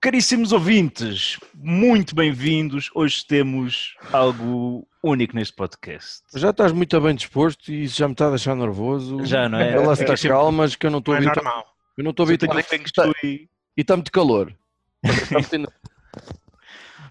Caríssimos 0.00 0.52
ouvintes, 0.52 1.38
muito 1.54 2.14
bem-vindos. 2.14 2.90
Hoje 2.94 3.24
temos 3.26 3.94
algo 4.10 4.87
único 5.02 5.34
neste 5.34 5.54
podcast. 5.54 6.22
Já 6.34 6.50
estás 6.50 6.72
muito 6.72 7.00
bem 7.00 7.14
disposto 7.14 7.70
e 7.72 7.84
isso 7.84 7.96
já 7.98 8.08
me 8.08 8.12
está 8.12 8.26
a 8.26 8.30
deixar 8.30 8.54
nervoso. 8.54 9.24
Já, 9.24 9.48
não 9.48 9.58
é? 9.58 9.72
Ela 9.72 9.90
É 9.90 9.92
está 9.92 10.04
que 10.14 10.16
sempre- 10.16 10.36
calmas 10.36 10.76
que 10.76 10.86
eu 10.86 10.90
não 10.90 10.98
estou 10.98 11.14
é 11.14 11.18
ouvir. 11.18 11.34
normal. 11.34 11.74
Eu 11.96 12.04
não 12.04 12.10
estou 12.10 12.24
a 12.24 12.28
aí. 13.22 13.48
E 13.76 13.80
está 13.80 13.96
muito 13.96 14.10
calor. 14.12 14.52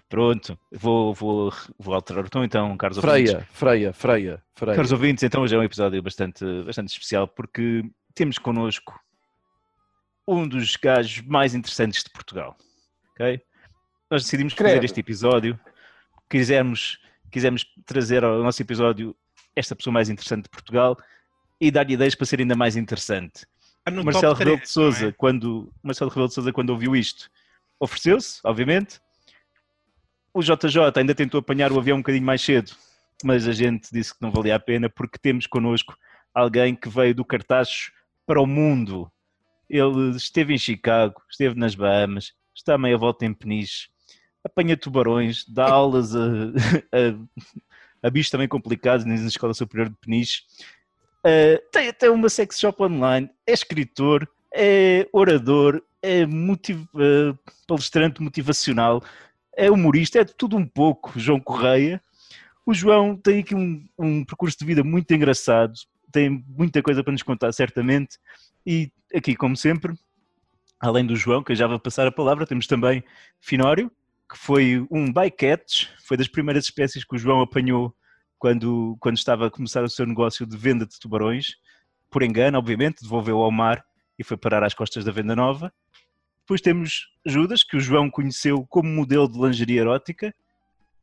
Pronto, 0.08 0.58
vou, 0.72 1.12
vou, 1.12 1.52
vou 1.78 1.94
alterar 1.94 2.24
o 2.24 2.30
tom 2.30 2.42
então, 2.42 2.74
caros 2.78 2.96
ouvintes. 2.96 3.30
Freia, 3.30 3.46
freia, 3.52 3.92
freia, 3.92 4.42
freia. 4.54 4.76
Caros 4.76 4.92
ouvintes, 4.92 5.22
então 5.22 5.42
hoje 5.42 5.54
é 5.54 5.58
um 5.58 5.62
episódio 5.62 6.02
bastante, 6.02 6.44
bastante 6.62 6.88
especial 6.88 7.28
porque 7.28 7.84
temos 8.14 8.38
connosco 8.38 8.98
um 10.26 10.48
dos 10.48 10.76
gajos 10.76 11.20
mais 11.26 11.54
interessantes 11.54 12.02
de 12.02 12.10
Portugal. 12.10 12.56
ok? 13.12 13.40
Nós 14.10 14.22
decidimos 14.24 14.54
fazer 14.54 14.82
este 14.82 15.00
episódio, 15.00 15.60
quisemos, 16.30 16.98
quisemos 17.30 17.66
trazer 17.86 18.24
ao 18.24 18.42
nosso 18.42 18.60
episódio 18.62 19.14
esta 19.54 19.74
pessoa 19.74 19.92
mais 19.92 20.08
interessante 20.08 20.44
de 20.44 20.50
Portugal 20.50 20.96
e 21.60 21.70
dar-lhe 21.70 21.94
ideias 21.94 22.14
para 22.14 22.26
ser 22.26 22.40
ainda 22.40 22.54
mais 22.54 22.76
interessante. 22.76 23.46
No 23.90 24.04
Marcelo 24.04 24.34
Rebelo 24.34 24.58
de 24.58 24.62
3, 24.62 24.76
não 24.76 24.82
é? 24.82 24.92
Souza, 24.92 25.14
quando 25.16 25.72
Marcelo 25.82 26.10
Rebelo 26.10 26.28
de 26.28 26.34
Souza 26.34 26.52
quando 26.52 26.70
ouviu 26.70 26.94
isto, 26.94 27.30
ofereceu-se, 27.80 28.40
obviamente. 28.44 29.00
O 30.32 30.42
JJ 30.42 30.92
ainda 30.96 31.14
tentou 31.14 31.40
apanhar 31.40 31.72
o 31.72 31.78
avião 31.78 31.96
um 31.96 32.00
bocadinho 32.00 32.24
mais 32.24 32.42
cedo, 32.42 32.72
mas 33.24 33.48
a 33.48 33.52
gente 33.52 33.88
disse 33.90 34.12
que 34.12 34.20
não 34.20 34.30
valia 34.30 34.56
a 34.56 34.60
pena 34.60 34.88
porque 34.88 35.18
temos 35.18 35.46
connosco 35.46 35.96
alguém 36.34 36.76
que 36.76 36.88
veio 36.88 37.14
do 37.14 37.24
cartaz 37.24 37.90
para 38.26 38.40
o 38.40 38.46
mundo. 38.46 39.10
Ele 39.68 40.10
esteve 40.10 40.54
em 40.54 40.58
Chicago, 40.58 41.20
esteve 41.30 41.58
nas 41.58 41.74
Bahamas, 41.74 42.32
está 42.54 42.74
a 42.74 42.78
meia 42.78 42.96
volta 42.96 43.24
em 43.24 43.32
Peniche, 43.32 43.88
apanha 44.48 44.76
tubarões, 44.76 45.44
dá 45.48 45.68
aulas 45.68 46.16
a, 46.16 46.26
a, 46.92 48.06
a 48.06 48.10
bichos 48.10 48.30
também 48.30 48.48
complicados 48.48 49.04
na 49.04 49.14
Escola 49.14 49.54
Superior 49.54 49.88
de 49.88 49.96
Peniche. 49.96 50.42
Uh, 51.20 51.60
tem 51.70 51.88
até 51.88 52.10
uma 52.10 52.28
sex 52.28 52.58
shop 52.58 52.82
online, 52.82 53.28
é 53.46 53.52
escritor, 53.52 54.28
é 54.54 55.08
orador, 55.12 55.82
é 56.00 56.24
motiv- 56.24 56.88
uh, 56.94 57.38
palestrante 57.66 58.22
motivacional, 58.22 59.02
é 59.56 59.70
humorista, 59.70 60.20
é 60.20 60.24
de 60.24 60.34
tudo 60.34 60.56
um 60.56 60.66
pouco, 60.66 61.12
João 61.18 61.40
Correia. 61.40 62.00
O 62.64 62.72
João 62.72 63.16
tem 63.16 63.40
aqui 63.40 63.54
um, 63.54 63.84
um 63.98 64.24
percurso 64.24 64.56
de 64.58 64.64
vida 64.64 64.84
muito 64.84 65.12
engraçado, 65.12 65.72
tem 66.12 66.44
muita 66.48 66.82
coisa 66.82 67.02
para 67.02 67.12
nos 67.12 67.22
contar, 67.22 67.52
certamente. 67.52 68.18
E 68.64 68.90
aqui, 69.14 69.34
como 69.34 69.56
sempre, 69.56 69.94
além 70.78 71.04
do 71.04 71.16
João, 71.16 71.42
que 71.42 71.52
eu 71.52 71.56
já 71.56 71.66
vou 71.66 71.80
passar 71.80 72.06
a 72.06 72.12
palavra, 72.12 72.46
temos 72.46 72.66
também 72.66 73.02
Finório, 73.40 73.90
que 74.30 74.36
foi 74.36 74.86
um 74.90 75.12
bycatch, 75.12 75.88
foi 76.04 76.16
das 76.16 76.28
primeiras 76.28 76.64
espécies 76.64 77.04
que 77.04 77.16
o 77.16 77.18
João 77.18 77.40
apanhou 77.40 77.94
quando, 78.38 78.96
quando 79.00 79.16
estava 79.16 79.46
a 79.46 79.50
começar 79.50 79.82
o 79.82 79.88
seu 79.88 80.06
negócio 80.06 80.46
de 80.46 80.56
venda 80.56 80.86
de 80.86 80.98
tubarões, 80.98 81.56
por 82.10 82.22
engano, 82.22 82.58
obviamente, 82.58 83.02
devolveu 83.02 83.38
ao 83.38 83.50
mar 83.50 83.84
e 84.18 84.24
foi 84.24 84.36
parar 84.36 84.62
às 84.64 84.74
costas 84.74 85.04
da 85.04 85.12
venda 85.12 85.34
nova. 85.34 85.72
Depois 86.40 86.60
temos 86.60 87.08
Judas, 87.26 87.62
que 87.62 87.76
o 87.76 87.80
João 87.80 88.10
conheceu 88.10 88.66
como 88.68 88.88
modelo 88.88 89.30
de 89.30 89.38
lingerie 89.38 89.78
erótica 89.78 90.34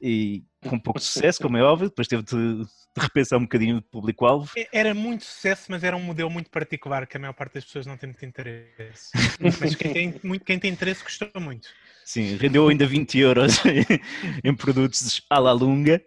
e 0.01 0.43
com 0.67 0.79
pouco 0.79 0.99
sucesso, 0.99 1.41
como 1.41 1.57
é 1.57 1.63
óbvio, 1.63 1.89
depois 1.89 2.07
teve 2.07 2.23
de, 2.23 2.63
de 2.63 2.67
repensar 2.97 3.37
um 3.37 3.43
bocadinho 3.43 3.75
de 3.75 3.81
público-alvo. 3.83 4.51
Era 4.71 4.93
muito 4.93 5.23
sucesso, 5.23 5.67
mas 5.69 5.83
era 5.83 5.95
um 5.95 6.01
modelo 6.01 6.29
muito 6.29 6.49
particular 6.49 7.05
que 7.05 7.17
a 7.17 7.19
maior 7.19 7.33
parte 7.33 7.53
das 7.53 7.65
pessoas 7.65 7.85
não 7.85 7.95
tem 7.95 8.09
muito 8.09 8.25
interesse. 8.25 9.11
Mas 9.59 9.75
quem 9.75 9.93
tem, 9.93 10.15
muito, 10.23 10.43
quem 10.43 10.59
tem 10.59 10.71
interesse 10.71 11.03
gostou 11.03 11.29
muito. 11.39 11.69
Sim, 12.05 12.35
rendeu 12.35 12.67
ainda 12.67 12.85
20 12.85 13.17
euros 13.17 13.57
em 14.43 14.53
produtos 14.53 15.23
à 15.27 15.39
la 15.39 15.51
lunga. 15.51 15.99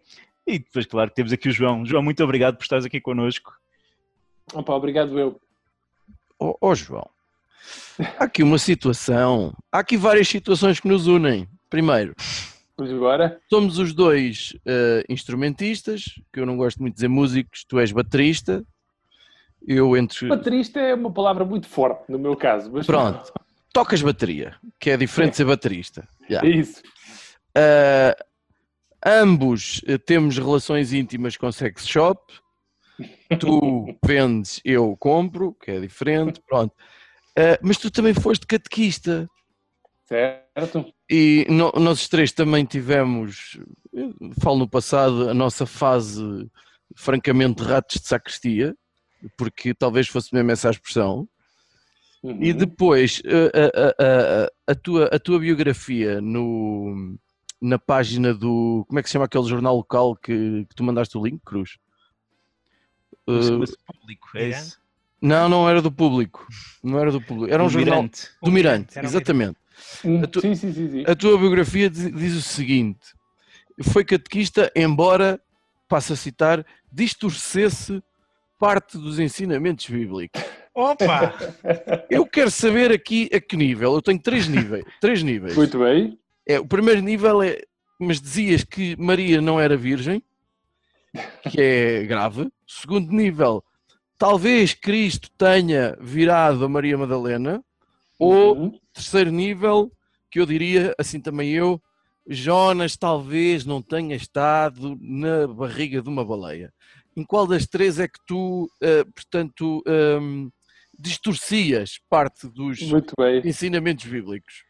E 0.47 0.61
depois, 0.61 0.87
claro, 0.87 1.11
temos 1.11 1.33
aqui 1.33 1.49
o 1.49 1.53
João. 1.53 1.85
João, 1.85 2.03
muito 2.05 2.23
obrigado 2.23 2.57
por 2.57 2.63
estares 2.63 2.85
aqui 2.87 3.01
connosco. 3.01 3.53
Opa, 4.55 4.73
obrigado 4.73 5.19
eu. 5.19 5.41
Ó 6.39 6.55
ó, 6.61 6.75
João, 6.75 7.11
há 8.17 8.25
aqui 8.25 8.45
uma 8.45 8.59
situação. 8.59 9.53
Há 9.73 9.81
aqui 9.81 9.97
várias 9.97 10.29
situações 10.29 10.79
que 10.79 10.87
nos 10.87 11.09
unem. 11.09 11.49
Primeiro, 11.69 12.15
Vamos 12.77 12.93
agora. 12.95 13.41
somos 13.51 13.77
os 13.79 13.93
dois 13.93 14.57
eh, 14.65 15.05
instrumentistas, 15.09 16.05
que 16.33 16.39
eu 16.39 16.47
não 16.47 16.57
gosto 16.57 16.79
muito 16.81 16.95
de 16.95 16.99
dizer 16.99 17.09
músicos, 17.09 17.65
tu 17.65 17.79
és 17.81 17.91
baterista. 17.91 18.65
Eu 19.67 19.97
entre. 19.97 20.29
Baterista 20.29 20.79
é 20.79 20.95
uma 20.95 21.13
palavra 21.13 21.45
muito 21.45 21.67
forte 21.67 22.05
no 22.09 22.19
meu 22.21 22.37
caso. 22.37 22.71
Mas 22.73 22.87
Pronto, 22.87 23.33
tocas 23.79 24.03
bateria, 24.03 24.57
que 24.81 24.91
é 24.91 24.97
diferente 24.97 25.31
de 25.33 25.37
ser 25.37 25.45
baterista. 25.45 26.09
Já. 26.29 26.41
É 26.41 26.49
isso. 26.49 26.83
Uh, 27.57 28.25
ambos 29.07 29.81
uh, 29.89 29.97
temos 30.05 30.37
relações 30.37 30.93
íntimas 30.93 31.37
com 31.37 31.53
sex 31.53 31.87
shop. 31.87 32.21
Tu 33.39 33.97
vendes, 34.05 34.61
eu 34.65 34.97
compro, 34.97 35.55
que 35.63 35.71
é 35.71 35.79
diferente. 35.79 36.41
Pronto. 36.45 36.73
Uh, 37.39 37.57
mas 37.63 37.77
tu 37.77 37.89
também 37.89 38.13
foste 38.15 38.49
catequista. 38.49 39.29
Certo? 40.07 40.93
E 41.09 41.47
no- 41.49 41.73
nós 41.77 42.09
três 42.09 42.33
também 42.33 42.65
tivemos, 42.65 43.61
falo 44.43 44.59
no 44.59 44.69
passado, 44.69 45.31
a 45.31 45.35
nossa 45.35 45.67
fase 45.67 46.51
francamente 46.97 47.63
ratos 47.63 48.01
de 48.01 48.09
sacristia, 48.09 48.75
porque 49.37 49.73
talvez 49.73 50.09
fosse 50.09 50.35
mesmo 50.35 50.51
essa 50.51 50.67
a 50.67 50.73
expressão. 50.73 51.29
Uhum. 52.23 52.39
E 52.43 52.53
depois, 52.53 53.23
a, 53.25 53.59
a- 53.81 53.95
a- 54.45 54.73
a 54.73 54.75
tua, 54.75 55.05
a 55.07 55.19
tua 55.19 55.39
biografia 55.39 56.21
no, 56.21 57.17
na 57.61 57.79
página 57.79 58.35
do. 58.35 58.85
Como 58.89 58.99
é 58.99 59.03
que 59.03 59.09
se 59.09 59.13
chama 59.13 59.27
aquele 59.27 59.45
jornal 59.45 59.77
local 59.77 60.17
que, 60.17 60.67
que 60.69 60.75
tu 60.75 60.83
mandaste 60.83 61.17
o 61.17 61.25
link, 61.25 61.41
Cruz? 61.45 61.79
Uh, 63.29 63.61
público, 64.01 64.29
é 64.35 64.49
isso? 64.49 64.79
não, 65.21 65.49
não 65.49 65.69
era 65.69 65.83
do 65.83 65.93
público. 65.93 66.47
Não 66.83 66.99
era 66.99 67.13
do 67.13 67.21
público. 67.21 67.53
Era 67.53 67.63
um 67.63 67.67
Do 67.67 67.73
jornal 67.73 67.97
Mirante. 68.03 68.29
do 68.43 68.51
Mirante, 68.51 68.99
um 68.99 69.03
exatamente. 69.03 69.59
A 70.23 70.27
tu- 70.27 70.41
Sim, 70.41 70.55
sim, 70.55 70.73
sim. 70.73 70.91
sim. 70.91 71.05
A 71.07 71.15
tua 71.15 71.39
biografia 71.39 71.89
diz, 71.91 72.11
diz 72.13 72.35
o 72.35 72.43
seguinte: 72.43 73.15
foi 73.83 74.05
catequista, 74.05 74.73
embora, 74.75 75.41
passo 75.89 76.15
a 76.15 76.17
citar, 76.17 76.65
distorcesse 76.91 78.03
parte 78.59 78.99
dos 78.99 79.19
ensinamentos 79.19 79.89
bíblicos. 79.89 80.43
Opa! 80.79 81.35
Eu 82.09 82.25
quero 82.25 82.51
saber 82.53 82.93
aqui 82.93 83.29
a 83.33 83.41
que 83.41 83.57
nível. 83.57 83.95
Eu 83.95 84.03
tenho 84.03 84.21
três 84.23 84.47
níveis. 84.47 84.85
Três 85.01 85.23
níveis. 85.25 85.57
Muito 85.57 85.77
bem. 85.79 86.17
É, 86.47 86.61
o 86.61 86.67
primeiro 86.67 87.01
nível 87.03 87.43
é, 87.43 87.61
mas 87.99 88.21
dizias 88.21 88.63
que 88.63 88.95
Maria 88.97 89.41
não 89.41 89.59
era 89.61 89.77
virgem, 89.77 90.23
que 91.51 91.61
é 91.61 92.05
grave. 92.05 92.43
O 92.43 92.51
segundo 92.69 93.11
nível, 93.11 93.63
talvez 94.17 94.73
Cristo 94.73 95.29
tenha 95.37 95.97
virado 96.01 96.65
a 96.65 96.69
Maria 96.69 96.97
Madalena. 96.97 97.61
Ou 98.17 98.57
Uhum. 98.57 98.81
terceiro 98.93 99.31
nível, 99.33 99.91
que 100.31 100.39
eu 100.41 100.47
diria, 100.47 100.95
assim 100.99 101.21
também 101.21 101.51
eu, 101.51 101.81
Jonas 102.27 102.97
talvez 102.97 103.65
não 103.65 103.81
tenha 103.83 104.15
estado 104.15 104.97
na 105.01 105.47
barriga 105.49 106.01
de 106.03 106.09
uma 106.09 106.25
baleia. 106.25 106.73
Em 107.17 107.25
qual 107.25 107.47
das 107.49 107.67
três 107.67 107.99
é 107.99 108.07
que 108.07 108.19
tu, 108.27 108.69
eh, 108.81 109.05
portanto, 109.15 109.83
ehm, 109.87 110.49
distorcias 110.99 112.01
parte 112.09 112.49
dos 112.49 112.79
ensinamentos 113.45 114.05
bíblicos? 114.05 114.65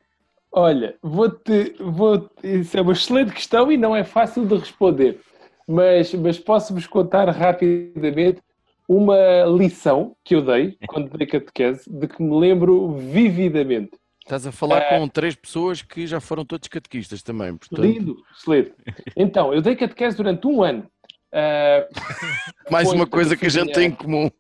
Olha, 0.52 0.96
vou-te. 1.02 1.74
Vou 1.78 2.30
isso 2.42 2.76
é 2.76 2.80
uma 2.80 2.92
excelente 2.92 3.32
questão 3.32 3.70
e 3.70 3.76
não 3.76 3.94
é 3.94 4.04
fácil 4.04 4.46
de 4.46 4.56
responder. 4.56 5.20
Mas, 5.66 6.14
mas 6.14 6.38
posso-vos 6.38 6.86
contar 6.86 7.28
rapidamente 7.30 8.40
uma 8.88 9.44
lição 9.44 10.16
que 10.24 10.34
eu 10.34 10.42
dei 10.42 10.78
quando 10.86 11.16
dei 11.16 11.26
catequese, 11.26 11.82
de 11.86 12.08
que 12.08 12.22
me 12.22 12.38
lembro 12.38 12.92
vividamente. 12.92 13.90
Estás 14.22 14.46
a 14.46 14.52
falar 14.52 14.80
Eh, 14.80 14.98
com 14.98 15.08
três 15.08 15.34
pessoas 15.34 15.82
que 15.82 16.06
já 16.06 16.20
foram 16.20 16.44
todos 16.44 16.68
catequistas 16.68 17.22
também, 17.22 17.54
portanto, 17.56 17.82
Lindo, 17.82 18.16
excelente. 18.34 18.72
Então, 19.14 19.52
eu 19.52 19.60
dei 19.60 19.76
catequese 19.76 20.16
durante 20.16 20.46
um 20.46 20.62
ano. 20.62 20.86
Ah, 21.32 21.86
mais 22.70 22.90
uma 22.90 23.06
coisa 23.06 23.36
que 23.36 23.46
a 23.46 23.50
gente 23.50 23.72
tem 23.72 23.88
em 23.88 23.90
comum. 23.90 24.30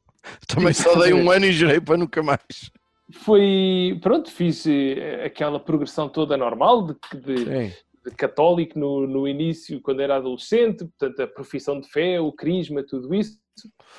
Também 0.46 0.72
só 0.72 0.94
dei 1.00 1.12
um 1.12 1.30
ano 1.30 1.46
e 1.46 1.52
jurei 1.52 1.80
para 1.80 1.96
nunca 1.96 2.22
mais. 2.22 2.70
foi, 3.12 3.98
pronto, 4.02 4.30
fiz 4.30 4.66
eh, 4.66 5.24
aquela 5.24 5.58
progressão 5.58 6.08
toda 6.08 6.36
normal 6.36 6.86
de, 6.86 6.94
de 7.14 7.72
de 8.10 8.16
católico 8.16 8.78
no, 8.78 9.06
no 9.06 9.28
início, 9.28 9.80
quando 9.80 10.00
era 10.00 10.16
adolescente, 10.16 10.84
portanto, 10.84 11.20
a 11.20 11.26
profissão 11.26 11.80
de 11.80 11.88
fé, 11.88 12.20
o 12.20 12.32
crisma, 12.32 12.82
tudo 12.82 13.14
isso. 13.14 13.38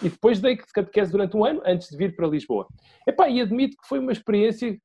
E 0.01 0.09
depois 0.09 0.39
dei 0.39 0.57
catequese 0.57 1.11
durante 1.11 1.35
um 1.35 1.45
ano, 1.45 1.61
antes 1.65 1.89
de 1.89 1.97
vir 1.97 2.15
para 2.15 2.27
Lisboa. 2.27 2.67
Epá, 3.07 3.29
e 3.29 3.41
admito 3.41 3.75
que 3.77 3.87
foi 3.87 3.99
uma 3.99 4.11
experiência 4.11 4.77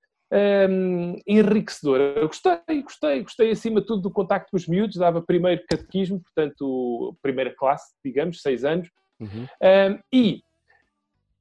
hum, 0.68 1.16
enriquecedora. 1.26 2.14
Eu 2.16 2.26
gostei, 2.26 2.82
gostei, 2.82 3.22
gostei 3.22 3.50
acima 3.50 3.80
de 3.80 3.86
tudo 3.86 4.02
do 4.02 4.10
contacto 4.10 4.50
com 4.50 4.56
os 4.56 4.66
miúdos, 4.66 4.96
dava 4.96 5.22
primeiro 5.22 5.62
catequismo, 5.68 6.20
portanto, 6.20 7.16
primeira 7.22 7.54
classe, 7.54 7.94
digamos, 8.04 8.42
seis 8.42 8.64
anos. 8.64 8.88
Uhum. 9.20 9.46
Um, 9.62 9.98
e, 10.12 10.42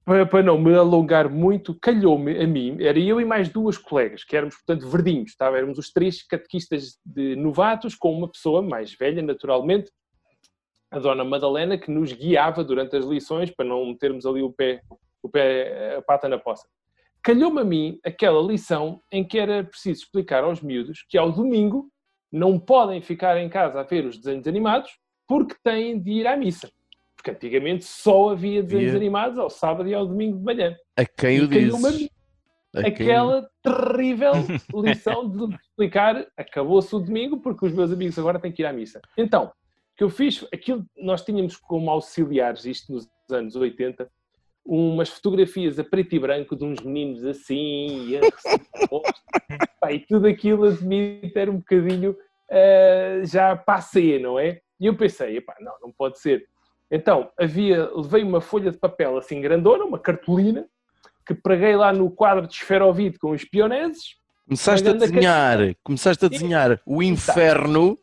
para, 0.05 0.25
para 0.25 0.43
não 0.43 0.57
me 0.57 0.75
alongar 0.75 1.29
muito, 1.29 1.77
calhou-me 1.79 2.37
a 2.41 2.47
mim, 2.47 2.77
era 2.81 2.99
eu 2.99 3.21
e 3.21 3.25
mais 3.25 3.49
duas 3.49 3.77
colegas, 3.77 4.23
que 4.23 4.35
éramos, 4.35 4.55
portanto, 4.55 4.89
verdinhos, 4.89 5.35
tá? 5.35 5.47
éramos 5.47 5.77
os 5.77 5.91
três 5.91 6.25
catequistas 6.25 6.97
de 7.05 7.35
novatos, 7.35 7.95
com 7.95 8.13
uma 8.13 8.29
pessoa 8.29 8.61
mais 8.61 8.93
velha, 8.93 9.21
naturalmente, 9.21 9.91
a 10.91 10.99
Dona 10.99 11.23
Madalena, 11.23 11.77
que 11.77 11.89
nos 11.89 12.11
guiava 12.11 12.63
durante 12.63 12.95
as 12.95 13.05
lições, 13.05 13.49
para 13.49 13.65
não 13.65 13.85
metermos 13.87 14.25
ali 14.25 14.43
o 14.43 14.51
pé, 14.51 14.81
o 15.23 15.29
pé 15.29 15.95
a 15.97 16.01
pata 16.01 16.29
na 16.29 16.37
poça. 16.37 16.67
Calhou-me 17.23 17.61
a 17.61 17.63
mim 17.63 17.99
aquela 18.03 18.41
lição 18.41 19.01
em 19.11 19.23
que 19.23 19.39
era 19.39 19.63
preciso 19.63 20.03
explicar 20.03 20.43
aos 20.43 20.61
miúdos 20.61 21.03
que 21.09 21.17
ao 21.17 21.31
domingo 21.31 21.89
não 22.31 22.59
podem 22.59 23.01
ficar 23.01 23.37
em 23.37 23.49
casa 23.49 23.79
a 23.79 23.83
ver 23.83 24.05
os 24.05 24.17
desenhos 24.17 24.45
animados 24.45 24.91
porque 25.27 25.55
têm 25.63 25.99
de 25.99 26.11
ir 26.11 26.27
à 26.27 26.35
missa. 26.35 26.69
Porque 27.23 27.31
antigamente 27.31 27.85
só 27.85 28.31
havia 28.31 28.61
desenhos 28.61 28.91
animados 28.97 29.39
ao 29.39 29.49
sábado 29.49 29.87
e 29.87 29.93
ao 29.93 30.05
domingo 30.05 30.37
de 30.39 30.43
manhã. 30.43 30.75
A 30.97 31.05
quem 31.05 31.69
o 31.71 31.71
quem- 31.81 32.09
aquela 32.85 33.49
terrível 33.63 34.33
lição 34.75 35.29
de 35.29 35.55
explicar 35.55 36.27
acabou-se 36.35 36.93
o 36.93 36.99
domingo 36.99 37.39
porque 37.39 37.65
os 37.65 37.71
meus 37.71 37.93
amigos 37.93 38.19
agora 38.19 38.39
têm 38.39 38.51
que 38.51 38.61
ir 38.61 38.65
à 38.65 38.73
missa. 38.73 38.99
Então, 39.17 39.45
o 39.45 39.51
que 39.95 40.03
eu 40.03 40.09
fiz, 40.09 40.45
aquilo 40.53 40.85
nós 40.97 41.23
tínhamos 41.23 41.55
como 41.55 41.89
auxiliares, 41.89 42.65
isto 42.65 42.91
nos 42.91 43.07
anos 43.31 43.55
80, 43.55 44.11
umas 44.65 45.07
fotografias 45.07 45.79
a 45.79 45.83
preto 45.83 46.13
e 46.15 46.19
branco 46.19 46.57
de 46.57 46.65
uns 46.65 46.81
meninos 46.81 47.23
assim, 47.23 48.09
e, 48.09 48.17
a 48.17 48.21
Pá, 49.79 49.93
e 49.93 49.99
tudo 49.99 50.27
aquilo 50.27 50.65
admito 50.65 51.37
era 51.39 51.49
um 51.49 51.57
bocadinho 51.57 52.17
ah, 52.51 53.21
já 53.23 53.55
passei, 53.55 54.19
não 54.19 54.37
é? 54.37 54.59
E 54.77 54.87
eu 54.87 54.97
pensei, 54.97 55.37
epá, 55.37 55.55
não, 55.61 55.73
não 55.83 55.91
pode 55.93 56.19
ser. 56.19 56.45
Então, 56.95 57.31
havia, 57.39 57.89
levei 57.91 58.21
uma 58.21 58.39
folha 58.39 58.69
de 58.69 58.77
papel 58.77 59.17
assim 59.17 59.41
grandona, 59.41 59.83
uma 59.83 59.97
cartolina, 59.97 60.67
que 61.25 61.33
preguei 61.33 61.75
lá 61.75 61.91
no 61.91 62.11
quadro 62.11 62.45
de 62.45 62.53
esferovite 62.53 63.17
com 63.17 63.31
os 63.31 63.43
pioneses. 63.43 64.15
Começaste 64.45 64.87
a 64.87 64.93
desenhar, 64.93 65.57
começaste 65.83 66.23
a 66.23 66.29
desenhar 66.29 66.79
o 66.85 67.01
inferno. 67.01 67.97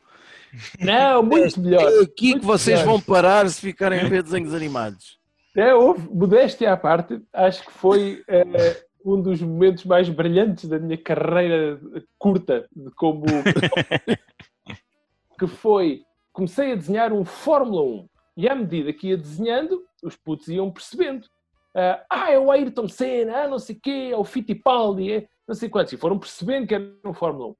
Não, 0.81 1.23
muito 1.23 1.61
melhor. 1.61 1.83
É 1.83 2.01
aqui 2.01 2.15
que 2.15 2.31
muito 2.33 2.47
vocês 2.47 2.81
melhor. 2.81 2.95
vão 2.95 3.01
parar 3.01 3.49
se 3.49 3.61
ficarem 3.61 4.01
a 4.01 4.09
ver 4.09 4.25
desenhos 4.25 4.53
animados. 4.53 5.21
É, 5.57 5.73
houve, 5.73 6.09
modéstia 6.13 6.73
à 6.73 6.77
parte, 6.77 7.23
acho 7.33 7.65
que 7.65 7.71
foi 7.71 8.25
eh, 8.27 8.83
um 9.05 9.23
dos 9.23 9.41
momentos 9.41 9.85
mais 9.85 10.09
brilhantes 10.09 10.69
da 10.69 10.81
minha 10.81 10.99
carreira 10.99 11.79
curta 12.19 12.67
de 12.75 12.91
como 12.97 13.25
que 15.39 15.47
foi 15.47 16.03
comecei 16.33 16.73
a 16.73 16.77
desenhar 16.77 17.13
um 17.13 17.25
Fórmula 17.25 17.83
1 17.83 18.10
e 18.41 18.49
à 18.49 18.55
medida 18.55 18.93
que 18.93 19.09
ia 19.09 19.17
desenhando 19.17 19.85
os 20.03 20.17
putos 20.17 20.49
iam 20.49 20.71
percebendo 20.71 21.27
ah, 21.75 22.05
ah, 22.11 22.31
é 22.33 22.39
o 22.39 22.51
Ayrton 22.51 22.89
Senna, 22.89 23.45
ah, 23.45 23.49
não 23.49 23.59
sei 23.59 23.77
o 23.77 23.81
quê, 23.81 24.11
é 24.13 24.17
o 24.17 24.25
Fittipaldi, 24.25 25.13
é 25.13 25.29
não 25.47 25.55
sei 25.55 25.69
quantos, 25.69 25.93
e 25.93 25.97
foram 25.97 26.19
percebendo 26.19 26.67
que 26.67 26.75
era 26.75 26.93
um 27.05 27.15
Fórmula 27.15 27.51
1 27.51 27.55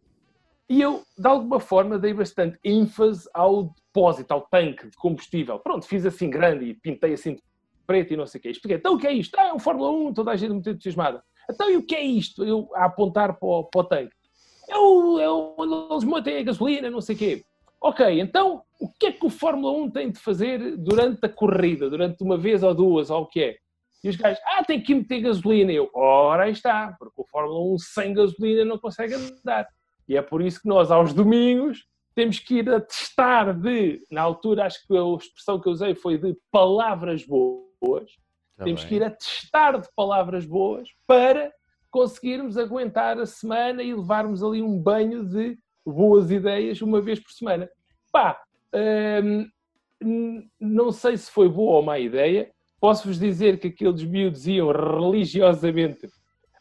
e 0.71 0.81
eu, 0.81 1.03
de 1.19 1.27
alguma 1.27 1.59
forma, 1.59 1.99
dei 1.99 2.15
bastante 2.15 2.57
ênfase 2.63 3.29
ao 3.35 3.75
depósito, 3.75 4.33
ao 4.33 4.43
tanque 4.43 4.89
de 4.89 4.97
combustível. 4.97 5.59
Pronto, 5.59 5.85
fiz 5.85 6.07
assim 6.07 6.31
grande 6.31 6.65
e 6.65 6.75
pintei 6.75 7.13
assim 7.13 7.35
de 7.35 7.43
preto 7.85 8.15
e 8.15 8.17
não 8.17 8.25
sei 8.25 8.39
o 8.39 8.43
quê. 8.43 8.51
Expliquei, 8.51 8.77
então 8.77 8.95
o 8.95 8.99
que 8.99 9.09
é 9.09 9.13
isto? 9.13 9.37
Ah, 9.37 9.49
é 9.49 9.53
um 9.53 9.59
Fórmula 9.59 9.91
1, 9.91 10.15
toda 10.15 10.31
a 10.31 10.37
gente 10.37 10.53
muito 10.53 10.71
entusiasmada. 10.71 11.25
Então 11.51 11.69
e 11.69 11.77
o 11.77 11.85
que 11.85 11.97
é 11.97 12.05
isto? 12.05 12.45
Eu 12.45 12.71
a 12.77 12.85
apontar 12.85 13.37
para 13.37 13.49
o, 13.49 13.65
para 13.65 13.81
o 13.81 13.85
tanque. 13.85 14.15
É 14.69 14.79
o, 14.79 15.19
é 15.19 15.29
o, 15.29 15.91
eles 15.91 16.05
metem 16.05 16.39
a 16.39 16.43
gasolina, 16.45 16.89
não 16.89 17.01
sei 17.01 17.17
o 17.17 17.19
quê. 17.19 17.45
Ok, 17.81 18.21
então 18.21 18.63
o 18.79 18.89
que 18.93 19.07
é 19.07 19.13
que 19.13 19.25
o 19.25 19.31
Fórmula 19.31 19.73
1 19.85 19.91
tem 19.91 20.11
de 20.11 20.19
fazer 20.19 20.77
durante 20.77 21.25
a 21.25 21.29
corrida, 21.29 21.89
durante 21.89 22.23
uma 22.23 22.37
vez 22.37 22.63
ou 22.63 22.75
duas, 22.75 23.11
ou 23.11 23.23
o 23.23 23.27
que 23.27 23.43
é? 23.43 23.57
E 24.03 24.09
os 24.09 24.17
gajos, 24.17 24.41
ah, 24.47 24.65
tem 24.65 24.83
que 24.83 24.95
meter 24.95 25.21
gasolina. 25.21 25.73
E 25.73 25.77
eu, 25.77 25.91
ora 25.95 26.45
aí 26.45 26.53
está, 26.53 26.95
porque 26.99 27.21
o 27.21 27.27
Fórmula 27.27 27.61
1 27.75 27.79
sem 27.79 28.15
gasolina 28.15 28.65
não 28.65 28.79
consegue 28.79 29.15
andar. 29.15 29.69
E 30.09 30.17
é 30.17 30.23
por 30.23 30.43
isso 30.43 30.63
que 30.63 30.69
nós, 30.69 30.91
aos 30.91 31.13
domingos, 31.13 31.87
temos 32.15 32.39
que 32.39 32.57
ir 32.57 32.71
a 32.71 32.81
testar 32.81 33.53
de, 33.55 34.03
na 34.11 34.23
altura, 34.23 34.67
acho 34.67 34.87
que 34.87 34.97
a 34.97 35.17
expressão 35.17 35.61
que 35.61 35.69
eu 35.69 35.73
usei 35.73 35.95
foi 35.95 36.19
de 36.19 36.37
palavras 36.51 37.25
boas. 37.25 38.11
Tá 38.57 38.65
temos 38.65 38.81
bem. 38.83 38.89
que 38.89 38.95
ir 38.97 39.05
a 39.05 39.11
testar 39.11 39.79
de 39.79 39.89
palavras 39.95 40.45
boas 40.45 40.89
para 41.07 41.53
conseguirmos 41.91 42.57
aguentar 42.57 43.19
a 43.19 43.27
semana 43.27 43.83
e 43.83 43.95
levarmos 43.95 44.43
ali 44.43 44.63
um 44.63 44.79
banho 44.79 45.25
de 45.25 45.59
boas 45.85 46.31
ideias 46.31 46.81
uma 46.83 47.01
vez 47.01 47.21
por 47.21 47.33
semana. 47.33 47.69
Pá, 48.13 48.41
hum, 49.23 49.49
não 50.59 50.91
sei 50.91 51.17
se 51.17 51.31
foi 51.31 51.49
boa 51.49 51.77
ou 51.77 51.83
má 51.83 51.99
ideia. 51.99 52.51
Posso-vos 52.81 53.19
dizer 53.19 53.59
que 53.59 53.69
aqueles 53.69 54.03
miúdos 54.03 54.47
iam 54.47 54.73
religiosamente 54.73 56.09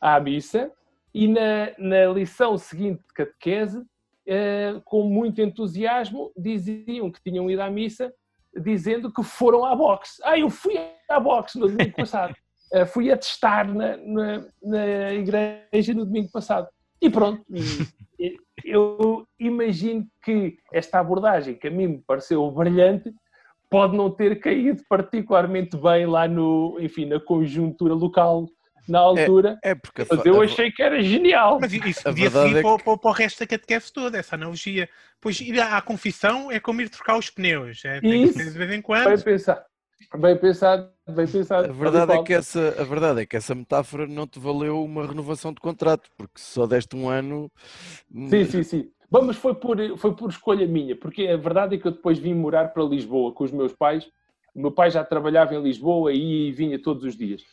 à 0.01 0.19
missa 0.19 0.71
e 1.13 1.27
na, 1.27 1.71
na 1.77 2.05
lição 2.07 2.57
seguinte 2.57 3.01
de 3.07 3.13
catequese, 3.13 3.83
eh, 4.27 4.79
com 4.85 5.03
muito 5.03 5.41
entusiasmo, 5.41 6.31
diziam 6.37 7.09
que 7.09 7.21
tinham 7.21 7.49
ido 7.49 7.61
à 7.61 7.69
missa, 7.69 8.13
dizendo 8.53 9.11
que 9.11 9.23
foram 9.23 9.65
à 9.65 9.75
boxe. 9.75 10.21
Ah, 10.23 10.37
eu 10.37 10.49
fui 10.49 10.77
à 11.09 11.19
boxe 11.19 11.57
no 11.57 11.67
domingo 11.67 11.95
passado. 11.97 12.35
Eh, 12.73 12.85
fui 12.85 13.11
a 13.11 13.17
testar 13.17 13.67
na, 13.73 13.97
na, 13.97 14.45
na 14.61 15.13
igreja 15.13 15.93
no 15.95 16.05
domingo 16.05 16.29
passado. 16.31 16.67
E 17.01 17.09
pronto, 17.09 17.43
e- 18.19 18.37
eu 18.63 19.25
imagino 19.39 20.05
que 20.23 20.57
esta 20.73 20.99
abordagem, 20.99 21.55
que 21.55 21.67
a 21.67 21.71
mim 21.71 21.87
me 21.87 22.03
pareceu 22.05 22.49
brilhante, 22.51 23.11
pode 23.69 23.95
não 23.95 24.09
ter 24.11 24.39
caído 24.39 24.83
particularmente 24.89 25.77
bem 25.77 26.05
lá 26.05 26.27
no, 26.27 26.77
enfim, 26.79 27.05
na 27.05 27.19
conjuntura 27.19 27.93
local 27.93 28.47
na 28.87 28.99
altura, 28.99 29.59
É 29.63 29.75
porque 29.75 30.01
a 30.01 30.05
mas 30.09 30.25
eu 30.25 30.41
a- 30.41 30.43
achei 30.45 30.71
que 30.71 30.81
era 30.81 30.99
genial. 31.01 31.59
Mas 31.61 31.71
isso 31.73 32.03
devia 32.09 32.29
verdade 32.29 32.47
seguir 32.49 32.57
é 32.57 32.61
para, 32.61 32.71
o- 32.73 32.79
para, 32.79 32.93
o- 32.93 32.97
para 32.97 33.09
o 33.09 33.13
resto 33.13 33.39
da 33.39 33.47
catequese 33.47 33.93
toda, 33.93 34.17
essa 34.17 34.35
analogia. 34.35 34.89
Pois 35.21 35.39
ir 35.39 35.59
à, 35.61 35.79
confissão 35.81 36.51
é 36.51 36.59
como 36.59 36.81
ir 36.81 36.89
trocar 36.89 37.15
os 37.17 37.29
pneus. 37.29 37.85
É, 37.85 38.01
tem 38.01 38.21
que 38.23 38.27
Isso. 38.29 38.39
ser 38.39 38.51
de 38.51 38.57
vez 38.57 38.71
em 38.71 38.81
quando. 38.81 39.23
pensado, 39.23 39.61
bem 40.17 40.37
pensado, 40.37 40.89
bem 41.07 41.27
pensado. 41.27 41.69
A 41.69 41.73
verdade, 41.73 42.13
é 42.13 42.23
que 42.23 42.33
essa, 42.33 42.75
a 42.79 42.83
verdade 42.83 43.21
é 43.21 43.25
que 43.25 43.35
essa 43.35 43.53
metáfora 43.53 44.07
não 44.07 44.25
te 44.25 44.39
valeu 44.39 44.83
uma 44.83 45.05
renovação 45.05 45.53
de 45.53 45.59
contrato, 45.59 46.09
porque 46.17 46.39
só 46.39 46.65
deste 46.65 46.95
um 46.95 47.09
ano. 47.09 47.51
Sim, 48.29 48.45
sim, 48.45 48.63
sim. 48.63 48.91
Bom, 49.11 49.23
mas 49.23 49.37
foi 49.37 49.55
por, 49.55 49.77
foi 49.97 50.15
por 50.15 50.29
escolha 50.29 50.67
minha, 50.67 50.95
porque 50.95 51.27
a 51.27 51.37
verdade 51.37 51.75
é 51.75 51.79
que 51.79 51.87
eu 51.87 51.91
depois 51.91 52.19
vim 52.19 52.33
morar 52.33 52.69
para 52.69 52.83
Lisboa 52.83 53.33
com 53.33 53.43
os 53.43 53.51
meus 53.51 53.73
pais. 53.73 54.09
O 54.53 54.61
meu 54.61 54.71
pai 54.71 54.91
já 54.91 55.03
trabalhava 55.03 55.55
em 55.55 55.61
Lisboa 55.61 56.13
e 56.13 56.51
vinha 56.51 56.81
todos 56.81 57.03
os 57.03 57.15
dias. 57.15 57.43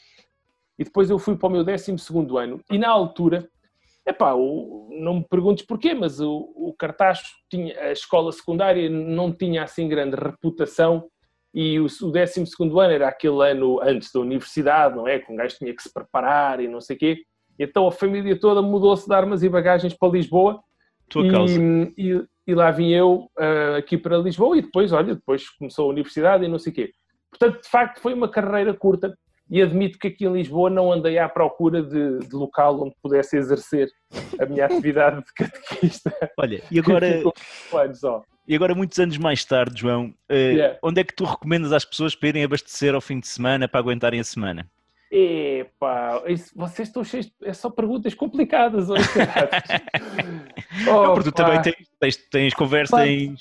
E 0.78 0.84
depois 0.84 1.08
eu 1.08 1.18
fui 1.18 1.36
para 1.36 1.48
o 1.48 1.50
meu 1.50 1.64
12 1.64 1.94
ano. 2.38 2.60
E 2.70 2.76
na 2.76 2.88
altura, 2.88 3.48
epá, 4.06 4.32
não 4.32 5.14
me 5.14 5.24
perguntes 5.28 5.64
porquê, 5.64 5.94
mas 5.94 6.20
o, 6.20 6.52
o 6.54 6.74
Cartacho 6.78 7.36
tinha, 7.50 7.78
a 7.80 7.92
escola 7.92 8.30
secundária 8.32 8.88
não 8.90 9.32
tinha 9.32 9.62
assim 9.62 9.88
grande 9.88 10.16
reputação 10.16 11.08
e 11.58 11.80
o, 11.80 11.86
o 11.86 12.10
12 12.10 12.44
ano 12.60 12.80
era 12.92 13.08
aquele 13.08 13.50
ano 13.50 13.80
antes 13.80 14.12
da 14.12 14.20
universidade, 14.20 14.94
não 14.94 15.08
é? 15.08 15.18
Que 15.18 15.32
um 15.32 15.36
gajo 15.36 15.56
tinha 15.56 15.74
que 15.74 15.82
se 15.82 15.90
preparar 15.90 16.60
e 16.60 16.68
não 16.68 16.82
sei 16.82 16.96
o 16.96 16.98
quê. 16.98 17.22
Então 17.58 17.86
a 17.86 17.92
família 17.92 18.38
toda 18.38 18.60
mudou-se 18.60 19.08
de 19.08 19.14
armas 19.14 19.42
e 19.42 19.48
bagagens 19.48 19.94
para 19.94 20.12
Lisboa 20.12 20.60
Tua 21.08 21.26
e, 21.26 21.30
causa. 21.30 21.58
e- 21.96 22.24
e 22.46 22.54
lá 22.54 22.70
vim 22.70 22.90
eu 22.90 23.30
ah, 23.38 23.76
aqui 23.78 23.96
para 23.96 24.18
Lisboa 24.18 24.58
e 24.58 24.62
depois, 24.62 24.92
olha, 24.92 25.14
depois 25.14 25.48
começou 25.48 25.86
a 25.86 25.92
universidade 25.92 26.44
e 26.44 26.48
não 26.48 26.58
sei 26.58 26.72
o 26.72 26.76
quê. 26.76 26.92
Portanto, 27.30 27.62
de 27.62 27.68
facto, 27.70 28.00
foi 28.00 28.12
uma 28.12 28.28
carreira 28.28 28.74
curta 28.74 29.16
e 29.50 29.62
admito 29.62 29.98
que 29.98 30.08
aqui 30.08 30.24
em 30.26 30.32
Lisboa 30.32 30.68
não 30.68 30.92
andei 30.92 31.18
à 31.18 31.28
procura 31.28 31.82
de, 31.82 32.18
de 32.20 32.34
local 32.34 32.82
onde 32.82 32.94
pudesse 33.02 33.36
exercer 33.36 33.88
a 34.40 34.46
minha 34.46 34.64
atividade 34.66 35.18
de 35.24 35.32
catequista. 35.34 36.12
Olha, 36.38 36.62
e 36.70 36.78
agora, 36.78 37.06
e 38.48 38.54
agora 38.56 38.74
muitos 38.74 38.98
anos 38.98 39.16
mais 39.18 39.44
tarde, 39.44 39.80
João, 39.80 40.12
eh, 40.28 40.52
Yeah. 40.52 40.78
onde 40.82 41.00
é 41.00 41.04
que 41.04 41.14
tu 41.14 41.24
recomendas 41.24 41.72
às 41.72 41.84
pessoas 41.84 42.14
para 42.14 42.28
irem 42.30 42.44
abastecer 42.44 42.94
ao 42.94 43.00
fim 43.00 43.20
de 43.20 43.28
semana 43.28 43.68
para 43.68 43.80
aguentarem 43.80 44.18
a 44.20 44.24
semana? 44.24 44.66
Epá, 45.08 46.20
isso- 46.26 46.50
vocês 46.56 46.88
estão 46.88 47.04
cheios. 47.04 47.26
de- 47.26 47.32
É 47.44 47.52
só 47.52 47.70
perguntas 47.70 48.12
complicadas. 48.14 48.90
olha. 48.90 49.00
Não, 50.84 51.14
porque 51.14 51.30
tu 51.30 51.34
também 51.34 51.62
tens, 51.62 51.76
tens, 52.00 52.16
tens 52.28 52.54
conversa, 52.54 52.90
Claro. 52.96 53.06
tens, 53.08 53.40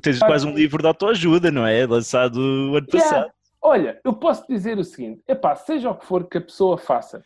tens 0.00 0.18
quase 0.20 0.46
um 0.46 0.54
livro 0.54 0.80
de 0.82 0.88
autoajuda, 0.88 1.50
não 1.50 1.66
é? 1.66 1.86
Lançado 1.86 2.36
o 2.38 2.76
ano 2.76 2.86
Yeah. 2.92 3.10
passado. 3.10 3.30
Olha, 3.60 4.00
eu 4.04 4.12
posso 4.14 4.46
dizer 4.48 4.78
o 4.78 4.84
seguinte: 4.84 5.22
epá, 5.26 5.54
seja 5.56 5.90
o 5.90 5.94
que 5.94 6.06
for 6.06 6.28
que 6.28 6.38
a 6.38 6.42
pessoa 6.42 6.78
faça, 6.78 7.24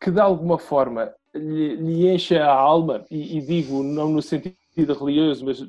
que 0.00 0.10
de 0.10 0.20
alguma 0.20 0.58
forma 0.58 1.12
lhe, 1.34 1.76
lhe 1.76 2.08
encha 2.08 2.44
a 2.44 2.52
alma, 2.52 3.04
e, 3.10 3.38
e 3.38 3.40
digo 3.40 3.82
não 3.82 4.08
no 4.08 4.22
sentido 4.22 4.56
religioso 4.76 5.44
mas, 5.44 5.60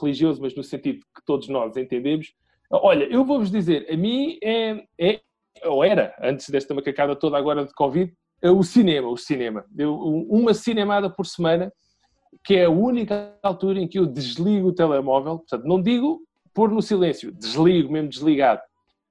religioso, 0.00 0.40
mas 0.40 0.54
no 0.54 0.62
sentido 0.62 1.00
que 1.14 1.24
todos 1.24 1.48
nós 1.48 1.76
entendemos. 1.76 2.32
Olha, 2.70 3.04
eu 3.04 3.24
vou-vos 3.24 3.50
dizer, 3.50 3.86
a 3.90 3.96
mim 3.96 4.38
é, 4.42 4.82
é, 4.98 5.20
ou 5.64 5.84
era, 5.84 6.14
antes 6.22 6.48
desta 6.48 6.72
macacada 6.74 7.14
toda 7.14 7.36
agora 7.36 7.66
de 7.66 7.74
Covid, 7.74 8.12
é 8.40 8.50
o 8.50 8.62
cinema, 8.62 9.08
o 9.08 9.16
cinema. 9.16 9.64
Eu, 9.76 9.94
uma 9.94 10.54
cinemada 10.54 11.10
por 11.10 11.26
semana, 11.26 11.72
que 12.44 12.54
é 12.54 12.64
a 12.64 12.70
única 12.70 13.38
altura 13.42 13.78
em 13.78 13.86
que 13.86 13.98
eu 13.98 14.06
desligo 14.06 14.68
o 14.68 14.74
telemóvel, 14.74 15.38
portanto, 15.38 15.64
não 15.64 15.80
digo 15.80 16.20
pôr 16.54 16.70
no 16.70 16.82
silêncio, 16.82 17.32
desligo, 17.32 17.92
mesmo 17.92 18.08
desligado. 18.08 18.60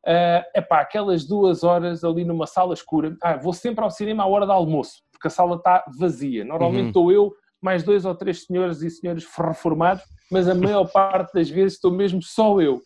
Uh, 0.03 0.67
pá, 0.67 0.81
aquelas 0.81 1.25
duas 1.25 1.63
horas 1.63 2.03
ali 2.03 2.25
numa 2.25 2.48
sala 2.48 2.74
escura. 2.74 3.15
Ah, 3.22 3.38
vou 3.38 3.53
sempre 3.53 3.84
ao 3.84 3.91
cinema 3.91 4.24
à 4.24 4.27
hora 4.27 4.46
do 4.46 4.51
almoço, 4.51 5.03
porque 5.12 5.27
a 5.27 5.31
sala 5.31 5.58
está 5.58 5.86
vazia. 6.00 6.43
Normalmente 6.43 6.81
uhum. 6.81 6.88
estou 6.88 7.12
eu, 7.12 7.34
mais 7.62 7.84
dois 7.84 8.05
ou 8.05 8.15
três 8.15 8.46
senhores 8.46 8.81
e 8.81 8.89
senhores 8.89 9.25
reformados, 9.25 10.03
mas 10.31 10.48
a 10.48 10.55
maior 10.55 10.86
parte 10.91 11.34
das 11.34 11.50
vezes 11.50 11.74
estou 11.74 11.91
mesmo 11.91 12.22
só 12.22 12.60
eu. 12.60 12.81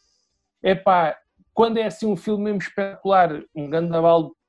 É 0.62 0.75
pá, 0.75 1.17
quando 1.53 1.77
é 1.77 1.86
assim 1.86 2.05
um 2.05 2.17
filme 2.17 2.43
mesmo 2.43 2.60
espetacular, 2.60 3.41
um 3.55 3.69
grande 3.69 3.89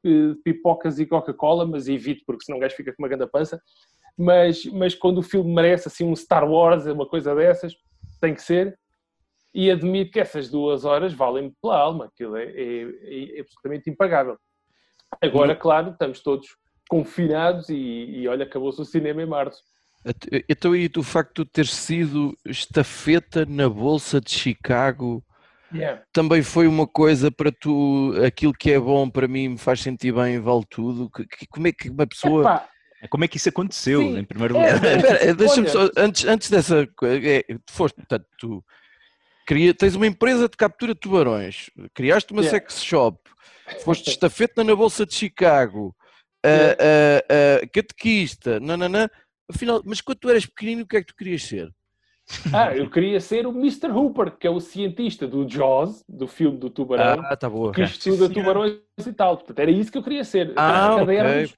de 0.05 0.35
pipocas 0.45 0.99
e 0.99 1.07
Coca-Cola, 1.07 1.65
mas 1.67 1.89
evito 1.89 2.23
porque 2.27 2.45
senão 2.45 2.59
o 2.59 2.61
gajo 2.61 2.77
fica 2.77 2.93
com 2.93 3.03
uma 3.03 3.09
grande 3.09 3.27
pança. 3.29 3.61
Mas, 4.19 4.65
mas 4.67 4.95
quando 4.95 5.19
o 5.19 5.23
filme 5.23 5.55
merece 5.55 5.89
assim 5.89 6.05
um 6.05 6.17
Star 6.17 6.49
Wars, 6.49 6.87
uma 6.87 7.07
coisa 7.07 7.35
dessas, 7.35 7.75
tem 8.21 8.35
que 8.35 8.43
ser 8.43 8.79
e 9.57 9.71
admito 9.71 10.13
que 10.13 10.21
essas 10.21 10.51
duas 10.51 10.85
horas 10.85 11.15
valem 11.15 11.51
pela 11.63 11.79
alma, 11.79 12.05
aquilo 12.05 12.37
é, 12.37 12.45
é, 12.45 13.39
é 13.39 13.41
absolutamente 13.41 13.89
impagável. 13.89 14.37
Agora, 15.19 15.55
uhum. 15.55 15.59
claro, 15.59 15.91
estamos 15.93 16.21
todos 16.21 16.47
confinados 16.91 17.71
e, 17.71 17.75
e 17.75 18.29
olha, 18.29 18.45
acabou-se 18.45 18.83
o 18.83 18.85
cinema 18.85 19.23
em 19.23 19.27
março. 19.27 19.63
Então, 20.47 20.77
e 20.77 20.91
o 20.95 21.03
facto 21.03 21.43
de 21.43 21.51
ter 21.51 21.67
sido 21.67 22.37
estafeta 22.45 23.47
na 23.47 23.67
Bolsa 23.67 24.21
de 24.21 24.31
Chicago 24.31 25.25
yeah. 25.73 26.03
também 26.13 26.43
foi 26.43 26.67
uma 26.69 26.87
coisa 26.87 27.33
para 27.33 27.51
tu, 27.51 28.13
aquilo 28.27 28.53
que 28.53 28.71
é 28.71 28.79
bom 28.79 29.09
para 29.09 29.27
mim 29.27 29.49
me 29.49 29.59
faz 29.59 29.81
sentir 29.81 30.13
bem, 30.13 30.39
vale 30.39 30.65
tudo. 30.69 31.11
Como 31.49 31.67
é 31.67 31.73
que 31.73 31.89
uma 31.89 32.07
pessoa. 32.07 32.43
Epá. 32.43 32.69
Como 33.11 33.25
é 33.25 33.29
que 33.29 33.37
isso 33.37 33.49
aconteceu, 33.49 34.01
Sim. 34.01 34.19
em 34.19 34.25
primeiro 34.25 34.57
é, 34.57 34.75
lugar? 34.75 35.23
É, 35.23 35.35
Deixa-me 35.35 35.69
só, 35.69 35.89
antes, 35.97 36.25
antes 36.25 36.51
dessa 36.51 36.87
coisa, 36.97 37.27
é, 37.27 37.45
foste, 37.69 37.97
portanto, 37.97 38.27
tu 38.39 38.65
Cria, 39.47 39.73
tens 39.73 39.95
uma 39.95 40.07
empresa 40.07 40.49
de 40.49 40.57
captura 40.57 40.93
de 40.93 41.01
tubarões, 41.01 41.71
criaste 41.95 42.33
uma 42.33 42.43
yeah. 42.43 42.59
sex 42.59 42.83
shop, 42.83 43.19
foste 43.85 44.11
estafeta 44.11 44.65
na 44.65 44.75
Bolsa 44.75 45.07
de 45.07 45.15
Chicago, 45.15 45.95
yeah. 46.45 46.75
uh, 46.75 47.63
uh, 47.63 47.65
uh, 47.65 47.71
catequista, 47.73 48.59
nananã. 48.59 49.09
Afinal, 49.49 49.81
mas 49.85 50.01
quando 50.01 50.19
tu 50.19 50.29
eras 50.29 50.45
pequenino, 50.45 50.83
o 50.83 50.87
que 50.87 50.97
é 50.97 51.01
que 51.01 51.07
tu 51.07 51.15
querias 51.15 51.45
ser? 51.45 51.71
Ah, 52.53 52.75
eu 52.75 52.91
queria 52.91 53.21
ser 53.21 53.47
o 53.47 53.51
Mr. 53.51 53.89
Hooper, 53.89 54.33
que 54.37 54.49
é 54.49 54.51
o 54.51 54.59
cientista 54.59 55.29
do 55.29 55.49
Jaws, 55.49 56.05
do 56.09 56.27
filme 56.27 56.59
do 56.59 56.69
tubarão, 56.69 57.25
ah, 57.25 57.37
tá 57.37 57.49
boa. 57.49 57.73
que 57.73 57.83
estuda 57.83 58.29
tubarões 58.29 58.81
e 59.07 59.13
tal. 59.13 59.37
Portanto, 59.37 59.61
era 59.61 59.71
isso 59.71 59.93
que 59.93 59.99
eu 59.99 60.03
queria 60.03 60.25
ser. 60.25 60.53
Ah, 60.57 60.97
okay. 60.97 61.49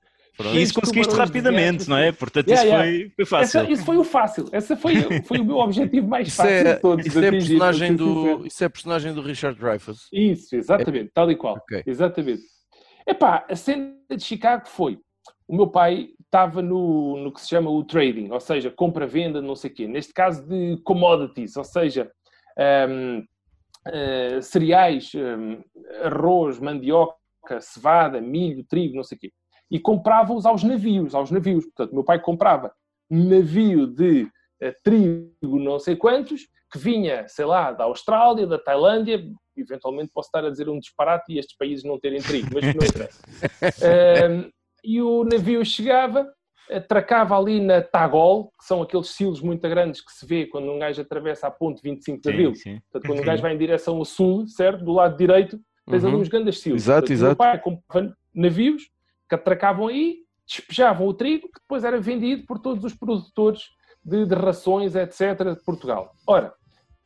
E 0.54 0.62
isso 0.62 0.75
conseguiste 0.75 1.14
rapidamente, 1.14 1.88
não 1.88 1.97
é? 1.97 2.12
Portanto, 2.12 2.49
yeah, 2.49 2.64
isso 2.64 2.76
yeah. 2.76 2.85
Foi, 2.85 3.12
foi, 3.16 3.25
fácil. 3.26 3.61
Essa, 3.61 3.73
isso 3.73 3.85
foi 3.85 3.97
o 3.97 4.04
fácil. 4.04 4.49
Esse 4.52 4.76
foi, 4.76 4.95
foi 5.23 5.38
o 5.38 5.45
meu 5.45 5.57
objetivo 5.57 6.07
mais 6.07 6.35
fácil 6.35 6.52
é, 6.52 6.75
de 6.75 6.80
todos. 6.80 7.07
Isso 7.07 7.18
é, 7.18 7.30
personagem 7.30 7.97
do, 7.97 8.47
isso 8.47 8.62
é 8.62 8.66
a 8.66 8.71
personagem 8.71 9.12
do 9.12 9.21
Richard 9.21 9.59
Dreyfuss. 9.59 10.09
Isso, 10.12 10.54
exatamente, 10.54 11.09
é. 11.09 11.11
tal 11.12 11.30
e 11.30 11.37
qual. 11.37 11.57
Okay. 11.57 11.83
Exatamente. 11.85 12.42
Epá, 13.07 13.45
a 13.49 13.57
cena 13.57 13.95
de 14.09 14.23
Chicago 14.23 14.68
foi. 14.68 14.99
O 15.49 15.57
meu 15.57 15.66
pai 15.66 16.11
estava 16.25 16.62
no, 16.62 17.16
no 17.18 17.33
que 17.33 17.40
se 17.40 17.49
chama 17.49 17.71
o 17.71 17.83
trading, 17.83 18.30
ou 18.30 18.40
seja, 18.40 18.71
compra-venda, 18.71 19.42
não 19.42 19.57
sei 19.57 19.71
o 19.71 19.75
quê. 19.75 19.88
Neste 19.88 20.12
caso 20.12 20.47
de 20.47 20.76
commodities, 20.85 21.57
ou 21.57 21.64
seja, 21.64 22.11
um, 22.88 23.18
uh, 23.18 23.25
eh, 23.87 24.40
cereais, 24.42 25.11
um, 25.14 25.62
arroz, 26.04 26.61
mandioca, 26.61 27.16
cevada, 27.61 28.21
milho, 28.21 28.62
trigo, 28.62 28.95
não 28.95 29.02
sei 29.02 29.16
o 29.16 29.21
quê 29.21 29.33
e 29.70 29.78
comprava-os 29.78 30.46
aos 30.46 30.62
navios, 30.62 31.14
aos 31.14 31.30
navios. 31.30 31.64
Portanto, 31.64 31.94
meu 31.94 32.04
pai 32.04 32.20
comprava 32.20 32.72
um 33.10 33.28
navio 33.28 33.87
de 33.87 34.22
uh, 34.62 34.75
trigo 34.82 35.58
não 35.58 35.78
sei 35.78 35.96
quantos, 35.96 36.46
que 36.70 36.78
vinha, 36.78 37.26
sei 37.28 37.44
lá, 37.44 37.72
da 37.72 37.84
Austrália, 37.84 38.46
da 38.46 38.58
Tailândia, 38.58 39.25
eventualmente 39.56 40.12
posso 40.12 40.28
estar 40.28 40.44
a 40.44 40.50
dizer 40.50 40.68
um 40.68 40.78
disparate 40.78 41.32
e 41.32 41.38
estes 41.38 41.56
países 41.56 41.84
não 41.84 41.98
terem 41.98 42.20
trigo, 42.20 42.48
mas 42.52 42.64
não 42.64 42.87
interessa. 42.87 43.20
uh, 43.62 44.50
e 44.84 45.02
o 45.02 45.25
navio 45.25 45.64
chegava, 45.64 46.30
atracava 46.70 47.37
ali 47.37 47.60
na 47.60 47.82
Tagol, 47.82 48.52
que 48.58 48.66
são 48.66 48.82
aqueles 48.82 49.08
silos 49.08 49.40
muito 49.40 49.66
grandes 49.68 50.00
que 50.00 50.12
se 50.12 50.26
vê 50.26 50.46
quando 50.46 50.70
um 50.70 50.78
gajo 50.78 51.00
atravessa 51.00 51.46
a 51.46 51.50
ponte 51.50 51.82
25 51.82 52.22
de 52.22 52.28
Abril. 52.28 52.54
Sim, 52.54 52.62
sim. 52.62 52.80
Portanto, 52.90 53.10
quando 53.10 53.20
um 53.20 53.25
gajo 53.26 53.42
vai 53.42 53.54
em 53.54 53.58
direção 53.58 53.96
ao 53.96 54.04
sul, 54.04 54.46
certo? 54.46 54.84
Do 54.84 54.92
lado 54.92 55.16
direito, 55.16 55.58
tens 55.88 56.04
uhum. 56.04 56.10
ali 56.10 56.18
uns 56.18 56.28
grandes 56.28 56.60
silos. 56.60 56.82
Exato, 56.82 57.00
Portanto, 57.00 57.12
exato. 57.12 57.28
Meu 57.28 57.37
pai 57.37 57.58
comprava 57.58 58.16
navios, 58.34 58.82
que 59.28 59.35
atracavam 59.35 59.88
aí, 59.88 60.20
despejavam 60.47 61.06
o 61.06 61.14
trigo, 61.14 61.49
que 61.49 61.61
depois 61.61 61.85
era 61.85 62.00
vendido 62.00 62.47
por 62.47 62.58
todos 62.58 62.82
os 62.85 62.94
produtores 62.94 63.64
de, 64.02 64.25
de 64.25 64.35
rações, 64.35 64.94
etc., 64.94 65.54
de 65.54 65.64
Portugal. 65.64 66.12
Ora, 66.26 66.54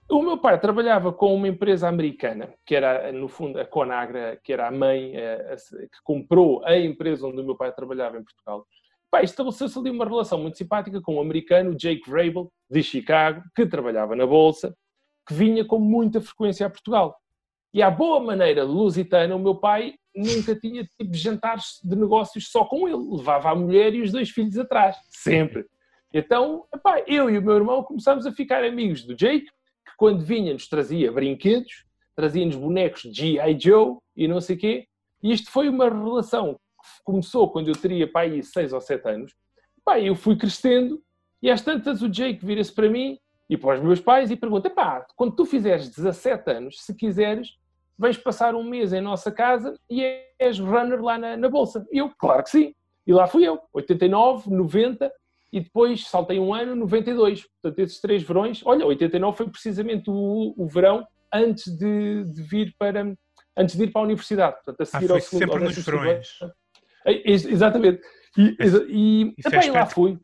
o 0.09 0.23
meu 0.23 0.39
pai 0.39 0.61
trabalhava 0.61 1.13
com 1.13 1.35
uma 1.35 1.49
empresa 1.49 1.89
americana, 1.89 2.53
que 2.67 2.75
era, 2.75 3.11
no 3.13 3.29
fundo, 3.29 3.59
a 3.59 3.65
Conagra, 3.65 4.39
que 4.45 4.53
era 4.53 4.69
a 4.69 4.71
mãe 4.71 5.17
a, 5.17 5.55
a, 5.55 5.57
que 5.57 6.03
comprou 6.05 6.65
a 6.65 6.77
empresa 6.77 7.27
onde 7.27 7.41
o 7.41 7.45
meu 7.45 7.57
pai 7.57 7.73
trabalhava 7.73 8.19
em 8.19 8.23
Portugal. 8.23 8.67
Pai, 9.11 9.25
estabeleceu-se 9.25 9.79
ali 9.79 9.91
uma 9.91 10.05
relação 10.05 10.39
muito 10.39 10.57
simpática 10.57 11.01
com 11.01 11.17
um 11.17 11.21
americano, 11.21 11.75
Jake 11.75 12.09
Vrabel, 12.09 12.51
de 12.71 12.83
Chicago, 12.83 13.43
que 13.55 13.67
trabalhava 13.67 14.17
na 14.17 14.27
Bolsa, 14.27 14.75
que 15.27 15.35
vinha 15.35 15.65
com 15.65 15.79
muita 15.79 16.21
frequência 16.21 16.67
a 16.67 16.71
Portugal. 16.71 17.17
E 17.75 17.83
à 17.83 17.91
boa 17.91 18.21
maneira 18.21 18.65
lusitana, 18.65 19.35
o 19.35 19.39
meu 19.39 19.55
pai 19.55 19.95
nunca 20.15 20.55
tinha 20.55 20.85
tipo 20.85 21.15
jantares 21.15 21.81
de 21.83 21.97
negócios 21.97 22.51
só 22.51 22.65
com 22.65 22.89
ele. 22.89 23.17
Levava 23.17 23.51
a 23.51 23.55
mulher 23.55 23.95
e 23.95 24.03
os 24.03 24.13
dois 24.13 24.31
filhos 24.31 24.59
atrás, 24.59 24.97
sempre. 25.09 25.65
Então, 26.13 26.67
epá, 26.75 27.03
eu 27.07 27.31
e 27.31 27.39
o 27.39 27.43
meu 27.43 27.57
irmão 27.57 27.83
começámos 27.83 28.27
a 28.27 28.33
ficar 28.33 28.65
amigos 28.65 29.05
do 29.05 29.15
Jake, 29.15 29.47
que 29.47 29.97
quando 29.97 30.25
vinha 30.25 30.53
nos 30.53 30.69
trazia 30.69 31.11
brinquedos, 31.11 31.87
trazia-nos 32.15 32.57
bonecos 32.57 33.03
de 33.03 33.13
G.I. 33.15 33.59
Joe 33.59 33.97
e 34.15 34.29
não 34.29 34.41
sei 34.41 34.57
o 34.57 34.59
quê. 34.59 34.87
E 35.23 35.33
isto 35.33 35.51
foi 35.51 35.69
uma 35.69 35.89
relação 35.89 36.55
que 36.55 37.03
começou 37.05 37.51
quando 37.51 37.69
eu 37.69 37.75
teria 37.75 38.11
pai 38.11 38.43
6 38.43 38.73
ou 38.73 38.81
7 38.81 39.09
anos. 39.09 39.35
Pá, 39.85 39.99
eu 39.99 40.15
fui 40.15 40.37
crescendo 40.37 41.03
e 41.43 41.51
às 41.51 41.63
tantas 41.63 42.03
o 42.03 42.09
Jake 42.09 42.45
vira-se 42.45 42.73
para 42.73 42.89
mim 42.89 43.19
e 43.49 43.57
para 43.57 43.77
os 43.77 43.85
meus 43.85 44.01
pais 44.01 44.31
e 44.31 44.37
pergunta: 44.37 44.69
pá, 44.71 45.07
quando 45.17 45.35
tu 45.35 45.45
fizeres 45.45 45.89
17 45.89 46.51
anos, 46.51 46.85
se 46.85 46.95
quiseres, 46.95 47.51
vens 47.99 48.17
passar 48.17 48.55
um 48.55 48.65
mês 48.65 48.93
em 48.93 49.01
nossa 49.01 49.31
casa 49.31 49.75
e 49.91 50.03
és 50.39 50.59
runner 50.59 51.03
lá 51.03 51.19
na, 51.19 51.37
na 51.37 51.49
Bolsa. 51.49 51.87
E 51.93 51.99
eu, 51.99 52.11
claro 52.19 52.43
que 52.43 52.51
sim. 52.51 52.75
E 53.07 53.13
lá 53.13 53.27
fui 53.27 53.45
eu, 53.47 53.61
89, 53.73 54.51
90 54.51 55.13
e 55.53 55.61
depois 55.61 56.07
saltei 56.07 56.39
um 56.39 56.55
ano, 56.55 56.75
92. 56.75 57.47
Portanto, 57.61 57.79
esses 57.81 58.01
três 58.01 58.23
verões, 58.23 58.63
olha, 58.65 58.87
89 58.87 59.37
foi 59.37 59.49
precisamente 59.49 60.11
o, 60.11 60.55
o 60.57 60.67
verão 60.67 61.07
antes 61.33 61.67
de, 61.77 62.25
de, 62.25 62.43
vir 62.43 62.75
para 62.79 63.15
antes 63.57 63.77
de 63.77 63.85
ir 63.85 63.91
para 63.91 64.03
a 64.03 64.05
universidade. 64.05 64.55
Portanto, 64.57 64.81
a 64.81 64.83
ah, 64.83 64.87
seguir 64.87 65.11
ah, 65.11 65.15
ao 65.15 65.21
segundo 65.21 65.53
sempre 65.53 65.65
nos 65.65 65.79
verões. 65.79 66.29
É, 67.05 67.31
exatamente. 67.31 68.01
E, 68.39 68.57
e, 68.89 69.35
e, 69.35 69.67
e 69.67 69.71
lá 69.71 69.85
fui 69.85 70.19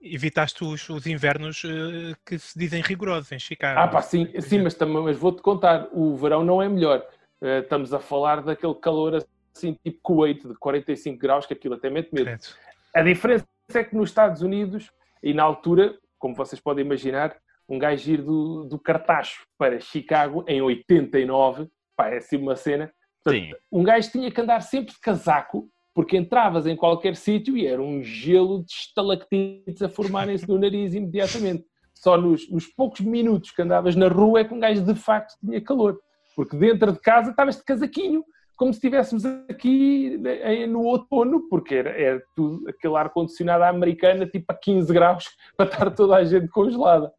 evitaste 0.00 0.64
os, 0.64 0.88
os 0.88 1.06
invernos 1.06 1.64
uh, 1.64 2.16
que 2.24 2.38
se 2.38 2.58
dizem 2.58 2.82
rigorosos 2.82 3.32
em 3.32 3.38
Chicago. 3.38 3.80
Ah, 3.80 3.88
pá, 3.88 4.02
sim, 4.02 4.28
sim 4.40 4.62
mas, 4.62 4.74
também, 4.74 5.02
mas 5.02 5.16
vou-te 5.16 5.42
contar, 5.42 5.88
o 5.92 6.16
verão 6.16 6.44
não 6.44 6.62
é 6.62 6.68
melhor. 6.68 7.04
Uh, 7.40 7.60
estamos 7.62 7.92
a 7.92 7.98
falar 7.98 8.42
daquele 8.42 8.74
calor 8.74 9.24
assim, 9.54 9.76
tipo 9.84 9.98
Kuwait, 10.02 10.46
de 10.46 10.54
45 10.54 11.18
graus, 11.18 11.46
que 11.46 11.54
aquilo 11.54 11.74
até 11.74 11.90
mete 11.90 12.12
medo. 12.12 12.26
Credo. 12.26 12.46
A 12.94 13.02
diferença 13.02 13.46
é 13.74 13.84
que 13.84 13.96
nos 13.96 14.10
Estados 14.10 14.42
Unidos, 14.42 14.90
e 15.22 15.34
na 15.34 15.42
altura, 15.42 15.98
como 16.18 16.34
vocês 16.34 16.60
podem 16.60 16.84
imaginar, 16.84 17.36
um 17.68 17.78
gajo 17.78 18.10
ir 18.10 18.22
do, 18.22 18.64
do 18.64 18.78
Cartacho 18.78 19.46
para 19.58 19.80
Chicago 19.80 20.44
em 20.46 20.62
89, 20.62 21.68
pá, 21.96 22.08
é 22.08 22.18
assim 22.18 22.36
uma 22.36 22.56
cena. 22.56 22.92
Portanto, 23.24 23.56
um 23.72 23.82
gajo 23.82 24.10
tinha 24.10 24.30
que 24.30 24.40
andar 24.40 24.60
sempre 24.60 24.94
de 24.94 25.00
casaco, 25.00 25.68
porque 25.96 26.18
entravas 26.18 26.66
em 26.66 26.76
qualquer 26.76 27.16
sítio 27.16 27.56
e 27.56 27.66
era 27.66 27.80
um 27.80 28.02
gelo 28.02 28.62
de 28.62 28.70
estalactites 28.70 29.80
a 29.80 29.88
formarem-se 29.88 30.46
no 30.46 30.58
nariz 30.58 30.92
imediatamente. 30.92 31.64
Só 31.94 32.18
nos, 32.18 32.50
nos, 32.50 32.66
poucos 32.66 33.00
minutos 33.00 33.50
que 33.50 33.62
andavas 33.62 33.96
na 33.96 34.06
rua 34.06 34.40
é 34.40 34.44
que 34.44 34.52
um 34.52 34.60
gajo 34.60 34.84
de 34.84 34.94
facto 34.94 35.34
tinha 35.40 35.58
calor. 35.58 35.98
Porque 36.36 36.54
dentro 36.54 36.92
de 36.92 37.00
casa 37.00 37.30
estavas 37.30 37.56
de 37.56 37.64
casaquinho, 37.64 38.22
como 38.58 38.74
se 38.74 38.76
estivéssemos 38.76 39.24
aqui 39.48 40.20
no 40.68 40.82
outono, 40.82 41.48
porque 41.48 41.76
era, 41.76 41.88
era 41.88 42.22
tudo, 42.36 42.68
aquele 42.68 42.94
ar-condicionado 42.94 43.64
americana, 43.64 44.26
tipo 44.26 44.52
a 44.52 44.54
15 44.54 44.92
graus, 44.92 45.24
para 45.56 45.70
estar 45.70 45.90
toda 45.92 46.16
a 46.16 46.24
gente 46.24 46.48
congelada. 46.48 47.10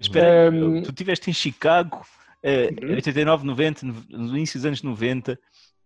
Espera, 0.00 0.50
um, 0.50 0.82
tu 0.82 0.90
estiveste 0.90 1.30
em 1.30 1.32
Chicago, 1.32 2.04
uh, 2.42 2.84
uhum. 2.84 2.96
89, 2.96 3.46
90, 3.46 3.86
no 4.10 4.36
início 4.36 4.58
dos 4.58 4.66
anos 4.66 4.82
90, 4.82 5.38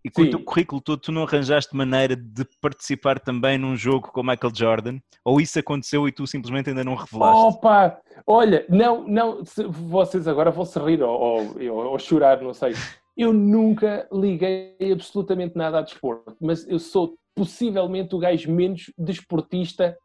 E 0.04 0.10
com 0.10 0.22
o 0.22 0.24
Sim. 0.24 0.30
teu 0.30 0.44
currículo 0.44 0.80
todo, 0.80 1.00
tu 1.00 1.10
não 1.12 1.24
arranjaste 1.24 1.74
maneira 1.76 2.14
de 2.14 2.44
participar 2.60 3.18
também 3.18 3.58
num 3.58 3.76
jogo 3.76 4.12
com 4.12 4.20
o 4.20 4.24
Michael 4.24 4.54
Jordan? 4.54 4.98
Ou 5.24 5.40
isso 5.40 5.58
aconteceu 5.58 6.06
e 6.06 6.12
tu 6.12 6.26
simplesmente 6.26 6.70
ainda 6.70 6.84
não 6.84 6.94
revelaste? 6.94 7.44
Opa! 7.56 7.98
Olha, 8.26 8.64
não, 8.68 9.06
não, 9.06 9.42
vocês 9.70 10.28
agora 10.28 10.50
vão 10.50 10.64
se 10.64 10.78
rir 10.78 11.02
ou, 11.02 11.54
ou, 11.60 11.86
ou 11.90 11.98
chorar, 11.98 12.40
não 12.40 12.54
sei. 12.54 12.74
Eu 13.16 13.32
nunca 13.32 14.08
liguei 14.12 14.76
absolutamente 14.92 15.56
nada 15.56 15.80
a 15.80 15.82
desporto, 15.82 16.36
mas 16.40 16.66
eu 16.68 16.78
sou 16.78 17.16
possivelmente 17.34 18.14
o 18.14 18.18
gajo 18.18 18.50
menos 18.52 18.92
desportista 18.96 19.96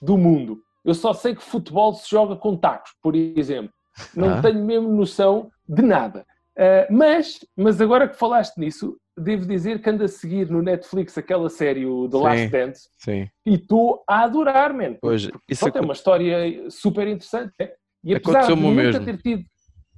do 0.00 0.16
mundo. 0.16 0.60
Eu 0.84 0.94
só 0.94 1.12
sei 1.12 1.34
que 1.34 1.42
futebol 1.42 1.92
se 1.92 2.08
joga 2.08 2.36
com 2.36 2.56
tacos, 2.56 2.92
por 3.02 3.14
exemplo. 3.16 3.72
Não 4.14 4.34
Ah. 4.34 4.40
tenho 4.42 4.64
mesmo 4.64 4.88
noção 4.88 5.50
de 5.68 5.82
nada. 5.82 6.24
Ah, 6.56 6.86
mas, 6.90 7.40
mas 7.56 7.80
agora 7.80 8.08
que 8.08 8.16
falaste 8.16 8.56
nisso, 8.58 8.96
devo 9.20 9.46
dizer 9.46 9.80
que 9.80 9.90
ando 9.90 10.04
a 10.04 10.08
seguir 10.08 10.50
no 10.50 10.62
Netflix 10.62 11.16
aquela 11.16 11.48
série, 11.48 11.86
o 11.86 12.08
The 12.08 12.16
Sim. 12.16 12.22
Last 12.24 12.48
Dance, 12.48 12.88
Sim. 12.98 13.28
e 13.46 13.54
estou 13.54 14.02
a 14.08 14.22
adorar, 14.24 14.74
man. 14.74 14.94
Pois, 15.00 15.28
isso 15.48 15.64
Pronto, 15.64 15.78
é 15.78 15.80
uma 15.80 15.92
história 15.92 16.70
super 16.70 17.06
interessante. 17.06 17.52
é? 17.58 17.74
E 18.02 18.14
apesar 18.14 18.46
de 18.46 18.54
nunca 18.54 18.74
mesmo. 18.82 19.04
ter 19.04 19.18
tido. 19.18 19.44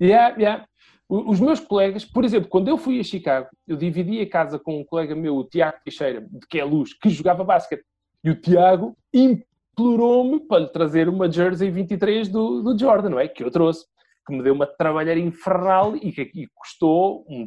Yeah, 0.00 0.36
yeah. 0.36 0.66
Os 1.08 1.38
meus 1.40 1.60
colegas, 1.60 2.04
por 2.04 2.24
exemplo, 2.24 2.48
quando 2.48 2.68
eu 2.68 2.78
fui 2.78 2.98
a 2.98 3.04
Chicago, 3.04 3.46
eu 3.68 3.76
dividi 3.76 4.20
a 4.20 4.28
casa 4.28 4.58
com 4.58 4.80
um 4.80 4.84
colega 4.84 5.14
meu, 5.14 5.36
o 5.36 5.44
Tiago 5.44 5.78
Teixeira, 5.84 6.22
de 6.22 6.46
que 6.48 6.58
é 6.58 6.64
luz, 6.64 6.94
que 6.94 7.10
jogava 7.10 7.44
basquete. 7.44 7.84
E 8.24 8.30
o 8.30 8.34
Tiago 8.34 8.96
implorou-me 9.12 10.40
para 10.40 10.60
lhe 10.60 10.68
trazer 10.68 11.08
uma 11.08 11.30
jersey 11.30 11.70
23 11.70 12.28
do, 12.28 12.62
do 12.62 12.78
Jordan, 12.78 13.10
não 13.10 13.20
é? 13.20 13.28
Que 13.28 13.44
eu 13.44 13.50
trouxe. 13.50 13.84
Que 14.26 14.34
me 14.34 14.42
deu 14.42 14.54
uma 14.54 14.66
trabalheira 14.66 15.20
infernal 15.20 15.96
e 15.96 16.12
que 16.12 16.22
aqui 16.22 16.48
custou 16.54 17.26
um 17.28 17.46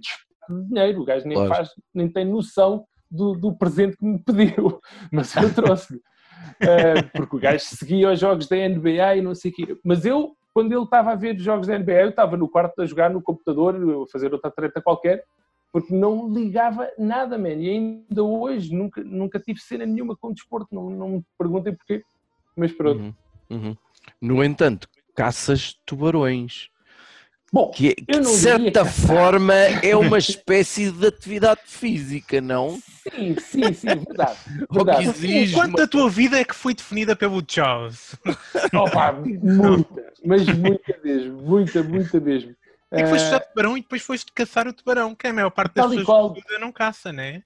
de 0.49 0.67
dinheiro. 0.67 1.01
O 1.01 1.05
gajo 1.05 1.27
nem, 1.27 1.35
Claro. 1.37 1.53
faz, 1.53 1.69
nem 1.93 2.09
tem 2.09 2.25
noção 2.25 2.85
do, 3.09 3.33
do 3.33 3.55
presente 3.55 3.97
que 3.97 4.05
me 4.05 4.19
pediu. 4.19 4.79
Mas 5.11 5.35
eu 5.35 5.53
trouxe-lhe. 5.53 5.99
Uh, 5.99 7.09
porque 7.15 7.35
o 7.35 7.39
gajo 7.39 7.63
seguia 7.65 8.11
os 8.11 8.19
jogos 8.19 8.47
da 8.47 8.55
NBA 8.55 9.17
e 9.17 9.21
não 9.21 9.33
sei 9.33 9.51
o 9.51 9.53
quê. 9.53 9.77
Mas 9.83 10.05
eu, 10.05 10.35
quando 10.53 10.71
ele 10.71 10.83
estava 10.83 11.11
a 11.11 11.15
ver 11.15 11.35
os 11.35 11.43
jogos 11.43 11.67
da 11.67 11.77
NBA, 11.77 12.01
eu 12.01 12.09
estava 12.09 12.37
no 12.37 12.47
quarto 12.47 12.81
a 12.81 12.85
jogar 12.85 13.09
no 13.09 13.21
computador, 13.21 13.75
a 13.75 14.11
fazer 14.11 14.31
outra 14.33 14.51
treta 14.51 14.81
qualquer, 14.81 15.23
porque 15.71 15.93
não 15.93 16.31
ligava 16.31 16.89
nada, 16.97 17.37
man. 17.37 17.49
E 17.49 17.69
ainda 17.69 18.23
hoje 18.23 18.73
nunca, 18.73 19.03
nunca 19.03 19.39
tive 19.39 19.59
cena 19.59 19.85
nenhuma 19.85 20.15
com 20.15 20.31
desporto, 20.31 20.73
não, 20.73 20.89
não 20.89 21.09
me 21.09 21.23
perguntem 21.37 21.75
porquê. 21.75 22.03
Mas 22.55 22.71
pronto. 22.71 23.01
Uhum, 23.01 23.13
uhum. 23.49 23.77
No 24.21 24.43
entanto, 24.43 24.87
caças 25.15 25.73
tubarões. 25.85 26.69
Bom, 27.55 27.71
Que, 27.71 27.87
é- 27.91 27.93
que 27.95 28.03
de 28.03 28.11
diria 28.19 28.25
certa 28.33 28.83
caçar. 28.83 29.07
forma 29.07 29.53
é 29.53 29.95
uma 29.95 30.17
espécie 30.17 30.91
de 30.91 31.07
atividade 31.07 31.61
física, 31.65 32.41
não? 32.41 32.77
sim, 33.09 33.33
sim, 33.39 33.71
sim, 33.71 33.87
verdade. 33.87 34.37
Verdade. 34.69 35.07
exige 35.07 35.53
Quanto 35.53 35.69
uma- 35.69 35.77
da 35.77 35.87
tua 35.87 36.09
vida 36.09 36.37
é 36.37 36.43
que 36.43 36.53
foi 36.53 36.73
definida 36.73 37.15
pelo 37.15 37.41
Jaws? 37.47 38.13
Opa, 38.75 39.13
muita, 39.13 40.13
mas 40.25 40.45
muita 40.49 40.99
mesmo, 41.01 41.41
muita, 41.43 41.81
muita 41.81 42.19
mesmo. 42.19 42.53
É 42.91 43.03
que 43.03 43.09
foste 43.09 43.25
Ah, 43.27 43.29
já 43.31 43.39
tubarão 43.39 43.77
e 43.77 43.81
depois 43.81 44.01
foste 44.01 44.33
caçar 44.33 44.67
o 44.67 44.73
tubarão, 44.73 45.15
que 45.15 45.25
a 45.25 45.31
maior 45.31 45.49
parte 45.49 45.75
das 45.75 45.85
pessoas 45.87 46.05
qual. 46.05 46.35
não 46.59 46.73
caça, 46.73 47.13
né? 47.13 47.41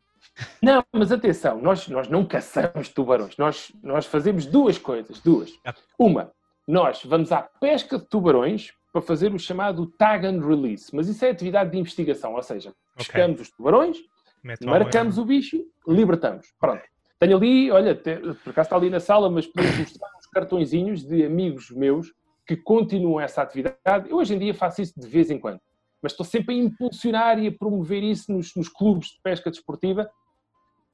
Não, 0.59 0.83
mas 0.91 1.11
atenção, 1.11 1.61
nós, 1.61 1.87
nós 1.87 2.07
não 2.07 2.25
caçamos 2.25 2.89
tubarões, 2.89 3.37
nós, 3.37 3.71
nós 3.83 4.07
fazemos 4.07 4.47
duas 4.47 4.79
coisas, 4.79 5.19
duas. 5.19 5.51
Ah. 5.63 5.75
Uma, 5.99 6.31
nós 6.67 7.01
vamos 7.05 7.31
à 7.31 7.43
pesca 7.43 7.99
de 7.99 8.07
tubarões 8.09 8.71
para 8.91 9.01
fazer 9.01 9.33
o 9.33 9.39
chamado 9.39 9.85
tag 9.97 10.25
and 10.25 10.45
release, 10.45 10.93
mas 10.95 11.07
isso 11.07 11.23
é 11.23 11.29
atividade 11.29 11.71
de 11.71 11.77
investigação, 11.77 12.33
ou 12.33 12.41
seja, 12.41 12.73
pescamos 12.95 13.41
os 13.41 13.49
tubarões, 13.51 13.97
Mete 14.43 14.63
lá 14.63 14.71
marcamos 14.71 15.17
o 15.17 15.25
bicho, 15.25 15.57
libertamos. 15.87 16.47
Pronto. 16.59 16.81
Tenho 17.19 17.35
ali, 17.35 17.69
olha, 17.69 17.93
por 17.95 18.51
acaso 18.51 18.67
está 18.67 18.75
ali 18.75 18.89
na 18.89 18.99
sala, 18.99 19.29
mas 19.29 19.45
podemos 19.45 19.77
mostrar 19.77 20.09
uns 20.17 20.27
cartõezinhos 20.27 21.05
de 21.05 21.25
amigos 21.25 21.69
meus 21.69 22.13
que 22.47 22.55
continuam 22.55 23.19
essa 23.19 23.41
atividade. 23.41 24.09
Eu 24.09 24.17
hoje 24.17 24.33
em 24.33 24.39
dia 24.39 24.53
faço 24.53 24.81
isso 24.81 24.99
de 24.99 25.07
vez 25.07 25.29
em 25.29 25.37
quando, 25.37 25.59
mas 26.01 26.13
estou 26.13 26.25
sempre 26.25 26.55
a 26.55 26.57
impulsionar 26.57 27.37
e 27.37 27.47
a 27.47 27.51
promover 27.51 28.01
isso 28.03 28.31
nos, 28.31 28.55
nos 28.55 28.69
clubes 28.69 29.09
de 29.09 29.21
pesca 29.21 29.51
desportiva, 29.51 30.09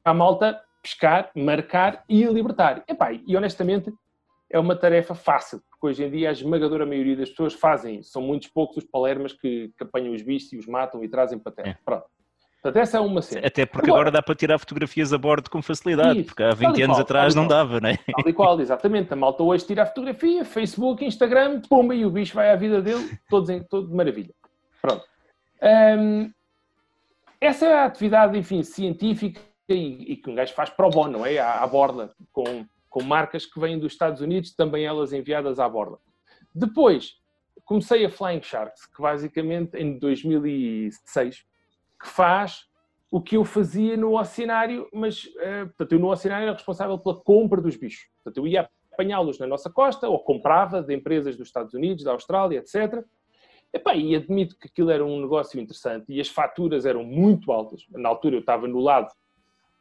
à 0.04 0.14
malta 0.14 0.60
pescar, 0.82 1.32
marcar 1.36 2.04
e 2.10 2.24
libertar. 2.26 2.84
Epá, 2.88 3.12
e 3.14 3.38
honestamente 3.38 3.94
é 4.50 4.60
uma 4.60 4.76
tarefa 4.76 5.14
fácil, 5.14 5.62
hoje 5.86 6.04
em 6.04 6.10
dia 6.10 6.30
a 6.30 6.32
esmagadora 6.32 6.86
maioria 6.86 7.16
das 7.16 7.30
pessoas 7.30 7.54
fazem 7.54 8.00
isso. 8.00 8.12
São 8.12 8.22
muitos 8.22 8.48
poucos 8.50 8.78
os 8.78 8.84
palermas 8.84 9.34
que, 9.34 9.72
que 9.78 9.84
apanham 9.84 10.14
os 10.14 10.22
bichos 10.22 10.52
e 10.54 10.58
os 10.58 10.68
matam 10.68 11.04
e 11.04 11.08
trazem 11.08 11.40
para 11.40 11.52
terra. 11.52 11.70
É. 11.70 11.78
Pronto. 11.84 12.06
Portanto, 12.62 12.82
essa 12.82 12.98
é 12.98 13.00
uma 13.00 13.22
cena. 13.22 13.46
Até 13.46 13.64
porque 13.64 13.86
Agora- 13.86 14.02
agora 14.02 14.12
dá 14.12 14.24
para 14.24 14.34
tirar 14.34 14.58
fotografias 14.58 15.14
a 15.14 15.20
bordo 15.20 15.52
com 15.52 15.62
facilidade, 15.62 16.20
Isso, 16.22 16.30
porque 16.30 16.42
há 16.42 16.50
tal 16.50 16.58
20 16.58 16.78
e 16.80 16.82
anos 16.82 16.96
qual, 16.96 17.04
atrás 17.04 17.36
não 17.36 17.46
dava, 17.48 17.80
não 17.80 17.90
é? 17.90 17.98
Tal 17.98 18.28
e 18.28 18.34
qual, 18.34 18.60
exatamente. 18.60 19.14
A 19.14 19.16
malta 19.16 19.44
hoje 19.44 19.68
tira 19.68 19.84
a 19.84 19.86
fotografia, 19.86 20.44
Facebook, 20.44 21.06
Instagram, 21.06 21.62
pumba, 21.70 21.94
e 21.94 22.04
o 22.04 22.10
bicho 22.10 22.34
vai 22.34 22.50
à 22.50 22.56
vida 22.56 22.82
dele, 22.82 23.08
todos 23.30 23.52
em, 23.52 23.62
todo 23.64 23.88
de 23.88 23.94
maravilha. 23.94 24.34
Pronto. 24.82 25.06
Hum, 25.62 26.32
essa 27.40 27.68
é 27.68 27.74
a 27.74 27.86
atividade, 27.86 28.36
enfim, 28.36 28.64
científica 28.64 29.40
e, 29.70 30.14
e 30.14 30.16
que 30.18 30.28
um 30.28 30.34
gajo 30.34 30.54
faz 30.56 30.72
pro 30.72 30.90
bono, 30.90 31.20
não 31.20 31.26
é? 31.26 31.38
À, 31.38 31.62
à 31.62 31.68
borda, 31.68 32.12
com, 32.32 32.66
com 32.96 33.04
marcas 33.04 33.46
que 33.46 33.60
vêm 33.60 33.78
dos 33.78 33.92
Estados 33.92 34.22
Unidos, 34.22 34.56
também 34.56 34.86
elas 34.86 35.12
enviadas 35.12 35.60
à 35.60 35.68
borda. 35.68 35.98
Depois, 36.54 37.16
comecei 37.66 38.06
a 38.06 38.10
Flying 38.10 38.42
Sharks, 38.42 38.86
que 38.86 39.02
basicamente 39.02 39.76
em 39.76 40.00
2006, 40.00 41.44
que 42.02 42.08
faz 42.08 42.62
o 43.12 43.20
que 43.22 43.36
eu 43.36 43.44
fazia 43.44 43.98
no 43.98 44.18
oceanário, 44.18 44.88
mas 44.94 45.30
eh, 45.40 45.66
portanto, 45.66 45.92
eu 45.92 46.00
no 46.00 46.10
oceanário 46.10 46.46
era 46.46 46.54
responsável 46.54 46.98
pela 46.98 47.22
compra 47.22 47.60
dos 47.60 47.76
bichos. 47.76 48.08
Portanto, 48.24 48.38
eu 48.38 48.48
ia 48.48 48.70
apanhá-los 48.94 49.40
na 49.40 49.46
nossa 49.46 49.70
costa 49.70 50.08
ou 50.08 50.18
comprava 50.24 50.82
de 50.82 50.96
empresas 50.96 51.36
dos 51.36 51.50
Estados 51.50 51.74
Unidos, 51.74 52.06
da 52.06 52.14
Austrália, 52.14 52.60
etc. 52.60 53.04
Epá, 53.74 53.94
e 53.94 54.16
admito 54.16 54.58
que 54.58 54.70
aquilo 54.70 54.90
era 54.90 55.04
um 55.04 55.20
negócio 55.20 55.60
interessante 55.60 56.06
e 56.08 56.22
as 56.22 56.30
faturas 56.30 56.86
eram 56.86 57.04
muito 57.04 57.52
altas. 57.52 57.86
Na 57.92 58.08
altura 58.08 58.38
eu 58.38 58.40
estava 58.40 58.70
no 58.70 58.80
lado 58.80 59.12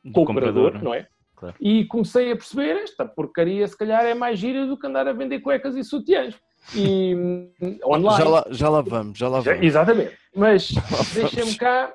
Do 0.05 0.12
comprador, 0.12 0.72
comprador, 0.72 0.83
não 0.83 0.92
é? 0.92 1.07
Claro. 1.52 1.57
E 1.61 1.85
comecei 1.87 2.33
a 2.33 2.37
perceber, 2.37 2.76
esta 2.83 3.04
porcaria 3.04 3.66
se 3.68 3.76
calhar 3.76 4.04
é 4.04 4.14
mais 4.14 4.38
gira 4.38 4.66
do 4.66 4.78
que 4.78 4.87
andar 4.87 5.07
a 5.09 5.12
vender 5.12 5.40
cuecas 5.40 5.76
e 5.76 5.85
sutiãs. 5.85 6.35
E 6.74 7.14
hum, 7.14 7.52
online. 7.85 8.16
Já 8.24 8.28
lá, 8.28 8.46
já 8.50 8.68
lá 8.68 8.80
vamos, 8.80 9.18
já 9.18 9.28
lá 9.28 9.40
Já- 9.40 9.52
vamos. 9.52 9.66
exatamente. 9.66 10.16
Mas 10.35 10.68
deixa-me 11.14 11.54
cá. 11.57 11.92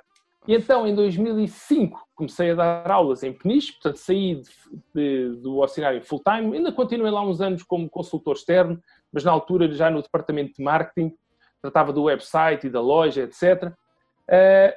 E 0.48 0.56
então, 0.56 0.88
em 0.88 0.96
2005, 0.96 2.00
comecei 2.16 2.52
a 2.52 2.56
dar 2.56 2.90
aulas 2.92 3.24
em 3.24 3.32
Peniche, 3.34 3.74
portanto, 3.74 3.98
saí 3.98 4.36
de- 4.36 4.50
de- 4.96 5.42
do 5.42 5.58
oceanário 5.60 6.02
full-time. 6.04 6.56
Ainda 6.58 6.72
continuei 6.72 7.12
lá 7.12 7.22
uns 7.22 7.42
anos 7.42 7.62
como 7.64 7.90
consultor 7.90 8.36
externo, 8.36 8.80
mas 9.12 9.24
na 9.24 9.32
altura 9.32 9.72
já 9.72 9.90
no 9.90 10.02
departamento 10.02 10.54
de 10.58 10.64
marketing, 10.64 11.14
tratava 11.62 11.92
do 11.92 12.04
website 12.04 12.68
e 12.68 12.70
da 12.70 12.82
loja, 12.82 13.24
etc. 13.24 13.72
Eh, 14.28 14.76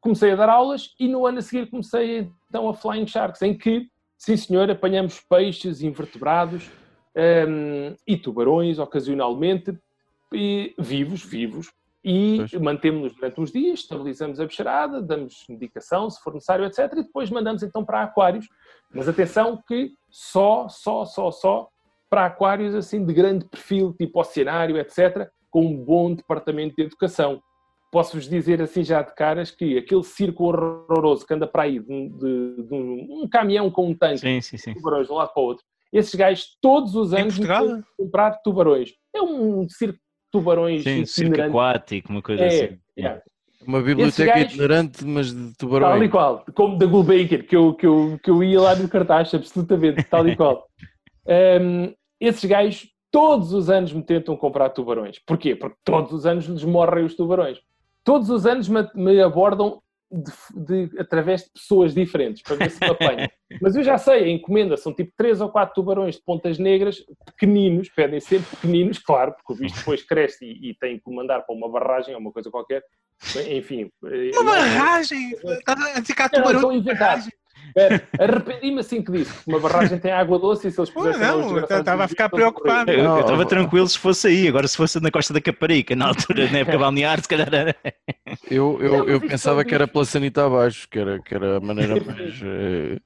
comecei 0.00 0.32
a 0.32 0.36
dar 0.36 0.50
aulas 0.50 0.94
e 1.00 1.08
no 1.08 1.26
ano 1.26 1.38
a 1.38 1.42
seguir 1.42 1.70
comecei 1.70 2.30
então 2.48 2.68
a 2.68 2.74
Flying 2.74 3.06
Sharks, 3.06 3.40
em 3.42 3.56
que, 3.56 3.88
sim 4.18 4.36
senhor, 4.36 4.70
apanhamos 4.70 5.20
peixes, 5.20 5.80
invertebrados 5.80 6.70
ehm, 7.14 7.94
e 8.06 8.16
tubarões 8.16 8.78
ocasionalmente, 8.78 9.78
e 10.32 10.74
vivos, 10.78 11.24
vivos, 11.24 11.72
e 12.04 12.38
mantemos-nos 12.60 13.14
durante 13.14 13.40
uns 13.40 13.50
dias, 13.50 13.80
estabilizamos 13.80 14.40
a 14.40 14.46
bicharada, 14.46 15.02
damos 15.02 15.44
medicação 15.48 16.08
se 16.08 16.20
for 16.22 16.32
necessário, 16.32 16.64
etc. 16.64 16.78
E 16.92 17.02
depois 17.02 17.30
mandamos 17.30 17.62
então 17.62 17.84
para 17.84 18.02
aquários. 18.02 18.46
Mas 18.94 19.08
atenção 19.08 19.62
que 19.66 19.92
só, 20.08 20.68
só, 20.68 21.04
só, 21.04 21.30
só 21.30 21.68
para 22.08 22.26
aquários 22.26 22.74
assim 22.74 23.04
de 23.04 23.12
grande 23.12 23.44
perfil, 23.44 23.92
tipo 23.92 24.20
oceanário, 24.20 24.78
etc., 24.78 25.28
com 25.50 25.66
um 25.66 25.76
bom 25.76 26.14
departamento 26.14 26.76
de 26.76 26.82
educação. 26.82 27.42
Posso-vos 27.90 28.28
dizer 28.28 28.60
assim 28.60 28.84
já 28.84 29.00
de 29.02 29.14
caras 29.14 29.50
que 29.50 29.78
aquele 29.78 30.02
circo 30.04 30.44
horroroso 30.44 31.26
que 31.26 31.32
anda 31.32 31.46
para 31.46 31.62
aí 31.62 31.78
de, 31.80 31.90
um- 31.92 32.08
de- 32.08 32.62
de 32.64 32.74
um, 32.74 33.22
um 33.22 33.28
caminhão 33.28 33.70
com 33.70 33.88
um 33.88 33.94
tanque 33.94 34.18
Sim, 34.20 34.40
sim, 34.42 34.56
sim. 34.58 34.70
de 34.72 34.76
tubarões 34.76 35.06
de 35.06 35.12
um 35.12 35.16
lado 35.16 35.32
para 35.32 35.42
o 35.42 35.46
outro, 35.46 35.64
esses 35.92 36.14
gajos 36.14 36.56
todos 36.60 36.94
os 36.94 37.14
anos 37.14 37.36
têm 37.38 37.46
que 37.46 37.82
comprar 37.96 38.32
tubarões. 38.42 38.92
É 39.14 39.22
um 39.22 39.66
circo 39.68 39.94
de 39.94 40.00
tubarões 40.30 40.82
Sim, 40.84 41.04
circo 41.06 41.40
aquático, 41.40 42.10
uma 42.12 42.20
coisa 42.20 42.44
É, 42.44 42.46
assim. 42.46 42.78
é. 42.98 43.22
Uma 43.66 43.80
biblioteca 43.82 44.24
gajos- 44.34 44.52
itinerante, 44.52 45.04
mas 45.04 45.32
de 45.32 45.38
Tal 45.40 45.48
e 45.48 45.54
tubarões. 45.56 46.10
qual, 46.10 46.44
como 46.54 46.76
da 46.78 46.84
Gulbaker, 46.86 47.46
que 47.46 47.56
eu, 47.56 47.74
que, 47.74 47.86
eu, 47.86 48.18
que 48.22 48.30
eu 48.30 48.44
ia 48.44 48.60
lá 48.60 48.76
no 48.76 48.88
cartaz, 48.88 49.32
absolutamente, 49.34 50.04
tal 50.10 50.28
e 50.28 50.36
qual. 50.36 50.66
Hum, 51.30 51.92
esses 52.18 52.42
gajos 52.46 52.88
todos 53.10 53.52
os 53.52 53.68
anos 53.68 53.92
me 53.92 54.02
tentam 54.02 54.34
comprar 54.36 54.70
tubarões. 54.70 55.18
Porquê? 55.26 55.54
Porque 55.54 55.76
todos 55.84 56.10
os 56.12 56.24
anos 56.24 56.46
lhes 56.46 56.64
morrem 56.64 57.04
os 57.04 57.14
tubarões. 57.14 57.58
Todos 58.08 58.30
os 58.30 58.46
anos 58.46 58.70
me, 58.70 58.88
me 58.94 59.20
abordam 59.20 59.82
de- 60.10 60.88
de- 60.88 60.98
através 60.98 61.42
de 61.42 61.50
pessoas 61.52 61.92
diferentes, 61.92 62.40
para 62.42 62.56
ver 62.56 62.70
se 62.70 62.82
me 62.82 62.88
apanham. 62.90 63.28
Mas 63.60 63.76
eu 63.76 63.82
já 63.82 63.98
sei, 63.98 64.24
a 64.24 64.28
encomenda 64.28 64.78
são 64.78 64.94
tipo 64.94 65.12
3 65.14 65.42
ou 65.42 65.50
4 65.50 65.74
tubarões 65.74 66.14
de 66.16 66.22
pontas 66.24 66.58
negras, 66.58 67.04
pequeninos, 67.26 67.90
pedem 67.90 68.18
sempre 68.18 68.48
pequeninos, 68.56 68.98
claro, 68.98 69.34
porque 69.34 69.52
o 69.52 69.56
bicho 69.56 69.76
depois 69.76 70.02
cresce 70.02 70.46
e, 70.46 70.70
e 70.70 70.74
tem 70.78 70.98
que 70.98 71.10
mandar 71.14 71.40
para 71.42 71.54
uma 71.54 71.70
barragem 71.70 72.14
ou 72.14 72.20
uma 72.22 72.32
coisa 72.32 72.50
qualquer, 72.50 72.82
Enfim. 73.50 73.90
eh, 74.06 74.30
Uma 74.38 74.52
barragem! 74.52 75.32
Estás 75.32 75.66
a 75.68 75.74
não, 75.76 76.30
tubarões 76.30 76.54
estou 76.54 76.70
a 76.70 76.74
inventar. 76.74 77.22
Espera, 77.66 78.08
Arrependi-me 78.18 78.80
assim 78.80 79.02
que 79.02 79.12
disse. 79.12 79.46
Uma 79.46 79.60
barragem 79.60 79.98
tem 79.98 80.10
água 80.10 80.38
doce 80.38 80.68
e 80.68 80.70
se 80.70 80.80
eles 80.80 80.90
pusessem 80.90 81.20
não, 81.20 81.56
eu 81.58 81.64
estava 81.64 82.04
a 82.04 82.08
ficar 82.08 82.28
preocupado. 82.28 82.90
Eu 82.90 83.04
Não, 83.04 83.20
estava 83.20 83.42
eu- 83.42 83.46
tranquilo 83.46 83.86
se 83.88 83.98
fosse 83.98 84.26
aí, 84.28 84.48
agora 84.48 84.66
se 84.66 84.76
fosse 84.76 85.00
na 85.00 85.10
Costa 85.10 85.32
da 85.34 85.40
Caparica, 85.40 85.94
na 85.94 86.08
altura, 86.08 86.50
na 86.50 86.58
época 86.58 86.78
balnear, 86.78 87.20
se 87.20 87.28
calhar 87.28 87.52
era. 87.52 87.76
Eu, 88.50 88.78
eu, 88.80 88.90
Não, 88.92 88.98
mas 89.00 89.08
eu 89.10 89.20
pensava 89.20 89.64
que 89.64 89.74
era 89.74 89.86
pela 89.86 90.04
sanita 90.04 90.46
abaixo, 90.46 90.88
que 90.88 90.98
era, 90.98 91.20
que 91.20 91.34
era 91.34 91.56
a 91.58 91.60
maneira 91.60 91.94
mais. 92.04 92.40
eh, 92.42 92.98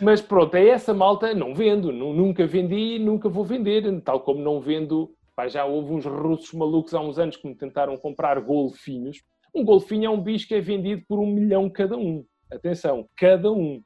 Mas 0.00 0.20
pronto, 0.20 0.54
é 0.54 0.68
essa 0.68 0.92
malta, 0.94 1.32
não 1.34 1.54
vendo, 1.54 1.92
nu- 1.92 2.12
nunca 2.14 2.46
vendi, 2.46 2.98
nunca 2.98 3.28
vou 3.28 3.44
vender, 3.44 4.00
tal 4.02 4.20
como 4.20 4.40
não 4.42 4.60
vendo. 4.60 5.10
pá, 5.34 5.46
já 5.48 5.64
houve 5.64 5.92
uns 5.92 6.04
russos 6.06 6.52
malucos 6.54 6.94
há 6.94 7.00
uns 7.00 7.18
anos 7.18 7.36
que 7.36 7.46
me 7.46 7.54
tentaram 7.54 7.96
comprar 7.96 8.40
golfinhos. 8.40 9.18
Um 9.54 9.64
golfinho 9.64 10.06
é 10.06 10.10
um 10.10 10.20
bicho 10.20 10.48
que 10.48 10.54
é 10.54 10.60
vendido 10.60 11.02
por 11.08 11.18
um 11.18 11.26
milhão 11.26 11.68
cada 11.70 11.96
um. 11.96 12.24
Atenção, 12.50 13.08
cada 13.16 13.50
um. 13.50 13.82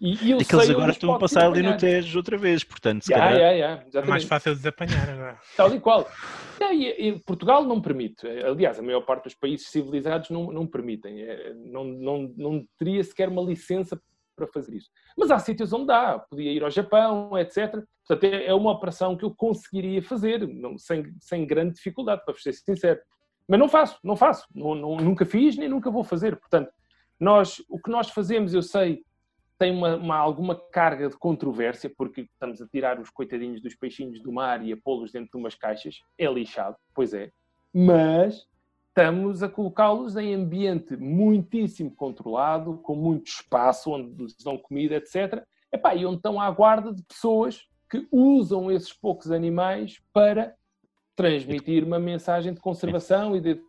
E, 0.00 0.26
e 0.26 0.30
eu 0.32 0.38
Aqueles 0.38 0.64
sei 0.66 0.74
agora 0.74 0.90
estão 0.92 1.14
a 1.14 1.18
passar 1.18 1.46
ali 1.46 1.62
no 1.62 1.70
apanhar. 1.70 1.78
Tejo 1.80 2.18
outra 2.18 2.36
vez, 2.36 2.64
portanto, 2.64 3.04
se 3.04 3.12
Ya, 3.12 3.18
calhar. 3.18 3.38
ya, 3.40 3.50
ya, 3.52 3.84
É 3.94 4.02
mais 4.06 4.24
fácil 4.24 4.52
de 4.52 4.58
desapanhar 4.58 5.08
agora. 5.08 5.38
Tal 5.56 5.74
e 5.74 5.80
qual. 5.80 6.08
É, 6.60 6.74
e- 6.74 7.08
e 7.08 7.18
Portugal 7.20 7.64
não 7.64 7.80
permite. 7.80 8.26
Aliás, 8.26 8.78
a 8.78 8.82
maior 8.82 9.02
parte 9.02 9.24
dos 9.24 9.34
países 9.34 9.68
civilizados 9.68 10.30
não, 10.30 10.52
não 10.52 10.66
permitem. 10.66 11.22
É, 11.22 11.54
Não, 11.54 11.84
não, 11.84 12.32
não 12.36 12.66
teria 12.78 13.02
sequer 13.02 13.28
uma 13.28 13.42
licença 13.42 14.00
para 14.36 14.46
fazer 14.48 14.74
isso. 14.76 14.90
Mas 15.16 15.30
há 15.30 15.38
sítios 15.38 15.72
onde 15.72 15.86
dá. 15.86 16.18
Podia 16.18 16.50
ir 16.52 16.62
ao 16.64 16.70
Japão, 16.70 17.38
etc. 17.38 17.80
Portanto, 18.06 18.24
é 18.32 18.46
é 18.46 18.54
uma 18.54 18.72
operação 18.72 19.16
que 19.16 19.24
eu 19.24 19.32
conseguiria 19.34 20.02
fazer, 20.02 20.46
não- 20.46 20.76
sem, 20.76 21.04
sem 21.20 21.46
grande 21.46 21.74
dificuldade, 21.76 22.22
para 22.24 22.34
ser 22.34 22.52
sincero. 22.52 23.00
Mas 23.48 23.60
não 23.60 23.68
faço, 23.68 23.98
não 24.02 24.16
faço. 24.16 24.44
Não- 24.54 24.74
não- 24.74 24.96
nunca 24.96 25.24
fiz, 25.24 25.56
nem 25.56 25.68
nunca 25.68 25.88
vou 25.90 26.02
fazer. 26.02 26.36
Portanto, 26.36 26.70
nós, 27.18 27.62
o 27.68 27.78
que 27.78 27.90
nós 27.90 28.10
fazemos, 28.10 28.52
eu 28.54 28.62
sei, 28.62 29.02
tem 29.58 29.70
uma, 29.72 29.96
uma- 29.96 30.16
alguma 30.16 30.54
carga 30.70 31.08
de 31.08 31.16
controvérsia, 31.16 31.90
porque 31.96 32.22
estamos 32.22 32.60
a 32.60 32.66
tirar 32.66 32.98
os 33.00 33.08
coitadinhos 33.10 33.62
dos 33.62 33.74
peixinhos 33.74 34.20
do 34.22 34.32
mar 34.32 34.64
e 34.64 34.72
a 34.72 34.76
pô-los 34.76 35.12
dentro 35.12 35.30
de 35.32 35.38
umas 35.38 35.54
caixas. 35.54 35.96
É 36.18 36.26
lixado, 36.26 36.76
pois 36.94 37.14
é. 37.14 37.30
Mas 37.72 38.46
estamos 38.88 39.42
a 39.42 39.48
colocá-los 39.48 40.16
em 40.16 40.34
ambiente 40.34 40.96
muitíssimo 40.96 41.94
controlado, 41.94 42.78
com 42.78 42.94
muito 42.96 43.26
espaço, 43.28 43.90
onde 43.90 44.22
lhes 44.22 44.34
dão 44.44 44.56
comida, 44.58 44.96
etc. 44.96 45.44
Epá, 45.72 45.94
e 45.94 46.04
onde 46.06 46.16
estão 46.16 46.40
à 46.40 46.50
guarda 46.50 46.92
de 46.92 47.02
pessoas 47.02 47.62
que 47.90 48.06
usam 48.10 48.70
esses 48.72 48.92
poucos 48.92 49.30
animais 49.30 50.00
para 50.12 50.54
transmitir 51.16 51.84
uma 51.84 51.98
mensagem 51.98 52.52
de 52.52 52.60
conservação 52.60 53.36
e 53.36 53.40
de 53.40 53.60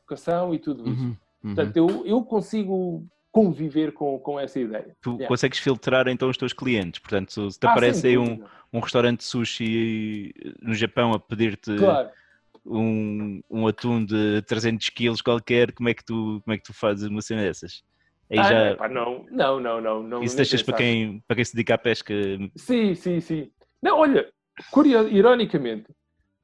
educação 0.00 0.54
e 0.54 0.58
tudo 0.58 0.88
isso. 0.88 1.04
uhum, 1.04 1.16
uhum. 1.42 1.54
Portanto, 1.54 1.76
eu, 1.76 2.06
eu 2.06 2.22
consigo 2.22 3.06
conviver 3.32 3.92
com, 3.92 4.18
com 4.18 4.38
essa 4.40 4.58
ideia. 4.58 4.96
Tu 5.00 5.10
Yeah. 5.10 5.28
consegues 5.28 5.58
filtrar 5.58 6.08
então 6.08 6.28
os 6.28 6.36
teus 6.36 6.52
clientes. 6.52 6.98
Portanto, 7.00 7.50
se 7.50 7.58
te 7.58 7.66
Ah, 7.66 7.70
aparece 7.70 8.00
sem 8.00 8.10
aí 8.10 8.18
um, 8.18 8.44
um 8.72 8.80
restaurante 8.80 9.18
de 9.18 9.24
sushi 9.24 10.32
no 10.60 10.74
Japão 10.74 11.12
a 11.12 11.20
pedir-te 11.20 11.76
Claro. 11.76 12.10
um, 12.66 13.40
um 13.48 13.66
atum 13.66 14.04
de 14.04 14.42
300 14.42 14.88
quilos 14.90 15.22
qualquer, 15.22 15.72
como 15.72 15.88
é 15.88 15.94
que 15.94 16.04
tu, 16.04 16.40
como 16.44 16.54
é 16.54 16.58
que 16.58 16.64
tu 16.64 16.74
fazes 16.74 17.08
uma 17.08 17.22
cena 17.22 17.42
dessas? 17.42 17.82
Aí 18.30 18.38
Ah, 18.38 18.42
já, 18.42 18.70
não, 18.70 18.76
pá, 18.76 18.88
não, 18.88 19.26
não, 19.30 19.60
não, 19.60 19.80
não, 19.80 20.02
não. 20.02 20.22
isso 20.24 20.36
deixas 20.36 20.62
para 20.62 20.76
quem, 20.76 21.20
para 21.26 21.36
quem 21.36 21.44
se 21.44 21.52
dedica 21.54 21.74
à 21.74 21.78
pesca. 21.78 22.14
Sim, 22.56 22.94
sim, 22.94 23.20
sim. 23.20 23.50
Não, 23.82 23.98
olha, 23.98 24.30
curio- 24.72 25.08
ironicamente, 25.08 25.86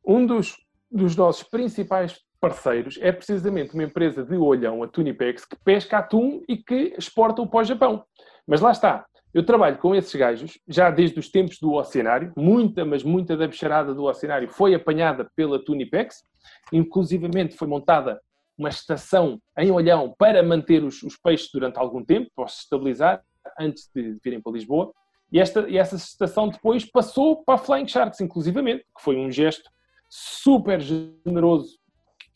um 0.05 0.25
dos, 0.25 0.57
dos 0.91 1.15
nossos 1.17 1.43
principais 1.43 2.19
parceiros 2.47 2.97
é 3.03 3.11
precisamente 3.11 3.75
uma 3.75 3.83
empresa 3.83 4.25
de 4.25 4.37
olhão, 4.37 4.83
a 4.83 4.89
Tunipex, 4.89 5.45
que 5.45 5.57
pesca 5.65 5.99
atum 5.99 6.43
e 6.49 6.57
que 6.57 6.95
exporta-o 6.97 7.47
para 7.47 7.61
o 7.61 7.65
Japão. 7.65 8.05
Mas 8.47 8.61
lá 8.61 8.71
está, 8.71 9.05
eu 9.35 9.45
trabalho 9.45 9.79
com 9.79 9.95
esses 9.95 10.15
gajos 10.15 10.59
já 10.69 10.91
desde 10.91 11.19
os 11.19 11.29
tempos 11.29 11.59
do 11.59 11.73
oceanário, 11.75 12.33
muita, 12.37 12.85
mas 12.85 13.03
muita 13.03 13.37
da 13.37 13.49
bicharada 13.49 13.93
do 13.93 14.05
oceanário 14.05 14.49
foi 14.49 14.75
apanhada 14.75 15.29
pela 15.35 15.63
Tunipex, 15.63 16.25
inclusivamente 16.73 17.57
foi 17.57 17.67
montada 17.67 18.21
uma 18.57 18.69
estação 18.69 19.41
em 19.59 19.71
Olhão 19.71 20.15
para 20.17 20.43
manter 20.43 20.85
os, 20.85 21.03
os 21.03 21.17
peixes 21.17 21.51
durante 21.53 21.79
algum 21.79 22.05
tempo, 22.05 22.31
para 22.35 22.45
os 22.45 22.61
estabilizar, 22.61 23.23
antes 23.59 23.91
de 23.95 24.17
virem 24.23 24.41
para 24.41 24.53
Lisboa. 24.53 24.93
E, 25.33 25.41
esta, 25.41 25.69
e 25.69 25.77
essa 25.77 25.97
estação 25.97 26.49
depois 26.49 26.85
passou 26.85 27.43
para 27.45 27.57
a 27.57 27.59
Flying 27.59 27.89
Sharks, 27.89 28.21
inclusivamente, 28.21 28.85
que 28.97 29.03
foi 29.03 29.17
um 29.17 29.31
gesto 29.31 29.69
super 30.09 30.81
generoso, 30.81 31.77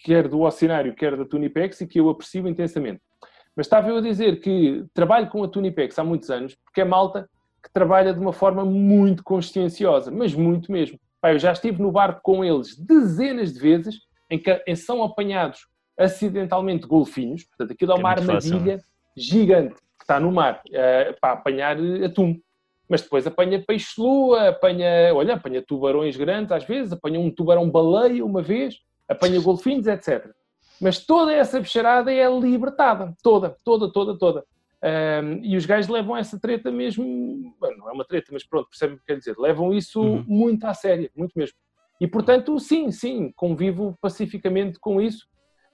quer 0.02 0.28
do 0.28 0.40
Oceanário, 0.40 0.94
quer 0.94 1.16
da 1.16 1.24
Tunipex, 1.24 1.80
e 1.80 1.86
que 1.86 2.00
eu 2.00 2.08
aprecio 2.08 2.46
intensamente. 2.48 3.00
Mas 3.56 3.66
estava 3.66 3.88
eu 3.88 3.98
a 3.98 4.00
dizer 4.00 4.40
que 4.40 4.84
trabalho 4.94 5.28
com 5.28 5.42
a 5.42 5.48
Tunipex 5.48 5.98
há 5.98 6.04
muitos 6.04 6.30
anos, 6.30 6.56
porque 6.64 6.80
é 6.80 6.84
malta 6.84 7.28
que 7.62 7.70
trabalha 7.72 8.12
de 8.12 8.20
uma 8.20 8.32
forma 8.32 8.64
muito 8.64 9.22
conscienciosa, 9.22 10.10
mas 10.10 10.34
muito 10.34 10.72
mesmo. 10.72 10.98
Pá, 11.20 11.32
eu 11.32 11.38
já 11.38 11.52
estive 11.52 11.82
no 11.82 11.92
barco 11.92 12.20
com 12.22 12.44
eles 12.44 12.76
dezenas 12.76 13.52
de 13.52 13.60
vezes, 13.60 14.00
em 14.30 14.38
que 14.38 14.76
são 14.76 15.02
apanhados 15.02 15.66
acidentalmente 15.98 16.86
golfinhos, 16.86 17.44
portanto 17.44 17.72
aquilo 17.72 17.92
é 17.92 17.94
é 17.94 17.98
uma 17.98 18.14
muito 18.14 18.26
fácil, 18.26 18.54
armadilha 18.54 18.80
gigante 19.16 19.74
que 19.74 20.04
está 20.04 20.18
no 20.18 20.32
mar 20.32 20.62
eh, 20.72 21.14
para 21.20 21.34
apanhar 21.34 21.76
atum. 22.04 22.40
Mas 22.88 23.02
depois 23.02 23.26
apanha 23.26 23.62
peixe-lua, 23.62 24.48
apanha, 24.48 25.14
olha, 25.14 25.34
apanha 25.34 25.62
tubarões 25.62 26.16
grandes 26.16 26.50
às 26.50 26.64
vezes, 26.64 26.92
apanha 26.92 27.20
um 27.20 27.30
tubarão-baleia 27.30 28.24
uma 28.24 28.40
vez, 28.40 28.76
apanha 29.10 29.40
golfinhos, 29.40 29.86
etc. 29.86 30.30
Mas 30.80 31.04
toda 31.04 31.32
essa 31.32 31.60
bicharada 31.60 32.12
é 32.12 32.28
libertada, 32.30 33.14
toda, 33.22 33.56
toda, 33.64 33.92
toda, 33.92 34.18
toda. 34.18 34.44
Ahm, 34.82 35.40
e 35.42 35.56
os 35.56 35.66
gajos 35.66 35.90
levam 35.90 36.16
essa 36.16 36.40
treta 36.40 36.70
mesmo, 36.70 37.04
bom, 37.60 37.76
não 37.76 37.90
é 37.90 37.92
uma 37.92 38.04
treta, 38.04 38.30
mas 38.32 38.46
pronto, 38.46 38.68
percebem 38.70 38.96
o 38.96 38.98
que 38.98 39.04
quer 39.04 39.18
dizer, 39.18 39.36
levam 39.38 39.74
isso 39.74 40.00
Uhum. 40.00 40.24
muito 40.26 40.64
a 40.64 40.72
sério, 40.72 41.10
muito 41.14 41.32
mesmo. 41.36 41.54
E 42.00 42.06
portanto, 42.06 42.58
sim, 42.58 42.90
sim, 42.90 43.30
convivo 43.36 43.94
pacificamente 44.00 44.78
com 44.80 45.02
isso, 45.02 45.26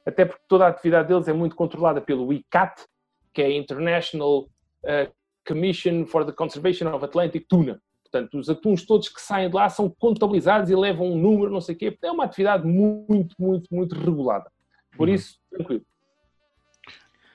até 0.04 0.24
porque 0.24 0.42
toda 0.48 0.64
a 0.64 0.68
atividade 0.68 1.06
deles 1.08 1.28
é 1.28 1.32
muito 1.32 1.54
controlada 1.54 2.00
pelo 2.00 2.32
ICAT, 2.32 2.84
que 3.32 3.42
é 3.42 3.46
a 3.46 3.52
International 3.52 4.40
uh, 4.42 5.12
Commission 5.46 6.04
for 6.06 6.24
the 6.24 6.32
Conservation 6.32 6.92
of 6.92 7.04
Atlantic 7.04 7.46
Tuna. 7.48 7.80
Portanto, 8.16 8.38
os 8.38 8.48
atuns 8.48 8.84
todos 8.86 9.08
que 9.08 9.20
saem 9.20 9.48
de 9.50 9.54
lá 9.54 9.68
são 9.68 9.88
contabilizados 9.90 10.70
e 10.70 10.74
levam 10.76 11.12
um 11.12 11.18
número, 11.18 11.50
não 11.50 11.60
sei 11.60 11.74
o 11.74 11.78
quê. 11.78 11.98
É 12.02 12.10
uma 12.10 12.24
atividade 12.24 12.66
muito, 12.66 13.34
muito, 13.38 13.68
muito 13.74 13.94
regulada. 13.94 14.50
Por 14.96 15.08
Uhum. 15.08 15.14
isso, 15.14 15.38
tranquilo. 15.50 15.82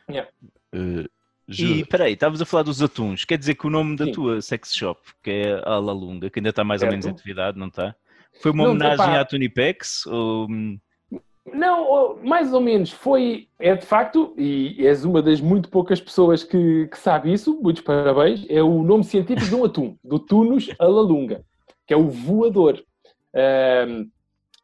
Eh, 0.10 1.06
E 1.48 1.54
Juro. 1.54 1.88
peraí, 1.88 2.14
estavas 2.14 2.42
a 2.42 2.46
falar 2.46 2.64
dos 2.64 2.82
atuns. 2.82 3.26
Quer 3.26 3.38
dizer 3.38 3.56
que 3.56 3.68
o 3.68 3.70
nome 3.70 3.98
da 3.98 4.06
Sim. 4.06 4.12
tua 4.14 4.42
sex 4.42 4.74
shop, 4.74 5.00
que 5.22 5.30
é 5.30 5.62
a 5.66 5.78
La 5.80 5.92
Lunga, 5.92 6.30
que 6.30 6.40
ainda 6.40 6.50
está 6.50 6.64
mais 6.64 6.82
ou 6.82 6.88
menos 6.90 7.06
em 7.06 7.10
Certo. 7.10 7.20
atividade, 7.20 7.60
não 7.60 7.68
está? 7.68 7.94
Foi 8.42 8.52
uma 8.52 8.64
Não, 8.64 8.72
homenagem 8.72 9.06
epá. 9.06 9.20
à 9.20 9.26
Tunipex? 9.26 10.06
Ou... 10.06 10.48
Não, 11.46 12.18
mais 12.24 12.54
ou 12.54 12.62
menos, 12.62 12.92
foi, 12.92 13.48
é 13.60 13.76
de 13.76 13.86
facto, 13.86 14.34
e 14.38 14.86
és 14.86 15.04
uma 15.04 15.22
das 15.24 15.42
muito 15.42 15.70
poucas 15.70 16.00
pessoas 16.00 16.44
que, 16.44 16.88
que 16.88 16.98
sabe 17.00 17.34
isso, 17.34 17.60
muitos 17.62 17.82
parabéns, 17.82 18.46
é 18.48 18.62
o 18.62 18.84
nome 18.84 19.04
científico 19.04 19.48
de 19.50 19.56
um 19.56 19.66
atum, 19.66 19.96
do 20.04 20.20
Tunus 20.20 20.70
alalunga, 20.78 21.44
que 21.88 21.94
é 21.94 21.98
o 21.98 22.10
voador. 22.10 22.80
Ahm, 23.34 24.06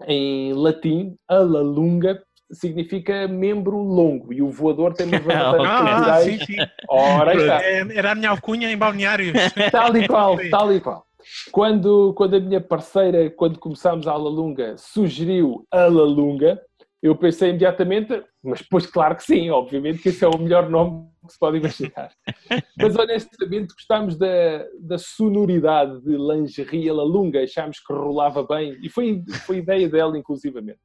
em 0.06 0.54
latim, 0.54 1.16
alalunga 1.28 2.22
significa 2.52 3.28
membro 3.28 3.78
longo, 3.78 4.32
e 4.32 4.44
o 4.44 4.50
voador 4.52 4.94
tem 4.94 5.08
umas 5.08 5.24
vantagens 5.26 5.68
Ah, 5.72 5.78
culturais. 5.96 6.24
sim, 6.26 6.46
sim. 6.46 6.58
Ora, 6.88 7.36
está. 7.36 7.64
É, 7.64 7.98
Era 7.98 8.12
a 8.12 8.16
minha 8.16 8.30
alcunha 8.30 8.72
em 8.72 8.78
balneários. 8.78 9.34
Tal 9.72 9.98
e 9.98 10.08
qual, 10.08 10.38
tal 10.52 10.72
e 10.72 10.80
qual. 10.80 11.07
Quando, 11.52 12.14
quando 12.14 12.36
a 12.36 12.40
minha 12.40 12.62
parceira, 12.62 13.30
quando 13.30 13.60
começámos 13.60 14.08
a 14.08 14.12
Alalunga, 14.12 14.76
sugeriu 14.78 15.66
Alalunga, 15.72 16.62
eu 17.02 17.16
pensei 17.16 17.50
imediatamente, 17.50 18.24
mas 18.44 18.62
pois 18.62 18.88
claro 18.88 19.16
que 19.16 19.24
sim, 19.24 19.50
obviamente 19.50 20.02
que 20.02 20.10
esse 20.10 20.24
é 20.24 20.28
o 20.28 20.38
melhor 20.38 20.70
nome 20.70 21.08
que 21.26 21.34
se 21.34 21.40
pode 21.40 21.58
imaginar. 21.58 22.12
Mas 22.78 22.96
honestamente 22.96 23.74
gostámos 23.74 24.18
da, 24.18 24.66
da 24.80 24.98
sonoridade 24.98 26.02
de 26.02 26.18
lingerie 26.18 26.90
Alalunga, 26.90 27.44
achámos 27.44 27.80
que 27.80 27.94
rolava 27.94 28.44
bem 28.44 28.78
e 28.82 28.90
foi, 28.90 29.24
foi 29.46 29.58
ideia 29.58 29.88
dela 29.90 30.18
inclusivamente. 30.18 30.80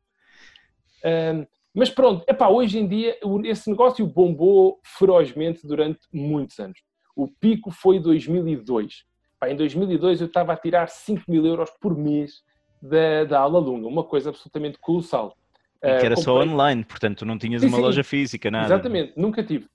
Ahm, 1.05 1.47
mas 1.75 1.89
pronto, 1.89 2.25
epá, 2.29 2.49
hoje 2.49 2.79
em 2.79 2.87
dia 2.87 3.17
esse 3.45 3.71
negócio 3.71 4.07
bombou 4.07 4.79
ferozmente 4.85 5.67
durante 5.67 6.01
muitos 6.13 6.59
anos. 6.59 6.79
O 7.17 7.27
pico 7.27 7.71
foi 7.71 7.99
2002. 7.99 9.05
Pá, 9.43 9.51
em 9.51 9.57
2002 9.57 10.21
eu 10.21 10.29
estava 10.29 10.53
a 10.53 10.57
tirar 10.57 10.89
5 10.89 11.25
mil 11.27 11.45
euros 11.45 11.69
por 11.81 11.99
mês 11.99 12.43
da, 12.81 13.25
da 13.25 13.41
aula 13.41 13.59
lunga, 13.59 13.89
uma 13.89 14.05
coisa 14.05 14.31
absolutamente 14.31 14.79
colossal. 14.79 15.37
e 15.79 15.81
que 15.81 15.89
Ah, 15.89 16.05
era 16.07 16.17
só 16.17 16.31
comprei- 16.35 16.49
online, 16.55 16.85
portanto 16.85 17.19
tu 17.19 17.27
não 17.27 17.37
tinhas 17.37 17.61
Sim, 17.61 17.67
uma 17.67 17.77
sim. 17.79 17.83
loja 17.83 18.05
física, 18.05 18.53
nada. 18.53 18.67
Exatamente, 18.67 19.15
nunca 19.17 19.43
tive. 19.43 19.67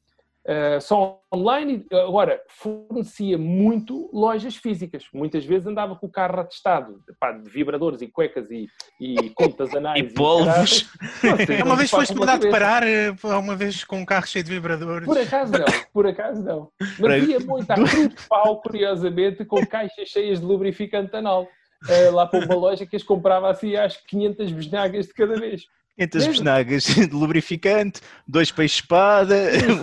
Uh, 0.48 0.80
só 0.80 1.20
online, 1.36 1.86
agora 1.92 2.42
fornecia 2.48 3.38
muito 3.38 4.10
lojas 4.14 4.56
físicas. 4.56 5.04
Muitas 5.14 5.44
vezes 5.44 5.68
andava 5.68 5.94
com 5.98 6.08
o 6.08 6.10
carro 6.10 6.40
atestado 6.40 7.04
pá, 7.20 7.34
de 7.34 7.50
vibradores 7.50 8.02
e 8.02 8.08
cuecas 8.08 8.50
e, 8.50 8.70
e 8.98 9.30
contas 9.36 9.76
anais. 9.76 10.00
E 10.00 10.14
polvos. 10.14 10.90
Uma 11.66 11.76
vez 11.76 11.90
foste 11.90 12.16
mandado 12.16 12.50
parar, 12.50 12.82
eh, 12.88 13.14
uma 13.24 13.58
vez 13.58 13.84
com 13.84 13.98
um 13.98 14.06
carro 14.06 14.26
cheio 14.26 14.46
de 14.46 14.52
vibradores. 14.52 15.06
Por 15.06 15.18
acaso 15.18 15.52
não, 15.52 15.66
por 15.94 16.08
acaso 16.08 16.42
não. 16.42 16.72
Mas 16.98 17.28
ia 17.28 17.40
muito 17.42 17.68
de 17.74 18.28
pau, 18.30 18.62
curiosamente, 18.62 19.44
com 19.44 19.66
caixas 19.66 20.08
cheias 20.08 20.40
de 20.40 20.46
lubrificante 20.46 21.14
anal. 21.14 21.46
eh, 21.90 22.10
lá 22.10 22.26
para 22.26 22.46
uma 22.46 22.56
loja 22.56 22.86
que 22.86 22.96
as 22.96 23.04
comprava 23.04 23.52
assim 23.52 23.76
às 23.76 23.98
500 23.98 24.52
besnagas 24.54 25.08
de 25.08 25.14
cada 25.14 25.38
vez. 25.38 25.66
500 25.98 26.16
Mesmo? 26.16 26.32
besnagas 26.32 26.84
de 26.84 27.08
lubrificante, 27.08 28.02
dois 28.28 28.52
peixes-espada, 28.52 29.36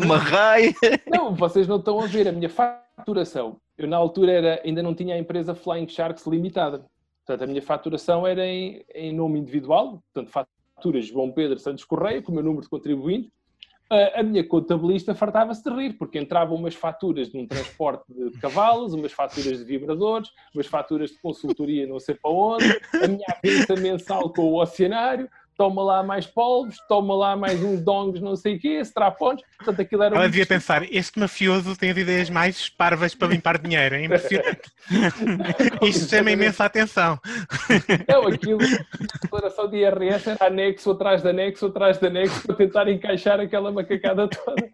uma 0.04 0.16
raia. 0.16 0.72
Não, 1.06 1.34
vocês 1.34 1.66
não 1.66 1.76
estão 1.76 1.98
a 2.00 2.06
ver 2.06 2.28
a 2.28 2.32
minha 2.32 2.48
faturação. 2.48 3.56
Eu, 3.76 3.88
na 3.88 3.96
altura, 3.96 4.32
era, 4.32 4.62
ainda 4.64 4.82
não 4.82 4.94
tinha 4.94 5.16
a 5.16 5.18
empresa 5.18 5.54
Flying 5.54 5.88
Sharks 5.88 6.26
Limitada. 6.26 6.86
Portanto, 7.26 7.42
a 7.42 7.46
minha 7.46 7.62
faturação 7.62 8.26
era 8.26 8.46
em, 8.46 8.84
em 8.94 9.12
nome 9.12 9.38
individual, 9.40 10.02
portanto, 10.12 10.30
faturas 10.30 11.06
João 11.06 11.32
Pedro 11.32 11.58
Santos 11.58 11.82
Correia, 11.84 12.22
com 12.22 12.30
o 12.30 12.34
meu 12.34 12.44
número 12.44 12.62
de 12.62 12.68
contribuinte. 12.68 13.32
A, 13.90 14.20
a 14.20 14.22
minha 14.22 14.46
contabilista 14.46 15.14
fartava-se 15.14 15.62
de 15.62 15.70
rir, 15.70 15.94
porque 15.94 16.18
entravam 16.18 16.56
umas 16.56 16.74
faturas 16.74 17.30
de 17.30 17.38
um 17.38 17.46
transporte 17.46 18.04
de 18.08 18.38
cavalos, 18.38 18.94
umas 18.94 19.12
faturas 19.12 19.58
de 19.58 19.64
vibradores, 19.64 20.30
umas 20.54 20.66
faturas 20.66 21.10
de 21.10 21.18
consultoria 21.20 21.86
não 21.86 21.98
sei 21.98 22.14
para 22.14 22.30
onde, 22.30 22.64
a 23.02 23.08
minha 23.08 23.26
avença 23.28 23.74
mensal 23.76 24.32
com 24.32 24.42
o 24.42 24.60
oceanário, 24.60 25.28
toma 25.56 25.82
lá 25.82 26.02
mais 26.02 26.26
polvos, 26.26 26.76
toma 26.88 27.14
lá 27.14 27.36
mais 27.36 27.62
uns 27.62 27.80
dongos 27.82 28.20
não 28.20 28.36
sei 28.36 28.56
o 28.56 28.60
quê, 28.60 28.80
strapons. 28.80 29.42
Portanto, 29.58 29.80
aquilo 29.80 30.02
era 30.02 30.16
Ela 30.16 30.26
um 30.26 30.30
devia 30.30 30.46
pensar, 30.46 30.82
este 30.92 31.18
mafioso 31.18 31.76
tem 31.76 31.90
as 31.90 31.96
ideias 31.96 32.30
mais 32.30 32.68
parvas 32.68 33.14
para 33.14 33.28
limpar 33.28 33.58
dinheiro, 33.58 33.94
é 33.94 34.04
impressionante. 34.04 34.70
Isto 35.82 36.08
chama 36.08 36.30
imensa 36.30 36.64
atenção. 36.64 37.18
Não, 38.08 38.26
aquilo, 38.26 38.60
a 38.62 39.18
declaração 39.22 39.68
de 39.68 39.78
IRS 39.78 40.30
era 40.30 40.46
anexo 40.46 40.90
atrás 40.90 41.22
de 41.22 41.28
anexo 41.28 41.66
atrás 41.66 41.98
de 41.98 42.06
anexo 42.06 42.46
para 42.46 42.56
tentar 42.56 42.88
encaixar 42.88 43.40
aquela 43.40 43.70
macacada 43.70 44.28
toda. 44.28 44.68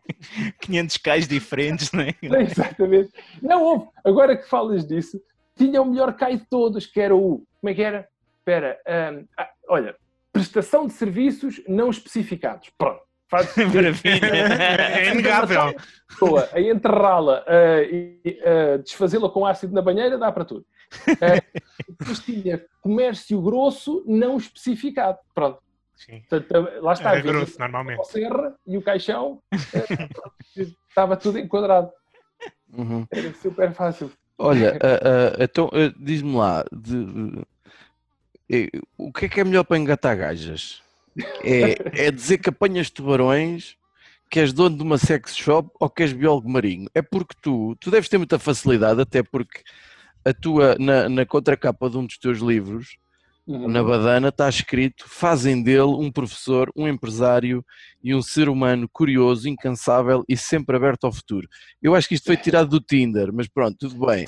500 0.61 0.97
cais 0.99 1.29
diferentes, 1.29 1.93
não 1.93 2.03
é? 2.03 2.15
Exatamente. 2.23 3.11
Não 3.43 3.63
houve. 3.63 3.89
Agora 4.05 4.37
que 4.37 4.49
falas 4.49 4.87
disso, 4.87 5.21
tinha 5.57 5.81
o 5.81 5.87
melhor 5.87 6.15
cai 6.15 6.37
de 6.37 6.47
todos, 6.47 6.87
que 6.87 7.01
era 7.01 7.15
o. 7.15 7.45
Como 7.61 7.71
é 7.71 7.75
que 7.75 7.83
era? 7.83 8.09
Espera. 8.39 8.79
hum, 8.87 9.27
ah, 9.39 9.51
olha, 9.69 9.95
prestação 10.41 10.87
de 10.87 10.93
serviços 10.95 11.61
não 11.69 11.91
especificados. 11.91 12.71
Pronto. 12.77 13.03
Faz 13.29 13.55
Maravilha. 13.73 14.27
É 14.27 15.13
inegável. 15.13 15.75
pessoa 16.09 16.49
a 16.53 16.61
enterrá-la 16.61 17.45
ah, 17.47 17.83
e 17.83 18.41
ah, 18.45 18.79
desfazê-la 18.79 19.29
com 19.29 19.47
ácido 19.47 19.73
na 19.73 19.81
banheira, 19.83 20.19
dá 20.19 20.33
para 20.33 20.45
tudo. 20.45 20.67
Depois 21.89 22.19
tinha 22.21 22.65
comércio 22.81 23.41
grosso 23.41 24.03
não 24.07 24.37
especificado. 24.37 25.19
Pronto. 25.33 25.63
Sim. 25.95 26.23
Portanto, 26.29 26.83
lá 26.83 26.93
está. 26.95 27.13
Vende 27.15 27.29
grosso, 27.29 27.59
normalmente. 27.59 28.01
o 28.01 28.05
serra 28.05 28.55
e 28.67 28.77
o 28.79 28.83
caixão 28.83 29.41
eh, 29.53 30.09
estava 30.89 31.17
tudo 31.17 31.39
enquadrado. 31.39 31.93
Uhum. 32.73 33.07
Era 33.13 33.33
super 33.35 33.73
fácil. 33.75 34.11
Olha, 34.39 34.79
ah, 34.83 35.37
ah, 35.39 35.45
então 35.45 35.71
diz-me 35.99 36.35
lá, 36.35 36.65
de- 36.73 37.41
eh, 37.41 37.45
o 38.99 39.13
que 39.13 39.27
é 39.27 39.29
que 39.29 39.41
é 39.41 39.45
melhor 39.45 39.65
para 39.65 39.79
engatar 39.79 40.17
gajas? 40.17 40.83
É, 41.45 42.07
é 42.07 42.11
dizer 42.11 42.39
que 42.39 42.49
apanhas 42.49 42.91
tubarões, 42.91 43.77
que 44.31 44.41
és 44.41 44.53
dono 44.53 44.77
de 44.77 44.83
uma 44.83 44.99
sex 44.99 45.37
shop 45.37 45.71
ou 45.79 45.91
que 45.91 46.03
és 46.03 46.13
biólogo 46.13 46.49
marinho? 46.49 46.89
É 46.95 47.03
porque 47.03 47.35
tu, 47.41 47.77
tu 47.81 47.91
deves 47.91 48.09
ter 48.09 48.19
muita 48.19 48.39
facilidade, 48.39 49.01
até 49.01 49.23
porque 49.23 49.63
a 50.25 50.33
tua, 50.33 50.77
na, 50.79 51.09
na 51.09 51.27
contracapa 51.27 51.89
de 51.89 51.97
um 51.97 52.07
dos 52.07 52.19
teus 52.19 52.39
livros, 52.39 52.97
Uhum. 53.51 53.67
na 53.67 53.83
badana 53.83 54.29
está 54.29 54.49
escrito 54.49 55.07
fazem 55.09 55.61
dele 55.61 55.83
um 55.83 56.13
professor, 56.13 56.71
um 56.77 56.87
empresário 56.87 57.65
e 58.01 58.15
um 58.15 58.23
ser 58.23 58.49
humano 58.49 58.89
curioso, 58.89 59.49
incansável 59.49 60.23
e 60.29 60.37
sempre 60.37 60.77
aberto 60.77 61.05
ao 61.05 61.13
futuro. 61.13 61.49
Eu 61.83 61.97
acho 61.97 62.07
que 62.07 62.15
isto 62.15 62.27
foi 62.27 62.37
tirado 62.37 62.69
do 62.69 62.81
Tinder, 62.81 63.33
mas 63.33 63.49
pronto, 63.49 63.77
tudo 63.77 64.07
bem. 64.07 64.25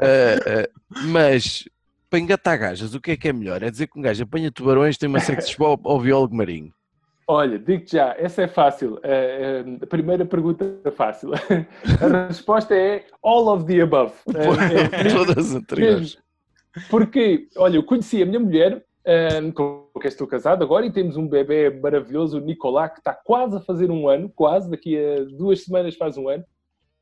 Ah, 0.00 0.66
ah, 0.66 0.68
mas 1.04 1.64
para 2.14 2.20
engatar 2.20 2.56
gajas, 2.56 2.94
o 2.94 3.00
que 3.00 3.10
é 3.10 3.16
que 3.16 3.26
é 3.26 3.32
melhor? 3.32 3.60
É 3.60 3.68
dizer 3.68 3.88
que 3.88 3.98
um 3.98 4.02
gajo 4.02 4.22
apanha 4.22 4.48
tubarões, 4.48 4.96
tem 4.96 5.08
uma 5.08 5.18
sex 5.18 5.50
shop 5.50 5.82
ou 5.84 6.00
biólogo 6.00 6.36
marinho? 6.36 6.72
Olha, 7.26 7.58
digo 7.58 7.84
já, 7.88 8.14
essa 8.16 8.42
é 8.42 8.46
fácil. 8.46 9.00
Eh, 9.02 9.64
a 9.82 9.86
primeira 9.86 10.24
pergunta 10.24 10.78
é 10.84 10.90
fácil. 10.90 11.30
A 12.00 12.26
resposta 12.28 12.72
é 12.72 13.06
all 13.22 13.48
of 13.48 13.64
the 13.64 13.80
above. 13.80 14.12
Eh, 14.28 15.12
Todas 15.12 15.38
as 15.38 15.54
anteriores. 15.54 16.18
Porque, 16.88 17.48
olha, 17.56 17.76
eu 17.78 17.82
conheci 17.82 18.22
a 18.22 18.26
minha 18.26 18.38
mulher, 18.38 18.84
eh, 19.04 19.40
com 19.52 19.88
quem 20.00 20.08
estou 20.08 20.26
casado 20.26 20.62
agora, 20.62 20.84
e 20.84 20.92
temos 20.92 21.16
um 21.16 21.26
bebê 21.26 21.70
maravilhoso, 21.70 22.36
o 22.36 22.40
Nicolás, 22.40 22.92
que 22.92 22.98
está 22.98 23.14
quase 23.14 23.56
a 23.56 23.60
fazer 23.60 23.90
um 23.90 24.06
ano, 24.06 24.30
quase, 24.36 24.70
daqui 24.70 24.96
a 24.96 25.24
duas 25.24 25.64
semanas 25.64 25.96
faz 25.96 26.18
um 26.18 26.28
ano. 26.28 26.44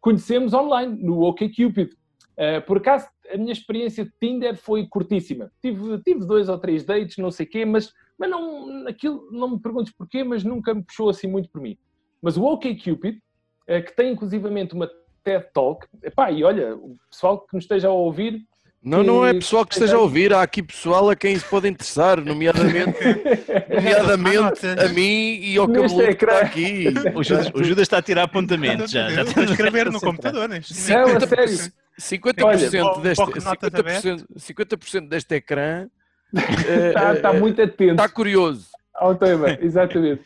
Conhecemos 0.00 0.54
online, 0.54 1.02
no 1.02 1.20
OkCupid. 1.24 1.90
Eh, 2.36 2.60
por 2.60 2.78
acaso, 2.78 3.06
a 3.32 3.36
minha 3.36 3.52
experiência 3.52 4.04
de 4.04 4.12
Tinder 4.20 4.56
foi 4.56 4.86
curtíssima. 4.86 5.50
Tive, 5.60 5.98
tive 6.02 6.20
dois 6.26 6.48
ou 6.48 6.58
três 6.58 6.84
dates, 6.84 7.16
não 7.18 7.30
sei 7.30 7.46
o 7.46 7.48
quê, 7.48 7.64
mas, 7.64 7.92
mas 8.18 8.30
não, 8.30 8.86
aquilo, 8.88 9.28
não 9.30 9.50
me 9.50 9.58
perguntes 9.60 9.92
porquê, 9.96 10.24
mas 10.24 10.42
nunca 10.42 10.74
me 10.74 10.82
puxou 10.82 11.08
assim 11.10 11.26
muito 11.26 11.48
por 11.50 11.60
mim. 11.60 11.76
Mas 12.22 12.36
o 12.36 12.44
OkCupid, 12.44 13.18
eh, 13.66 13.80
que 13.82 13.94
tem 13.94 14.12
inclusivamente 14.12 14.74
uma 14.74 14.88
TED 15.22 15.46
Talk, 15.52 15.86
epá, 16.02 16.30
e 16.30 16.42
olha, 16.42 16.74
o 16.74 16.96
pessoal 17.10 17.40
que 17.40 17.54
nos 17.54 17.64
esteja 17.64 17.88
a 17.88 17.92
ouvir, 17.92 18.40
Não, 18.82 19.02
não 19.04 19.24
é 19.26 19.32
pessoal 19.34 19.64
que 19.64 19.74
esteja 19.74 19.96
a 19.96 20.00
ouvir, 20.00 20.32
há 20.32 20.42
aqui 20.42 20.62
pessoal 20.62 21.08
a 21.10 21.14
quem 21.14 21.32
isso 21.34 21.46
pode 21.48 21.68
interessar, 21.68 22.20
nomeadamente, 22.24 22.98
nomeadamente 23.70 24.66
a 24.66 24.88
mim 24.88 25.38
e 25.40 25.56
ao 25.56 25.66
cabelo 25.68 25.96
que 26.16 26.24
está 26.24 26.40
aqui. 26.40 26.84
O 27.14 27.22
Judas, 27.22 27.50
o 27.54 27.62
Judas 27.64 27.82
está 27.82 27.98
a 27.98 28.02
tirar 28.02 28.24
apontamentos 28.24 28.90
já. 28.90 29.08
já 29.10 29.22
Estou 29.22 29.40
a 29.40 29.44
está- 29.44 29.52
escrever 29.54 29.86
no 29.86 29.96
está 29.96 30.06
a 30.06 30.10
computador. 30.10 30.48
neste 30.48 30.90
Não, 30.90 30.96
a 31.02 31.06
momento. 31.06 31.28
sério. 31.28 31.72
50%, 32.00 32.44
Olha, 32.44 32.56
deste, 33.00 33.16
bloco 33.24 33.38
de 33.38 33.44
notas 33.44 33.70
50%, 33.72 34.26
50% 34.36 35.08
deste 35.08 35.34
ecrã 35.34 35.88
Está, 36.32 37.12
está 37.14 37.34
eh, 37.34 37.38
muito 37.40 37.60
atento 37.62 37.90
está 37.92 38.08
curioso. 38.08 38.68
ao 38.94 39.14
tema, 39.14 39.50
exatamente. 39.60 40.22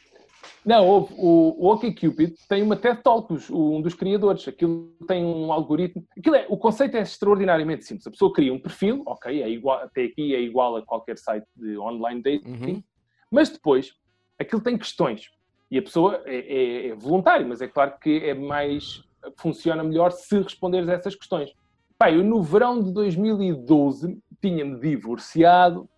Não, 0.65 0.85
houve, 0.85 1.15
o, 1.17 1.65
o 1.65 1.73
OkCupid 1.73 2.35
tem 2.49 2.61
uma 2.63 2.75
TED 2.77 3.01
Talk, 3.03 3.33
os- 3.33 3.49
um 3.51 3.81
dos 3.81 3.95
criadores. 3.95 4.47
Aquilo 4.49 4.93
tem 5.07 5.25
um 5.25 5.53
algoritmo. 5.53 6.05
Aquilo 6.19 6.35
é, 6.35 6.45
o 6.49 6.57
conceito 6.57 6.97
é 6.97 7.03
extraordinariamente 7.03 7.85
simples. 7.85 8.05
A 8.07 8.11
pessoa 8.11 8.33
cria 8.33 8.53
um 8.53 8.59
perfil, 8.59 9.03
ok, 9.07 9.43
é 9.43 9.49
igual, 9.49 9.79
até 9.81 10.05
aqui 10.05 10.35
é 10.35 10.41
igual 10.41 10.77
a 10.77 10.83
qualquer 10.85 11.19
site 11.19 11.47
de 11.57 11.79
online 11.79 12.21
dating, 12.21 12.49
Uhum. 12.51 12.83
mas 13.31 13.49
depois 13.49 13.93
aquilo 14.41 14.61
tem 14.61 14.77
questões. 14.77 15.29
E 15.71 15.79
a 15.79 15.83
pessoa 15.83 16.21
é, 16.27 16.37
é, 16.37 16.89
é 16.89 16.95
voluntário, 16.97 17.47
mas 17.49 17.61
é 17.61 17.69
claro 17.69 17.95
que 18.01 18.19
é 18.25 18.35
mais. 18.35 19.03
Funciona 19.37 19.83
melhor 19.83 20.13
se 20.13 20.39
responderes 20.41 20.89
a 20.89 20.93
essas 20.93 21.15
questões. 21.15 21.53
Pá, 21.99 22.11
eu 22.11 22.23
no 22.23 22.43
verão 22.43 22.83
de 22.83 22.93
2012 22.93 24.19
tinha-me 24.41 24.79
divorciado, 24.79 25.89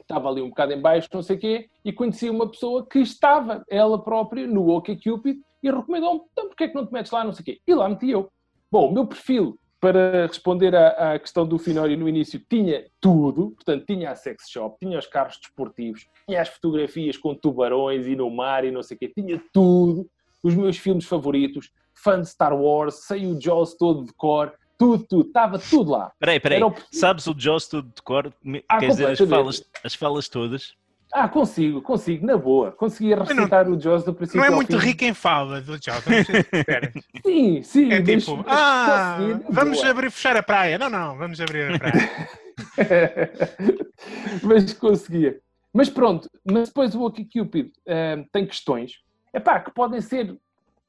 estava 0.00 0.28
ali 0.28 0.40
um 0.40 0.48
bocado 0.48 0.72
em 0.72 0.80
baixo, 0.80 1.08
não 1.12 1.22
sei 1.22 1.36
o 1.36 1.38
quê, 1.38 1.68
e 1.84 1.92
conheci 1.92 2.30
uma 2.30 2.50
pessoa 2.50 2.86
que 2.86 2.98
estava, 2.98 3.62
ela 3.68 4.02
própria, 4.02 4.46
no 4.46 4.68
OkCupid 4.70 5.38
e 5.62 5.70
recomendou-me, 5.70 6.22
então 6.32 6.48
porquê 6.48 6.64
é 6.64 6.68
que 6.68 6.74
não 6.74 6.86
te 6.86 6.92
metes 6.92 7.12
lá, 7.12 7.24
não 7.24 7.32
sei 7.32 7.42
o 7.42 7.44
quê. 7.44 7.60
E 7.66 7.74
lá 7.74 7.88
meti 7.88 8.10
eu. 8.10 8.30
Bom, 8.70 8.88
o 8.88 8.92
meu 8.92 9.06
perfil, 9.06 9.58
para 9.80 10.26
responder 10.26 10.74
à, 10.74 11.14
à 11.14 11.18
questão 11.18 11.46
do 11.46 11.58
Finório 11.58 11.96
no 11.96 12.08
início, 12.08 12.40
tinha 12.48 12.86
tudo, 13.00 13.50
portanto, 13.52 13.84
tinha 13.86 14.10
a 14.10 14.14
sex 14.14 14.48
shop, 14.48 14.76
tinha 14.80 14.98
os 14.98 15.06
carros 15.06 15.38
desportivos, 15.38 16.06
tinha 16.26 16.40
as 16.40 16.48
fotografias 16.48 17.16
com 17.16 17.34
tubarões 17.34 18.06
e 18.06 18.16
no 18.16 18.30
mar 18.30 18.64
e 18.64 18.70
não 18.70 18.82
sei 18.82 18.96
o 18.96 19.00
quê, 19.00 19.08
tinha 19.08 19.40
tudo, 19.52 20.08
os 20.42 20.54
meus 20.54 20.76
filmes 20.78 21.04
favoritos, 21.04 21.70
fã 22.02 22.20
de 22.20 22.28
Star 22.28 22.54
Wars, 22.54 23.06
sei 23.06 23.26
o 23.26 23.40
Jaws 23.40 23.74
todo 23.74 24.04
de 24.04 24.12
cor, 24.14 24.52
tudo, 24.78 25.04
tudo, 25.08 25.26
estava 25.26 25.58
tudo 25.58 25.90
lá. 25.92 26.12
Peraí, 26.20 26.38
peraí. 26.40 26.58
Era 26.58 26.66
o- 26.68 26.74
Sabes 26.92 27.26
o 27.26 27.34
Jaws 27.36 27.66
tudo 27.68 27.92
de 27.94 28.02
cor? 28.02 28.32
Ah, 28.68 28.78
Quer 28.78 28.90
dizer, 28.90 29.06
as 29.08 29.18
falas, 29.18 29.64
as 29.84 29.94
falas 29.94 30.28
todas? 30.28 30.74
Ah, 31.12 31.26
consigo, 31.26 31.80
consigo, 31.80 32.26
na 32.26 32.36
boa. 32.36 32.70
Conseguia 32.70 33.16
recitar 33.16 33.66
o 33.68 33.80
Jaws 33.80 34.04
do 34.04 34.12
princípio 34.12 34.40
Não 34.40 34.44
é 34.44 34.48
ao 34.48 34.54
muito 34.56 34.78
fim. 34.78 34.86
rico 34.88 35.04
em 35.04 35.14
fala 35.14 35.60
do 35.62 35.72
sinceros. 35.82 36.92
Sim, 37.24 37.62
sim. 37.62 37.90
É 37.92 38.02
tipo, 38.02 38.36
mas 38.36 38.46
ah, 38.48 39.16
consegui, 39.16 39.44
vamos 39.50 39.78
boa. 39.78 39.90
abrir, 39.90 40.10
fechar 40.10 40.36
a 40.36 40.42
praia. 40.42 40.78
Não, 40.78 40.90
não, 40.90 41.16
vamos 41.16 41.40
abrir 41.40 41.72
a 41.74 41.78
praia. 41.78 42.28
mas 44.42 44.72
conseguia. 44.74 45.40
Mas 45.72 45.88
pronto, 45.88 46.28
mas 46.44 46.68
depois 46.68 46.94
o 46.94 47.02
OkCupid 47.02 47.72
ah, 47.88 48.22
tem 48.32 48.46
questões 48.46 48.92
epá, 49.34 49.60
que 49.60 49.70
podem 49.72 50.00
ser 50.00 50.36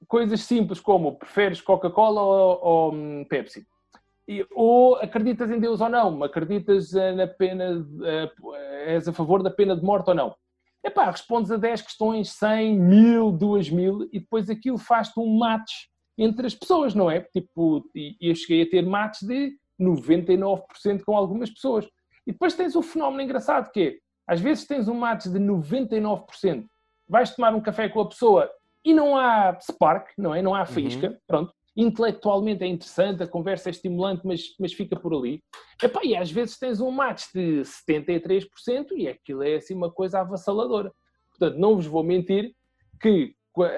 coisas 0.10 0.42
simples 0.42 0.82
como 0.82 1.16
preferes 1.16 1.62
Coca-Cola 1.62 2.22
ou, 2.22 2.60
ou, 2.62 2.94
hum, 2.94 3.26
Pepsi? 3.30 3.66
E- 4.28 4.46
ou 4.52 4.96
acreditas 4.96 5.50
em 5.50 5.60
Deus 5.60 5.80
ou 5.80 5.88
não? 5.88 6.22
Acreditas 6.24 6.94
ah, 6.96 7.14
na 7.14 7.28
pena, 7.28 7.88
ah, 8.04 8.58
és 8.86 9.08
a 9.08 9.14
favor 9.14 9.42
da 9.42 9.50
pena 9.50 9.76
de 9.76 9.84
morte 9.84 10.10
ou 10.10 10.16
não? 10.16 10.36
epá, 10.84 11.10
respondes 11.10 11.52
a 11.52 11.58
10 11.58 11.82
questões, 11.82 12.32
100, 12.32 12.80
1000, 12.80 13.32
2000 13.34 14.10
e 14.12 14.20
depois 14.20 14.50
aquilo 14.50 14.78
faz-te 14.78 15.20
um 15.20 15.38
match 15.38 15.72
entre 16.18 16.46
as 16.46 16.56
pessoas, 16.56 16.94
não 16.94 17.10
é? 17.10 17.22
Tipo, 17.22 17.86
e 17.96 18.16
eu 18.22 18.36
cheguei 18.36 18.64
a 18.64 18.70
ter 18.70 18.86
match 18.86 19.22
de 19.22 19.56
99% 19.80 21.04
com 21.06 21.16
algumas 21.16 21.50
pessoas. 21.50 21.86
E 22.28 22.32
depois 22.32 22.56
tens 22.56 22.76
o 22.76 22.82
fenómeno 22.82 23.22
engraçado 23.22 23.72
que 23.72 23.82
é, 23.82 23.98
às 24.28 24.40
vezes 24.40 24.66
tens 24.66 24.88
um 24.88 24.94
match 24.94 25.26
de 25.26 25.40
99%, 25.40 26.66
vais 27.08 27.34
tomar 27.34 27.54
um 27.56 27.62
café 27.62 27.90
com 27.90 28.02
a 28.02 28.10
pessoa 28.10 28.50
e 28.84 28.94
não 28.94 29.18
há 29.18 29.58
spark, 29.60 30.10
não 30.18 30.34
é? 30.34 30.42
Não 30.42 30.56
há 30.56 30.66
faísca, 30.66 31.20
pronto. 31.28 31.54
Intelectualmente 31.76 32.64
é 32.64 32.68
interessante, 32.68 33.24
a 33.24 33.28
conversa 33.28 33.70
é 33.70 33.72
estimulante, 33.72 34.22
mas, 34.26 34.42
mas 34.60 34.74
fica 34.74 35.00
por 35.00 35.14
ali. 35.14 35.42
Epá, 35.82 36.02
e 36.04 36.16
às 36.16 36.32
vezes 36.32 36.58
tens 36.58 36.82
um 36.82 36.92
match 36.92 37.26
de 37.34 37.62
73% 37.62 38.48
e 38.96 39.08
aquilo 39.08 39.44
é 39.44 39.56
assim 39.56 39.74
uma 39.74 39.92
coisa 39.92 40.20
avassaladora. 40.20 40.92
Portanto, 41.30 41.58
não 41.58 41.76
vos 41.76 41.86
vou 41.86 42.04
mentir 42.04 42.54
que 43.00 43.34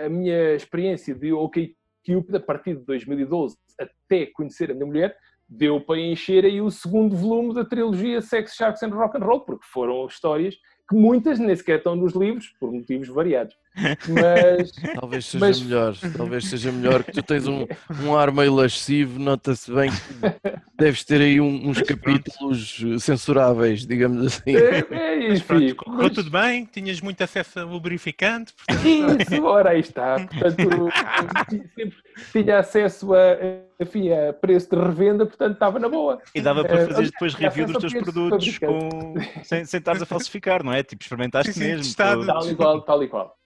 a 0.06 0.10
minha 0.10 0.56
experiência 0.56 1.14
de 1.14 1.32
OkCupid, 1.32 2.36
a 2.36 2.40
partir 2.40 2.76
de 2.76 2.86
2012 2.86 3.56
até 3.80 4.26
conhecer 4.28 4.72
a 4.72 4.74
minha 4.74 4.86
mulher, 4.86 5.16
deu 5.48 5.82
para 5.82 6.00
encher 6.00 6.46
aí 6.46 6.62
o 6.62 6.72
segundo 6.72 7.16
volume 7.16 7.54
da 7.54 7.66
trilogia 7.66 8.22
Sex, 8.22 8.54
Sharks 8.56 8.82
and 8.84 8.96
Rock 8.96 9.18
and 9.18 9.26
Roll, 9.26 9.42
porque 9.42 9.66
foram 9.66 10.06
histórias 10.06 10.56
que 10.90 10.96
muitas 10.96 11.40
nem 11.40 11.56
sequer 11.56 11.78
estão 11.78 11.96
nos 11.96 12.14
livros, 12.14 12.48
por 12.60 12.72
motivos 12.72 13.08
variados. 13.08 13.56
Mas, 13.76 14.72
Talvez 15.00 15.26
seja 15.26 15.46
Mas- 15.46 15.62
melhor, 15.62 15.96
talvez 16.18 16.46
seja 16.46 16.72
melhor 16.72 17.04
que 17.04 17.12
tu 17.14 17.24
tens 17.24 17.48
um, 17.48 17.66
um 18.04 18.16
ar 18.16 18.32
meio 18.32 18.54
lascivo, 18.54 19.18
nota-se 19.20 19.72
bem 19.74 19.90
que 19.90 20.52
deves 20.78 21.04
ter 21.04 21.22
aí 21.22 21.40
um- 21.40 21.70
uns 21.70 21.82
capítulos 21.82 22.84
censuráveis, 23.00 23.86
digamos 23.86 24.26
assim. 24.26 24.56
é, 24.56 24.80
é, 24.92 25.30
Mas 25.30 25.42
pronto, 25.42 25.76
correu 25.76 26.10
tudo 26.10 26.30
bem, 26.30 26.66
tinhas 26.66 27.00
muito 27.02 27.24
acesso 27.24 27.60
a 27.60 27.64
lubrificante, 27.64 28.54
portanto, 28.68 29.22
Isso, 29.22 29.44
ora 29.44 29.70
aí 29.70 29.80
está. 29.80 30.16
Portanto, 30.20 30.90
sempre 31.76 31.98
tinha 32.32 32.60
acesso 32.60 33.14
a, 33.14 33.38
enfim, 33.80 34.12
a 34.12 34.34
preço 34.34 34.70
de 34.70 34.82
revenda, 34.82 35.26
portanto 35.26 35.54
estava 35.54 35.80
na 35.80 35.88
boa. 35.90 36.20
E 36.36 36.42
dava 36.42 36.64
para 36.64 36.82
Eh, 36.82 36.88
fazer 36.88 37.04
depois 37.12 37.34
review 37.34 37.68
dos 37.68 37.78
teus 37.78 37.94
produtos 37.94 38.58
com... 38.60 39.14
sem, 39.44 39.64
sem 39.66 39.78
estares 39.78 40.02
a 40.02 40.06
falsificar, 40.06 40.64
não 40.64 40.74
é? 40.74 40.84
Tipo, 40.84 41.04
experimentaste 41.04 41.54
Sim, 41.54 41.60
sim, 41.60 41.68
mesmo. 41.68 41.96
Tal 41.96 42.48
e 42.50 42.56
qual, 42.56 42.82
tal 42.82 43.04
e 43.04 43.08
qual. 43.08 43.38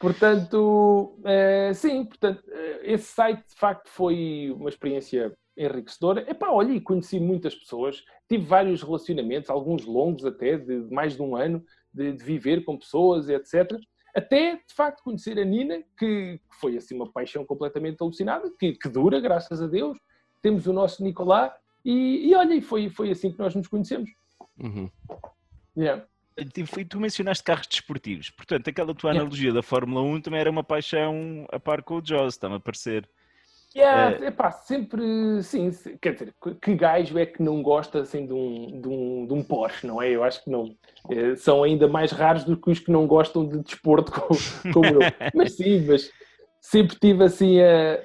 Portanto, 0.00 1.18
eh, 1.24 1.72
sim, 1.74 2.04
portanto, 2.04 2.42
eh, 2.50 2.80
esse 2.92 3.04
site 3.04 3.44
de 3.48 3.54
facto 3.54 3.88
foi 3.88 4.52
uma 4.56 4.68
experiência 4.68 5.32
enriquecedora. 5.56 6.28
Epá, 6.28 6.50
olha, 6.50 6.72
e 6.72 6.80
conheci 6.80 7.20
muitas 7.20 7.54
pessoas, 7.54 8.04
tive 8.28 8.44
vários 8.44 8.82
relacionamentos, 8.82 9.50
alguns 9.50 9.84
longos 9.84 10.24
até, 10.24 10.56
de 10.56 10.86
mais 10.90 11.16
de 11.16 11.22
um 11.22 11.36
ano, 11.36 11.64
de, 11.92 12.12
de 12.12 12.24
viver 12.24 12.64
com 12.64 12.78
pessoas, 12.78 13.28
etc. 13.28 13.78
Até, 14.14 14.56
de 14.56 14.74
facto, 14.74 15.02
conhecer 15.02 15.38
a 15.38 15.44
Nina, 15.44 15.82
que 15.98 16.40
foi 16.60 16.76
assim 16.76 16.94
uma 16.94 17.10
paixão 17.10 17.44
completamente 17.44 18.00
alucinada, 18.00 18.50
que, 18.58 18.72
que 18.72 18.88
dura, 18.88 19.20
graças 19.20 19.60
a 19.60 19.66
Deus. 19.66 19.98
Temos 20.42 20.66
o 20.66 20.72
nosso 20.72 21.02
Nicolás 21.02 21.52
e, 21.84 22.28
e 22.28 22.34
olha, 22.34 22.54
e 22.54 22.60
foi, 22.60 22.88
foi 22.88 23.10
assim 23.10 23.32
que 23.32 23.38
nós 23.38 23.54
nos 23.54 23.66
conhecemos. 23.66 24.10
Uhum. 24.58 24.90
Yeah. 25.76 26.06
E 26.36 26.84
tu- 26.84 26.98
mencionaste 26.98 27.44
carros 27.44 27.66
desportivos, 27.68 28.30
portanto, 28.30 28.68
aquela 28.68 28.92
tua 28.94 29.10
Yeah. 29.10 29.20
analogia 29.20 29.52
da 29.52 29.62
Fórmula 29.62 30.02
1 30.02 30.20
também 30.20 30.40
era 30.40 30.50
uma 30.50 30.64
paixão 30.64 31.46
a 31.52 31.60
par 31.60 31.82
com 31.82 31.98
o 31.98 32.02
Jaws, 32.04 32.34
está-me 32.34 32.56
a 32.56 32.60
parecer. 32.60 33.08
Yeah, 33.76 34.24
epá, 34.26 34.52
sempre, 34.52 35.02
sim, 35.42 35.68
quer 36.00 36.12
dizer, 36.12 36.34
que- 36.60 36.74
gajo 36.76 37.18
é 37.18 37.26
que 37.26 37.42
não 37.42 37.60
gosta 37.60 38.02
assim 38.02 38.24
de 38.24 38.32
um, 38.32 38.80
de 38.80 38.88
um, 38.88 39.26
de 39.26 39.32
um 39.32 39.42
Porsche, 39.42 39.84
não 39.84 40.00
é? 40.00 40.10
Eu 40.10 40.22
acho 40.22 40.44
que 40.44 40.50
não. 40.50 40.76
Eh, 41.10 41.34
são 41.34 41.62
ainda 41.64 41.88
mais 41.88 42.12
raros 42.12 42.44
do 42.44 42.56
que 42.56 42.70
os 42.70 42.78
que 42.78 42.92
não 42.92 43.04
gostam 43.06 43.44
de 43.44 43.58
desporto 43.60 44.12
como, 44.12 44.38
como 44.72 44.86
eu. 44.86 45.00
Mas 45.34 45.56
sim, 45.56 45.84
mas 45.86 46.08
sempre 46.66 46.96
tive 46.98 47.22
assim 47.24 47.60
a, 47.60 48.00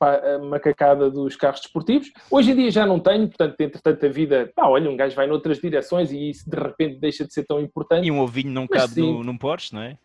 a- 0.00 0.34
a 0.34 0.38
macacada 0.40 1.08
dos 1.08 1.36
carros 1.36 1.60
desportivos. 1.60 2.10
Hoje 2.28 2.50
em 2.50 2.56
dia 2.56 2.70
já 2.72 2.84
não 2.84 2.98
tenho, 2.98 3.28
portanto, 3.28 3.54
entretanto 3.60 4.04
a 4.04 4.08
vida, 4.08 4.52
pá, 4.54 4.66
olha, 4.66 4.90
um 4.90 4.96
gajo 4.96 5.14
vai 5.14 5.28
noutras 5.28 5.60
direções 5.60 6.10
e 6.10 6.30
isso 6.30 6.50
de 6.50 6.56
repente 6.56 6.98
deixa 6.98 7.24
de 7.24 7.32
ser 7.32 7.44
tão 7.46 7.60
importante. 7.60 8.04
E 8.06 8.10
um 8.10 8.20
ovinho 8.20 8.50
não 8.50 8.66
Mas 8.68 8.80
cabe 8.82 8.94
sim. 8.94 9.12
no, 9.12 9.22
num 9.22 9.38
Porsche, 9.38 9.72
não 9.74 9.82
é? 9.82 9.96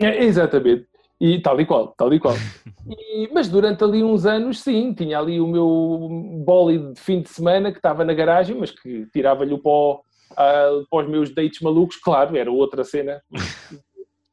É, 0.00 0.24
exatamente. 0.24 0.86
E 1.20 1.40
tal 1.40 1.60
e 1.60 1.66
qual, 1.66 1.88
tal 1.96 2.12
e 2.12 2.18
qual. 2.18 2.34
E- 2.90 3.28
mas 3.34 3.48
durante 3.48 3.84
ali 3.84 4.02
uns 4.02 4.24
anos, 4.24 4.60
sim, 4.60 4.94
tinha 4.94 5.18
ali 5.18 5.38
o 5.40 5.46
meu 5.46 6.08
bólido 6.44 6.94
de 6.94 7.00
fim 7.00 7.20
de 7.20 7.28
semana 7.28 7.70
que 7.70 7.78
estava 7.78 8.02
na 8.04 8.14
garagem, 8.14 8.56
mas 8.56 8.70
que 8.70 9.06
tirava-lhe 9.12 9.52
o 9.52 9.58
pó 9.58 10.00
ah, 10.36 10.70
para 10.90 11.04
os 11.04 11.10
meus 11.10 11.34
dates 11.34 11.60
malucos, 11.60 11.96
claro, 11.96 12.34
era 12.36 12.50
outra 12.50 12.82
cena 12.84 13.20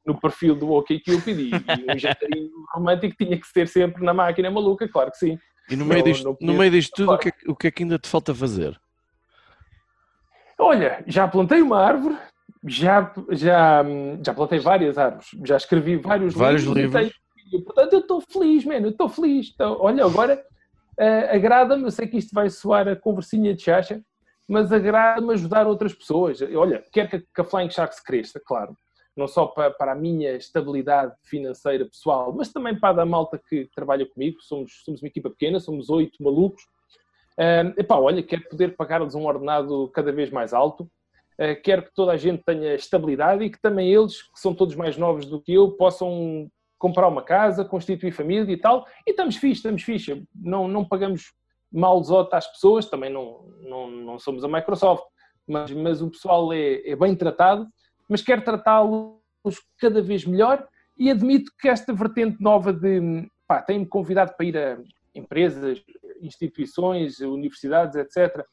no 0.05 0.19
perfil 0.19 0.55
do 0.55 0.71
OkCupid 0.71 1.39
e, 1.39 1.55
e 1.57 1.93
um 1.95 1.97
jantarinho 1.97 2.51
romântico 2.73 3.15
tinha 3.17 3.39
que 3.39 3.47
ser 3.47 3.67
sempre 3.67 4.03
na 4.03 4.13
máquina 4.13 4.51
maluca, 4.51 4.87
claro 4.87 5.11
que 5.11 5.17
sim. 5.17 5.37
E 5.69 5.75
no 5.75 5.85
meio, 5.85 6.03
Não- 6.03 6.11
disto, 6.11 6.37
no 6.41 6.53
meio 6.53 6.71
disto 6.71 6.93
tudo, 6.95 7.13
o 7.13 7.17
que, 7.17 7.29
é, 7.29 7.31
que- 7.31 7.51
o 7.51 7.55
que 7.55 7.67
é 7.67 7.71
que 7.71 7.83
ainda 7.83 7.97
te 7.97 8.07
falta 8.07 8.33
fazer? 8.35 8.79
Olha, 10.57 11.03
já 11.07 11.27
plantei 11.27 11.61
uma 11.61 11.79
árvore, 11.81 12.17
já, 12.65 13.11
já, 13.31 13.83
já 14.23 14.33
plantei 14.33 14.59
várias 14.59 14.97
árvores, 14.97 15.27
já 15.45 15.57
escrevi 15.57 15.97
vários, 15.97 16.33
Vários 16.33 16.63
livros. 16.63 16.93
livros. 16.93 17.13
portanto, 17.65 17.93
eu 17.93 17.99
estou 17.99 18.21
feliz, 18.21 18.63
mano, 18.63 18.87
eu 18.87 18.91
estou 18.91 19.09
feliz. 19.09 19.51
Então, 19.53 19.77
olha, 19.79 20.05
agora 20.05 20.41
eh, 20.97 21.35
agrada-me, 21.35 21.83
eu 21.83 21.91
sei 21.91 22.07
que 22.07 22.17
isto 22.17 22.33
vai 22.33 22.49
soar 22.49 22.87
a 22.87 22.95
conversinha 22.95 23.53
de 23.53 23.61
chacha, 23.61 24.01
mas 24.47 24.71
agrada-me 24.71 25.33
ajudar 25.33 25.67
outras 25.67 25.93
pessoas. 25.93 26.39
Olha, 26.41 26.83
quero 26.93 27.09
que, 27.09 27.19
que 27.19 27.41
a 27.41 27.43
Flying 27.43 27.69
Sharks 27.69 27.99
cresça, 27.99 28.39
claro. 28.45 28.77
Não 29.15 29.28
só 29.28 29.45
para, 29.47 29.71
para 29.71 29.93
a 29.93 29.95
minha 29.95 30.36
estabilidade 30.36 31.13
financeira 31.23 31.86
pessoal, 31.86 32.34
mas 32.34 32.51
também 32.51 32.78
para 32.78 32.89
a 32.89 32.93
da 32.93 33.06
malta 33.06 33.39
que 33.49 33.69
trabalha 33.73 34.06
comigo. 34.06 34.41
Somos, 34.41 34.82
somos 34.84 35.01
uma 35.01 35.08
equipa 35.08 35.30
pequena, 35.30 35.60
somos 35.60 35.89
oito 35.89 36.21
malucos. 36.21 36.63
Um, 37.38 37.80
epá, 37.80 37.97
olha, 37.97 38.23
quero 38.23 38.47
poder 38.49 38.75
pagar-lhes 38.75 39.15
um 39.15 39.25
ordenado 39.25 39.89
cada 39.93 40.12
vez 40.12 40.30
mais 40.30 40.54
alto, 40.54 40.84
uh, 40.84 41.62
quero 41.63 41.84
que 41.84 41.93
toda 41.93 42.13
a 42.13 42.17
gente 42.17 42.41
tenha 42.45 42.73
estabilidade 42.75 43.43
e 43.43 43.49
que 43.49 43.62
também 43.62 43.93
eles, 43.93 44.21
que 44.21 44.39
são 44.39 44.54
todos 44.54 44.75
mais 44.75 44.95
novos 44.97 45.25
do 45.25 45.41
que 45.41 45.54
eu, 45.54 45.71
possam 45.71 46.49
comprar 46.78 47.08
uma 47.08 47.23
casa, 47.23 47.65
constituir 47.65 48.12
família 48.12 48.51
e 48.51 48.58
tal. 48.58 48.86
E 49.06 49.12
estamos 49.12 49.36
fixe, 49.36 49.60
estamos 49.60 49.84
fixe. 49.84 50.23
Não, 50.34 50.67
não 50.67 50.86
pagamos 50.86 51.34
malzota 51.71 52.38
às 52.38 52.47
pessoas, 52.47 52.89
também 52.89 53.10
não, 53.10 53.45
não, 53.62 53.91
não 53.91 54.19
somos 54.19 54.43
a 54.43 54.47
Microsoft, 54.47 55.04
mas, 55.47 55.71
mas 55.71 56.01
o 56.01 56.10
pessoal 56.10 56.54
é, 56.54 56.89
é 56.89 56.95
bem 56.95 57.15
tratado, 57.15 57.67
mas 58.09 58.21
quero 58.21 58.43
tratá-los 58.43 59.19
cada 59.79 60.01
vez 60.01 60.25
melhor 60.25 60.67
e 60.97 61.09
admito 61.09 61.51
que 61.59 61.67
esta 61.67 61.93
vertente 61.93 62.41
nova 62.41 62.71
de 62.71 63.27
pá, 63.47 63.61
tem-me 63.61 63.85
convidado 63.85 64.33
para 64.35 64.45
ir 64.45 64.57
a 64.57 64.77
empresas, 65.13 65.83
instituições, 66.21 67.19
universidades, 67.19 67.95
etc., 67.95 68.45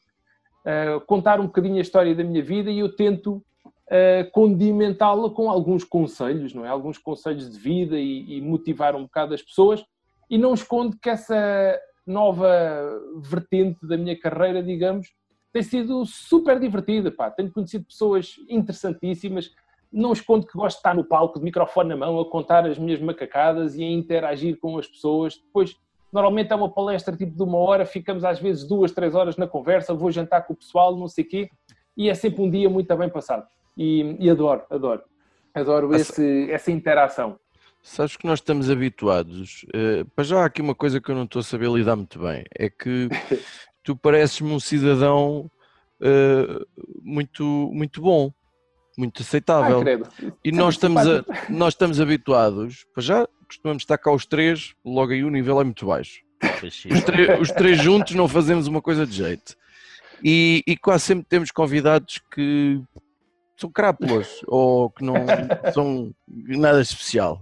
uh, 0.65 1.05
contar 1.05 1.39
um 1.39 1.45
bocadinho 1.45 1.77
a 1.77 1.81
história 1.81 2.15
da 2.15 2.23
minha 2.23 2.41
vida 2.41 2.71
e 2.71 2.79
eu 2.79 2.95
tento 2.95 3.43
uh, 3.65 4.31
condimentá-la 4.31 5.29
com 5.29 5.49
alguns 5.49 5.83
conselhos, 5.83 6.53
não 6.53 6.65
é? 6.65 6.69
Alguns 6.69 6.97
conselhos 6.97 7.51
de 7.51 7.59
vida 7.59 7.97
e, 7.97 8.37
e, 8.37 8.41
motivar 8.41 8.95
um 8.95 9.03
bocado 9.03 9.33
as 9.33 9.41
pessoas 9.41 9.83
e 10.29 10.37
não 10.37 10.53
escondo 10.53 10.97
que 11.01 11.09
essa 11.09 11.79
nova 12.05 12.49
vertente 13.21 13.85
da 13.87 13.97
minha 13.97 14.17
carreira, 14.19 14.61
digamos, 14.61 15.07
tem 15.53 15.61
sido 15.61 16.03
super 16.05 16.59
divertida, 16.59 17.11
pá. 17.11 17.29
Tenho 17.29 17.51
conhecido 17.51 17.85
pessoas 17.85 18.35
interessantíssimas, 18.49 19.51
não 19.91 20.11
escondo 20.11 20.47
que 20.47 20.57
gosto 20.57 20.77
de 20.77 20.79
estar 20.79 20.95
no 20.95 21.05
palco, 21.05 21.37
de 21.37 21.45
microfone 21.45 21.89
na 21.89 21.95
mão, 21.95 22.19
a 22.19 22.27
contar 22.27 22.65
as 22.65 22.79
minhas 22.79 22.99
macacadas 22.99 23.75
e 23.75 23.83
a 23.83 23.91
interagir 23.91 24.59
com 24.59 24.79
as 24.79 24.87
pessoas. 24.87 25.37
Depois, 25.37 25.77
normalmente 26.11 26.51
é 26.51 26.55
uma 26.55 26.73
palestra 26.73 27.15
tipo 27.15 27.37
de 27.37 27.43
uma 27.43 27.59
hora, 27.59 27.85
ficamos 27.85 28.25
às 28.25 28.39
vezes 28.39 28.67
duas, 28.67 28.91
três 28.91 29.13
horas 29.13 29.37
na 29.37 29.45
conversa, 29.45 29.93
vou 29.93 30.11
jantar 30.11 30.41
com 30.41 30.53
o 30.53 30.57
pessoal, 30.57 30.97
não 30.97 31.07
sei 31.07 31.23
o 31.23 31.27
quê, 31.27 31.49
e 31.95 32.09
é 32.09 32.15
sempre 32.15 32.41
um 32.41 32.49
dia 32.49 32.67
muito 32.67 32.97
bem 32.97 33.09
passado. 33.09 33.47
E, 33.77 34.17
e 34.19 34.29
adoro, 34.31 34.63
adoro. 34.71 35.03
Adoro 35.53 35.93
esse, 35.93 36.49
essa 36.49 36.71
interação. 36.71 37.39
Sabes 37.79 38.17
que 38.17 38.25
nós 38.25 38.39
estamos 38.39 38.71
habituados. 38.71 39.65
Uh, 39.65 40.05
para 40.15 40.23
já 40.23 40.41
há 40.41 40.45
aqui 40.45 40.61
uma 40.61 40.73
coisa 40.73 40.99
que 40.99 41.11
eu 41.11 41.15
não 41.15 41.25
estou 41.25 41.41
a 41.41 41.43
saber 41.43 41.69
lidar 41.69 41.95
muito 41.95 42.17
bem. 42.17 42.43
É 42.57 42.69
que 42.69 43.09
tu 43.83 43.95
pareces-me 43.95 44.51
um 44.51 44.59
cidadão 44.59 45.49
uh, 45.99 46.65
muito, 47.01 47.43
muito 47.73 48.01
bom, 48.01 48.31
muito 48.97 49.21
aceitável. 49.21 49.81
Ah, 49.81 50.31
e 50.43 50.51
nós 50.51 50.75
estamos, 50.75 51.05
a, 51.07 51.23
nós 51.49 51.73
estamos 51.73 51.99
habituados, 51.99 52.85
para 52.93 53.03
já 53.03 53.27
costumamos 53.47 53.83
estar 53.83 53.97
cá 53.97 54.11
os 54.11 54.25
três, 54.25 54.73
logo 54.83 55.11
aí 55.11 55.23
o 55.23 55.29
nível 55.29 55.61
é 55.61 55.63
muito 55.63 55.85
baixo. 55.85 56.21
Os, 56.63 57.03
três, 57.03 57.39
os 57.39 57.51
três 57.51 57.81
juntos 57.81 58.15
não 58.15 58.27
fazemos 58.27 58.67
uma 58.67 58.81
coisa 58.81 59.05
de 59.05 59.13
jeito. 59.13 59.55
E, 60.23 60.63
e 60.65 60.77
quase 60.77 61.05
sempre 61.05 61.25
temos 61.27 61.51
convidados 61.51 62.19
que 62.33 62.81
são 63.57 63.69
crápulas 63.69 64.39
ou 64.47 64.89
que 64.89 65.03
não 65.03 65.15
são 65.73 66.13
nada 66.27 66.81
especial. 66.81 67.41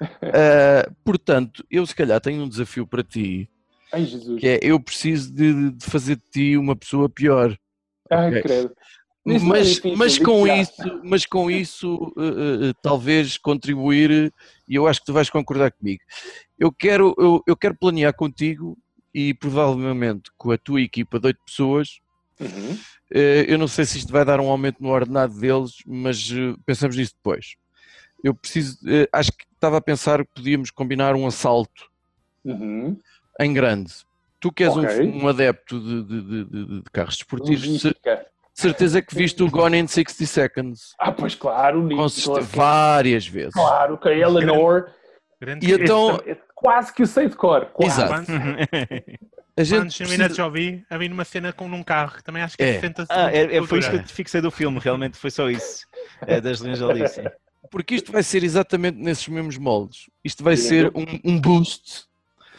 Uh, 0.00 0.92
portanto, 1.04 1.64
eu 1.70 1.86
se 1.86 1.94
calhar 1.94 2.20
tenho 2.20 2.42
um 2.42 2.48
desafio 2.48 2.86
para 2.86 3.04
ti, 3.04 3.48
Ai, 3.92 4.06
Jesus. 4.06 4.40
que 4.40 4.48
é 4.48 4.58
eu 4.62 4.80
preciso 4.80 5.32
de, 5.32 5.70
de 5.70 5.84
fazer 5.84 6.16
de 6.16 6.22
ti 6.30 6.56
uma 6.56 6.74
pessoa 6.74 7.08
pior. 7.08 7.56
Ai, 8.10 8.30
okay? 8.30 8.42
credo. 8.42 8.74
Isso 9.24 9.44
não 9.44 9.54
é 9.54 9.58
mas, 9.58 9.68
difícil, 9.68 9.96
mas 9.96 10.18
com 10.18 10.46
já. 10.46 10.56
isso, 10.56 11.00
mas 11.04 11.26
com 11.26 11.50
isso 11.50 12.12
eh, 12.18 12.70
eh, 12.70 12.72
talvez 12.82 13.38
contribuir, 13.38 14.32
e 14.68 14.74
eu 14.74 14.88
acho 14.88 14.98
que 14.98 15.06
tu 15.06 15.12
vais 15.12 15.30
concordar 15.30 15.70
comigo. 15.70 16.02
Eu 16.58 16.72
quero, 16.72 17.14
eu, 17.16 17.40
eu 17.46 17.56
quero 17.56 17.76
planear 17.76 18.12
contigo 18.14 18.76
e 19.14 19.32
provavelmente 19.32 20.30
com 20.36 20.50
a 20.50 20.58
tua 20.58 20.80
equipa 20.80 21.20
de 21.20 21.28
oito 21.28 21.40
pessoas. 21.46 22.00
Uhum. 22.40 22.76
eh, 23.14 23.44
Eu 23.46 23.58
não 23.58 23.68
sei 23.68 23.84
se 23.84 23.98
isto 23.98 24.10
vai 24.10 24.24
dar 24.24 24.40
um 24.40 24.50
aumento 24.50 24.82
no 24.82 24.88
ordenado 24.88 25.38
deles, 25.38 25.74
mas 25.86 26.28
pensamos 26.66 26.96
nisso 26.96 27.14
depois. 27.14 27.54
Eu 28.24 28.34
preciso, 28.34 28.78
acho 29.12 29.30
que 29.32 29.44
estava 29.52 29.76
a 29.76 29.80
pensar 29.80 30.24
que 30.24 30.34
podíamos 30.34 30.70
combinar 30.70 31.14
um 31.14 31.26
assalto 31.26 31.92
Uhum. 32.44 32.98
Em 33.40 33.52
grande. 33.52 33.92
Tu 34.40 34.50
que 34.52 34.64
és 34.64 34.76
um- 34.76 34.82
Ok. 34.84 35.00
um, 35.22 35.28
adepto 35.28 35.78
de, 35.80 36.02
de- 36.02 36.22
de- 36.22 36.44
de- 36.44 36.66
de 36.82 36.90
carros 36.92 37.16
desportivos, 37.16 37.62
de 37.62 37.94
certeza 38.54 39.00
que 39.00 39.14
viste 39.14 39.42
o 39.42 39.50
Gone 39.50 39.78
in 39.78 39.86
60 39.86 40.26
Seconds. 40.26 40.94
Ah, 40.98 41.12
pois 41.12 41.34
claro, 41.34 41.80
o 41.86 42.40
várias 42.42 43.26
vezes. 43.26 43.54
Claro, 43.54 43.96
que 43.98 44.08
a 44.08 44.12
Eleanor. 44.16 44.88
Grande 45.40 45.66
E 45.66 45.72
então- 45.72 46.16
Esse- 46.16 46.30
esse- 46.30 46.40
quase 46.54 46.92
que 46.92 47.02
o 47.02 47.06
sei 47.06 47.28
de 47.28 47.36
cor. 47.36 47.66
Quase. 47.66 48.00
Exato. 48.02 48.12
Quando, 48.26 48.26
A 49.54 49.64
gente 49.64 49.78
quando 49.80 49.90
Chaminé 49.92 50.16
precisa- 50.16 50.34
já 50.36 50.44
ouvi, 50.46 50.82
havia 50.88 51.08
numa 51.10 51.24
cena 51.24 51.52
com 51.52 51.68
num 51.68 51.82
carro, 51.82 52.16
que 52.16 52.24
também 52.24 52.42
acho 52.42 52.56
que 52.56 52.62
É. 52.62 52.70
é 52.70 52.74
60 52.74 53.06
Ah, 53.10 53.30
é, 53.30 53.56
é, 53.58 53.62
foi 53.66 53.80
de 53.80 53.84
isso 53.86 53.90
que 53.90 53.96
eu 53.96 54.08
fixei 54.08 54.40
do 54.40 54.50
filme, 54.50 54.78
realmente 54.78 55.18
foi 55.18 55.30
só 55.30 55.50
isso. 55.50 55.84
É, 56.26 56.40
das 56.40 56.58
linhas 56.60 56.78
de 56.78 56.84
porque 57.70 57.94
isto 57.94 58.10
vai 58.10 58.22
ser 58.22 58.42
exatamente 58.44 58.98
nesses 58.98 59.28
mesmos 59.28 59.58
moldes. 59.58 60.08
Isto 60.24 60.42
vai 60.42 60.56
ser 60.56 60.90
um, 60.94 61.04
um 61.24 61.40
boost. 61.40 62.04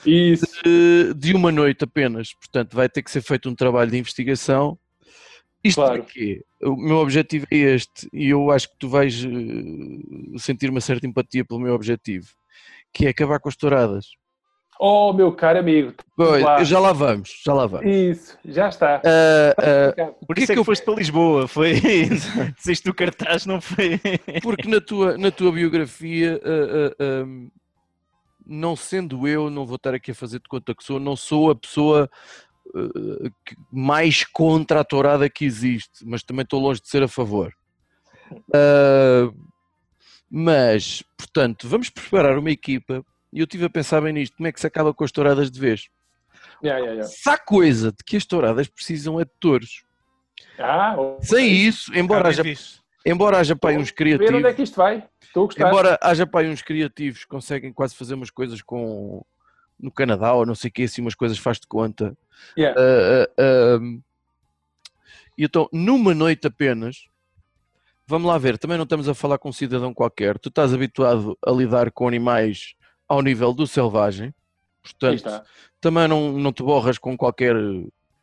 De, 0.06 1.14
de 1.16 1.34
uma 1.34 1.52
noite 1.52 1.84
apenas. 1.84 2.34
Portanto, 2.34 2.76
vai 2.76 2.88
ter 2.90 3.02
que 3.02 3.12
ser 3.12 3.22
feito 3.22 3.50
um 3.50 3.56
trabalho 3.56 3.92
de 3.92 3.98
investigação. 3.98 4.78
Isto 5.64 5.82
Claro. 5.82 6.04
para 6.04 6.12
quê? 6.12 6.44
O 6.62 6.76
meu 6.76 6.98
objetivo 6.98 7.46
é 7.50 7.56
este, 7.56 8.10
e 8.12 8.30
eu 8.30 8.52
acho 8.52 8.70
que 8.70 8.76
tu 8.78 8.90
vais 8.90 9.24
eh, 9.24 10.38
sentir 10.38 10.70
uma 10.70 10.82
certa 10.82 11.08
empatia 11.08 11.46
pelo 11.46 11.60
meu 11.62 11.74
objetivo, 11.74 12.28
que 12.94 13.06
é 13.06 13.10
acabar 13.10 13.40
com 13.40 13.48
as 13.50 13.56
touradas. 13.56 14.08
Oh, 14.80 15.14
meu 15.14 15.32
caro 15.32 15.60
amigo. 15.60 15.94
Pois, 16.18 16.42
Claro. 16.42 16.66
já 16.66 16.80
lá 16.80 16.92
vamos, 16.92 17.42
já 17.46 17.54
lá 17.54 17.66
vamos. 17.68 17.86
Isso, 17.86 18.38
já 18.44 18.68
está. 18.68 19.02
Ah, 19.06 19.56
ah, 19.58 20.12
Por 20.28 20.36
que 20.36 20.42
isso 20.44 20.52
é 20.52 20.56
que 20.56 20.60
eu- 20.60 20.66
foste 20.66 20.84
para 20.84 20.96
Lisboa, 20.96 21.48
foi. 21.48 21.80
Dizeste 22.58 22.84
do 22.90 22.94
cartaz, 22.94 23.46
não 23.46 23.62
foi? 23.62 24.02
Porque 24.42 24.68
na 24.68 24.82
tua, 24.82 25.18
na 25.18 25.32
tua 25.32 25.52
biografia, 25.54 26.42
ah, 26.44 26.50
ah, 26.50 26.96
ah, 27.00 27.50
não 28.46 28.76
sendo 28.76 29.28
eu, 29.28 29.50
não 29.50 29.66
vou 29.66 29.76
estar 29.78 29.94
aqui 29.94 30.12
a 30.12 30.16
fazer 30.16 30.40
de 30.40 30.48
conta 30.50 30.74
que 30.76 30.84
sou, 30.84 31.00
não 31.00 31.16
sou 31.16 31.50
a 31.52 31.56
pessoa 31.56 32.10
que- 33.46 33.56
mais 33.72 34.24
contra 34.24 34.80
a 34.80 34.84
tourada 34.84 35.30
que 35.30 35.46
existe, 35.46 36.06
mas 36.06 36.24
também 36.24 36.44
estou 36.44 36.60
longe 36.60 36.82
de 36.82 36.88
ser 36.90 37.04
a 37.04 37.08
favor. 37.08 37.54
Ah, 38.54 39.32
mas, 40.30 41.04
portanto, 41.18 41.68
vamos 41.68 41.90
preparar 41.90 42.38
uma 42.38 42.50
equipa 42.52 43.06
e 43.32 43.40
eu 43.40 43.44
estive 43.44 43.66
a 43.66 43.70
pensar 43.70 44.02
bem 44.02 44.14
nisto, 44.14 44.36
como 44.38 44.48
é 44.48 44.52
que 44.52 44.60
se 44.60 44.68
acaba 44.68 44.94
com 44.94 45.04
as 45.04 45.12
touradas 45.12 45.52
de 45.52 45.60
vez? 45.60 45.88
Yeah, 46.64 46.80
yeah, 46.80 46.92
yeah. 46.94 47.04
Se 47.04 47.30
há 47.30 47.38
coisa 47.38 47.92
de 47.92 48.04
que 48.06 48.18
as 48.18 48.26
touradas 48.26 48.68
precisam 48.68 49.20
é 49.20 49.26
de 49.26 49.32
touros. 49.40 49.84
Ah. 50.58 50.96
Sem 51.22 51.52
isso, 51.52 51.94
embora 51.96 52.30
haja, 52.30 52.44
visto. 52.44 52.82
embora 53.06 53.38
haja 53.38 53.56
para 53.56 53.72
aí 53.72 53.78
uns 53.78 53.92
Ver 53.92 54.06
onde 54.06 54.14
é 54.14 54.18
criativos, 54.18 54.56
que 54.56 54.62
isto 54.64 54.76
vai. 54.76 55.08
Estou 55.34 55.46
a 55.46 55.48
gostar. 55.48 55.68
embora 55.68 56.00
haja 56.00 56.28
para 56.28 56.46
aí 56.46 56.54
uns 56.54 56.62
criativos 56.62 57.22
que 57.22 57.28
conseguem 57.28 57.74
quase 57.74 57.96
fazer 57.96 58.14
umas 58.14 58.30
coisas 58.30 58.62
com 58.62 59.26
no 59.80 59.92
Canadá 59.92 60.32
ou 60.32 60.46
não 60.46 60.54
sei 60.54 60.70
o 60.70 60.72
que, 60.72 60.84
assim 60.84 61.02
umas 61.02 61.16
coisas 61.16 61.40
faz 61.40 61.60
de 61.60 61.66
conta. 61.66 62.16
Yeah. 62.56 62.80
Ah, 62.80 63.24
ah, 63.24 63.30
ah, 63.40 63.80
e 65.36 65.44
então, 65.44 65.68
numa 65.74 66.14
noite 66.14 66.46
apenas, 66.46 67.08
vamos 68.06 68.28
lá 68.28 68.38
ver, 68.38 68.60
também 68.60 68.78
não 68.78 68.84
estamos 68.84 69.10
a 69.10 69.16
falar 69.16 69.40
com 69.40 69.50
um 69.50 69.54
cidadão 69.54 69.92
qualquer, 69.92 70.38
tu 70.38 70.50
estás 70.50 70.72
habituado 70.72 71.36
a 71.44 71.50
lidar 71.50 71.90
com 71.90 72.08
animais 72.08 72.76
ao 73.08 73.20
nível 73.24 73.52
do 73.54 73.66
selvagem, 73.66 74.36
portanto, 74.84 75.16
está. 75.16 75.44
também 75.82 76.08
não, 76.08 76.34
não 76.34 76.54
te 76.54 76.62
borras 76.62 77.00
com 77.00 77.18
qualquer 77.18 77.56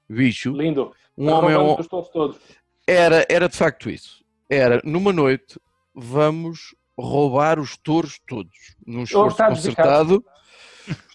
bicho. 0.09 0.53
Lindo. 0.53 0.95
Um 1.19 1.29
homem 1.29 1.55
é 1.55 1.59
um, 1.59 1.77
todos. 2.05 2.39
era, 2.87 3.27
era 3.29 3.49
de 3.49 3.57
facto 3.57 3.91
isso. 3.91 4.25
Era, 4.49 4.81
numa 4.85 5.13
noite, 5.13 5.59
vamos 5.93 6.75
roubar 7.01 7.59
os 7.59 7.77
touros 7.77 8.21
todos, 8.27 8.77
num 8.87 9.03
esforço 9.03 9.37
concertado. 9.37 10.25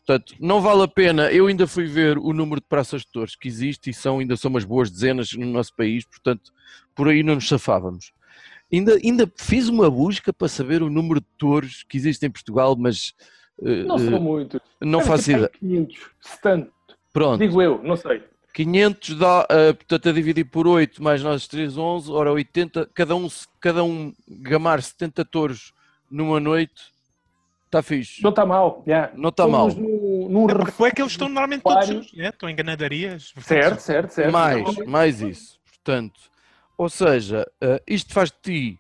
Portanto, 0.06 0.36
não 0.40 0.62
vale 0.62 0.84
a 0.84 0.88
pena. 0.88 1.32
Eu 1.32 1.48
ainda 1.48 1.66
fui 1.66 1.86
ver 1.86 2.18
o 2.20 2.32
número 2.32 2.62
de 2.62 2.68
praças 2.68 3.02
de 3.02 3.08
touros 3.08 3.36
que 3.36 3.48
existe 3.48 3.90
e 3.90 3.94
são, 3.94 4.20
ainda 4.20 4.38
são 4.38 4.50
umas 4.52 4.64
boas 4.64 4.92
dezenas 4.92 5.34
no 5.34 5.48
nosso 5.48 5.76
país, 5.76 6.06
portanto, 6.06 6.54
por 6.94 7.10
aí 7.10 7.24
não 7.24 7.36
nos 7.36 7.48
safávamos. 7.48 8.12
Ainda, 8.72 8.96
ainda 9.04 9.32
fiz 9.36 9.68
uma 9.68 9.90
busca 9.90 10.32
para 10.32 10.48
saber 10.48 10.84
o 10.84 10.90
número 10.90 11.20
de 11.20 11.28
touros 11.38 11.84
que 11.84 11.98
existem 11.98 12.28
em 12.28 12.32
Portugal, 12.32 12.76
mas 12.78 13.14
eh, 13.64 13.84
Não 13.84 13.96
eh, 13.96 14.10
são 14.10 14.20
muitos. 14.20 14.60
não 14.82 15.00
Deve 15.00 15.12
faço 15.12 15.32
ideia. 15.32 15.52
aí 15.54 15.60
500, 15.60 16.00
70. 16.22 16.72
Pronto. 17.12 17.40
Digo 17.40 17.62
eu, 17.62 17.82
não 17.84 17.96
sei. 17.96 18.24
500 18.54 19.16
dá, 19.18 19.48
eh, 19.50 19.74
portanto, 19.74 20.10
a 20.10 20.12
dividir 20.12 20.46
por 20.46 20.68
8 20.68 21.02
mais 21.02 21.22
nós 21.24 21.48
3, 21.48 21.78
11, 21.78 22.12
ora 22.12 22.32
80, 22.32 22.90
cada 22.94 23.16
um, 23.16 23.28
cada 23.60 23.84
um 23.84 24.14
gamar 24.28 24.82
70 24.82 25.26
touros 25.26 25.74
numa 26.10 26.40
noite, 26.40 26.94
está 27.66 27.82
fixe. 27.82 28.22
Não 28.24 28.30
está 28.30 28.46
mal. 28.46 28.84
yeah. 28.88 29.12
Não 29.16 29.30
está 29.30 29.48
mal. 29.48 29.68
Num- 29.70 30.30
num 30.30 30.48
É 30.50 30.88
é 30.88 30.92
que 30.92 31.02
eles 31.02 31.12
estão 31.12 31.28
normalmente 31.28 31.62
todos 31.64 31.88
juntos, 31.88 32.14
né? 32.14 32.30
estão 32.30 32.50
em 32.50 32.56
ganadarias. 32.56 33.34
Certo, 33.40 33.80
certo, 33.80 34.12
certo. 34.12 34.32
Mais, 34.32 34.76
mais 34.86 35.22
isso. 35.22 35.60
Portanto, 35.66 36.20
ou 36.78 36.90
seja, 36.90 37.46
eh, 37.62 37.82
isto 37.88 38.14
faz 38.14 38.32
de 38.32 38.38
ti 38.42 38.80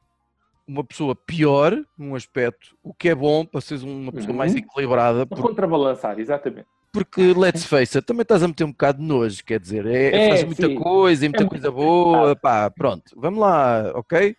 uma 0.67 0.83
pessoa 0.83 1.15
pior 1.15 1.77
num 1.97 2.15
aspecto, 2.15 2.75
o 2.81 2.93
que 2.93 3.09
é 3.09 3.15
bom 3.15 3.45
para 3.45 3.61
seres 3.61 3.83
uma 3.83 4.11
pessoa 4.11 4.31
Uhum. 4.31 4.37
mais 4.37 4.55
equilibrada, 4.55 5.25
Para 5.25 5.37
por- 5.37 5.49
contrabalançar, 5.49 6.19
exatamente. 6.19 6.67
porque, 6.91 7.33
let's 7.33 7.65
face 7.65 7.97
it, 7.97 8.07
também 8.07 8.21
estás 8.23 8.41
a 8.41 8.47
meter 8.47 8.63
um 8.63 8.71
bocado 8.71 8.99
de 8.99 9.03
nojo, 9.05 9.43
quer 9.43 9.59
dizer, 9.59 9.85
é, 9.85 10.15
É, 10.15 10.27
faz 10.29 10.43
muita 10.45 10.67
sim. 10.67 10.75
coisa 10.75 11.25
e 11.25 11.29
muita 11.29 11.43
muito 11.43 11.51
coisa 11.51 11.69
boa, 11.71 12.35
complicado. 12.35 12.39
pá, 12.41 12.71
pronto, 12.71 13.11
vamos 13.17 13.39
lá, 13.39 13.91
ok? 13.95 14.35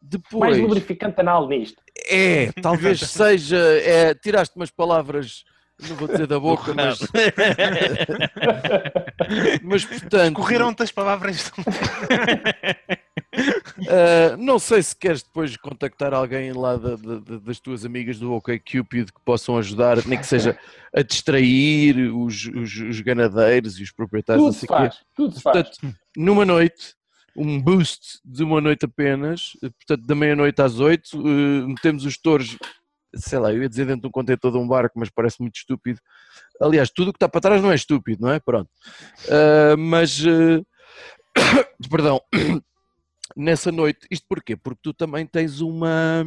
Depois, 0.00 0.40
Mais 0.50 0.58
lubrificante 0.58 1.20
anal 1.20 1.48
nisto. 1.48 1.82
É, 2.06 2.52
talvez 2.62 3.00
seja. 3.00 3.56
É, 3.58 4.14
tiraste 4.14 4.54
umas 4.56 4.70
palavras, 4.70 5.44
não 5.88 5.96
vou 5.96 6.08
dizer 6.08 6.26
da 6.26 6.38
boca, 6.40 6.72
mas, 6.74 6.98
mas 9.62 9.84
portanto. 9.84 10.34
Correram-te 10.36 10.82
as 10.82 10.92
palavras. 10.92 11.50
ah, 13.88 14.36
não 14.38 14.58
sei 14.58 14.82
se 14.82 14.96
queres 14.96 15.22
depois 15.22 15.56
contactar 15.56 16.12
alguém 16.14 16.52
lá 16.52 16.76
da- 16.76 16.96
da- 16.96 17.18
da- 17.20 17.38
das 17.38 17.60
tuas 17.60 17.84
amigas 17.84 18.18
do 18.18 18.32
OK 18.32 18.58
Cupid 18.58 19.08
que 19.12 19.20
possam 19.24 19.56
ajudar, 19.58 20.04
nem 20.06 20.18
que 20.18 20.26
seja 20.26 20.58
a 20.94 21.02
distrair 21.02 21.96
os, 22.14 22.46
os, 22.46 22.74
os 22.76 23.00
ganadeiros 23.00 23.78
e 23.78 23.82
os 23.82 23.92
proprietários, 23.92 24.42
não 24.44 24.50
Tudo 24.52 24.60
se 24.60 24.66
sei 24.66 24.74
o 24.74 24.78
quê. 24.78 24.88
faz. 24.88 24.96
Tudo 25.14 25.34
se 25.34 25.42
faz. 25.42 25.56
Portanto, 25.68 25.94
numa 26.16 26.44
noite, 26.44 26.94
um 27.38 27.60
boost 27.62 28.18
de 28.24 28.42
uma 28.42 28.60
noite 28.60 28.84
apenas, 28.84 29.52
portanto, 29.60 30.04
da 30.06 30.14
meia-noite 30.14 30.60
às 30.60 30.80
oito, 30.80 31.16
eh, 31.16 31.66
metemos 31.66 32.04
os 32.04 32.18
touros, 32.18 32.58
sei 33.14 33.38
lá, 33.38 33.52
eu 33.52 33.62
ia 33.62 33.68
dizer 33.68 33.86
dentro 33.86 34.02
de 34.02 34.06
um 34.08 34.10
contentor 34.10 34.50
de 34.50 34.58
um 34.58 34.66
barco, 34.66 34.98
mas 34.98 35.08
parece 35.08 35.40
muito 35.40 35.56
estúpido. 35.56 36.00
Aliás, 36.60 36.90
tudo 36.90 37.08
o 37.08 37.12
que 37.12 37.16
está 37.18 37.28
para 37.28 37.40
trás 37.40 37.62
não 37.62 37.70
é 37.70 37.74
estúpido, 37.76 38.22
não 38.26 38.32
é? 38.32 38.40
Pronto. 38.40 38.68
Ah, 39.30 39.76
mas, 39.78 40.20
eh, 40.26 40.60
perdão, 41.90 42.20
nessa 43.36 43.70
noite, 43.70 44.06
isto 44.10 44.26
porquê? 44.28 44.56
Porque 44.56 44.80
tu 44.82 44.92
também 44.92 45.24
tens 45.24 45.60
uma, 45.60 46.26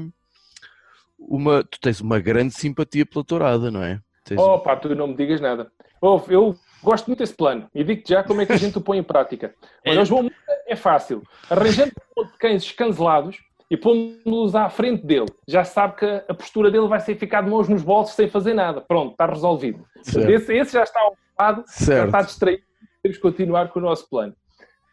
uma, 1.20 1.64
tu 1.64 1.80
tens 1.80 2.00
uma 2.00 2.20
grande 2.20 2.54
simpatia 2.54 3.06
pela 3.06 3.24
tourada, 3.26 3.70
não 3.70 3.84
é? 3.84 4.00
Tens- 4.24 4.40
Oh 4.40 4.60
pá, 4.60 4.76
tu 4.78 4.96
não 4.96 5.08
me 5.08 5.16
digas 5.16 5.42
nada. 5.42 5.72
Oh, 6.02 6.22
eu 6.30 6.58
gosto 6.84 7.08
muito 7.08 7.20
desse 7.20 7.34
plano 7.34 7.70
e 7.74 7.84
digo-te 7.84 8.10
já 8.10 8.24
como 8.24 8.42
é 8.42 8.46
que 8.46 8.54
a 8.54 8.58
gente 8.58 8.78
o 8.78 8.82
põe 8.82 8.98
em 8.98 9.04
prática. 9.04 9.54
Olha, 9.86 10.02
o 10.02 10.06
João 10.06 10.30
é 10.68 10.76
fácil. 10.76 11.22
Arranjando 11.50 11.92
um 12.18 12.22
monte 12.22 12.32
de 12.32 12.38
cães 12.38 12.64
escancelados 12.64 13.40
e 13.70 13.78
pondo-los 13.78 14.54
à 14.54 14.70
frente 14.70 15.06
dele. 15.06 15.28
Já 15.48 15.64
sabe 15.64 15.96
que 15.96 16.06
a 16.06 16.34
postura 16.34 16.70
dele 16.70 16.88
vai 16.88 17.00
ser 17.00 17.16
ficar 17.16 17.42
de 17.42 17.50
mãos 17.50 17.70
nos 17.70 17.84
bolsos 17.84 18.16
sem 18.16 18.30
fazer 18.30 18.54
nada. 18.54 18.82
Pronto, 18.82 19.12
está 19.12 19.26
resolvido. 19.26 19.86
Esse, 20.06 20.54
esse 20.54 20.74
já 20.74 20.84
está 20.84 21.00
ocupado, 21.08 21.64
já 21.80 22.06
está 22.06 22.22
distraído. 22.22 22.64
Temos 23.02 23.18
que 23.18 23.24
continuar 23.24 23.70
com 23.70 23.80
o 23.80 23.82
nosso 23.82 24.10
plano. 24.10 24.36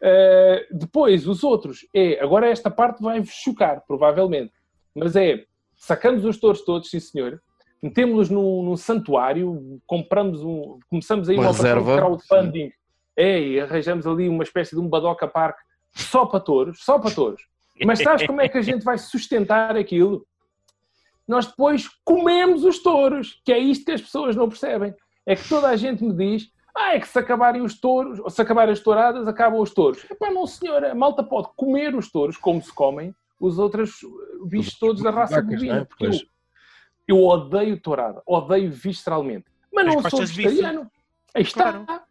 Uh, 0.01 0.77
depois, 0.77 1.27
os 1.27 1.43
outros, 1.43 1.85
é, 1.93 2.21
agora 2.21 2.49
esta 2.49 2.71
parte 2.71 3.03
vai-vos 3.03 3.31
chocar, 3.31 3.83
provavelmente, 3.85 4.53
mas 4.95 5.13
é, 5.17 5.43
sacamos 5.75 6.23
os 6.23 6.39
touros 6.39 6.61
todos, 6.61 6.89
sim 6.89 7.01
senhor, 7.01 7.41
metemos-los 7.81 8.29
num, 8.29 8.63
num 8.63 8.77
santuário, 8.77 9.81
compramos 9.85 10.43
um, 10.43 10.79
começamos 10.89 11.29
aí 11.29 11.35
Uma 11.35 11.45
uma, 11.45 11.51
reserva, 11.51 11.91
de 11.91 11.97
crowdfunding, 11.97 12.71
é, 13.15 13.41
e 13.41 13.59
arranjamos 13.59 14.05
ali 14.05 14.27
uma 14.27 14.43
espécie 14.43 14.75
de 14.75 14.81
um 14.81 14.87
Badoca 14.87 15.27
Park 15.27 15.57
só 15.91 16.25
para 16.25 16.39
touros, 16.39 16.83
só 16.83 16.99
para 16.99 17.11
touros. 17.11 17.41
Mas 17.85 17.99
sabes 17.99 18.27
como 18.27 18.41
é 18.41 18.49
que 18.49 18.57
a 18.57 18.61
gente 18.61 18.83
vai 18.83 18.97
sustentar 18.97 19.75
aquilo? 19.77 20.25
Nós 21.27 21.47
depois 21.47 21.87
comemos 22.03 22.63
os 22.63 22.81
touros, 22.81 23.39
que 23.45 23.53
é 23.53 23.57
isto 23.59 23.85
que 23.85 23.91
as 23.91 24.01
pessoas 24.01 24.35
não 24.35 24.49
percebem. 24.49 24.93
É 25.25 25.35
que 25.35 25.47
toda 25.47 25.67
a 25.69 25.75
gente 25.75 26.03
me 26.03 26.13
diz, 26.13 26.51
Ah, 26.75 26.95
é 26.95 26.99
que 26.99 27.07
se 27.07 27.17
acabarem 27.19 27.61
os 27.61 27.79
touros, 27.79 28.19
ou 28.19 28.29
se 28.29 28.41
acabarem 28.41 28.73
as 28.73 28.79
touradas, 28.79 29.27
acabam 29.27 29.61
os 29.61 29.73
touros. 29.73 30.03
Epá, 30.09 30.31
não 30.31 30.47
senhor, 30.47 30.83
a 30.83 30.95
malta 30.95 31.23
pode 31.23 31.49
comer 31.55 31.95
os 31.95 32.11
touros 32.11 32.35
como 32.35 32.61
se 32.61 32.73
comem 32.73 33.13
os 33.39 33.57
outros 33.57 33.99
bichos 34.45 34.77
todos 34.77 35.01
da 35.01 35.11
raça 35.11 35.41
bovina. 35.41 35.79
é? 35.79 35.85
Porque. 35.85 36.27
Eu 37.11 37.23
odeio 37.23 37.79
tourada, 37.79 38.21
odeio 38.25 38.71
visceralmente. 38.71 39.45
Mas 39.73 39.85
Mas 39.85 39.95
não 40.03 40.09
sou 40.09 40.19
bife? 40.21 40.35
vegetariano. 40.43 40.91
Aí 41.33 41.41
está. 41.43 41.71
Claro. 41.73 42.01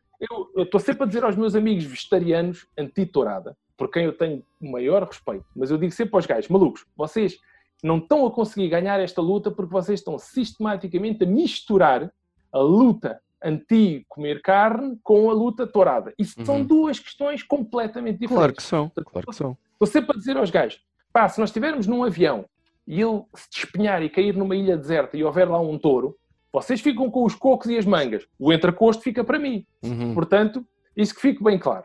Eu 0.56 0.64
estou 0.64 0.80
sempre 0.80 1.04
a 1.04 1.06
dizer 1.06 1.22
aos 1.24 1.36
meus 1.36 1.54
amigos 1.54 1.84
vegetarianos 1.84 2.66
anti-tourada, 2.76 3.56
por 3.76 3.88
quem 3.90 4.04
eu 4.04 4.12
tenho 4.12 4.42
o 4.60 4.70
maior 4.70 5.04
respeito. 5.04 5.44
Mas 5.54 5.70
eu 5.70 5.78
digo 5.78 5.92
sempre 5.92 6.16
aos 6.16 6.26
gajos, 6.26 6.48
malucos, 6.48 6.84
vocês 6.96 7.38
não 7.84 7.98
estão 7.98 8.26
a 8.26 8.30
conseguir 8.32 8.68
ganhar 8.68 8.98
esta 8.98 9.20
luta 9.22 9.50
porque 9.50 9.72
vocês 9.72 10.00
estão 10.00 10.18
sistematicamente 10.18 11.22
a 11.22 11.26
misturar 11.26 12.12
a 12.52 12.58
luta 12.58 13.20
anti-comer 13.40 14.42
carne 14.42 14.98
com 15.04 15.30
a 15.30 15.32
luta 15.32 15.66
tourada. 15.66 16.12
Isso 16.18 16.34
são 16.44 16.56
Uhum. 16.56 16.64
duas 16.64 16.98
questões 16.98 17.42
completamente 17.44 18.18
diferentes. 18.18 18.36
Claro 18.36 18.54
que 18.54 18.62
são, 18.62 18.90
claro 19.06 19.26
que 19.28 19.34
são. 19.36 19.56
Estou 19.74 19.86
sempre 19.86 20.16
a 20.16 20.18
dizer 20.18 20.36
aos 20.36 20.50
gajos: 20.50 20.80
pá, 21.12 21.28
se 21.28 21.38
nós 21.38 21.50
estivermos 21.50 21.86
num 21.86 22.02
avião 22.02 22.44
e 22.88 23.00
ele 23.02 23.22
se 23.34 23.48
despenhar 23.50 24.02
e 24.02 24.08
cair 24.08 24.34
numa 24.34 24.56
ilha 24.56 24.76
deserta 24.76 25.14
e 25.16 25.22
houver 25.22 25.46
lá 25.48 25.60
um 25.60 25.78
touro, 25.78 26.16
vocês 26.50 26.80
ficam 26.80 27.10
com 27.10 27.24
os 27.24 27.34
cocos 27.34 27.68
e 27.68 27.76
as 27.76 27.84
mangas. 27.84 28.26
O 28.38 28.50
entrecosto 28.50 29.02
fica 29.02 29.22
para 29.22 29.38
mim. 29.38 29.66
Uhum. 29.84 30.14
Portanto, 30.14 30.64
isso 30.96 31.14
que 31.14 31.20
fique 31.20 31.44
bem 31.44 31.58
claro. 31.58 31.84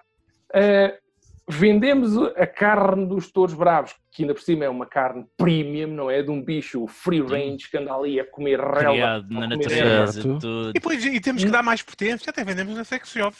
Uh, 0.56 0.98
vendemos 1.46 2.16
a 2.38 2.48
carne 2.48 3.06
dos 3.06 3.30
touros 3.30 3.54
bravos, 3.54 3.94
que 4.14 4.24
ainda 4.24 4.34
por 4.34 4.42
cima 4.42 4.64
é 4.64 4.70
uma 4.70 4.86
carne 4.86 5.26
premium, 5.36 5.88
não 5.90 6.10
é? 6.10 6.24
De 6.24 6.32
um 6.32 6.42
bicho 6.42 6.88
free 6.88 7.22
range 7.22 7.70
que 7.70 7.78
anda 7.78 7.94
ali 7.94 8.18
a 8.18 8.26
comer 8.26 8.60
relva. 8.62 8.80
Criado 8.94 9.28
na 9.30 9.48
natureza, 9.48 10.22
tudo. 10.22 10.70
E, 10.70 10.74
depois, 10.74 11.06
e 11.06 11.20
temos 11.20 11.44
que 11.44 11.52
dar 11.52 11.62
mais 11.62 11.82
potência, 11.82 12.30
até 12.30 12.46
vendemos 12.46 12.76
na 12.76 12.86
sex 12.86 13.10
shop. 13.10 13.36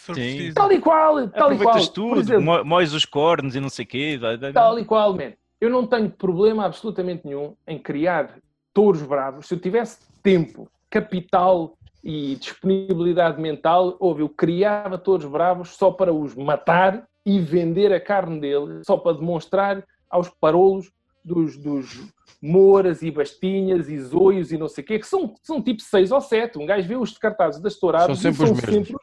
Tal 0.54 0.70
e 0.74 0.80
qual, 0.80 1.30
tal 1.30 1.54
e 1.54 1.58
qual. 1.58 1.88
Tudo, 1.88 2.20
exemplo, 2.20 2.44
mo- 2.44 2.66
moes 2.66 2.94
os 2.94 3.06
cornos 3.06 3.56
e 3.56 3.62
não 3.62 3.70
sei 3.70 3.86
o 3.86 3.88
quê. 3.88 4.20
Tal 4.54 4.78
e 4.78 4.84
qual, 4.84 5.14
man. 5.14 5.32
Eu 5.64 5.70
não 5.70 5.88
tenho 5.88 6.10
problema 6.10 6.66
absolutamente 6.66 7.26
nenhum 7.26 7.56
em 7.66 7.80
criar 7.80 8.38
touros 8.74 9.02
bravos. 9.02 9.48
Se 9.48 9.54
eu 9.54 9.60
tivesse 9.62 10.00
tempo, 10.22 10.70
capital 10.90 11.78
e 12.04 12.36
disponibilidade 12.36 13.42
mental, 13.42 13.96
ouve, 13.98 14.24
eu 14.24 14.28
criava 14.28 14.98
touros 14.98 15.26
bravos 15.26 15.70
só 15.70 15.90
para 15.90 16.14
os 16.14 16.36
matar 16.36 17.08
e 17.26 17.40
vender 17.40 17.94
a 17.94 18.02
carne 18.02 18.42
dele, 18.42 18.82
só 18.86 18.98
para 18.98 19.16
demonstrar 19.16 19.82
aos 20.10 20.28
parolos 20.28 20.92
dos, 21.24 21.56
dos 21.56 22.12
moras 22.42 23.02
e 23.02 23.10
bastinhas 23.10 23.88
e 23.88 23.98
zoios 24.02 24.52
e 24.52 24.58
não 24.58 24.68
sei 24.68 24.84
o 24.84 24.88
quê, 24.88 25.00
que 25.00 25.08
são, 25.08 25.34
são 25.42 25.62
tipo 25.62 25.82
seis 25.82 26.12
ou 26.12 26.20
sete. 26.20 26.60
Um 26.60 26.66
gajo 26.66 26.86
vê 26.86 26.98
os 26.98 27.18
cartazes 27.18 27.62
das 27.62 27.78
touradas 27.78 28.20
São 28.20 28.32
e 28.32 28.34
sempre 28.36 28.52
os 28.52 28.62
mesmos. 28.62 28.90
sempre, 28.90 28.96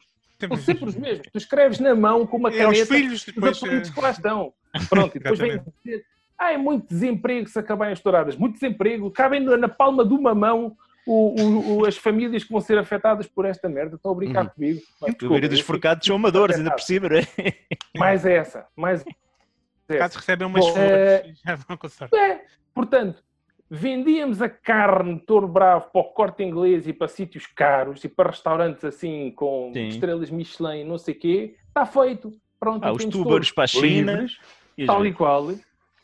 são 0.47 0.57
sempre 0.57 0.85
os 0.89 0.95
mesmos. 0.95 1.27
Tu 1.31 1.37
escreves 1.39 1.79
na 1.79 1.95
mão 1.95 2.27
com 2.27 2.37
uma 2.37 2.49
É 2.49 2.67
os 2.67 2.77
caneta 2.77 2.93
filhos, 2.93 3.25
depois. 3.25 3.57
apelidos 3.57 3.89
eh, 3.89 3.93
que 3.95 3.99
lá 3.99 4.11
estão. 4.11 4.53
Pronto, 4.87 5.17
e 5.17 5.19
depois 5.19 5.39
vem 5.39 5.59
dizer, 5.83 6.05
ah, 6.41 6.51
é 6.53 6.57
muito 6.57 6.87
desemprego 6.87 7.47
se 7.47 7.59
acabarem 7.59 7.93
as 7.93 7.99
touradas, 7.99 8.35
muito 8.35 8.53
desemprego, 8.55 9.11
cabem 9.11 9.39
na 9.41 9.67
palma 9.69 10.03
de 10.03 10.13
uma 10.13 10.33
mão 10.33 10.75
o- 11.05 11.41
o- 11.41 11.77
o- 11.79 11.85
as 11.85 11.97
famílias 11.97 12.43
que 12.43 12.51
vão 12.51 12.61
ser 12.61 12.77
afetadas 12.77 13.27
por 13.27 13.45
esta 13.45 13.67
merda. 13.69 13.95
Estão 13.95 14.11
a 14.11 14.15
brincar 14.15 14.45
Uhum. 14.45 14.49
comigo. 14.49 14.81
Mas, 14.99 15.01
A 15.01 15.11
desculpa, 15.11 15.29
maioria 15.29 15.49
dos 15.49 15.59
forcados 15.61 16.05
são 16.05 16.15
amadores, 16.15 16.57
ainda 16.57 16.71
por 16.71 16.81
cima, 16.81 17.09
não 17.09 17.17
é? 17.17 17.27
Mais 17.95 18.25
essa, 18.25 18.67
mais 18.75 19.03
Caso 19.87 20.17
recebem 20.19 20.47
umas 20.47 20.65
Bom, 20.65 20.71
flores, 20.71 20.93
eh, 20.93 21.33
já 21.45 21.55
vão 21.55 21.75
com 21.77 21.89
sorte. 21.89 22.15
É, 22.15 22.41
portanto, 22.73 23.21
vendíamos 23.69 24.41
a 24.41 24.47
carne 24.49 25.15
de 25.15 25.25
touro 25.25 25.47
bravo 25.49 25.89
para 25.91 26.01
o 26.01 26.05
corte 26.13 26.43
inglês 26.43 26.87
e 26.87 26.93
para 26.93 27.07
sítios 27.09 27.45
caros 27.45 28.01
e 28.03 28.07
para 28.09 28.29
restaurantes 28.29 28.85
assim 28.85 29.31
com 29.31 29.71
Sim. 29.73 29.87
estrelas 29.89 30.29
Michelin 30.29 30.81
e 30.81 30.83
não 30.85 30.97
sei 30.97 31.13
o 31.13 31.19
quê. 31.19 31.55
Está 31.67 31.85
feito. 31.85 32.31
Pronto, 32.59 32.85
Ah, 32.85 32.93
os 32.93 33.03
touros 33.05 33.51
para 33.51 33.63
a 33.65 33.67
China. 33.67 34.11
livres, 34.13 34.37
E 34.77 34.85
tal 34.85 35.05
e 35.05 35.11
qual, 35.13 35.51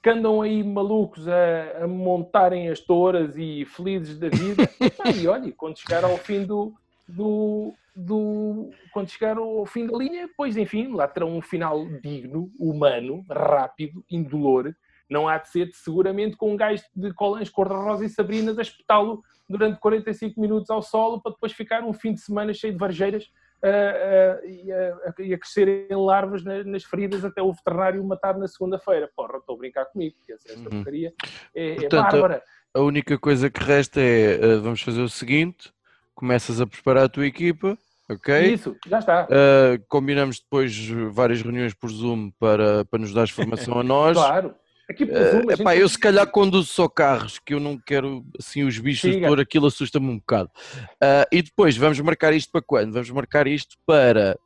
que 0.07 0.11
andam 0.11 0.41
aí 0.41 0.63
malucos 0.63 1.27
a, 1.27 1.83
a 1.83 1.87
montarem 1.87 2.69
as 2.69 2.79
touras 2.79 3.35
e 3.35 3.65
felizes 3.65 4.17
da 4.17 4.29
vida. 4.29 4.63
Ah, 5.03 5.11
e 5.11 5.27
olha, 5.27 5.51
quando 5.51 5.77
chegar 5.77 6.03
ao 6.05 6.15
fim 6.17 6.45
do, 6.45 6.73
do, 7.07 7.73
do- 7.93 8.69
Quando 8.93 9.09
chegar 9.09 9.37
ao 9.37 9.65
fim 9.65 9.85
da 9.85 9.97
linha, 9.97 10.29
pois 10.37 10.55
enfim, 10.55 10.93
lá 10.93 11.07
terão 11.09 11.35
um 11.35 11.41
final 11.41 11.85
digno, 12.01 12.49
humano, 12.57 13.25
rápido, 13.29 14.01
indolor. 14.09 14.73
Não 15.09 15.27
há 15.27 15.37
de 15.37 15.49
ser 15.49 15.69
seguramente 15.73 16.37
com 16.37 16.53
um 16.53 16.57
gajo 16.57 16.83
de 16.95 17.13
colãs 17.13 17.49
cor-de-rosa 17.49 18.05
e 18.05 18.09
sabrinas 18.09 18.57
a 18.57 18.61
espetá-lo 18.61 19.21
durante 19.47 19.77
45 19.79 20.39
minutos 20.39 20.69
ao 20.69 20.81
solo 20.81 21.21
para 21.21 21.33
depois 21.33 21.51
ficar 21.51 21.83
um 21.83 21.91
fim 21.93 22.13
de 22.13 22.21
semana 22.21 22.53
cheio 22.53 22.71
de 22.73 22.79
varjeiras 22.79 23.25
a, 23.63 25.21
e 25.21 25.33
a 25.33 25.37
crescerem 25.37 25.87
larvas 25.91 26.43
na- 26.43 26.63
nas 26.63 26.83
feridas 26.83 27.23
até 27.25 27.41
o 27.41 27.51
veterinário 27.51 28.03
matar 28.03 28.37
na 28.37 28.47
segunda-feira. 28.47 29.09
Porra, 29.15 29.37
estou 29.37 29.55
a 29.55 29.57
brincar 29.57 29.85
comigo, 29.85 30.15
porque 30.17 30.33
essa, 30.33 30.47
esta 30.49 30.61
Uhum. 30.69 30.69
porcaria 30.75 31.13
é, 31.55 31.69
é 31.69 31.79
Portanto, 31.81 32.11
bárbara. 32.11 32.43
A 32.73 32.81
única 32.81 33.17
coisa 33.17 33.49
que 33.49 33.63
resta 33.63 33.99
é 33.99 34.33
eh, 34.35 34.55
vamos 34.57 34.81
fazer 34.81 35.01
o 35.01 35.09
seguinte: 35.09 35.71
começas 36.13 36.61
a 36.61 36.67
preparar 36.67 37.05
a 37.05 37.09
tua 37.09 37.25
equipa, 37.25 37.77
ok? 38.09 38.53
Isso, 38.53 38.77
já 38.87 38.99
está. 38.99 39.25
Uh, 39.25 39.83
combinamos 39.87 40.39
depois 40.39 40.75
várias 41.11 41.41
reuniões 41.41 41.73
por 41.73 41.89
Zoom 41.89 42.31
para, 42.39 42.85
para 42.85 42.99
nos 42.99 43.13
dar 43.13 43.27
formação 43.27 43.79
a 43.79 43.83
nós. 43.83 44.15
Claro. 44.17 44.53
Aqui 44.89 45.05
por 45.05 45.15
Uh, 45.17 45.31
Zoom, 45.31 45.37
a 45.49 45.51
gente- 45.51 45.61
epá, 45.61 45.75
eu 45.75 45.89
se 45.89 45.99
calhar 45.99 46.25
conduzo 46.31 46.69
só 46.71 46.87
carros, 46.87 47.39
que 47.39 47.53
eu 47.53 47.59
não 47.59 47.77
quero 47.77 48.25
assim 48.39 48.63
os 48.63 48.77
bichos 48.79 49.13
Siga. 49.13 49.27
por 49.27 49.39
aquilo 49.39 49.67
assusta-me 49.67 50.07
um 50.09 50.17
bocado. 50.17 50.49
Uh, 50.93 51.27
e 51.31 51.41
depois 51.41 51.75
vamos 51.75 51.99
marcar 51.99 52.33
isto 52.33 52.51
para 52.51 52.61
quando? 52.61 52.93
Vamos 52.93 53.09
marcar 53.09 53.47
isto 53.47 53.75
para, 53.85 54.39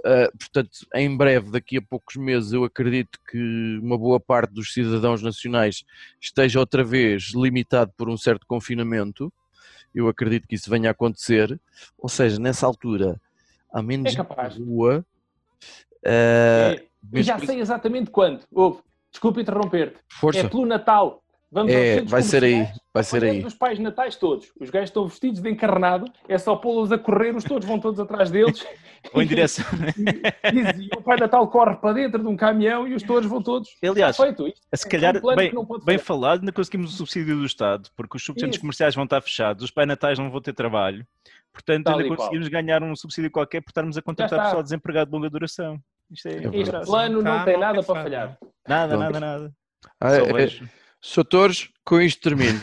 uh, 0.00 0.38
portanto, 0.38 0.70
em 0.94 1.14
breve, 1.14 1.50
daqui 1.50 1.76
a 1.76 1.82
poucos 1.82 2.16
meses, 2.16 2.52
eu 2.52 2.64
acredito 2.64 3.18
que 3.30 3.78
uma 3.82 3.98
boa 3.98 4.18
parte 4.18 4.54
dos 4.54 4.72
cidadãos 4.72 5.20
nacionais 5.22 5.84
esteja 6.18 6.58
outra 6.60 6.82
vez 6.82 7.32
limitado 7.34 7.92
por 7.96 8.08
um 8.08 8.16
certo 8.16 8.46
confinamento. 8.46 9.30
Eu 9.94 10.08
acredito 10.08 10.48
que 10.48 10.54
isso 10.54 10.70
venha 10.70 10.88
a 10.88 10.92
acontecer. 10.92 11.60
Ou 11.98 12.08
seja, 12.08 12.40
nessa 12.40 12.66
altura, 12.66 13.20
há 13.70 13.82
menos 13.82 14.12
É 14.12 14.16
capaz. 14.16 14.56
rua. 14.56 15.04
uh, 16.02 16.08
É, 16.08 16.84
e 17.12 17.22
já 17.22 17.36
por 17.38 17.46
sei 17.46 17.60
exatamente 17.60 18.10
quando. 18.10 18.44
Ouve, 18.50 18.80
desculpa 19.14 19.40
interromper-te. 19.40 19.96
Força. 20.08 20.40
É 20.40 20.48
pelo 20.48 20.66
Natal. 20.66 21.20
Vamos 21.52 21.72
É, 21.72 22.02
vai 22.02 22.20
ser 22.20 22.42
aí, 22.42 22.66
vai 22.92 23.04
ser 23.04 23.22
aí. 23.22 23.44
os 23.44 23.54
pais 23.54 23.78
natais 23.78 24.16
todos. 24.16 24.50
Os 24.60 24.70
gajos 24.70 24.90
estão 24.90 25.06
vestidos 25.06 25.40
de 25.40 25.48
encarnado, 25.48 26.10
é 26.28 26.36
só 26.36 26.56
pô-los 26.56 26.90
a 26.90 26.98
correr, 26.98 27.32
os 27.36 27.44
todos 27.44 27.64
vão 27.64 27.78
todos 27.78 28.00
atrás 28.00 28.28
deles. 28.28 28.66
Ou 29.14 29.22
em 29.22 29.26
direção. 29.26 29.64
e, 30.52 30.86
e 30.86 30.88
o 30.98 31.00
pai 31.00 31.16
Natal 31.16 31.46
corre 31.46 31.76
para 31.76 31.92
dentro 31.92 32.20
de 32.20 32.26
um 32.26 32.36
caminhão 32.36 32.88
e 32.88 32.94
os 32.94 33.04
touros 33.04 33.26
vão 33.28 33.40
todos. 33.40 33.68
Aliás, 33.88 34.16
feito 34.16 34.48
isto. 34.48 34.60
se 34.74 34.86
É 34.88 34.90
calhar, 34.90 35.16
um 35.16 35.20
plano 35.20 35.36
bem, 35.36 35.52
bem 35.84 35.98
falado, 35.98 36.40
ainda 36.40 36.50
conseguimos 36.50 36.92
o 36.92 36.96
subsídio 36.96 37.36
do 37.36 37.44
Estado, 37.44 37.88
porque 37.96 38.16
os 38.16 38.28
Isso. 38.28 38.60
comerciais 38.60 38.96
vão 38.96 39.04
estar 39.04 39.20
fechados, 39.20 39.62
os 39.62 39.70
pai 39.70 39.86
natais 39.86 40.18
não 40.18 40.30
vão 40.32 40.40
ter 40.40 40.54
trabalho. 40.54 41.06
Portanto, 41.52 41.84
Tal 41.84 41.94
ainda 41.98 42.04
e 42.04 42.08
qual. 42.08 42.16
conseguimos 42.16 42.48
ganhar 42.48 42.82
um 42.82 42.96
subsídio 42.96 43.30
qualquer 43.30 43.60
por 43.60 43.70
estarmos 43.70 43.96
a 43.96 44.02
contratar 44.02 44.42
pessoal 44.42 44.62
desempregado 44.62 45.10
de 45.10 45.16
longa 45.16 45.30
duração. 45.30 45.78
Isto 46.10 46.28
é, 46.28 46.32
É 46.32 46.60
Este 46.60 46.80
plano 46.84 47.22
não 47.22 47.44
tem 47.44 47.56
nada 47.58 47.80
para 47.80 48.02
falhar. 48.02 48.38
Nada, 48.68 48.96
Pronto. 48.96 49.12
nada, 49.12 49.20
nada. 49.20 49.56
Ah, 50.00 50.10
Só 50.10 50.16
é- 50.26 50.32
vejo. 50.32 50.68
Sr. 51.00 51.24
Torres, 51.24 51.68
com 51.84 52.00
isto 52.00 52.22
termino. 52.22 52.58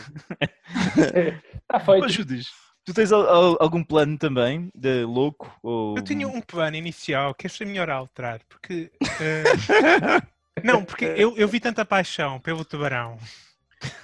Está 0.96 1.78
feito. 1.84 2.46
Tu 2.84 2.92
tens 2.92 3.12
al- 3.12 3.28
al- 3.28 3.56
algum 3.60 3.84
plano 3.84 4.18
também 4.18 4.68
de 4.74 5.04
louco? 5.04 5.56
Ou... 5.62 5.96
Eu 5.96 6.02
tinha 6.02 6.26
um 6.26 6.40
plano 6.40 6.76
inicial 6.76 7.32
que 7.32 7.46
achei 7.46 7.64
melhor 7.64 7.88
alterar, 7.88 8.40
porque. 8.48 8.90
eh, 9.20 9.44
não, 10.64 10.84
porque 10.84 11.04
eu, 11.04 11.36
eu 11.36 11.46
vi 11.46 11.60
tanta 11.60 11.84
paixão 11.84 12.40
pelo 12.40 12.64
tubarão. 12.64 13.16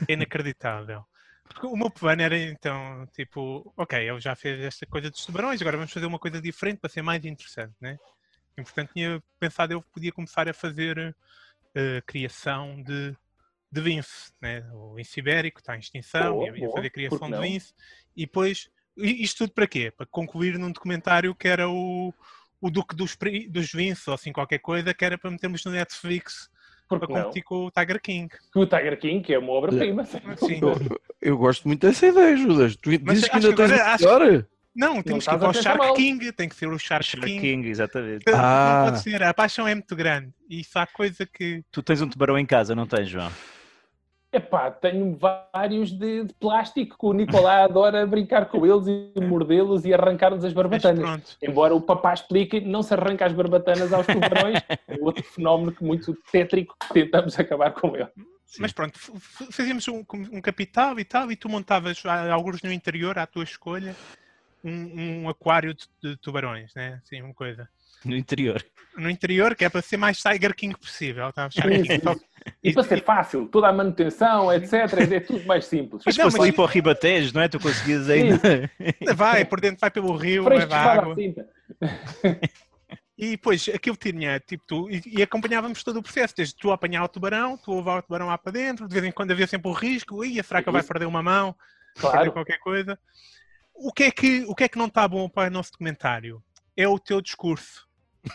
É 0.06 0.12
inacreditável. 0.12 1.04
Porque 1.48 1.66
o 1.66 1.76
meu 1.76 1.90
plano 1.90 2.22
era 2.22 2.38
então, 2.38 3.04
tipo, 3.12 3.72
ok, 3.76 3.98
ele 4.08 4.20
já 4.20 4.36
fez 4.36 4.60
esta 4.60 4.86
coisa 4.86 5.10
dos 5.10 5.24
tubarões, 5.24 5.60
agora 5.60 5.76
vamos 5.76 5.92
fazer 5.92 6.06
uma 6.06 6.18
coisa 6.18 6.40
diferente 6.40 6.78
para 6.78 6.90
ser 6.90 7.02
mais 7.02 7.24
interessante, 7.24 7.74
né? 7.80 7.98
E 8.56 8.62
portanto 8.62 8.90
tinha 8.92 9.20
pensado 9.40 9.72
eu 9.72 9.82
podia 9.82 10.12
começar 10.12 10.48
a 10.48 10.52
fazer 10.54 11.16
eh, 11.74 12.02
criação 12.06 12.82
de, 12.82 13.14
de 13.70 13.80
vince, 13.80 14.32
né? 14.40 14.64
O 14.72 14.94
vince 14.94 15.20
ibérico 15.20 15.60
está 15.60 15.76
em 15.76 15.80
extinção, 15.80 16.34
Boa, 16.34 16.44
e 16.46 16.48
eu 16.48 16.56
ia 16.56 16.60
boa, 16.66 16.76
fazer 16.76 16.90
criação 16.90 17.30
de 17.30 17.38
vince 17.38 17.72
e 18.16 18.26
depois 18.26 18.68
isto 18.96 19.38
tudo 19.38 19.52
para 19.52 19.66
quê? 19.66 19.92
Para 19.96 20.06
concluir 20.06 20.58
num 20.58 20.72
documentário 20.72 21.34
que 21.34 21.46
era 21.46 21.68
o, 21.68 22.12
o 22.60 22.70
Duque 22.70 22.96
dos, 22.96 23.16
dos 23.48 23.70
Vince, 23.72 24.08
ou 24.10 24.14
assim 24.14 24.32
qualquer 24.32 24.58
coisa, 24.58 24.92
que 24.92 25.04
era 25.04 25.16
para 25.16 25.30
metermos 25.30 25.64
no 25.64 25.70
Netflix 25.70 26.50
Porque 26.88 27.06
para 27.06 27.22
competir 27.22 27.44
com 27.44 27.66
o 27.66 27.70
Tiger 27.70 28.00
King. 28.02 28.28
O 28.56 28.66
Tiger 28.66 28.98
King, 28.98 29.22
que 29.22 29.32
é 29.32 29.38
uma 29.38 29.52
obra-prima. 29.52 30.02
dúvida. 30.60 30.96
Eu 31.20 31.38
gosto 31.38 31.68
muito 31.68 31.86
dessa 31.86 32.06
ideia, 32.08 32.36
Judas. 32.36 32.74
Tu 32.76 32.90
Mas 33.04 33.14
dizes 33.14 33.28
que 33.28 33.36
ainda 33.36 33.48
que 33.50 33.54
tens 33.54 33.70
agora- 33.70 33.84
uma 33.84 33.94
acho- 33.94 34.04
melhor? 34.04 34.46
Não, 34.74 35.02
temos 35.02 35.24
que 35.24 35.30
ir 35.30 35.34
estás 35.34 35.38
para 35.38 35.46
a 35.46 35.50
o 35.50 35.52
pensar 35.52 35.70
Shark 35.70 35.86
mal. 35.86 35.94
King, 35.94 36.32
tem 36.32 36.48
que 36.48 36.54
ser 36.54 36.68
o 36.68 36.78
Shark, 36.78 37.04
Shark 37.04 37.26
King. 37.26 37.40
King, 37.40 37.68
exatamente. 37.68 38.24
Ah. 38.28 38.82
Não 38.84 38.90
pode 38.90 39.02
ser, 39.02 39.22
a 39.22 39.34
paixão 39.34 39.66
é 39.66 39.74
muito 39.74 39.96
grande. 39.96 40.32
E 40.48 40.60
isso 40.60 40.78
há 40.78 40.86
coisa 40.86 41.26
que. 41.26 41.64
Tu 41.70 41.82
tens 41.82 42.00
um 42.00 42.08
tubarão 42.08 42.38
em 42.38 42.46
casa, 42.46 42.74
não 42.74 42.86
tens, 42.86 43.08
João? 43.08 43.30
Epá, 44.30 44.70
tenho 44.70 45.16
vários 45.16 45.90
de, 45.90 46.24
de 46.24 46.34
plástico 46.34 46.98
que 46.98 47.06
o 47.06 47.14
Nicolá 47.14 47.64
adora 47.64 48.06
brincar 48.06 48.44
com 48.46 48.66
eles 48.66 48.86
e 48.86 49.20
mordê-los 49.22 49.86
e 49.86 49.94
arrancar-nos 49.94 50.44
as 50.44 50.52
barbatanas. 50.52 51.00
pronto. 51.00 51.36
Embora 51.42 51.74
o 51.74 51.80
papá 51.80 52.12
explique, 52.12 52.60
não 52.60 52.82
se 52.82 52.92
arranca 52.92 53.24
as 53.24 53.32
barbatanas 53.32 53.90
aos 53.90 54.06
tubarões, 54.06 54.58
é 54.86 54.96
outro 55.00 55.24
fenómeno 55.24 55.72
que 55.72 55.82
muito 55.82 56.14
tétrico 56.30 56.76
que 56.78 56.92
tentamos 56.92 57.38
acabar 57.40 57.72
com 57.72 57.96
ele. 57.96 58.08
Mas 58.58 58.72
pronto, 58.72 58.98
fazíamos 59.50 59.88
um, 59.88 60.04
um 60.32 60.40
capital 60.40 60.98
e 61.00 61.04
tal, 61.04 61.30
e 61.30 61.36
tu 61.36 61.48
montavas 61.48 62.02
ah, 62.04 62.30
alguns 62.32 62.62
no 62.62 62.72
interior, 62.72 63.18
à 63.18 63.26
tua 63.26 63.44
escolha, 63.44 63.94
um, 64.64 65.22
um 65.22 65.28
aquário 65.28 65.74
de, 65.74 65.86
de 66.02 66.16
tubarões, 66.16 66.74
né? 66.74 67.00
Assim, 67.04 67.22
uma 67.22 67.34
coisa. 67.34 67.68
No 68.04 68.16
interior. 68.16 68.64
No 68.96 69.10
interior, 69.10 69.54
que 69.54 69.64
é 69.64 69.68
para 69.68 69.82
ser 69.82 69.96
mais 69.96 70.18
Tiger 70.18 70.54
King 70.54 70.76
possível. 70.78 71.32
Tá? 71.32 71.48
Isso, 71.48 71.92
isso. 71.92 72.20
E 72.62 72.72
para 72.72 72.82
ser 72.84 73.04
fácil, 73.04 73.46
toda 73.46 73.68
a 73.68 73.72
manutenção, 73.72 74.52
etc., 74.52 74.72
é 75.12 75.20
tudo 75.20 75.44
mais 75.46 75.66
simples. 75.66 76.02
Mas 76.06 76.16
Não, 76.16 76.26
mas- 76.26 76.34
ali 76.36 76.52
para 76.52 76.62
o 76.64 76.66
Ribatejo, 76.66 77.34
não 77.34 77.42
é? 77.42 77.48
Tu 77.48 77.58
conseguias 77.58 78.08
ainda. 78.08 78.70
Vai, 79.14 79.44
por 79.44 79.60
dentro 79.60 79.78
vai 79.80 79.90
pelo 79.90 80.16
rio, 80.16 80.48
leva 80.48 80.66
para 80.66 80.92
água. 80.92 81.12
a 81.12 81.16
cinta. 81.16 81.48
E 83.16 83.30
depois 83.30 83.68
aquilo 83.74 83.96
tinha, 83.96 84.38
tipo, 84.38 84.62
tu, 84.64 84.88
e, 84.88 85.02
e 85.18 85.22
acompanhávamos 85.22 85.82
todo 85.82 85.98
o 85.98 86.02
processo, 86.02 86.36
desde 86.36 86.54
tu 86.54 86.70
apanhar 86.70 87.02
o 87.02 87.08
tubarão, 87.08 87.58
tu 87.58 87.74
levar 87.74 87.98
o 87.98 88.02
tubarão 88.02 88.28
lá 88.28 88.38
para 88.38 88.52
dentro, 88.52 88.86
de 88.86 88.94
vez 88.94 89.04
em 89.04 89.10
quando 89.10 89.32
havia 89.32 89.46
sempre 89.48 89.68
o 89.68 89.74
risco, 89.74 90.24
ia, 90.24 90.40
será 90.44 90.62
que 90.62 90.68
ele 90.68 90.76
vai 90.76 90.84
perder 90.84 91.06
uma 91.06 91.20
mão, 91.20 91.52
perder 91.94 92.10
Claro, 92.12 92.32
qualquer 92.32 92.58
coisa. 92.60 92.96
O 93.80 93.92
que, 93.92 94.04
é 94.04 94.10
que, 94.10 94.44
o 94.46 94.54
que 94.54 94.64
é 94.64 94.68
que 94.68 94.78
não 94.78 94.86
está 94.86 95.06
bom 95.06 95.28
para 95.28 95.48
o 95.48 95.52
nosso 95.52 95.72
documentário? 95.72 96.42
É 96.76 96.86
o 96.88 96.98
teu 96.98 97.20
discurso. 97.20 97.86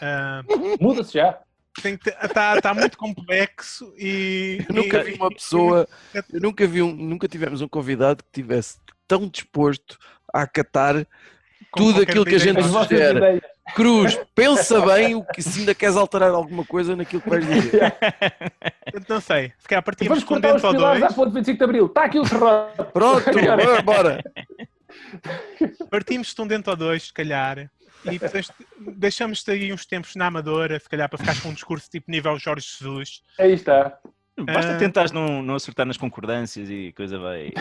Ah, 0.01 0.41
muda-se 0.79 1.13
já. 1.13 1.39
Está 2.23 2.61
tá 2.61 2.73
muito 2.73 2.97
complexo 2.97 3.93
e. 3.97 4.63
Eu 4.69 4.75
nunca 4.75 4.99
e- 4.99 5.03
vi 5.03 5.13
uma 5.15 5.29
pessoa, 5.29 5.87
eu 6.31 6.39
nunca 6.39 6.67
vi 6.67 6.81
um, 6.81 6.93
nunca 6.93 7.27
tivemos 7.27 7.61
um 7.61 7.67
convidado 7.67 8.23
que 8.23 8.29
tivesse 8.31 8.77
tão 9.07 9.27
disposto 9.27 9.97
a 10.31 10.43
acatar 10.43 11.05
com 11.71 11.79
tudo 11.79 12.01
aquilo 12.03 12.25
que 12.25 12.35
a 12.35 12.39
gente 12.39 12.63
sugere. 12.63 13.41
Cruz, 13.75 14.19
pensa 14.35 14.81
bem 14.85 15.15
o 15.15 15.23
que 15.23 15.41
se 15.41 15.61
ainda 15.61 15.73
queres 15.73 15.95
alterar 15.95 16.29
alguma 16.31 16.65
coisa 16.65 16.95
naquilo 16.95 17.21
que 17.21 17.29
vais 17.29 17.47
dizer. 17.47 17.81
Não 19.09 19.21
sei, 19.21 19.53
se 19.57 19.67
calhar 19.67 19.81
partimos 19.81 20.09
vamos 20.09 20.19
de 20.19 20.25
um 20.25 20.27
cortar 20.27 20.55
os 20.55 20.61
dentro 20.61 20.67
ou 20.67 20.73
pilares 20.75 20.99
dois. 20.99 21.11
à 21.11 21.15
ponte 21.15 21.33
25 21.33 21.57
de 21.57 21.63
Abril. 21.63 21.85
Está 21.87 22.03
aqui 22.03 22.19
o 22.19 22.25
serrote. 22.25 22.83
Pronto, 22.91 23.31
bora, 23.33 23.81
bora. 23.81 24.23
Partimos 25.89 26.33
de 26.33 26.41
um 26.41 26.47
dentro 26.47 26.71
ou 26.71 26.77
dois, 26.77 27.03
se 27.03 27.13
calhar, 27.13 27.69
e 28.05 28.19
deixamos-te 28.95 29.51
aí 29.51 29.71
uns 29.73 29.85
tempos 29.85 30.15
na 30.15 30.27
Amadora, 30.27 30.79
se 30.79 30.89
calhar 30.89 31.07
para 31.09 31.17
ficares 31.19 31.39
com 31.41 31.49
um 31.49 31.53
discurso 31.53 31.89
tipo 31.89 32.09
nível 32.11 32.37
Jorge 32.37 32.67
Jesus. 32.77 33.21
Aí 33.39 33.53
está. 33.53 33.97
Basta 34.37 34.77
tentares 34.77 35.11
não, 35.11 35.43
não 35.43 35.55
acertar 35.55 35.85
nas 35.85 35.97
concordâncias 35.97 36.69
e 36.69 36.91
coisa 36.93 37.19
vai. 37.19 37.51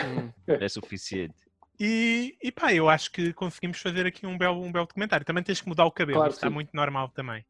É 0.47 0.67
suficiente. 0.67 1.35
E, 1.79 2.35
e 2.41 2.51
pá, 2.51 2.73
eu 2.73 2.89
acho 2.89 3.11
que 3.11 3.31
conseguimos 3.33 3.79
fazer 3.79 4.05
aqui 4.05 4.25
um 4.25 4.37
belo, 4.37 4.61
um 4.63 4.71
belo 4.71 4.85
documentário. 4.87 5.25
Também 5.25 5.43
tens 5.43 5.61
que 5.61 5.67
mudar 5.67 5.85
o 5.85 5.91
cabelo, 5.91 6.19
Claro 6.19 6.33
está 6.33 6.47
sim. 6.47 6.53
muito 6.53 6.69
normal 6.73 7.09
também. 7.09 7.45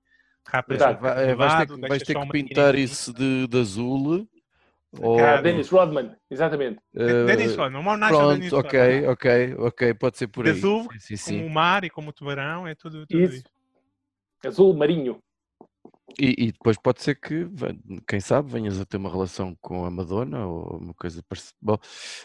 Rapas 0.46 0.78
Tá. 0.78 0.92
o 0.92 0.96
cabelo 0.96 1.16
Vai- 1.16 1.30
é, 1.30 1.36
vais 1.36 1.54
ter, 1.56 1.68
que- 1.74 1.88
vais 1.88 2.04
ter 2.04 2.20
que 2.20 2.28
pintar 2.32 2.76
isso 2.76 3.14
de, 3.14 3.48
de 3.48 3.60
azul. 3.60 4.28
Ou, 5.02 5.20
Ah, 5.20 5.42
Dennis 5.42 5.70
Rodman, 5.70 6.16
exatamente. 6.30 6.80
eh, 6.96 7.26
Dennis 7.26 7.56
Rodman, 7.56 7.80
uma 7.82 7.92
homenagem 7.94 8.22
ao 8.22 8.30
Dennis 8.34 8.50
Pronto, 8.50 8.68
ok, 8.68 8.80
Rodman. 8.80 9.10
ok, 9.10 9.56
ok, 9.58 9.94
pode 9.96 10.18
ser 10.18 10.28
por 10.28 10.46
aí. 10.46 10.52
azul, 10.52 10.84
Sim, 10.84 11.00
sim, 11.00 11.18
Como 11.18 11.44
sim. 11.44 11.48
o 11.48 11.50
mar 11.50 11.84
e 11.84 11.90
como 11.90 12.10
o 12.10 12.14
tubarão, 12.14 12.68
é 12.68 12.76
tudo, 12.76 13.06
tudo 13.08 13.24
Isso. 13.24 13.44
Azul 14.46 14.74
marinho. 14.76 15.20
E, 16.20 16.36
e 16.38 16.52
depois 16.52 16.78
pode 16.78 17.02
ser 17.02 17.16
que, 17.16 17.48
quem 18.08 18.20
sabe, 18.20 18.52
venhas 18.52 18.80
a 18.80 18.86
ter 18.86 18.98
uma 18.98 19.10
relação 19.10 19.58
com 19.62 19.86
a 19.86 19.90
Madonna 19.92 20.46
ou 20.46 20.78
uma 20.78 20.94
coisa 20.94 21.24
parecida. 21.28 21.56
Bom, 21.62 21.78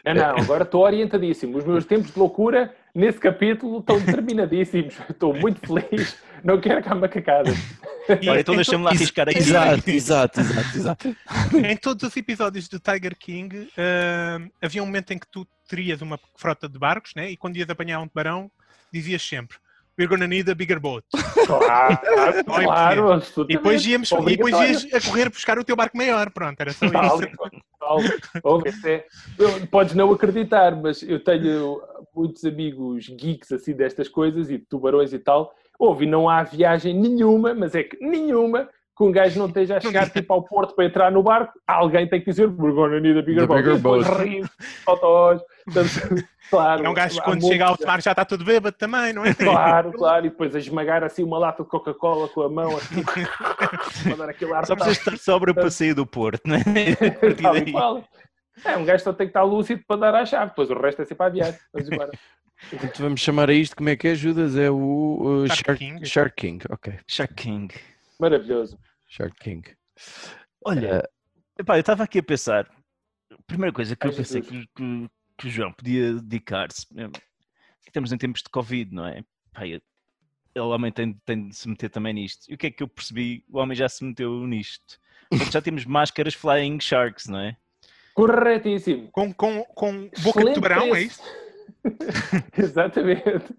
Não, 0.04 0.14
não, 0.14 0.36
agora 0.38 0.64
estou 0.64 0.82
orientadíssimo. 0.82 1.56
Os 1.56 1.64
meus 1.64 1.84
tempos 1.86 2.12
de 2.12 2.18
loucura 2.18 2.74
nesse 2.94 3.18
capítulo 3.18 3.78
estão 3.78 3.98
determinadíssimos. 3.98 4.94
Estou 5.08 5.34
muito 5.34 5.60
feliz. 5.66 6.16
Não 6.44 6.60
quero 6.60 6.82
cá 6.82 6.94
macacadas. 6.94 7.56
E 8.20 8.28
Olha, 8.28 8.40
então 8.40 8.54
deixa-me 8.54 8.84
lá 8.84 8.90
arriscar 8.90 9.28
aqui. 9.28 9.38
exato, 9.38 9.90
exato, 9.90 10.40
exato, 10.40 10.76
exato. 10.76 11.16
to- 11.50 11.58
em 11.58 11.76
todos 11.76 12.02
os 12.08 12.16
episódios 12.16 12.68
do 12.68 12.78
Tiger 12.78 13.16
King, 13.18 13.68
ah, 13.76 14.38
havia 14.62 14.82
um 14.82 14.86
momento 14.86 15.12
em 15.12 15.18
que 15.18 15.26
tu 15.30 15.46
terias 15.68 16.00
uma 16.02 16.18
frota 16.36 16.68
de 16.68 16.78
barcos, 16.78 17.12
né? 17.16 17.30
E 17.30 17.36
quando 17.36 17.56
ias 17.56 17.68
apanhar 17.70 18.00
um 18.00 18.08
tubarão, 18.08 18.50
dizias 18.92 19.22
sempre 19.22 19.56
We're 19.98 20.08
gonna 20.08 20.28
need 20.28 20.48
a 20.50 20.54
bigger 20.54 20.78
boat. 20.78 21.04
Claro, 21.46 21.98
é 22.38 22.42
claro. 22.44 23.00
E 23.48 23.56
depois, 23.56 23.84
íamos, 23.86 24.08
e 24.12 24.36
depois 24.36 24.54
ias 24.70 24.94
a 24.94 25.00
correr 25.10 25.28
buscar 25.28 25.58
o 25.58 25.64
teu 25.64 25.74
barco 25.74 25.96
maior. 25.96 26.30
Pronto, 26.30 26.60
era 26.60 26.72
só 26.72 26.86
isso. 26.86 26.94
é- 28.86 29.04
eu- 29.38 29.66
Podes 29.68 29.94
não 29.94 30.12
acreditar, 30.12 30.76
mas 30.76 31.02
eu 31.02 31.18
tenho 31.22 31.80
muitos 32.14 32.44
amigos 32.44 33.08
geeks 33.08 33.50
assim 33.52 33.72
destas 33.74 34.08
coisas 34.08 34.50
e 34.50 34.58
tubarões 34.58 35.12
e 35.12 35.18
tal. 35.18 35.52
Ouve, 35.78 36.06
não 36.06 36.28
há 36.28 36.42
viagem 36.42 36.92
nenhuma, 36.94 37.54
mas 37.54 37.74
é 37.74 37.82
que 37.84 37.96
nenhuma, 38.04 38.68
que 38.98 39.04
um 39.04 39.12
gajo 39.12 39.38
não 39.38 39.46
esteja 39.46 39.76
a 39.76 39.80
chegar 39.80 40.10
tipo 40.10 40.32
ao 40.32 40.42
porto 40.42 40.74
para 40.74 40.84
entrar 40.86 41.12
no 41.12 41.22
barco, 41.22 41.52
alguém 41.64 42.08
tem 42.08 42.18
que 42.20 42.26
dizer 42.30 42.48
we're 42.48 42.74
gonna 42.74 42.98
need 42.98 43.16
a 43.16 43.22
bigger 43.22 43.42
The 43.42 43.46
boat. 43.46 43.62
bigger 43.62 43.76
depois 43.76 44.06
boat. 44.08 44.50
fotos, 44.84 45.42
portanto, 45.64 46.24
claro. 46.50 46.84
É 46.84 46.88
um 46.88 46.94
gajo 46.94 47.22
quando 47.22 47.46
chega 47.46 47.64
ao 47.66 47.76
mar 47.86 48.02
já 48.02 48.10
está 48.10 48.24
tudo 48.24 48.44
bêbado 48.44 48.76
também, 48.76 49.12
não 49.12 49.24
é? 49.24 49.32
Claro, 49.32 49.92
claro, 49.92 50.26
e 50.26 50.30
depois 50.30 50.52
a 50.56 50.58
esmagar 50.58 51.04
assim 51.04 51.22
uma 51.22 51.38
lata 51.38 51.62
de 51.62 51.68
Coca-Cola 51.68 52.26
com 52.28 52.42
a 52.42 52.48
mão 52.48 52.76
assim, 52.76 53.04
para 54.02 54.16
dar 54.16 54.30
aquele 54.30 54.52
ar 54.52 54.66
Só 54.66 54.74
precisas 54.74 54.98
estar 54.98 55.16
sobra 55.16 55.54
para 55.54 55.70
sair 55.70 55.94
do 55.94 56.04
Porto, 56.04 56.42
não 56.44 56.56
é? 56.56 56.60
A 57.06 57.12
partir 57.12 57.42
Tal 57.42 57.54
daí. 57.54 57.70
qual. 57.70 58.04
É, 58.64 58.76
um 58.76 58.84
gajo 58.84 59.04
só 59.04 59.12
tem 59.12 59.28
que 59.28 59.30
estar 59.30 59.44
lúcido 59.44 59.80
para 59.86 60.00
dar 60.00 60.14
à 60.16 60.26
chave, 60.26 60.46
depois 60.50 60.68
o 60.70 60.74
resto 60.74 61.02
é 61.02 61.04
sempre 61.04 61.24
a 61.24 61.28
viagem. 61.28 61.60
Vamos 61.72 61.88
embora. 61.88 62.10
Então 62.72 62.90
vamos 62.98 63.20
chamar 63.20 63.48
a 63.48 63.52
isto, 63.52 63.76
como 63.76 63.88
é 63.88 63.94
que 63.94 64.08
é, 64.08 64.16
Judas? 64.16 64.56
É 64.56 64.68
o 64.68 65.44
uh, 65.44 65.46
Shark 65.46 65.64
Shark, 65.64 65.78
King. 65.78 66.06
Shark 66.06 66.34
King, 66.36 66.64
ok. 66.68 66.94
Shark 67.06 67.34
King. 67.34 67.72
Maravilhoso. 68.18 68.76
Shark 69.08 69.36
King. 69.40 69.62
Olha, 70.64 71.02
epá, 71.58 71.76
eu 71.76 71.80
estava 71.80 72.04
aqui 72.04 72.18
a 72.18 72.22
pensar. 72.22 72.68
A 73.32 73.42
primeira 73.46 73.72
coisa 73.72 73.96
que 73.96 74.06
eu 74.06 74.12
pensei 74.12 74.42
que, 74.42 74.66
que- 74.74 75.08
que 75.36 75.46
o 75.46 75.50
João 75.50 75.72
podia 75.72 76.14
dedicar-se. 76.14 76.86
eh, 76.96 77.10
Estamos 77.86 78.12
em 78.12 78.18
tempos 78.18 78.42
de 78.42 78.50
Covid, 78.50 78.92
não 78.94 79.06
é? 79.06 79.24
Pá, 79.52 79.66
eu- 79.66 79.80
ele 80.54 80.64
homem 80.64 80.92
tem, 80.92 81.14
tem 81.24 81.48
de 81.48 81.56
se 81.56 81.68
meter 81.68 81.88
também 81.88 82.12
nisto. 82.12 82.50
E 82.50 82.54
o 82.54 82.58
que 82.58 82.66
é 82.66 82.70
que 82.70 82.82
eu 82.82 82.88
percebi? 82.88 83.44
O 83.48 83.58
homem 83.58 83.76
já 83.76 83.88
se 83.88 84.04
meteu 84.04 84.46
nisto. 84.46 84.98
Portanto, 85.30 85.52
já 85.52 85.62
temos 85.62 85.84
máscaras 85.84 86.34
Flying 86.34 86.80
Sharks, 86.80 87.26
não 87.26 87.38
é? 87.38 87.56
Corretíssimo. 88.14 89.10
Com, 89.12 89.32
com, 89.32 89.64
com 89.64 89.92
boca 89.92 90.10
de 90.12 90.18
Excelente 90.28 90.54
tubarão, 90.54 90.94
é 90.94 91.00
isso? 91.02 91.22
Exatamente. 92.58 93.54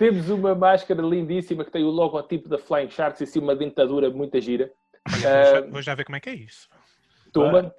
Temos 0.00 0.30
uma 0.30 0.54
máscara 0.54 1.02
lindíssima 1.02 1.62
que 1.62 1.70
tem 1.70 1.84
o 1.84 1.90
logotipo 1.90 2.48
da 2.48 2.56
Flying 2.56 2.88
Sharks 2.88 3.20
e 3.20 3.24
assim 3.24 3.38
uma 3.38 3.54
dentadura 3.54 4.08
muito 4.08 4.40
gira. 4.40 4.72
Olha, 5.06 5.60
vou, 5.70 5.82
já, 5.82 5.92
Ah, 5.92 5.94
ver 5.94 6.04
como 6.04 6.16
é 6.16 6.20
que 6.20 6.30
é 6.30 6.34
isso. 6.36 6.70
Toma. 7.30 7.70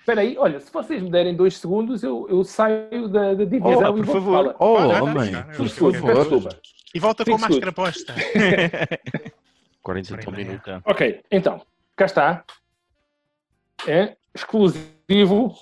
Espera 0.00 0.20
aí, 0.20 0.36
olha, 0.36 0.60
se 0.60 0.70
vocês 0.70 1.02
me 1.02 1.10
derem 1.10 1.34
dois 1.34 1.56
segundos, 1.56 2.02
eu, 2.02 2.26
eu 2.28 2.44
saio 2.44 3.08
da, 3.08 3.32
da 3.32 3.44
divisão 3.46 3.94
Oh, 3.94 3.98
e 3.98 4.04
por 4.04 4.12
favor. 4.12 4.54
Oh, 4.58 4.74
Pode, 4.76 5.00
homem, 5.00 5.32
por 5.56 5.66
favor. 5.70 6.14
desculpa. 6.18 6.60
E 6.94 7.00
volta 7.00 7.24
com 7.24 7.34
a 7.34 7.38
máscara 7.38 7.72
posta. 7.72 8.14
40 9.82 10.08
e 10.08 10.10
tal 10.10 10.18
Primeiro. 10.18 10.50
minutos. 10.50 10.68
Então, 10.68 10.82
Ok, 10.84 11.22
então, 11.30 11.62
cá 11.96 12.04
está. 12.04 12.44
É 13.88 14.14
exclusivo. 14.34 15.54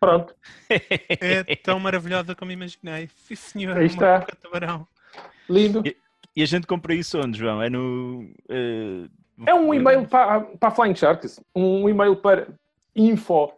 Pronto, 0.00 0.34
É 0.68 1.56
tão 1.56 1.80
maravilhosa 1.80 2.34
como 2.34 2.52
imaginei. 2.52 3.08
Sim, 3.16 3.34
senhor. 3.34 3.76
Aí 3.76 3.86
está. 3.86 4.24
lindo. 5.48 5.82
E 6.36 6.42
a 6.42 6.46
gente 6.46 6.66
compra 6.66 6.94
isso 6.94 7.18
onde, 7.20 7.36
João? 7.38 7.60
É 7.60 7.68
no. 7.68 8.30
eh, 8.48 9.08
É 9.46 9.54
um 9.54 9.74
e-mail 9.74 10.06
para, 10.06 10.40
para 10.42 10.68
a 10.68 10.70
Flying 10.70 10.94
Sharks, 10.94 11.40
um 11.54 11.88
e-mail 11.88 12.14
para 12.16 12.46
info 12.94 13.52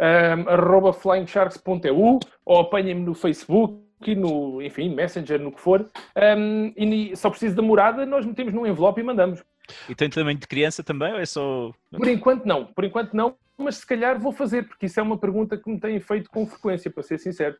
um, 0.00 0.48
arroba 0.48 0.92
flyingsharks.eu 0.92 2.18
ou 2.44 2.60
apanhem-me 2.60 3.02
no 3.02 3.14
Facebook 3.14 3.82
e 4.06 4.14
no, 4.14 4.60
enfim, 4.62 4.88
Messenger, 4.94 5.38
no 5.40 5.52
que 5.52 5.60
for. 5.60 5.88
Um, 6.16 6.72
e 6.76 6.84
ni- 6.86 7.16
só 7.16 7.30
preciso 7.30 7.54
da 7.56 7.62
morada, 7.62 8.04
nós 8.04 8.24
metemos 8.26 8.52
num 8.52 8.66
envelope 8.66 9.00
e 9.00 9.04
mandamos. 9.04 9.42
E 9.88 9.94
tem 9.94 10.10
tamanho 10.10 10.36
de 10.38 10.46
criança 10.46 10.82
também 10.82 11.12
ou 11.12 11.18
é 11.20 11.24
só. 11.26 11.70
Por 11.90 12.08
enquanto 12.08 12.44
não, 12.44 12.66
por 12.66 12.84
enquanto 12.84 13.14
não, 13.14 13.34
mas 13.56 13.76
se 13.76 13.86
calhar 13.86 14.18
vou 14.18 14.32
fazer, 14.32 14.66
porque 14.66 14.86
isso 14.86 14.98
é 14.98 15.02
uma 15.02 15.18
pergunta 15.18 15.56
que 15.56 15.70
me 15.70 15.78
têm 15.78 16.00
feito 16.00 16.30
com 16.30 16.46
frequência, 16.46 16.90
para 16.90 17.02
ser 17.02 17.18
sincero. 17.18 17.56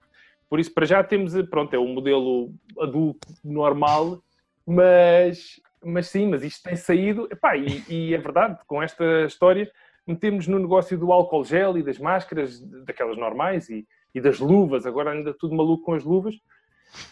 Por 0.49 0.61
isso, 0.61 0.73
para 0.73 0.87
já 0.87 1.03
temos, 1.03 1.35
eh, 1.35 1.43
pronto, 1.43 1.75
é 1.75 1.79
um 1.79 1.95
modelo 1.95 2.53
adulto 2.79 3.29
normal, 3.43 4.23
mas, 4.67 5.61
mas 5.85 6.09
sim, 6.09 6.29
mas 6.29 6.43
isto 6.43 6.63
tem 6.63 6.77
saído, 6.77 7.29
epá, 7.31 7.57
e, 7.57 7.83
e 7.89 8.15
é 8.15 8.19
verdade, 8.19 8.59
com 8.67 8.83
esta 8.83 9.25
história, 9.25 9.71
metemos 10.07 10.47
no 10.47 10.59
negócio 10.59 10.99
do 10.99 11.13
álcool 11.13 11.45
gel 11.45 11.79
e 11.79 11.83
das 11.83 11.99
máscaras, 11.99 12.61
daquelas 12.85 13.17
normais, 13.17 13.69
e, 13.71 13.87
e 14.15 14.21
das 14.21 14.39
luvas, 14.39 14.87
agora 14.87 15.13
ainda 15.13 15.33
tudo 15.33 15.55
maluco 15.55 15.85
com 15.85 15.95
as 15.95 16.05
luvas, 16.05 16.35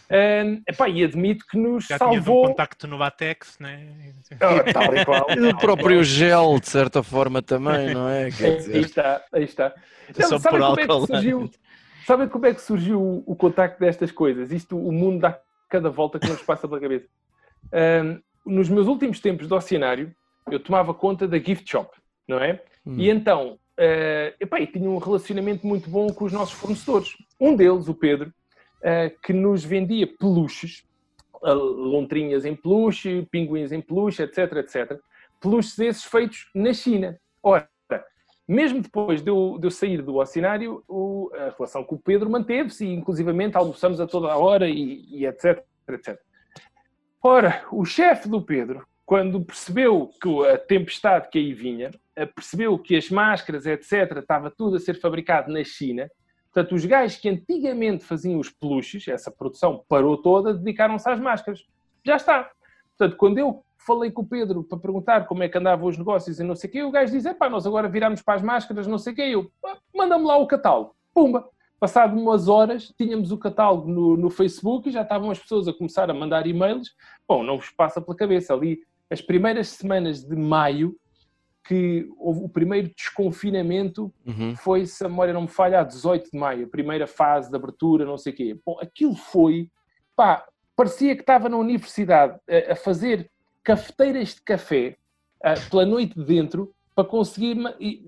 Um, 0.09 0.61
epá, 0.67 0.87
e 0.89 1.03
admito 1.03 1.45
que 1.47 1.57
nos 1.57 1.85
Já 1.85 1.97
tinhas 1.97 2.21
um 2.21 2.25
salvou. 2.25 2.47
contacto 2.47 2.87
no 2.87 2.97
Batex, 2.97 3.57
né? 3.59 3.87
Ah, 4.39 4.71
tal 4.71 4.95
e 4.95 5.05
qual. 5.05 5.25
O 5.49 5.57
próprio 5.57 6.03
gel, 6.03 6.59
de 6.59 6.69
certa 6.69 7.01
forma, 7.01 7.41
também, 7.41 7.93
não 7.93 8.07
é? 8.07 8.29
Quer 8.31 8.45
Aí 8.45 8.57
dizer, 8.57 8.77
está, 8.77 9.21
aí 9.33 9.43
está. 9.43 9.73
É 10.17 10.23
só 10.23 10.37
sabem 10.37 10.59
pôr 10.59 10.67
como 10.67 10.79
é 10.79 10.87
que 10.87 11.07
surgiu? 11.07 11.51
Sabem 12.05 12.27
como 12.27 12.45
é 12.45 12.53
que 12.53 12.61
surgiu 12.61 13.23
o, 13.25 13.35
contacto 13.35 13.79
destas 13.79 14.11
coisas? 14.11 14.51
Isto, 14.51 14.77
o 14.77 14.91
mundo 14.91 15.21
dá 15.21 15.39
cada 15.69 15.89
volta 15.89 16.19
que 16.19 16.27
nos 16.27 16.41
passa 16.41 16.67
pela 16.67 16.79
cabeça. 16.79 17.07
Ahm, 17.71 18.19
nos 18.45 18.69
meus 18.69 18.87
últimos 18.87 19.19
tempos 19.19 19.47
de 19.47 19.53
oceanário, 19.53 20.13
eu 20.51 20.59
tomava 20.59 20.93
conta 20.93 21.27
da 21.27 21.39
gift 21.39 21.69
shop, 21.69 21.89
não 22.27 22.39
é? 22.39 22.61
Hum. 22.85 22.95
E 22.97 23.09
então, 23.09 23.57
eh, 23.77 24.35
epá, 24.39 24.59
e 24.59 24.67
tinha 24.67 24.89
um 24.89 24.97
relacionamento 24.97 25.65
muito 25.65 25.89
bom 25.89 26.07
com 26.07 26.25
os 26.25 26.33
nossos 26.33 26.53
fornecedores. 26.53 27.15
Um 27.39 27.55
deles, 27.55 27.87
o 27.87 27.93
Pedro, 27.93 28.33
que 29.21 29.31
nos 29.33 29.63
vendia 29.63 30.07
peluches, 30.07 30.83
lontrinhas 31.41 32.45
em 32.45 32.55
peluche, 32.55 33.27
pinguins 33.31 33.71
em 33.71 33.81
peluche, 33.81 34.23
etc, 34.23 34.53
etc. 34.57 34.99
Peluches 35.41 35.77
esses 35.79 36.03
feitos 36.03 36.49
na 36.55 36.73
China. 36.73 37.19
Ora, 37.41 37.67
mesmo 38.47 38.81
depois 38.81 39.21
de 39.21 39.29
eu, 39.29 39.57
de 39.59 39.67
eu 39.67 39.71
sair 39.71 40.01
do 40.01 40.15
oceanário, 40.17 40.83
o- 40.87 41.29
a 41.33 41.53
relação 41.57 41.83
com 41.83 41.95
o 41.95 41.99
Pedro 41.99 42.29
manteve-se 42.29 42.85
e, 42.85 42.93
inclusivamente, 42.93 43.57
almoçamos 43.57 43.99
a 43.99 44.07
toda 44.07 44.31
a 44.31 44.37
hora 44.37 44.69
e, 44.69 45.05
e 45.09 45.25
etc, 45.25 45.63
etc. 45.89 46.19
Ora, 47.21 47.63
o 47.71 47.85
chefe 47.85 48.27
do 48.27 48.41
Pedro, 48.41 48.85
quando 49.05 49.41
percebeu 49.43 50.09
que 50.21 50.47
a 50.47 50.57
tempestade 50.57 51.29
que 51.29 51.39
aí 51.39 51.53
vinha, 51.53 51.91
eh, 52.15 52.25
percebeu 52.25 52.77
que 52.77 52.95
as 52.95 53.09
máscaras, 53.09 53.65
etc., 53.65 54.17
estava 54.17 54.49
tudo 54.51 54.75
a 54.75 54.79
ser 54.79 54.99
fabricado 54.99 55.51
na 55.51 55.63
China, 55.63 56.09
portanto, 56.53 56.75
os 56.75 56.85
gajos 56.85 57.17
que 57.17 57.27
antigamente 57.27 58.05
faziam 58.05 58.39
os 58.39 58.49
peluches, 58.49 59.07
essa 59.07 59.31
produção 59.31 59.83
parou 59.89 60.17
toda, 60.17 60.53
dedicaram-se 60.53 61.09
às 61.09 61.19
máscaras. 61.19 61.65
Já 62.05 62.17
está. 62.17 62.51
Portanto, 62.95 63.17
quando 63.17 63.39
eu 63.39 63.63
falei 63.85 64.11
com 64.11 64.21
o 64.21 64.27
Pedro 64.27 64.63
para 64.63 64.77
perguntar 64.77 65.25
como 65.25 65.43
é 65.43 65.49
que 65.49 65.57
andavam 65.57 65.87
os 65.87 65.97
negócios 65.97 66.39
e 66.39 66.43
não 66.43 66.55
sei 66.55 66.69
o 66.69 66.73
quê, 66.73 66.83
o 66.83 66.91
gajo 66.91 67.11
diz, 67.11 67.25
pá, 67.33 67.49
nós 67.49 67.65
agora 67.65 67.89
viramos 67.89 68.21
para 68.21 68.35
as 68.35 68.41
máscaras, 68.41 68.87
não 68.87 68.97
sei 68.97 69.13
o 69.13 69.15
quê, 69.15 69.21
eu, 69.23 69.51
"Ah, 69.65 69.77
manda-me 69.93 70.25
lá 70.25 70.37
o 70.37 70.47
catálogo. 70.47 70.95
Pumba! 71.13 71.49
Passado 71.79 72.17
umas 72.17 72.47
horas, 72.47 72.93
tínhamos 72.97 73.31
o 73.31 73.37
catálogo 73.37 73.89
no, 73.89 74.15
no 74.15 74.29
Facebook 74.29 74.87
e 74.87 74.91
já 74.91 75.01
estavam 75.01 75.29
as 75.29 75.39
pessoas 75.39 75.67
a 75.67 75.73
começar 75.73 76.09
a 76.09 76.13
mandar 76.13 76.47
e-mails. 76.47 76.95
Bom, 77.27 77.43
não 77.43 77.57
vos 77.57 77.71
passa 77.71 77.99
pela 77.99 78.15
cabeça 78.15 78.53
ali. 78.53 78.79
As 79.09 79.21
primeiras 79.21 79.67
semanas 79.67 80.23
de 80.23 80.33
maio, 80.33 80.95
que 81.63 82.07
o 82.17 82.49
primeiro 82.49 82.91
desconfinamento, 82.95 84.13
Uhum. 84.25 84.55
foi, 84.55 84.85
se 84.85 85.03
a 85.05 85.09
memória 85.09 85.33
não 85.33 85.43
me 85.43 85.47
falha, 85.47 85.79
a 85.79 85.83
18 85.83 86.29
de 86.31 86.37
maio, 86.37 86.65
a 86.65 86.69
primeira 86.69 87.07
fase 87.07 87.49
de 87.49 87.55
abertura, 87.55 88.05
não 88.05 88.17
sei 88.17 88.33
o 88.33 88.35
quê. 88.35 88.59
Bom, 88.65 88.77
aquilo 88.81 89.15
foi, 89.15 89.69
pá, 90.15 90.45
parecia 90.75 91.15
que 91.15 91.21
estava 91.21 91.47
na 91.47 91.57
universidade 91.57 92.37
a, 92.49 92.73
a 92.73 92.75
fazer 92.75 93.29
cafeteiras 93.63 94.35
de 94.35 94.41
café 94.41 94.97
ah, 95.41 95.53
pela 95.69 95.85
noite 95.85 96.19
dentro 96.19 96.73
para 96.93 97.05
conseguir. 97.07 97.57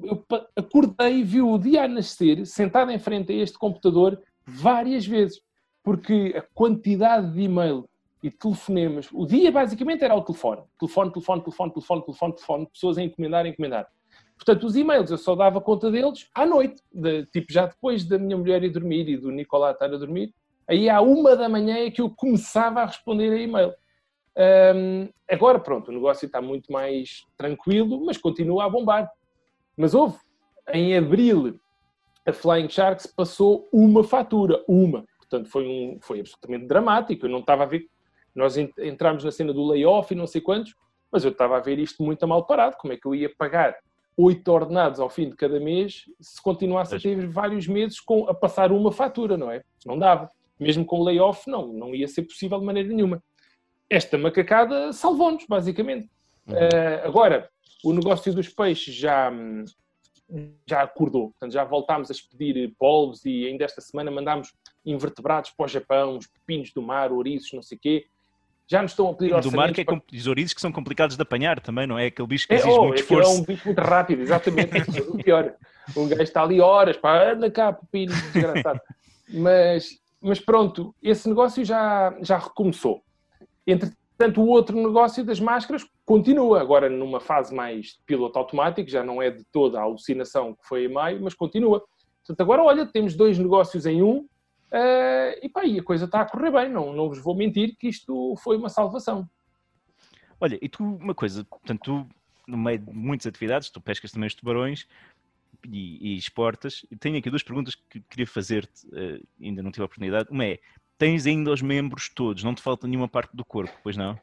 Eu 0.04 0.24
acordei 0.56 1.20
e 1.20 1.24
vi 1.24 1.42
o 1.42 1.58
dia 1.58 1.84
a 1.84 1.88
nascer, 1.88 2.46
sentado 2.46 2.92
em 2.92 3.00
frente 3.00 3.32
a 3.32 3.36
este 3.36 3.58
computador, 3.58 4.22
várias 4.46 5.08
vezes, 5.08 5.42
porque 5.82 6.34
a 6.38 6.42
quantidade 6.54 7.32
de 7.32 7.42
e-mail 7.44 7.88
e 8.26 8.32
telefonemas, 8.32 9.08
o 9.14 9.24
dia 9.24 9.52
basicamente 9.52 10.04
era 10.04 10.16
o 10.16 10.22
telefone. 10.24 10.64
Telefone, 10.80 11.12
telefone, 11.12 11.44
telefone, 11.44 11.72
telefone, 11.74 12.02
telefone, 12.06 12.34
telefone, 12.34 12.68
pessoas 12.74 12.98
a 12.98 13.04
encomendar, 13.04 13.46
a 13.46 13.50
encomendar. 13.50 13.88
Portanto, 14.36 14.66
os 14.66 14.76
e-mails 14.76 15.12
eu 15.12 15.18
só 15.20 15.36
dava 15.36 15.62
conta 15.62 15.92
deles 15.92 16.28
à 16.34 16.44
noite, 16.44 16.82
de- 16.92 17.24
tipo 17.28 17.54
já 17.54 17.68
depois 17.68 18.04
da 18.04 18.18
minha 18.18 18.36
mulher 18.36 18.64
ir 18.64 18.72
dormir 18.72 19.08
e 19.08 19.16
do 19.16 19.30
Nicolás 19.30 19.76
estar 19.76 19.94
a 19.94 19.98
dormir, 19.98 20.34
aí 20.68 20.90
à 20.90 21.02
uma 21.02 21.36
da 21.36 21.48
manhã 21.48 21.78
é 21.78 21.92
que 21.92 22.02
eu 22.02 22.10
começava 22.10 22.82
a 22.82 22.86
responder 22.88 23.32
a 23.32 23.38
e-mail. 23.38 23.72
Hum, 24.76 25.08
agora, 25.30 25.60
pronto, 25.60 25.90
o 25.90 25.94
negócio 25.94 26.26
está 26.26 26.42
muito 26.42 26.72
mais 26.72 27.26
tranquilo, 27.38 28.04
mas 28.04 28.18
continua 28.18 28.66
a 28.66 28.70
bombar. 28.70 29.08
Mas 29.78 29.94
houve, 29.94 30.18
em 30.74 30.98
abril, 30.98 31.60
a 32.26 32.34
Flying 32.34 32.70
Sharks 32.70 33.06
passou 33.06 33.70
uma 33.72 34.04
fatura, 34.04 34.64
uma. 34.68 35.06
Portanto, 35.20 35.48
foi, 35.50 35.68
um, 35.68 36.00
foi 36.02 36.22
absolutamente 36.22 36.66
dramático. 36.66 37.28
Eu 37.28 37.30
não 37.30 37.40
estava 37.40 37.64
a 37.64 37.68
ver. 37.68 37.88
Nós 38.36 38.58
en- 38.58 38.72
entramos 38.80 39.24
na 39.24 39.32
cena 39.32 39.54
do 39.54 39.66
layoff 39.66 40.14
e 40.14 40.18
não 40.18 40.28
sei 40.28 40.42
quantos, 40.42 40.76
mas 41.12 41.24
eu 41.24 41.32
estava 41.32 41.58
a 41.58 41.62
ver 41.62 41.80
isto 41.80 42.04
muito 42.04 42.24
a 42.24 42.28
mal 42.28 42.46
parado. 42.46 42.76
Como 42.78 42.92
é 42.94 42.98
que 42.98 43.06
eu 43.08 43.16
ia 43.16 43.34
pagar 43.36 43.76
oito 44.18 44.48
ordenados 44.52 45.00
ao 45.00 45.10
fim 45.10 45.30
de 45.30 45.36
cada 45.36 45.60
mês 45.60 46.04
se 46.22 46.42
continuasse 46.42 46.96
a 46.96 47.00
ter 47.00 47.28
vários 47.28 47.68
meses 47.68 48.00
com, 48.00 48.30
a 48.30 48.34
passar 48.34 48.72
uma 48.72 48.92
fatura, 48.92 49.38
não 49.38 49.50
é? 49.52 49.64
Não 49.86 49.98
dava. 49.98 50.30
Mesmo 50.60 50.86
com 50.86 51.04
layoff, 51.04 51.50
não, 51.50 51.68
não 51.68 51.94
ia 51.96 52.08
ser 52.08 52.24
possível 52.24 52.60
de 52.60 52.66
maneira 52.66 52.88
nenhuma. 52.90 53.22
Esta 53.90 54.18
macacada 54.18 54.92
salvou-nos, 54.94 55.46
basicamente. 55.48 56.10
Uhum. 56.48 56.56
Eh, 56.56 57.02
agora, 57.06 57.50
o 57.84 57.92
negócio 57.94 58.34
dos 58.34 58.50
peixes 58.50 58.96
já, 58.96 59.32
já 60.68 60.82
acordou. 60.82 61.30
Portanto, 61.32 61.52
já 61.52 61.64
voltámos 61.64 62.10
a 62.10 62.14
expedir 62.14 62.74
polvos 62.80 63.24
e 63.26 63.46
ainda 63.48 63.64
esta 63.66 63.82
semana 63.82 64.10
mandámos 64.10 64.54
invertebrados 64.86 65.52
para 65.52 65.66
o 65.66 65.68
Japão, 65.70 66.18
os 66.18 66.28
pepinos 66.28 66.72
do 66.74 66.82
mar, 66.82 67.12
ouriços, 67.12 67.52
não 67.54 67.62
sei 67.62 67.78
o 67.78 67.82
quê. 67.82 68.06
Já 68.68 68.82
nos 68.82 68.92
estão 68.92 69.10
a 69.10 69.14
pedir 69.14 69.30
do 69.30 69.34
mar 69.34 69.46
orçamentos 69.46 69.76
que 69.76 69.82
é 69.82 69.86
para- 69.86 70.02
os 70.12 70.28
ourizos 70.28 70.54
que 70.54 70.62
são 70.62 70.72
complicados 70.72 71.16
de 71.16 71.22
apanhar 71.22 71.60
também, 71.60 71.86
não 71.86 72.00
é? 72.00 72.08
Aquele 72.08 72.28
bicho 72.28 72.48
que 72.48 72.54
é, 72.54 72.58
exige 72.58 72.74
oh, 72.74 72.86
muito 72.86 72.98
é 72.98 73.02
esforço. 73.02 73.42
um 73.42 73.44
bicho 73.44 73.66
muito 73.66 73.80
rápido, 73.80 74.22
exatamente. 74.22 74.78
é 74.78 75.02
o 75.02 75.18
pior. 75.18 75.54
Um 75.96 76.08
gajo 76.08 76.24
está 76.24 76.42
ali 76.42 76.60
horas, 76.60 76.98
pá, 76.98 77.32
anda 77.32 77.50
cá, 77.52 77.72
pepino, 77.72 78.14
desgraçado. 78.34 78.82
Mas, 79.30 79.90
mas 80.22 80.40
pronto, 80.40 80.96
esse 81.02 81.28
negócio 81.30 81.64
já, 81.64 82.16
já 82.22 82.38
recomeçou. 82.38 83.04
Entretanto, 83.68 84.42
o 84.42 84.48
outro 84.48 84.76
negócio 84.76 85.24
das 85.24 85.40
máscaras 85.40 85.86
continua, 86.06 86.62
agora 86.62 86.90
numa 86.90 87.20
fase 87.20 87.54
mais 87.54 87.88
de 87.88 88.00
piloto 88.06 88.40
automático, 88.40 88.90
já 88.90 89.04
não 89.04 89.22
é 89.22 89.30
de 89.30 89.44
toda 89.52 89.80
a 89.80 89.84
alucinação 89.84 90.54
que 90.54 90.68
foi 90.68 90.86
em 90.86 90.94
maio, 90.94 91.22
mas 91.22 91.34
continua. 91.34 91.84
Portanto, 92.26 92.42
agora, 92.42 92.64
olha, 92.64 92.86
temos 92.86 93.16
dois 93.16 93.38
negócios 93.38 93.86
em 93.86 94.02
um 94.02 94.26
eh, 94.76 95.40
e, 95.42 95.48
pá, 95.48 95.64
e 95.64 95.80
a 95.80 95.84
coisa 95.84 96.04
está 96.04 96.20
a 96.22 96.26
correr 96.26 96.52
bem, 96.52 96.70
não, 96.70 96.94
não 96.94 97.08
vos 97.08 97.20
vou 97.20 97.34
mentir 97.34 97.78
que 97.78 97.88
isto 97.88 98.36
foi 98.44 98.58
uma 98.58 98.68
salvação. 98.68 99.30
Olha, 100.40 100.60
e 100.62 100.68
tu, 100.68 100.84
uma 100.84 101.16
coisa, 101.16 101.46
portanto, 101.46 101.82
tu, 101.82 102.08
no 102.46 102.58
meio 102.58 102.80
de 102.80 102.92
muitas 102.92 103.26
atividades, 103.26 103.70
tu 103.70 103.80
pescas 103.80 104.12
também 104.12 104.28
os 104.28 104.36
tubarões 104.36 104.86
e, 105.66 106.16
e 106.16 106.18
exportas. 106.18 106.86
E 106.92 106.96
tenho 106.98 107.18
aqui 107.18 107.30
duas 107.30 107.42
perguntas 107.42 107.76
que 107.76 108.02
queria 108.02 108.28
fazer-te, 108.28 108.86
eh, 108.94 109.22
ainda 109.42 109.64
não 109.64 109.72
tive 109.72 109.84
a 109.84 109.86
oportunidade. 109.86 110.30
Uma 110.30 110.46
é, 110.46 110.60
tens 110.98 111.26
ainda 111.26 111.52
os 111.52 111.62
membros 111.62 112.10
todos, 112.10 112.44
não 112.44 112.54
te 112.54 112.62
falta 112.62 112.86
nenhuma 112.86 113.08
parte 113.08 113.34
do 113.34 113.46
corpo, 113.46 113.74
pois 113.82 113.96
não? 113.96 114.20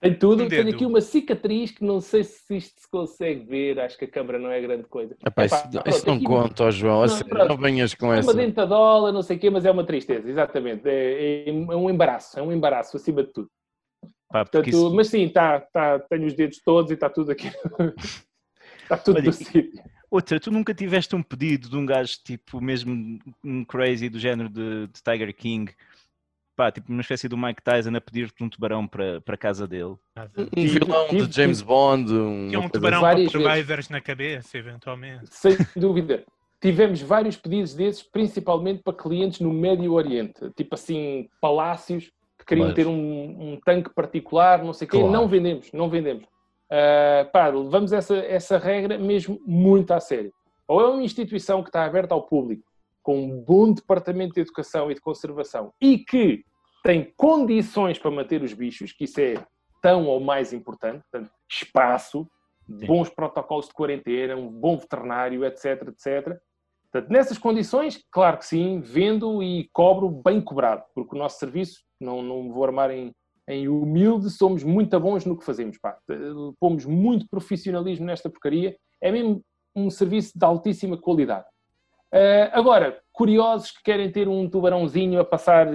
Tem 0.00 0.14
tudo, 0.14 0.44
Um 0.44 0.48
tenho 0.48 0.68
aqui 0.68 0.84
uma 0.84 1.00
cicatriz 1.00 1.70
que 1.70 1.82
não 1.82 1.98
sei 2.00 2.24
se 2.24 2.56
isto 2.56 2.78
se 2.82 2.90
consegue 2.90 3.44
ver, 3.46 3.80
acho 3.80 3.96
que 3.96 4.04
a 4.04 4.08
câmara 4.10 4.38
não 4.38 4.50
é 4.50 4.60
grande 4.60 4.84
coisa. 4.84 5.16
Epá, 5.24 5.44
Epá, 5.44 5.56
isso, 5.56 5.68
pronto, 5.70 5.88
isso 5.90 6.06
não 6.06 6.14
aqui 6.16 6.24
conta, 6.24 6.64
ó 6.64 6.70
João. 6.70 7.06
Não, 7.06 7.18
pronto. 7.20 7.48
não 7.48 7.56
venhas 7.56 7.94
com 7.94 8.06
Uma 8.06 8.16
essa. 8.18 8.34
dentadola, 8.34 9.10
não 9.12 9.22
sei 9.22 9.36
o 9.36 9.40
quê, 9.40 9.48
mas 9.48 9.64
é 9.64 9.70
uma 9.70 9.84
tristeza, 9.84 10.28
exatamente. 10.28 10.82
É, 10.86 11.48
é 11.48 11.52
um 11.52 11.88
embaraço, 11.88 12.38
é 12.38 12.42
um 12.42 12.52
embaraço 12.52 12.96
acima 12.98 13.22
de 13.22 13.32
tudo. 13.32 13.50
Pá, 14.28 14.44
Portanto, 14.44 14.68
isso- 14.68 14.94
Mas 14.94 15.08
sim, 15.08 15.28
tá, 15.28 15.60
tá, 15.60 15.98
tenho 16.00 16.26
os 16.26 16.34
dedos 16.34 16.60
todos 16.62 16.90
e 16.90 16.94
está 16.94 17.08
tudo 17.08 17.30
aqui. 17.32 17.46
está 18.82 18.96
tudo 18.98 19.16
Olha, 19.16 19.24
no 19.26 19.32
sítio. 19.32 19.72
Outra, 20.10 20.38
tu 20.38 20.50
nunca 20.50 20.74
tiveste 20.74 21.16
um 21.16 21.22
pedido 21.22 21.68
de 21.70 21.76
um 21.76 21.86
gajo 21.86 22.18
tipo 22.24 22.60
mesmo 22.60 23.18
um 23.42 23.64
crazy 23.64 24.08
do 24.08 24.18
género 24.18 24.48
de, 24.48 24.86
de 24.88 25.02
Tiger 25.02 25.34
King, 25.34 25.72
pá, 26.56 26.70
tipo 26.70 26.90
uma 26.90 27.00
espécie 27.00 27.28
do 27.28 27.36
Mike 27.36 27.62
Tyson 27.62 27.94
a 27.96 28.00
pedir-te 28.00 28.42
um 28.42 28.48
tubarão 28.48 28.86
para, 28.86 29.20
para 29.20 29.34
a 29.34 29.38
casa 29.38 29.66
dele. 29.66 29.94
Um 30.36 30.44
Tive- 30.54 30.78
vilão 30.80 31.08
tive- 31.08 31.26
de 31.26 31.36
James 31.36 31.62
Bond. 31.62 32.12
Um, 32.12 32.48
um 32.58 32.68
tubarão 32.68 33.04
assim. 33.04 33.16
vezes. 33.16 33.32
providers 33.32 33.88
na 33.88 34.00
cabeça, 34.00 34.56
eventualmente. 34.58 35.24
Sem 35.30 35.56
dúvida. 35.76 36.24
Tivemos 36.60 37.02
vários 37.02 37.36
pedidos 37.36 37.74
desses, 37.74 38.02
principalmente 38.02 38.82
para 38.82 38.94
clientes 38.94 39.40
no 39.40 39.52
Médio 39.52 39.92
Oriente, 39.92 40.50
tipo 40.56 40.74
assim, 40.74 41.28
palácios 41.40 42.10
que 42.38 42.44
queriam 42.46 42.66
Mas- 42.68 42.74
ter 42.74 42.86
um, 42.86 43.52
um 43.52 43.60
tanque 43.64 43.90
particular, 43.94 44.64
não 44.64 44.72
sei 44.72 44.86
o 44.86 44.90
quê. 44.90 44.96
Claro. 44.98 45.12
Não 45.12 45.28
vendemos, 45.28 45.70
não 45.72 45.90
vendemos. 45.90 46.24
Ah, 46.70 47.28
pá, 47.32 47.48
levamos 47.48 47.92
essa, 47.92 48.16
essa 48.16 48.56
regra 48.58 48.96
mesmo 48.98 49.40
muito 49.46 49.92
a 49.92 50.00
sério. 50.00 50.32
Ou 50.66 50.80
é 50.80 50.88
uma 50.88 51.02
instituição 51.02 51.62
que 51.62 51.68
está 51.68 51.84
aberta 51.84 52.14
ao 52.14 52.22
público, 52.22 52.62
com 53.04 53.22
um 53.22 53.40
bom 53.40 53.72
departamento 53.72 54.34
de 54.34 54.40
educação 54.40 54.90
e 54.90 54.94
de 54.94 55.00
conservação 55.00 55.72
e 55.80 55.98
que 55.98 56.42
tem 56.82 57.12
condições 57.16 57.98
para 57.98 58.10
manter 58.10 58.42
os 58.42 58.52
bichos, 58.52 58.92
que 58.92 59.04
isso 59.04 59.20
é 59.20 59.34
tão 59.80 60.06
ou 60.06 60.18
mais 60.18 60.52
importante, 60.52 61.04
portanto, 61.10 61.30
espaço, 61.48 62.26
bons 62.66 63.10
protocolos 63.10 63.68
de 63.68 63.74
quarentena, 63.74 64.34
um 64.34 64.50
bom 64.50 64.78
veterinário, 64.78 65.44
etc, 65.44 65.88
etc. 65.88 66.40
Portanto, 66.90 67.10
nessas 67.10 67.36
condições, 67.36 68.02
claro 68.10 68.38
que 68.38 68.46
sim, 68.46 68.80
vendo 68.80 69.42
e 69.42 69.68
cobro 69.72 70.08
bem 70.08 70.40
cobrado, 70.40 70.82
porque 70.94 71.14
o 71.14 71.18
nosso 71.18 71.38
serviço, 71.38 71.82
não, 72.00 72.22
não 72.22 72.50
vou 72.50 72.64
armar 72.64 72.90
em, 72.90 73.12
em 73.48 73.68
humilde, 73.68 74.30
somos 74.30 74.62
muito 74.62 74.98
bons 74.98 75.26
no 75.26 75.36
que 75.36 75.44
fazemos. 75.44 75.76
Pá. 75.76 75.98
Eh, 76.08 76.14
Pomos 76.58 76.86
muito 76.86 77.26
profissionalismo 77.28 78.06
nesta 78.06 78.30
porcaria, 78.30 78.76
é 79.02 79.12
mesmo 79.12 79.42
um 79.76 79.90
serviço 79.90 80.38
de 80.38 80.44
altíssima 80.44 80.96
qualidade. 80.96 81.46
Eh, 82.16 82.48
agora, 82.52 82.96
curiosos 83.12 83.72
que 83.72 83.82
querem 83.82 84.08
ter 84.08 84.28
um 84.28 84.48
tubarãozinho 84.48 85.18
a 85.18 85.24
passar 85.24 85.66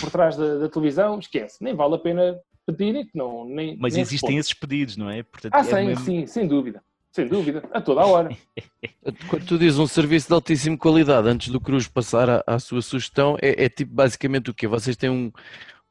por 0.00 0.08
trás 0.08 0.36
da, 0.36 0.58
da 0.58 0.68
televisão, 0.68 1.18
esquece, 1.18 1.56
nem 1.64 1.74
vale 1.74 1.96
a 1.96 1.98
pena 1.98 2.38
pedirem, 2.64 3.04
que 3.04 3.18
não, 3.18 3.44
nem, 3.44 3.76
Mas 3.76 3.94
nem 3.94 4.02
existem 4.02 4.36
esses 4.38 4.54
pedidos, 4.54 4.96
não 4.96 5.10
é? 5.10 5.24
Portanto, 5.24 5.52
Ah, 5.52 5.60
é 5.60 5.64
sim, 5.64 5.86
mesmo- 5.86 6.04
sim, 6.04 6.26
sem 6.26 6.46
dúvida, 6.46 6.80
sem 7.10 7.26
dúvida, 7.26 7.64
a 7.72 7.80
toda 7.80 8.02
a 8.02 8.06
hora. 8.06 8.28
Quando 9.28 9.44
tu 9.46 9.58
dizes 9.58 9.80
um 9.80 9.86
serviço 9.88 10.28
de 10.28 10.34
altíssima 10.34 10.78
qualidade, 10.78 11.26
antes 11.28 11.48
do 11.48 11.60
Cruz 11.60 11.88
passar 11.88 12.30
à, 12.30 12.44
à 12.46 12.58
sua 12.60 12.82
sugestão, 12.82 13.36
é, 13.42 13.64
é 13.64 13.68
tipo 13.68 13.92
basicamente 13.92 14.48
o 14.48 14.54
quê? 14.54 14.68
Vocês 14.68 14.96
têm 14.96 15.10
um, 15.10 15.32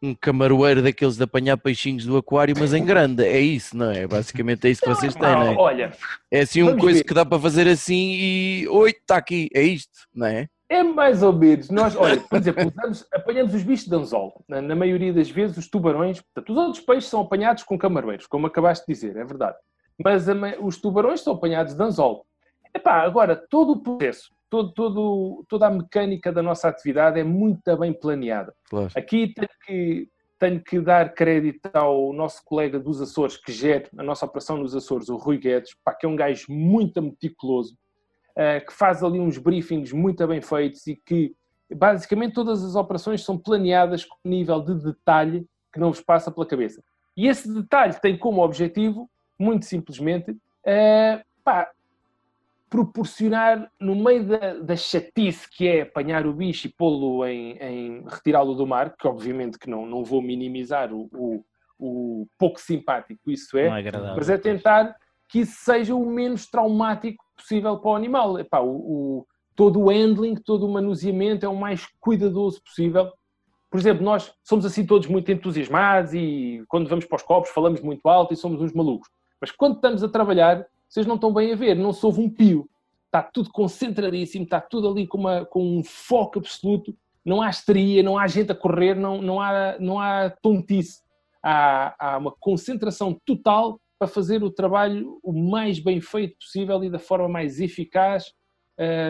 um 0.01 0.15
camaroeiro 0.15 0.81
daqueles 0.81 1.17
de 1.17 1.23
apanhar 1.23 1.57
peixinhos 1.57 2.05
do 2.05 2.15
aquário, 2.17 2.55
mas 2.57 2.73
em 2.73 2.85
grande, 2.85 3.23
é 3.25 3.39
isso, 3.39 3.75
não 3.75 3.91
é? 3.91 4.07
Basicamente 4.07 4.65
é 4.65 4.69
isso 4.71 4.81
que 4.81 4.87
vocês 4.89 5.13
têm, 5.13 5.21
não 5.23 5.41
é? 5.51 5.55
olha, 5.55 5.91
É 6.31 6.41
assim 6.41 6.63
um 6.63 6.67
vamos 6.67 6.81
coisa 6.81 6.99
ver. 6.99 7.03
que 7.05 7.13
dá 7.13 7.25
para 7.25 7.39
fazer 7.39 7.67
assim 7.67 8.13
e 8.13 8.67
oi, 8.69 8.91
está 8.91 9.17
aqui, 9.17 9.49
é 9.53 9.61
isto, 9.61 9.91
não 10.15 10.27
é? 10.27 10.47
É 10.69 10.83
mais 10.83 11.23
ou 11.23 11.33
menos. 11.33 11.69
Nós, 11.69 11.95
olha, 11.95 12.21
por 12.21 12.37
exemplo, 12.37 12.71
usamos- 12.73 13.05
apanhamos 13.11 13.53
os 13.55 13.63
bichos 13.63 13.87
de 13.87 13.95
anzol. 13.95 14.43
Na, 14.47 14.61
na 14.61 14.75
maioria 14.75 15.11
das 15.11 15.29
vezes, 15.29 15.57
os 15.57 15.67
tubarões, 15.67 16.21
portanto, 16.21 16.51
os 16.51 16.57
outros 16.57 16.83
peixes 16.85 17.09
são 17.09 17.21
apanhados 17.21 17.63
com 17.63 17.77
camaroeiros, 17.77 18.27
como 18.27 18.45
acabaste 18.47 18.85
de 18.87 18.93
dizer, 18.93 19.17
é 19.17 19.25
verdade. 19.25 19.57
Mas 20.01 20.29
a 20.29 20.33
os 20.61 20.77
tubarões 20.79 21.21
são 21.21 21.33
apanhados 21.33 21.73
de 21.73 21.83
anzol. 21.83 22.25
Epá, 22.73 23.01
agora, 23.01 23.35
todo 23.35 23.71
o 23.73 23.79
processo, 23.81 24.29
todo, 24.49 24.71
todo, 24.73 25.45
toda 25.47 25.67
a 25.67 25.69
mecânica 25.69 26.31
da 26.31 26.41
nossa 26.41 26.67
atividade 26.67 27.19
é 27.19 27.23
muito 27.23 27.77
bem 27.77 27.93
planeada. 27.93 28.53
Claro. 28.69 28.89
Aqui 28.95 29.33
tenho 29.33 29.49
que, 29.65 30.09
tenho 30.39 30.63
que 30.63 30.79
dar 30.79 31.13
crédito 31.13 31.69
ao 31.73 32.11
nosso 32.11 32.43
colega 32.43 32.79
dos 32.79 33.01
Açores, 33.01 33.37
que 33.37 33.51
gera 33.51 33.87
a 33.97 34.03
nossa 34.03 34.25
operação 34.25 34.57
nos 34.57 34.75
Açores, 34.75 35.09
o 35.09 35.17
Rui 35.17 35.37
Guedes, 35.37 35.75
pá, 35.83 35.93
que 35.93 36.05
é 36.05 36.09
um 36.09 36.15
gajo 36.15 36.45
muito 36.49 37.01
meticuloso, 37.01 37.77
eh, 38.35 38.61
que 38.61 38.73
faz 38.73 39.03
ali 39.03 39.19
uns 39.19 39.37
briefings 39.37 39.91
muito 39.91 40.25
bem 40.27 40.41
feitos 40.41 40.87
e 40.87 40.95
que 40.95 41.35
basicamente 41.75 42.33
todas 42.33 42.63
as 42.63 42.75
operações 42.75 43.23
são 43.23 43.37
planeadas 43.37 44.03
com 44.03 44.17
um 44.25 44.29
nível 44.29 44.59
de 44.61 44.75
detalhe 44.75 45.45
que 45.71 45.79
não 45.79 45.91
vos 45.91 46.01
passa 46.01 46.31
pela 46.31 46.45
cabeça. 46.45 46.83
E 47.15 47.27
esse 47.27 47.53
detalhe 47.53 47.93
tem 48.01 48.17
como 48.17 48.43
objetivo, 48.43 49.09
muito 49.37 49.65
simplesmente, 49.65 50.35
eh, 50.65 51.21
pá, 51.43 51.69
proporcionar 52.69 53.71
no 53.79 53.95
meio 53.95 54.25
da, 54.27 54.53
da 54.55 54.75
chatice 54.75 55.47
que 55.49 55.67
é 55.67 55.81
apanhar 55.81 56.25
o 56.27 56.33
bicho 56.33 56.67
e 56.67 56.71
pô-lo 56.71 57.25
em, 57.25 57.57
em 57.57 58.03
retirá-lo 58.07 58.53
do 58.53 58.67
mar, 58.67 58.95
que 58.97 59.07
obviamente 59.07 59.57
que 59.57 59.69
não, 59.69 59.85
não 59.85 60.03
vou 60.03 60.21
minimizar 60.21 60.93
o, 60.93 61.09
o, 61.13 61.43
o 61.79 62.27
pouco 62.37 62.59
simpático 62.61 63.31
isso 63.31 63.57
é, 63.57 63.67
é 63.87 64.01
mas 64.15 64.29
é 64.29 64.37
tentar 64.37 64.95
que 65.29 65.39
isso 65.39 65.57
seja 65.63 65.95
o 65.95 66.05
menos 66.05 66.47
traumático 66.47 67.23
possível 67.37 67.77
para 67.79 67.91
o 67.91 67.95
animal. 67.95 68.39
Epá, 68.39 68.59
o, 68.59 68.69
o- 69.19 69.27
todo 69.55 69.79
o 69.81 69.89
handling, 69.89 70.35
todo 70.35 70.65
o 70.65 70.71
manuseamento 70.71 71.45
é 71.45 71.49
o 71.49 71.55
mais 71.55 71.85
cuidadoso 71.99 72.61
possível. 72.63 73.11
Por 73.69 73.79
exemplo, 73.79 74.03
nós 74.03 74.33
somos 74.43 74.65
assim 74.65 74.85
todos 74.85 75.07
muito 75.07 75.31
entusiasmados 75.31 76.13
e 76.13 76.63
quando 76.67 76.89
vamos 76.89 77.05
para 77.05 77.17
os 77.17 77.23
copos 77.23 77.49
falamos 77.51 77.81
muito 77.81 78.07
alto 78.09 78.33
e 78.33 78.37
somos 78.37 78.61
uns 78.61 78.73
malucos. 78.73 79.09
Mas 79.39 79.51
quando 79.51 79.75
estamos 79.75 80.03
a 80.03 80.09
trabalhar, 80.09 80.65
vocês 80.89 81.05
não 81.05 81.15
estão 81.15 81.31
bem 81.31 81.53
a 81.53 81.55
ver, 81.55 81.75
não 81.75 81.93
se 81.93 82.05
ouve 82.05 82.19
um 82.19 82.29
pio. 82.29 82.67
Está 83.05 83.23
tudo 83.23 83.49
concentradíssimo, 83.51 84.43
está 84.43 84.59
tudo 84.59 84.89
ali 84.89 85.07
com, 85.07 85.17
uma- 85.19 85.45
com 85.45 85.63
um 85.79 85.83
foco 85.83 86.39
absoluto. 86.39 86.95
Não 87.23 87.41
há 87.41 87.49
histeria, 87.49 88.01
não 88.03 88.17
há 88.17 88.27
gente 88.27 88.51
a 88.51 88.55
correr, 88.55 88.95
não, 88.95 89.21
não, 89.21 89.39
há, 89.39 89.77
não 89.79 89.99
há 89.99 90.29
tontice. 90.29 91.01
Há, 91.41 91.95
há 92.13 92.17
uma 92.17 92.31
concentração 92.31 93.17
total 93.25 93.79
para 93.97 94.07
fazer 94.07 94.43
o 94.43 94.49
trabalho 94.51 95.19
o 95.23 95.33
mais 95.33 95.79
bem 95.79 96.01
feito 96.01 96.37
possível 96.37 96.83
e 96.83 96.89
da 96.89 96.99
forma 96.99 97.27
mais 97.27 97.59
eficaz 97.59 98.33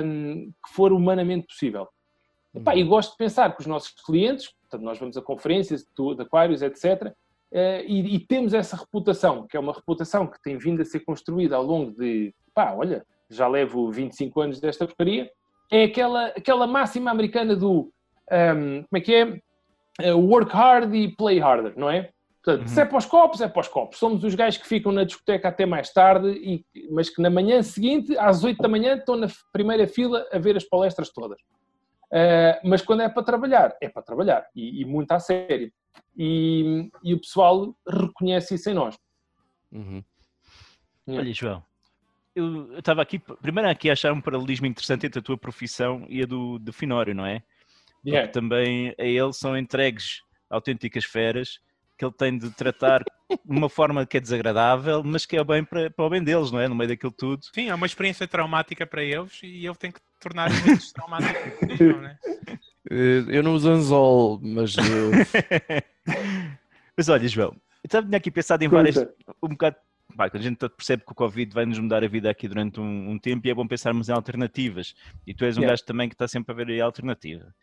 hum, 0.04 0.52
que 0.66 0.74
for 0.74 0.92
humanamente 0.92 1.48
possível. 1.48 1.88
Epá, 2.54 2.76
e 2.76 2.84
gosto 2.84 3.12
de 3.12 3.18
pensar 3.18 3.56
que 3.56 3.62
os 3.62 3.68
nossos 3.68 3.92
clientes, 4.04 4.50
portanto, 4.62 4.82
nós 4.84 4.98
vamos 4.98 5.16
a 5.16 5.22
conferências 5.22 5.84
de, 5.84 6.16
de 6.16 6.22
aquários, 6.24 6.62
etc., 6.62 7.14
e, 7.52 8.16
e 8.16 8.20
temos 8.20 8.54
essa 8.54 8.76
reputação, 8.76 9.48
que 9.48 9.58
é 9.58 9.60
uma 9.60 9.74
reputação 9.74 10.28
que 10.28 10.42
tem 10.42 10.58
vindo 10.58 10.82
a 10.82 10.86
ser 10.86 11.00
construída 11.02 11.56
ao 11.56 11.64
longo 11.64 11.92
de, 11.92 12.34
pá, 12.54 12.74
olha, 12.74 13.06
já 13.30 13.48
levo 13.48 13.92
25 13.92 14.42
anos 14.42 14.60
desta 14.60 14.86
porcaria, 14.86 15.30
é 15.72 15.84
aquela, 15.84 16.28
aquela 16.28 16.68
máxima 16.68 17.12
americana 17.12 17.56
do, 17.56 17.92
hum, 18.32 18.84
como 18.84 18.98
é 18.98 19.02
que 19.02 19.14
é? 19.14 19.42
Eh, 20.02 20.14
work 20.14 20.52
hard 20.52 20.94
e 20.96 21.10
play 21.16 21.40
harder, 21.42 21.74
não 21.76 21.90
é? 21.90 22.10
Portanto, 22.44 22.62
Uhum. 22.62 22.74
se 22.74 22.82
é 22.82 22.86
para 22.86 22.98
os 22.98 23.06
copos, 23.06 23.42
é 23.42 23.48
para 23.48 23.60
os 23.60 23.68
copos. 23.68 24.00
Somos 24.00 24.24
os 24.24 24.34
gajos 24.34 24.62
que 24.62 24.68
ficam 24.68 24.92
na 24.92 25.04
discoteca 25.04 25.50
até 25.50 25.66
mais 25.66 25.92
tarde, 25.92 26.30
e, 26.30 26.66
mas 26.90 27.10
que 27.10 27.22
na 27.22 27.30
manhã 27.30 27.62
seguinte, 27.62 28.18
às 28.18 28.44
8 28.44 28.62
da 28.62 28.68
manhã, 28.70 28.96
estão 28.96 29.16
na 29.16 29.28
primeira 29.52 29.86
fila 29.88 30.26
a 30.32 30.40
ver 30.40 30.56
as 30.56 30.64
palestras 30.64 31.10
todas. 31.10 31.40
Uh, 32.12 32.68
mas 32.68 32.82
quando 32.82 33.02
é 33.02 33.10
para 33.10 33.24
trabalhar, 33.24 33.76
é 33.82 33.88
para 33.88 34.02
trabalhar, 34.02 34.48
e, 34.56 34.82
e 34.82 34.86
muito 34.86 35.12
a 35.12 35.20
sério. 35.20 35.72
E, 36.18 36.90
e 37.04 37.14
o 37.14 37.20
pessoal 37.20 37.76
reconhece 37.88 38.56
isso 38.56 38.70
em 38.70 38.74
nós. 38.74 38.98
Uhum. 39.72 40.04
Olha, 41.08 41.34
João, 41.34 41.64
eu 42.36 42.72
eu 42.74 42.80
estava 42.80 43.02
aqui, 43.02 43.20
primeiro 43.20 43.70
aqui 43.70 43.90
a 43.90 43.94
achar 43.94 44.12
um 44.14 44.22
paralelismo 44.22 44.66
interessante 44.66 45.06
entre 45.06 45.20
a 45.20 45.24
tua 45.24 45.38
profissão 45.38 46.06
e 46.10 46.24
a 46.24 46.26
do, 46.26 46.60
do 46.60 46.74
Finório, 46.74 47.14
não 47.14 47.26
é? 47.26 47.40
Porque 48.02 48.12
Yeah. 48.12 48.32
também 48.32 48.96
a 48.98 49.04
ele 49.04 49.34
são 49.34 49.58
entregues 49.58 50.22
autênticas 50.50 51.04
feras 51.04 51.60
que 51.98 52.06
ele 52.06 52.14
tem 52.14 52.38
de 52.38 52.50
tratar 52.52 53.04
de 53.30 53.40
uma 53.46 53.68
forma 53.68 54.06
que 54.06 54.16
é 54.16 54.20
desagradável, 54.22 55.04
mas 55.04 55.26
que 55.26 55.36
é 55.36 55.44
bem 55.44 55.66
para, 55.66 55.92
para 55.92 56.06
o 56.06 56.10
bem 56.10 56.24
deles, 56.24 56.50
não 56.50 56.60
é? 56.60 56.68
No 56.70 56.76
meio 56.76 56.88
daquilo 56.88 57.12
tudo. 57.12 57.44
Sim, 57.54 57.68
é 57.68 57.76
uma 57.76 57.86
experiência 57.86 58.26
traumática 58.26 58.88
para 58.88 59.04
eles 59.04 59.42
e 59.44 59.66
ele 59.66 59.76
tem 59.76 59.92
que 59.92 60.00
tornar 60.20 60.50
menos 60.64 60.92
traumático 60.92 61.68
possível, 61.68 62.02
né? 62.02 62.18
Eh, 62.90 63.24
Eu 63.28 63.44
não 63.44 63.54
uso 63.54 63.70
anzol, 63.70 64.40
mas 64.42 64.76
eh, 64.78 65.84
Mas 66.98 67.08
olha, 67.10 67.28
João, 67.28 67.52
eu 67.52 67.60
estava 67.86 68.16
aqui 68.16 68.30
pensado 68.32 68.64
em 68.64 68.68
várias, 68.68 68.98
um 69.42 69.50
bocado. 69.50 69.76
Pá, 70.18 70.30
quando 70.30 70.42
a 70.42 70.46
gente 70.46 70.58
percebe 70.70 71.04
que 71.06 71.12
o 71.12 71.16
Covid 71.16 71.54
vai 71.54 71.66
nos 71.66 71.78
mudar 71.80 72.04
a 72.04 72.08
vida 72.08 72.30
aqui 72.30 72.48
durante 72.48 72.80
um, 72.80 73.12
um 73.12 73.20
tempo 73.20 73.48
e 73.48 73.52
é 73.52 73.54
bom 73.54 73.66
pensarmos 73.68 74.10
em 74.10 74.12
alternativas. 74.12 74.96
E 75.26 75.34
tu 75.34 75.46
és 75.46 75.56
um 75.56 75.62
Yeah. 75.62 75.72
gajo 75.74 75.86
também 75.86 76.10
que 76.10 76.16
está 76.16 76.28
sempre 76.28 76.52
a 76.52 76.56
ver 76.56 76.68
aí 76.68 76.82
a 76.82 76.86
alternativa. 76.86 77.54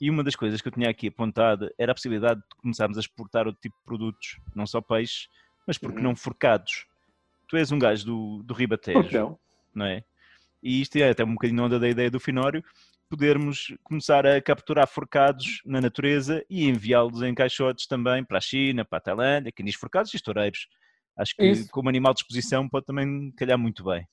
E 0.00 0.10
uma 0.10 0.24
das 0.24 0.34
coisas 0.34 0.60
que 0.60 0.66
eu 0.66 0.72
tinha 0.72 0.88
aqui 0.90 1.08
apontada 1.08 1.72
era 1.78 1.92
a 1.92 1.94
possibilidade 1.94 2.40
de 2.40 2.56
começarmos 2.56 2.96
a 2.96 3.00
exportar 3.00 3.46
outro 3.46 3.60
tipo 3.60 3.76
de 3.76 3.84
produtos, 3.84 4.40
não 4.54 4.66
só 4.66 4.80
peixes, 4.80 5.28
mas 5.66 5.78
porque 5.78 5.98
Uhum. 5.98 6.04
não 6.04 6.16
forcados. 6.16 6.86
Tu 7.46 7.56
és 7.56 7.70
um 7.70 7.78
gajo 7.78 8.04
do, 8.06 8.42
do 8.42 8.54
Ribatejo, 8.54 9.12
não? 9.16 9.38
não 9.74 9.86
é? 9.86 10.02
E 10.62 10.80
isto 10.80 10.96
é 10.96 11.10
até 11.10 11.24
um 11.24 11.32
bocadinho 11.32 11.64
onda 11.64 11.78
da 11.78 11.88
ideia 11.88 12.10
do 12.10 12.20
Finório, 12.20 12.62
podermos 13.10 13.74
começar 13.82 14.26
a 14.26 14.40
capturar 14.40 14.86
forcados 14.86 15.60
na 15.66 15.80
natureza 15.80 16.42
e 16.48 16.66
enviá-los 16.66 17.20
em 17.22 17.34
caixotes 17.34 17.86
também 17.86 18.24
para 18.24 18.38
a 18.38 18.40
China, 18.40 18.84
para 18.84 18.98
a 18.98 19.00
Tailândia, 19.02 19.52
diz 19.62 19.74
forcados 19.74 20.14
e 20.14 20.16
estoureiros. 20.16 20.66
Acho 21.16 21.36
que 21.36 21.46
Isso. 21.46 21.70
como 21.70 21.88
animal 21.88 22.14
de 22.14 22.20
exposição 22.20 22.68
pode 22.68 22.86
também 22.86 23.30
calhar 23.36 23.58
muito 23.58 23.84
bem. 23.84 24.06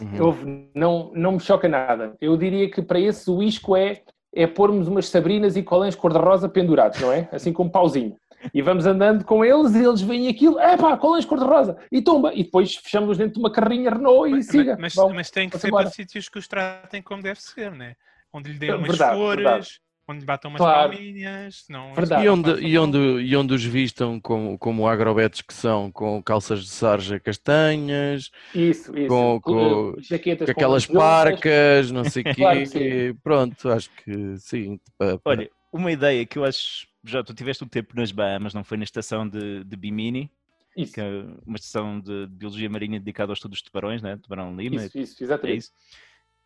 uhum. 0.00 0.70
Não, 0.74 1.12
não 1.12 1.32
me 1.32 1.40
choca 1.40 1.68
nada. 1.68 2.16
Eu 2.20 2.36
diria 2.36 2.70
que 2.70 2.80
para 2.80 3.00
esse 3.00 3.28
o 3.28 3.42
isco 3.42 3.74
é, 3.74 4.02
é 4.32 4.46
pormos 4.46 4.86
umas 4.86 5.08
sabrinas 5.08 5.56
e 5.56 5.62
colãs 5.62 5.96
cor-de-rosa 5.96 6.48
pendurados, 6.48 7.00
não 7.00 7.12
é? 7.12 7.28
Assim 7.32 7.52
como 7.52 7.68
um 7.68 7.72
pauzinho. 7.72 8.16
E 8.52 8.62
vamos 8.62 8.86
andando 8.86 9.24
com 9.24 9.44
eles 9.44 9.74
e 9.74 9.84
eles 9.84 10.00
veem 10.00 10.28
aquilo, 10.28 10.58
é 10.58 10.76
pá, 10.76 10.96
colãs 10.96 11.24
cor-de-rosa, 11.24 11.76
e 11.90 12.00
tumba. 12.02 12.32
E 12.34 12.44
depois 12.44 12.74
fechamos 12.76 13.18
dentro 13.18 13.34
de 13.34 13.38
uma 13.40 13.50
carrinha 13.50 13.90
Renault 13.90 14.28
e 14.28 14.32
Mas, 14.36 14.46
siga. 14.46 14.76
mas, 14.80 14.94
Vamos. 14.94 15.14
mas 15.14 15.30
tem 15.30 15.48
que 15.48 15.58
ser 15.58 15.68
embora. 15.68 15.84
para 15.84 15.92
sítios 15.92 16.28
que 16.28 16.38
os 16.38 16.46
tratem 16.48 17.02
como 17.02 17.22
deve 17.22 17.40
ser, 17.40 17.70
né? 17.72 17.94
Onde 18.32 18.52
lhe 18.52 18.58
dêem 18.58 18.72
É 18.72 18.76
umas 18.76 18.88
verdade, 18.88 19.16
flores, 19.16 19.44
verdade. 19.44 19.68
onde 20.08 20.20
lhe 20.20 20.26
batam 20.26 20.50
umas 20.50 20.60
Claro. 20.60 20.92
palminhas. 20.92 21.64
Não, 21.70 21.94
Verdade. 21.94 22.24
E 22.24 22.28
onde, 22.28 22.50
e, 22.66 22.78
onde, 22.78 22.98
e 22.98 23.36
onde 23.36 23.54
os 23.54 23.64
vistam 23.64 24.20
como, 24.20 24.58
como 24.58 24.86
agrobetos 24.86 25.40
que 25.42 25.54
são, 25.54 25.90
com 25.90 26.22
calças 26.22 26.60
de 26.62 26.68
sarja 26.68 27.18
castanhas, 27.18 28.30
Isso, 28.54 28.96
isso. 28.96 29.08
com- 29.08 29.40
com- 29.40 29.94
com 29.94 30.50
aquelas 30.50 30.86
luzes. 30.86 30.94
parcas, 31.02 31.90
não 31.90 32.04
sei 32.04 32.22
o 32.22 32.24
quê. 32.34 32.34
Claro 32.34 32.58
que 32.60 32.66
sim. 32.66 33.14
Pronto, 33.22 33.68
acho 33.70 33.90
que 34.04 34.36
sim. 34.38 34.78
Olha, 35.24 35.50
uma 35.72 35.90
ideia 35.90 36.24
que 36.26 36.38
eu 36.38 36.44
acho, 36.44 36.86
já 37.06 37.22
tu 37.22 37.32
tiveste 37.34 37.64
um 37.64 37.68
tempo 37.68 37.94
nas 37.96 38.12
Bahamas, 38.12 38.52
não 38.52 38.64
foi 38.64 38.76
na 38.76 38.84
estação 38.84 39.28
de, 39.28 39.64
de 39.64 39.76
Bimini, 39.76 40.30
Isso, 40.76 40.92
que 40.92 41.00
é 41.00 41.24
uma 41.46 41.56
estação 41.56 42.00
de 42.00 42.26
biologia 42.26 42.68
marinha 42.68 42.98
dedicada 42.98 43.32
aos 43.32 43.38
estudos 43.38 43.58
de 43.58 43.64
tubarões, 43.64 44.02
né? 44.02 44.16
Tubarão 44.16 44.54
Lima, 44.56 44.84
isso, 44.84 44.98
isso, 44.98 45.22
É 45.22 45.24
exatamente. 45.24 45.58
isso. 45.58 45.72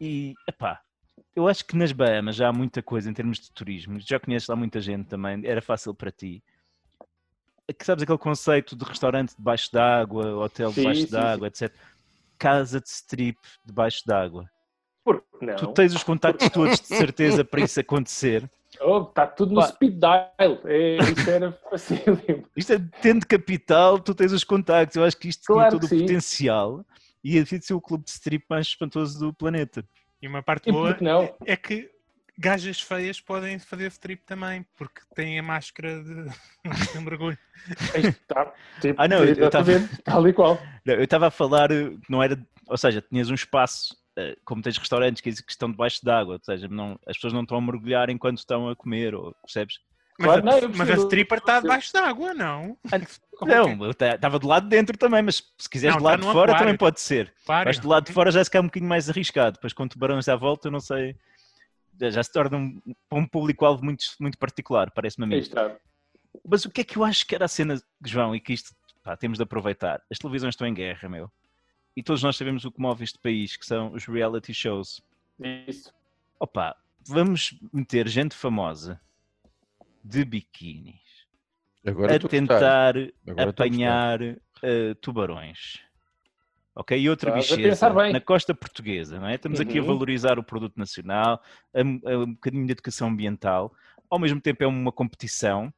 E, 0.00 0.34
epá, 0.48 0.80
eu 1.34 1.48
acho 1.48 1.64
que 1.64 1.76
nas 1.76 1.92
Bahamas 1.92 2.36
já 2.36 2.48
há 2.48 2.52
muita 2.52 2.82
coisa 2.82 3.10
em 3.10 3.14
termos 3.14 3.38
de 3.38 3.50
turismo. 3.52 3.98
Já 4.00 4.18
conheces 4.18 4.48
lá 4.48 4.56
muita 4.56 4.80
gente 4.80 5.06
também, 5.06 5.40
era 5.44 5.62
fácil 5.62 5.94
para 5.94 6.10
ti. 6.10 6.42
Que 7.78 7.84
sabes 7.84 8.02
aquele 8.02 8.18
conceito 8.18 8.74
de 8.74 8.84
restaurante 8.84 9.34
debaixo 9.36 9.70
d'água, 9.72 10.34
hotel 10.36 10.72
debaixo 10.72 11.08
d'água, 11.10 11.46
etc. 11.46 11.72
Casa 12.36 12.80
de 12.80 12.88
strip 12.88 13.38
debaixo 13.64 14.02
d'água. 14.06 14.50
Não? 15.40 15.56
Tu 15.56 15.66
tens 15.72 15.94
os 15.94 16.02
contactos 16.02 16.48
todos 16.50 16.80
de 16.80 16.86
certeza 16.86 17.44
para 17.44 17.62
isso 17.62 17.80
acontecer. 17.80 18.50
Oh, 18.82 19.02
está 19.02 19.26
tudo 19.26 19.54
no 19.54 19.60
Pá. 19.60 19.66
speed 19.68 19.98
dial. 19.98 20.60
É, 20.64 20.96
isso 21.10 21.28
era 21.30 21.52
facílimo. 21.70 22.46
Isto 22.56 22.72
é 22.74 22.78
tendo 23.02 23.26
capital, 23.26 23.98
tu 23.98 24.14
tens 24.14 24.32
os 24.32 24.44
contactos. 24.44 24.96
Eu 24.96 25.04
acho 25.04 25.16
que 25.16 25.28
isto 25.28 25.44
Claro 25.44 25.68
tinha 25.68 25.80
todo 25.80 25.84
o 25.84 25.88
sim. 25.88 26.00
potencial 26.00 26.84
e 27.22 27.38
havia 27.38 27.58
de 27.58 27.66
ser 27.66 27.74
o 27.74 27.80
clube 27.80 28.04
de 28.04 28.10
strip 28.10 28.44
mais 28.48 28.66
espantoso 28.66 29.18
do 29.18 29.32
planeta. 29.34 29.84
E 30.22 30.26
uma 30.28 30.42
parte 30.42 30.68
E 30.68 30.72
boa 30.72 30.96
é 31.44 31.56
que 31.56 31.90
gajas 32.38 32.80
feias 32.80 33.20
podem 33.20 33.58
fazer 33.58 33.88
strip 33.88 34.22
também, 34.24 34.64
porque 34.78 35.00
têm 35.14 35.38
a 35.38 35.42
máscara 35.42 36.02
de, 36.02 36.24
de 36.92 36.98
um 36.98 37.02
mergulho. 37.02 37.38
Está, 37.94 38.52
tipo, 38.80 38.94
Ah, 39.00 39.06
não, 39.06 39.18
eu- 39.18 39.34
eu 39.34 39.50
tava- 39.50 39.70
exatamente, 39.72 40.02
tal 40.02 40.26
e 40.26 40.32
qual. 40.32 40.58
Não, 40.86 40.94
Eu 40.94 41.04
estava 41.04 41.26
a 41.26 41.30
falar, 41.30 41.70
eh, 41.70 41.90
que 41.90 42.10
não 42.10 42.22
era, 42.22 42.38
ou 42.66 42.78
seja, 42.78 43.02
tinhas 43.02 43.28
um 43.30 43.34
espaço, 43.34 43.94
como 44.44 44.60
tens 44.62 44.76
restaurantes 44.76 45.20
que 45.22 45.30
estão 45.30 45.70
debaixo 45.70 46.00
d'água, 46.04 46.34
ou 46.34 46.40
seja, 46.42 46.68
não, 46.68 46.98
as 47.06 47.16
pessoas 47.16 47.32
não 47.32 47.42
estão 47.42 47.56
a 47.58 47.60
mergulhar 47.60 48.10
enquanto 48.10 48.38
estão 48.38 48.68
a 48.68 48.76
comer, 48.76 49.14
ou, 49.14 49.34
percebes? 49.42 49.76
Mas, 50.18 50.32
Claro, 50.32 50.48
a, 50.48 50.60
não, 50.60 50.68
mas 50.76 50.90
a 50.90 50.94
stripper 50.94 51.38
está 51.38 51.60
debaixo 51.60 51.92
d'água, 51.92 52.34
não? 52.34 52.76
Não, 53.42 53.84
eu 53.86 53.92
estava 53.92 54.38
do 54.38 54.46
lado 54.46 54.64
de 54.64 54.68
dentro 54.68 54.98
também, 54.98 55.22
mas 55.22 55.36
se 55.58 55.70
quiseres 55.70 55.94
Não, 55.94 56.00
do 56.00 56.04
tá 56.04 56.10
lado 56.10 56.20
de 56.20 56.26
fora 56.26 56.50
aquário. 56.52 56.58
também 56.58 56.76
pode 56.76 57.00
ser. 57.00 57.32
Aquário. 57.44 57.68
Mas 57.70 57.78
do 57.78 57.88
lado 57.88 58.04
de 58.04 58.12
fora 58.12 58.30
já 58.30 58.44
se 58.44 58.50
quer 58.50 58.60
um 58.60 58.64
bocadinho 58.64 58.88
mais 58.88 59.08
arriscado, 59.08 59.54
depois 59.54 59.72
com 59.72 59.88
tubarões 59.88 60.28
à 60.28 60.36
volta, 60.36 60.68
eu 60.68 60.72
não 60.72 60.80
sei, 60.80 61.16
já- 61.98 62.22
se 62.22 62.30
torna 62.30 62.58
um, 62.58 62.78
um 63.10 63.26
público-alvo 63.26 63.82
muito, 63.82 64.04
muito 64.20 64.36
particular, 64.36 64.90
parece-me 64.90 65.24
a 65.24 65.28
mim. 65.28 65.38
está. 65.38 65.74
Mas 66.46 66.66
o 66.66 66.70
que 66.70 66.82
é 66.82 66.84
que 66.84 66.98
eu 66.98 67.04
acho 67.04 67.26
que 67.26 67.34
era 67.34 67.46
a 67.46 67.48
cena, 67.48 67.80
João, 68.04 68.36
e 68.36 68.40
que 68.40 68.52
isto 68.52 68.74
pá, 69.02 69.16
temos 69.16 69.38
de 69.38 69.42
aproveitar? 69.44 70.02
As 70.10 70.18
televisões 70.18 70.52
estão 70.52 70.66
em 70.66 70.74
guerra, 70.74 71.08
meu. 71.08 71.30
E 71.96 72.02
todos 72.02 72.22
nós 72.22 72.36
sabemos 72.36 72.64
o 72.64 72.70
que 72.72 72.80
move 72.80 73.02
este 73.04 73.18
país, 73.18 73.56
que 73.56 73.66
são 73.66 73.92
os 73.92 74.06
reality 74.06 74.54
shows. 74.54 75.02
Isso. 75.66 75.92
Opa, 76.38 76.76
vamos 77.06 77.58
meter 77.72 78.08
gente 78.08 78.34
famosa 78.34 79.00
de 80.02 80.24
biquínis 80.24 81.00
Agora 81.84 82.14
a 82.14 82.18
tentar 82.18 82.94
apanhar 83.36 84.20
eh, 84.22 84.94
tubarões. 85.00 85.80
Ok? 86.74 86.98
E 86.98 87.10
outra 87.10 87.30
a 87.30 87.34
bicheza 87.34 87.90
na 88.12 88.20
costa 88.20 88.54
portuguesa, 88.54 89.18
não 89.18 89.26
é? 89.26 89.34
Estamos 89.34 89.60
aqui 89.60 89.78
a 89.78 89.80
Uhum. 89.80 89.86
valorizar 89.88 90.38
o 90.38 90.44
produto 90.44 90.76
nacional, 90.78 91.42
a, 91.74 91.80
a 91.80 92.18
um 92.18 92.32
bocadinho 92.34 92.64
de 92.66 92.72
educação 92.72 93.08
ambiental, 93.08 93.74
ao 94.08 94.18
mesmo 94.18 94.40
tempo 94.40 94.62
é 94.62 94.66
uma 94.66 94.92
competição. 94.92 95.72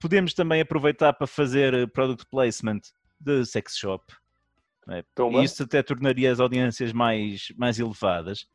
Podemos 0.00 0.34
também 0.34 0.60
aproveitar 0.60 1.12
para 1.12 1.26
fazer 1.26 1.90
product 1.92 2.26
placement 2.28 2.80
de 3.20 3.44
sex 3.46 3.76
shop. 3.76 4.04
Não 4.86 4.94
é? 4.96 5.04
E 5.40 5.44
isso 5.44 5.62
até 5.62 5.82
tornaria 5.82 6.30
as 6.32 6.40
audiências 6.40 6.92
mais, 6.92 7.52
mais 7.56 7.78
elevadas. 7.78 8.46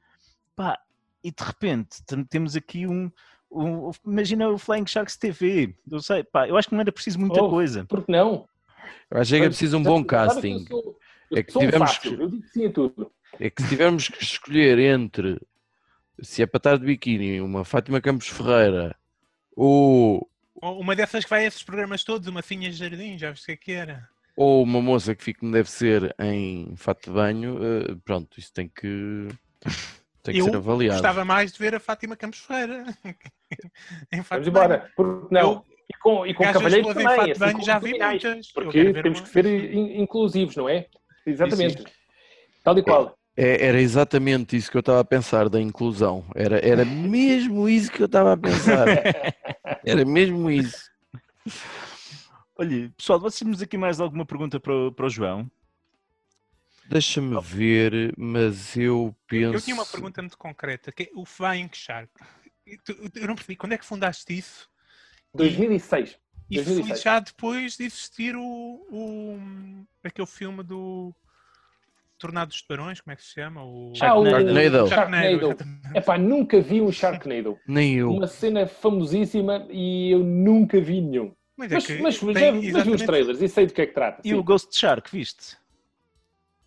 Pá, 0.56 0.80
e 1.24 1.32
de 1.32 1.44
repente 1.44 2.04
tem- 2.06 2.24
temos 2.26 2.56
aqui 2.56 2.86
um, 2.88 3.12
um- 3.52 3.92
Imagina 4.06 4.50
o 4.50 4.58
Flying 4.58 4.86
Sharks 4.86 5.16
TV. 5.18 5.76
Não 5.86 6.00
sei, 6.00 6.24
pá, 6.24 6.48
eu 6.48 6.58
acho 6.58 6.68
que 6.70 6.76
não 6.76 6.82
era 6.82 6.92
preciso 6.92 7.20
muita 7.20 7.42
Oh, 7.42 7.50
coisa. 7.50 7.86
Por 7.86 8.06
que 8.06 8.12
não? 8.12 8.48
Eu 9.10 9.20
acho 9.22 9.32
que 9.36 9.42
é 9.42 9.48
preciso 9.48 9.78
um 9.78 9.84
bom 9.84 10.00
eu 10.00 10.06
casting. 10.06 10.66
sou- 10.68 10.98
Eu 11.30 11.38
É 11.38 11.44
que 11.44 11.58
um 11.58 11.62
tivemos 11.62 11.98
que- 11.98 12.08
eu 12.14 12.30
digo 12.30 12.48
sim 12.48 12.66
a 12.68 12.72
tudo. 12.72 13.12
É 13.40 13.50
que 13.50 13.62
se 13.62 13.68
tivermos 13.70 14.08
que 14.08 14.24
escolher 14.24 14.80
entre 14.80 15.40
se 16.22 16.42
é 16.42 16.46
para 16.48 16.58
estar 16.58 16.78
de 16.78 16.86
biquíni, 16.86 17.42
uma 17.42 17.64
Fátima 17.66 18.00
Campos 18.02 18.28
Ferreira 18.30 18.96
ou, 19.56 20.30
Uma 20.62 20.96
dessas 20.96 21.24
que 21.24 21.30
vai 21.30 21.44
a 21.44 21.48
esses 21.48 21.62
programas 21.64 22.04
todos, 22.04 22.28
uma 22.28 22.42
Finha 22.42 22.70
de 22.70 22.76
Jardim, 22.78 23.18
já 23.18 23.30
viste 23.32 23.44
o 23.44 23.46
que 23.48 23.52
é 23.52 23.58
que 23.58 23.72
era? 23.74 24.10
Ou 24.38 24.62
uma 24.64 24.80
moça 24.82 25.16
que 25.16 25.24
fique 25.24 25.40
como 25.40 25.52
deve 25.52 25.70
ser 25.70 26.16
em 26.20 26.76
fato 26.78 27.06
de 27.06 27.12
banho, 27.12 27.58
eh, 27.62 27.96
pronto, 28.06 28.40
isso 28.40 28.54
tem 28.54 28.70
que, 28.70 29.28
tem 30.22 30.36
que 30.36 30.40
Eu 30.40 30.46
ser 30.46 30.56
avaliado. 30.56 30.94
Gostava 31.02 31.26
mais 31.26 31.52
de 31.52 31.58
ver 31.60 31.74
a 31.74 31.80
Fátima 31.80 32.16
Campos 32.16 32.40
Ferreira. 32.40 32.86
em 34.14 34.22
fato 34.24 34.42
Vamos 34.42 34.44
de 34.44 34.50
embora. 34.52 34.92
Por 34.96 35.28
que 35.28 35.34
não? 35.34 35.42
Eu- 35.42 35.66
e 35.90 35.98
com, 36.00 36.28
e 36.28 36.34
com 36.34 36.44
cavalheiros 36.44 36.88
também. 36.94 37.06
fato 37.16 37.26
de 37.26 37.32
assim 37.32 37.40
banho 37.40 37.64
já 37.64 37.80
vi 37.80 37.98
muitas. 37.98 38.52
Porque 38.52 38.94
temos 38.94 39.20
uma- 39.20 39.26
que 39.26 39.32
ser 39.34 39.46
in- 39.46 40.02
inclusivos, 40.02 40.56
não 40.56 40.68
é? 40.70 40.86
Exatamente. 41.26 41.84
Tal 42.64 42.78
e 42.78 42.84
qual. 42.84 43.18
É- 43.38 43.66
era 43.68 43.80
exatamente 43.82 44.58
isso 44.58 44.70
que 44.70 44.76
eu 44.78 44.82
estava 44.82 45.00
a 45.00 45.06
pensar 45.06 45.48
da 45.48 45.62
inclusão. 45.62 46.26
Era, 46.36 46.60
era 46.60 46.84
mesmo 46.84 47.70
isso 47.70 47.90
que 47.92 48.02
eu 48.02 48.06
estava 48.06 48.34
a 48.34 48.38
pensar. 48.38 48.86
Era 49.86 50.04
mesmo 50.04 50.52
isso. 50.52 50.90
Olha, 52.60 52.92
pessoal, 52.98 53.20
vocês 53.20 53.40
temos 53.40 53.62
aqui 53.62 53.78
mais 53.78 54.00
alguma 54.00 54.26
pergunta 54.26 54.60
para 54.60 54.74
o, 54.74 54.92
para 54.92 55.06
o 55.06 55.10
João? 55.10 55.50
Deixa-me 56.90 57.40
ver, 57.42 58.14
mas 58.18 58.76
eu 58.76 59.16
penso. 59.28 59.54
Eu 59.58 59.62
tinha 59.62 59.76
uma 59.76 59.86
pergunta 59.86 60.22
muito 60.22 60.38
concreta, 60.38 60.92
que 60.92 61.04
é 61.04 61.10
o 61.14 61.26
Flying 61.26 61.70
Shark. 61.72 62.10
Eu 62.66 63.28
não 63.28 63.36
percebi, 63.36 63.56
quando 63.56 63.74
é 63.74 63.78
que 63.78 63.86
fundaste 63.86 64.38
isso? 64.38 64.70
2006. 65.36 66.18
E 66.50 66.56
foi 66.56 66.66
2006. 66.66 67.02
já 67.02 67.20
depois 67.20 67.76
de 67.78 67.84
existir 67.84 68.36
o, 68.36 68.42
o 68.90 69.38
aquele 70.04 70.28
filme 70.28 70.64
do 70.64 71.14
Tornado 72.18 72.48
dos 72.48 72.62
Tubarões, 72.62 73.02
como 73.02 73.12
é 73.12 73.16
que 73.18 73.24
se 73.24 73.34
chama? 73.34 73.64
O 73.64 73.92
Ah, 74.02 74.18
o 74.18 74.26
Sharknado. 74.26 74.88
Sharknado. 74.88 75.28
exatamente. 75.28 75.98
Epá, 75.98 76.18
nunca 76.18 76.62
vi 76.62 76.82
um 76.82 76.92
Sharknado. 76.92 77.60
Nem 77.68 77.96
eu. 77.96 78.12
Uma 78.12 78.28
cena 78.28 78.66
famosíssima 78.66 79.68
e 79.70 80.10
eu 80.12 80.20
nunca 80.24 80.80
vi 80.80 81.02
nenhum. 81.02 81.36
Mas, 81.58 81.72
é 81.72 81.76
Mas, 81.76 81.86
que 81.88 82.02
mas, 82.02 82.20
tem 82.20 82.36
já, 82.36 82.52
mas 82.78 82.86
vi 82.86 82.92
os 82.92 83.02
trailers 83.02 83.42
e 83.42 83.50
sei 83.50 83.66
do 83.66 83.74
que 83.74 83.82
é 83.82 83.88
que 83.88 83.94
trata. 83.94 84.22
E 84.24 84.30
Sim. 84.30 84.36
o 84.36 84.44
Ghost 84.44 84.78
Shark, 84.78 85.10
viste? 85.12 85.58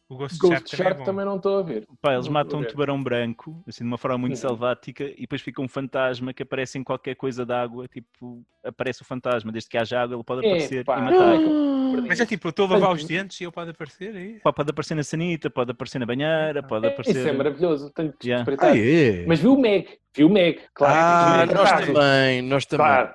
O 0.08 0.16
Ghost, 0.16 0.36
Ghost 0.40 0.52
Shark, 0.54 0.76
Shark 0.76 0.90
também 0.90 1.02
é 1.02 1.04
também 1.04 1.24
não 1.24 1.36
estou 1.36 1.58
a 1.60 1.62
ver. 1.62 1.86
Pá, 2.02 2.14
eles 2.14 2.26
Não 2.26 2.32
matam 2.32 2.58
um 2.58 2.64
tubarão 2.64 3.00
branco, 3.00 3.62
assim, 3.68 3.84
de 3.84 3.88
uma 3.88 3.96
forma 3.96 4.18
muito 4.18 4.32
Uhum. 4.32 4.40
selvática, 4.40 5.04
e 5.04 5.20
depois 5.20 5.40
fica 5.40 5.62
um 5.62 5.68
fantasma 5.68 6.34
que 6.34 6.42
aparece 6.42 6.76
em 6.76 6.82
qualquer 6.82 7.14
coisa 7.14 7.46
de 7.46 7.52
água, 7.52 7.86
tipo, 7.86 8.42
aparece 8.64 9.02
o 9.02 9.04
fantasma, 9.04 9.52
desde 9.52 9.70
que 9.70 9.78
haja 9.78 10.02
água 10.02 10.16
ele 10.16 10.24
pode 10.24 10.44
É, 10.44 10.48
aparecer 10.48 10.84
e 10.84 11.00
matar. 11.00 11.38
Mas 12.08 12.18
é 12.20 12.26
tipo, 12.26 12.48
eu 12.48 12.50
estou 12.50 12.66
a 12.66 12.70
lavar 12.70 12.92
os 12.92 13.04
dentes 13.04 13.40
e 13.40 13.44
ele 13.44 13.52
pode 13.52 13.70
aparecer 13.70 14.16
aí. 14.16 14.40
Pá, 14.40 14.52
pode 14.52 14.70
aparecer 14.70 14.96
na 14.96 15.04
sanita, 15.04 15.48
pode 15.48 15.70
aparecer 15.70 16.00
na 16.00 16.06
banheira, 16.06 16.60
pode 16.60 16.86
É, 16.86 16.88
aparecer... 16.90 17.16
Isso 17.16 17.28
é 17.28 17.32
maravilhoso. 17.32 17.90
Tenho 17.92 18.12
que 18.12 18.28
Yeah. 18.28 18.52
Ah, 18.60 18.76
é? 18.76 19.24
Mas 19.26 19.38
vi 19.38 19.46
o 19.46 19.56
Meg. 19.56 19.98
Vi 20.12 20.24
o 20.24 20.28
Meg, 20.28 20.60
claro. 20.74 20.94
Ah, 20.96 21.24
Vi 21.24 21.34
o 21.34 21.38
Meg, 21.38 21.54
nós 21.54 21.70
também, 21.86 22.42
nós 22.42 22.66
também. 22.66 22.86
Claro. 22.86 23.14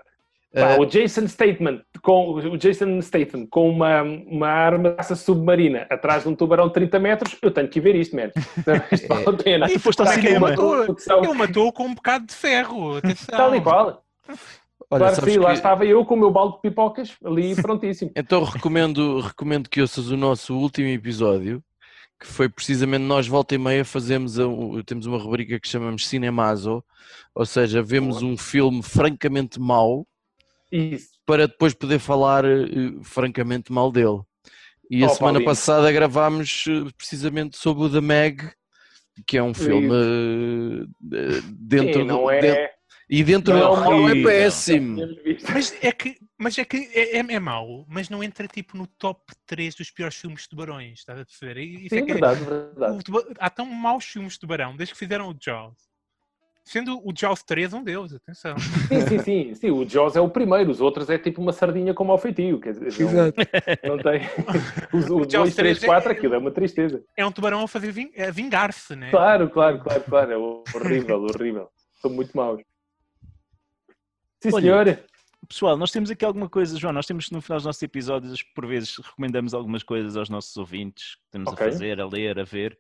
Pá, 0.56 0.76
Ah, 0.76 0.80
o 0.80 0.86
Jason 0.86 1.28
Statham 1.28 1.82
com 2.02 2.30
o 2.32 2.58
Jason 2.58 3.02
Statham 3.02 3.46
com 3.48 3.70
uma, 3.70 4.02
uma 4.04 4.48
arma 4.48 4.96
submarina 5.04 5.86
atrás 5.90 6.24
de 6.24 6.30
um 6.30 6.36
tubarão 6.36 6.68
de 6.68 6.74
30 6.74 6.98
metros, 7.00 7.38
eu 7.42 7.52
tenho 7.52 7.68
que 7.68 7.80
ir 7.80 7.82
ver 7.82 7.96
isto, 7.96 8.16
man. 8.16 8.30
Não, 8.66 8.76
Isto 8.92 9.08
vale 9.08 9.28
a 9.28 9.34
pena. 9.34 9.68
Tu 9.70 9.80
foste 9.80 10.02
ao 10.02 10.08
aqui 10.08 10.22
cinema. 10.22 10.50
Ele 10.54 11.34
matou 11.34 11.72
com 11.74 11.84
um 11.84 11.94
bocado 11.94 12.26
de 12.26 12.34
ferro. 12.34 12.98
Atenção. 12.98 13.38
Tal 13.38 13.56
e 13.56 13.62
qual. 13.62 14.04
olha, 14.90 15.00
claro 15.12 15.22
que 15.24 15.32
sim, 15.32 15.38
lá 15.38 15.50
que- 15.50 15.56
estava 15.58 15.86
eu 15.86 16.06
com 16.06 16.16
o 16.16 16.18
meu 16.18 16.32
balde 16.32 16.56
de 16.56 16.62
pipocas 16.62 17.16
ali 17.24 17.56
prontíssimo. 17.56 18.12
Então 18.18 18.44
recomendo, 18.44 19.20
recomendo 19.20 19.70
que 19.70 19.82
ouças 19.82 20.10
o 20.10 20.18
nosso 20.18 20.56
último 20.58 20.88
episódio, 20.88 21.62
que 22.20 22.26
foi 22.28 22.48
precisamente 22.48 23.02
nós 23.04 23.28
volta 23.28 23.56
e 23.56 23.58
meia 23.58 23.84
fazemos 23.84 24.40
a- 24.40 24.46
temos 24.86 25.06
uma 25.06 25.18
rubrica 25.18 25.60
que 25.60 25.68
chamamos 25.68 26.08
Cinemazo, 26.08 26.84
ou 27.34 27.46
seja, 27.46 27.84
vemos 27.84 28.22
um 28.22 28.38
filme 28.38 28.82
francamente 28.82 29.60
mau 29.60 30.08
Isso. 30.76 31.10
para 31.26 31.48
depois 31.48 31.74
poder 31.74 32.00
falar 32.00 32.46
eh, 32.46 32.68
francamente 33.04 33.72
mal 33.72 33.92
dele. 33.92 34.22
E 34.90 35.04
a 35.04 35.08
Oh, 35.08 35.10
semana 35.10 35.34
Paulinho. 35.40 35.46
passada 35.46 35.92
gravámos 35.92 36.66
eh, 36.68 36.92
precisamente 36.98 37.58
sobre 37.58 37.84
o 37.84 37.90
The 37.90 38.02
Meg, 38.02 38.52
que 39.26 39.38
é 39.38 39.44
um 39.44 39.54
filme 39.54 39.90
eh, 39.94 41.42
dentro 41.58 41.94
Sim, 41.94 42.00
do- 42.00 42.06
não 42.06 42.30
é. 42.30 42.42
dentro- 42.42 42.76
e 43.08 43.24
dentro 43.24 43.54
não 43.54 43.60
é 43.60 43.76
do 43.76 43.82
mau 43.82 44.10
é 44.10 44.24
péssimo. 44.24 44.98
Mas 45.54 45.78
é 45.84 45.92
que, 45.92 46.18
mas 46.40 46.58
é, 46.58 46.66
que 46.66 46.78
é, 46.92 47.18
é, 47.18 47.20
é 47.20 47.40
mau, 47.40 47.86
mas 47.88 48.10
não 48.10 48.24
entra 48.24 48.48
tipo 48.48 48.76
no 48.76 48.88
top 48.88 49.22
3 49.46 49.76
dos 49.76 49.92
piores 49.92 50.16
filmes 50.16 50.42
de 50.44 50.50
tubarões, 50.50 51.00
estás 51.00 51.20
a 51.20 51.26
perceber? 51.26 51.60
Isso 51.62 51.90
Sim, 51.96 52.02
é 52.02 52.02
que 52.02 52.12
é- 52.12 52.14
verdade, 52.16 52.44
verdade. 52.44 53.04
o 53.12 53.34
há 53.40 53.50
tão 53.50 53.66
maus 53.68 54.06
filmes 54.06 54.34
de 54.34 54.40
tubarão 54.40 54.76
desde 54.76 54.94
que 54.94 55.00
fizeram 55.00 55.30
o 55.30 55.36
Jaws. 55.40 55.76
Sendo 56.68 57.00
o 57.08 57.14
Jaws 57.16 57.44
3 57.44 57.74
um 57.74 57.84
deles, 57.84 58.12
atenção. 58.12 58.58
Sim, 58.58 59.02
sim, 59.08 59.20
sim, 59.20 59.54
sim. 59.54 59.70
O 59.70 59.88
Jaws 59.88 60.16
é 60.16 60.20
o 60.20 60.28
primeiro, 60.28 60.72
os 60.72 60.82
outros 60.82 61.08
é 61.12 61.18
tipo 61.18 61.40
uma 61.40 61.54
sardinha 61.54 61.94
como 61.94 62.12
ao 62.12 62.18
feitio. 62.18 62.60
Quer 62.60 62.74
dizer, 62.74 63.04
não, 63.06 63.26
não 63.96 64.04
tem. 64.04 64.22
Os, 64.92 65.08
O 65.12 65.18
os 65.22 65.32
Jaws 65.32 65.54
2, 65.54 65.56
3, 65.56 65.78
3 65.80 65.84
é- 65.84 65.86
4, 65.86 66.12
aquilo 66.12 66.34
é 66.34 66.38
uma 66.40 66.50
tristeza. 66.50 67.04
É 67.16 67.24
um 67.24 67.32
tubarão 67.32 67.62
a 67.62 67.68
fazer 67.68 67.92
ving- 67.92 68.12
a 68.20 68.32
vingar-se, 68.32 68.96
né? 68.96 69.12
Claro, 69.12 69.48
claro, 69.52 69.80
claro, 69.80 70.04
claro. 70.10 70.32
É 70.32 70.38
horrível, 70.38 71.22
horrível. 71.24 71.70
São 72.02 72.10
muito 72.10 72.36
maus. 72.36 72.60
Sim, 74.42 74.50
Olha, 74.52 74.62
senhor. 74.62 75.00
Pessoal, 75.48 75.78
nós 75.78 75.92
temos 75.92 76.10
aqui 76.10 76.26
alguma 76.26 76.50
coisa, 76.50 76.76
João, 76.80 76.92
nós 76.94 77.06
temos 77.06 77.30
no 77.30 77.40
final 77.40 77.60
dos 77.60 77.66
nossos 77.68 77.84
episódios, 77.84 78.42
por 78.42 78.66
vezes 78.66 78.98
recomendamos 78.98 79.54
algumas 79.54 79.84
coisas 79.84 80.18
aos 80.18 80.30
nossos 80.30 80.58
ouvintes, 80.58 81.14
que 81.16 81.22
estamos 81.26 81.54
Ok. 81.54 81.68
a 81.68 81.72
fazer, 81.72 82.02
a 82.02 82.08
ler, 82.08 82.40
a 82.40 82.44
ver. 82.44 82.76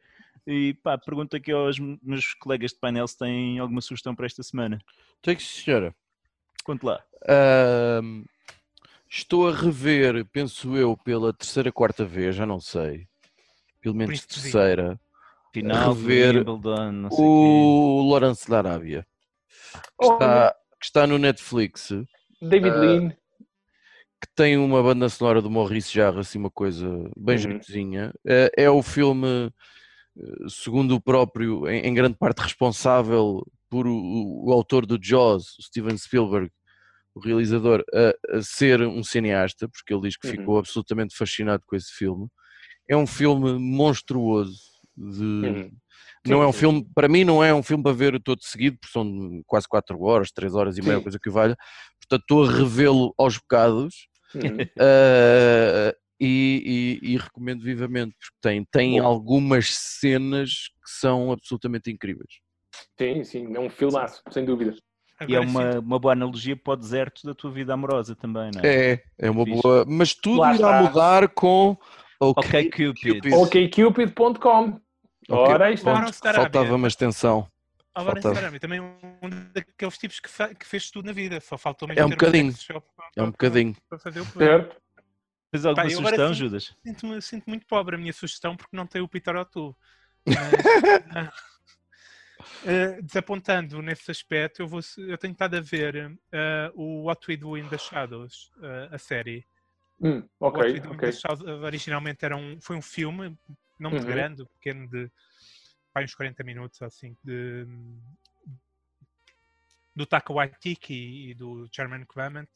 E 0.48 0.74
pá, 0.76 0.98
pergunto 0.98 1.36
aqui 1.36 1.52
aos 1.52 1.80
meus 1.80 2.34
colegas 2.36 2.72
de 2.72 2.80
painel 2.80 3.08
se 3.08 3.18
têm 3.18 3.58
alguma 3.60 3.82
sugestão 3.82 4.14
para 4.16 4.26
esta 4.26 4.44
semana. 4.44 4.80
Tem 5.22 5.36
que 5.36 5.42
senhora. 5.42 5.96
Conte 6.64 6.86
lá. 6.86 7.04
Ahm, 7.28 8.24
estou 9.10 9.48
a 9.48 9.56
rever, 9.56 10.26
penso 10.26 10.76
eu, 10.76 10.96
pela 10.98 11.34
terceira, 11.34 11.72
quarta 11.72 12.06
vez, 12.06 12.36
já 12.36 12.46
não 12.46 12.60
sei. 12.60 13.08
Pelo 13.82 13.96
menos 13.96 14.20
Príncipe 14.20 14.34
terceira. 14.34 15.00
Final, 15.54 15.94
Rever 15.94 16.38
Wimbledon, 16.40 16.92
não 16.92 17.10
sei 17.12 17.24
o 17.24 17.28
O 17.28 18.10
Lawrence 18.12 18.50
da 18.50 18.58
Arábia. 18.58 19.08
Que 20.00 20.06
Oh, 20.06 20.14
está, 20.14 20.56
que 20.80 20.86
está 20.86 21.08
no 21.08 21.18
Netflix. 21.18 21.92
David 22.42 22.76
Ah, 22.76 22.80
Lean. 22.80 23.10
Que 24.22 24.28
tem 24.36 24.58
uma 24.58 24.84
banda 24.84 25.08
sonora 25.08 25.42
do 25.42 25.50
Maurice 25.50 25.94
Jarre, 25.94 26.20
assim, 26.20 26.38
uma 26.38 26.52
coisa 26.52 26.86
bem 27.16 27.38
Uhum. 27.38 28.12
É, 28.26 28.52
é 28.58 28.70
o 28.70 28.82
filme, 28.82 29.50
segundo 30.48 30.96
o 30.96 31.02
próprio, 31.02 31.68
em, 31.68 31.88
em 31.88 31.94
grande 31.94 32.16
parte 32.18 32.40
responsável 32.42 33.46
por 33.70 33.88
o, 33.88 34.46
o 34.46 34.52
autor 34.54 34.86
do 34.86 34.98
Jaws, 35.02 35.56
Steven 35.62 35.98
Spielberg, 35.98 36.50
o 37.14 37.20
realizador, 37.20 37.84
a, 37.94 38.38
a 38.38 38.42
ser 38.42 38.82
um 38.82 39.04
cineasta, 39.04 39.68
porque 39.70 39.94
ele 39.94 40.04
diz 40.04 40.18
que 40.18 40.28
Uhum. 40.28 40.34
ficou 40.34 40.58
absolutamente 40.60 41.16
fascinado 41.16 41.64
com 41.66 41.76
esse 41.76 41.92
filme. 41.92 42.28
É 42.88 42.96
um 42.96 43.08
filme 43.08 43.54
monstruoso. 43.58 44.60
De, 44.96 45.24
Uhum. 45.24 45.72
Não 46.28 46.42
é 46.42 46.48
um 46.48 46.54
filme, 46.54 46.88
para 46.96 47.08
mim 47.08 47.24
não 47.24 47.44
é 47.44 47.54
um 47.54 47.62
filme 47.62 47.84
para 47.84 47.94
ver 47.94 48.20
todo 48.20 48.42
seguido, 48.42 48.78
porque 48.80 48.92
são 48.92 49.44
quase 49.46 49.68
4 49.68 50.02
horas, 50.02 50.32
3 50.32 50.56
horas 50.56 50.76
e 50.76 50.82
meia, 50.82 50.98
Sim. 50.98 51.04
coisa 51.04 51.20
que 51.22 51.30
valha. 51.30 51.56
Portanto, 52.00 52.22
estou 52.22 52.44
a 52.44 52.52
revê-lo 52.52 53.14
aos 53.18 53.38
bocados 53.38 54.08
Uhum. 54.34 54.58
uh, 54.62 55.96
e, 56.20 57.00
e- 57.04 57.14
e 57.14 57.18
recomendo 57.18 57.64
vivamente, 57.64 58.16
porque 58.20 58.36
tem, 58.42 58.64
tem 58.72 59.00
Bom. 59.02 59.06
algumas 59.08 59.74
cenas 59.76 60.70
que 60.84 60.90
são 60.90 61.32
absolutamente 61.32 61.92
incríveis. 61.92 62.40
Sim, 63.00 63.24
sim, 63.24 63.56
é 63.56 63.60
um 63.60 63.70
filmaço, 63.70 64.22
sem 64.32 64.44
dúvida. 64.46 64.76
E 65.28 65.34
é 65.34 65.38
Agora, 65.38 65.50
uma, 65.50 65.80
uma 65.80 66.00
boa 66.00 66.12
analogia 66.14 66.58
para 66.58 66.74
o 66.74 66.76
deserto 66.76 67.26
da 67.26 67.34
tua 67.34 67.50
vida 67.50 67.74
amorosa 67.74 68.16
também, 68.16 68.52
não 68.54 68.62
é? 68.62 68.94
É, 68.94 69.04
é 69.20 69.30
uma 69.32 69.46
Fixe. 69.46 69.62
boa. 69.62 69.86
Mas 69.88 70.14
tudo 70.14 70.42
Lá 70.42 70.54
irá 70.54 70.70
está. 70.78 70.82
mudar 70.90 71.30
com. 71.30 71.78
Ok, 72.20 72.70
Cupid. 72.70 73.22
Cupid. 73.22 73.34
OkCupid.com. 73.34 74.80
Ora, 75.30 75.68
aí 75.68 75.74
está. 75.76 76.12
Faltava 76.34 76.76
uma 76.76 76.88
extensão. 76.88 77.48
Álvaro 77.94 78.22
faltava. 78.22 78.48
Instagram, 78.50 78.60
também 78.60 78.82
um 78.82 79.30
daqueles 79.54 79.98
tipos 79.98 80.20
que, 80.20 80.30
que 80.56 80.66
fez 80.66 80.92
tudo 80.92 81.06
na 81.06 81.14
vida, 81.14 81.40
só 81.40 81.58
faltou 81.58 81.88
mesmo 81.88 82.02
É 82.02 82.06
um 82.06 82.10
bocadinho. 82.10 82.54
para- 82.68 82.82
É 83.16 83.24
um 83.24 83.32
bocadinho. 83.32 83.76
para 83.90 84.00
fazer 84.00 84.20
o. 84.20 84.26
Certo? 84.26 84.76
Tens 85.56 85.66
alguma 85.66 85.90
Pá, 85.90 85.90
sugestão, 85.90 86.34
sim- 86.34 86.36
Judas? 86.36 86.76
Sinto-me 86.84 87.22
sinto 87.22 87.46
muito 87.50 87.66
pobre 87.66 87.96
a 87.96 87.98
minha 87.98 88.14
sugestão 88.14 88.56
porque 88.56 88.76
não 88.76 88.86
tem 88.86 89.02
o 89.02 89.08
Peter 89.08 89.36
O'Toole. 89.36 89.76
Mas, 90.26 90.66
ah, 91.16 91.32
desapontando 93.04 93.82
nesse 93.82 94.10
aspecto, 94.12 94.62
eu, 94.62 94.68
vou, 94.68 94.82
eu 94.98 95.18
tenho 95.18 95.32
estado 95.34 95.56
a 95.58 95.62
ver 95.62 96.12
ah, 96.32 96.72
o 96.76 97.04
What 97.06 97.26
We 97.30 97.38
Do 97.38 97.58
in 97.58 97.68
the 97.70 97.78
Shadows, 97.78 98.52
ah, 98.62 98.96
a 98.96 98.98
série. 98.98 99.46
Hum, 100.02 100.28
O 100.40 100.46
What 100.48 100.58
ok, 100.60 100.74
We 100.74 100.80
Do 100.80 100.88
in 100.90 100.98
ok. 100.98 101.00
the 101.00 101.12
Shadows 101.12 101.42
originalmente 101.64 102.26
era 102.26 102.36
um, 102.36 102.60
foi 102.62 102.76
um 102.76 102.82
filme, 102.82 103.38
não 103.80 103.92
muito 103.92 104.04
Uhum. 104.04 104.12
grande, 104.14 104.46
pequeno 104.60 104.88
de 104.90 105.10
pá, 105.94 106.04
uns 106.04 106.14
40 106.16 106.44
minutos 106.44 106.82
assim, 106.82 107.16
de, 107.24 107.66
do 109.96 110.06
Taka 110.06 110.34
Waititi 110.34 111.30
e 111.30 111.34
do 111.34 111.68
German 111.74 112.06
Clement, 112.06 112.48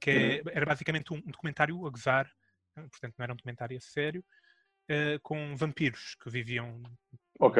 que 0.00 0.10
é- 0.10 0.42
era 0.52 0.66
basicamente 0.66 1.12
um, 1.12 1.16
um 1.16 1.30
documentário 1.30 1.86
a 1.86 1.90
gozar, 1.90 2.30
portanto 2.74 3.14
não 3.18 3.24
era 3.24 3.32
um 3.32 3.36
documentário 3.36 3.76
a 3.76 3.80
sério, 3.80 4.24
eh, 4.88 5.18
com 5.22 5.56
vampiros 5.56 6.16
que 6.16 6.30
viviam 6.30 6.82
Ok. 7.40 7.58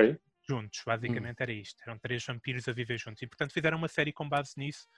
juntos, 0.48 0.82
basicamente 0.84 1.40
era 1.40 1.52
isto. 1.52 1.80
Eram 1.86 1.98
três 1.98 2.24
vampiros 2.24 2.68
a 2.68 2.72
viver 2.72 2.98
juntos. 2.98 3.22
E 3.22 3.26
portanto 3.26 3.52
fizeram 3.52 3.78
uma 3.78 3.88
série 3.88 4.12
com 4.12 4.28
base 4.28 4.54
nisso, 4.56 4.88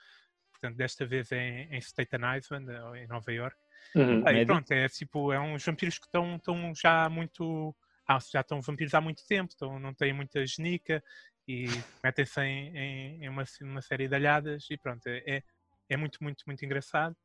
portanto 0.51 0.77
desta 0.77 1.05
vez 1.05 1.31
em, 1.31 1.67
em 1.73 1.79
Staten 1.81 2.21
Island, 2.37 2.71
em 2.97 3.07
Nova 3.07 3.31
York. 3.31 3.57
Uhum. 3.95 4.23
Ah, 4.27 4.33
e 4.33 4.45
pronto, 4.45 4.71
é 4.71 4.87
tipo, 4.89 5.31
é 5.31 5.39
uns 5.39 5.63
vampiros 5.65 5.99
que 5.99 6.05
estão, 6.05 6.35
estão 6.37 6.73
já 6.75 7.09
muito. 7.09 7.75
Ah, 8.07 8.19
já 8.31 8.41
estão 8.41 8.61
vampiros 8.61 8.93
há 8.93 9.01
muito 9.01 9.25
tempo, 9.27 9.51
estão, 9.51 9.79
não 9.79 9.93
têm 9.93 10.13
muita 10.13 10.45
genica 10.45 11.03
e 11.47 11.83
metem-se 12.03 12.39
em, 12.41 12.77
em, 12.77 13.23
em 13.25 13.29
uma, 13.29 13.43
uma 13.61 13.81
série 13.81 14.07
de 14.07 14.15
alhadas 14.15 14.65
e 14.69 14.77
pronto, 14.77 15.07
é, 15.07 15.43
é 15.89 15.97
muito, 15.97 16.19
muito, 16.23 16.43
muito 16.47 16.63
engraçado. 16.65 17.15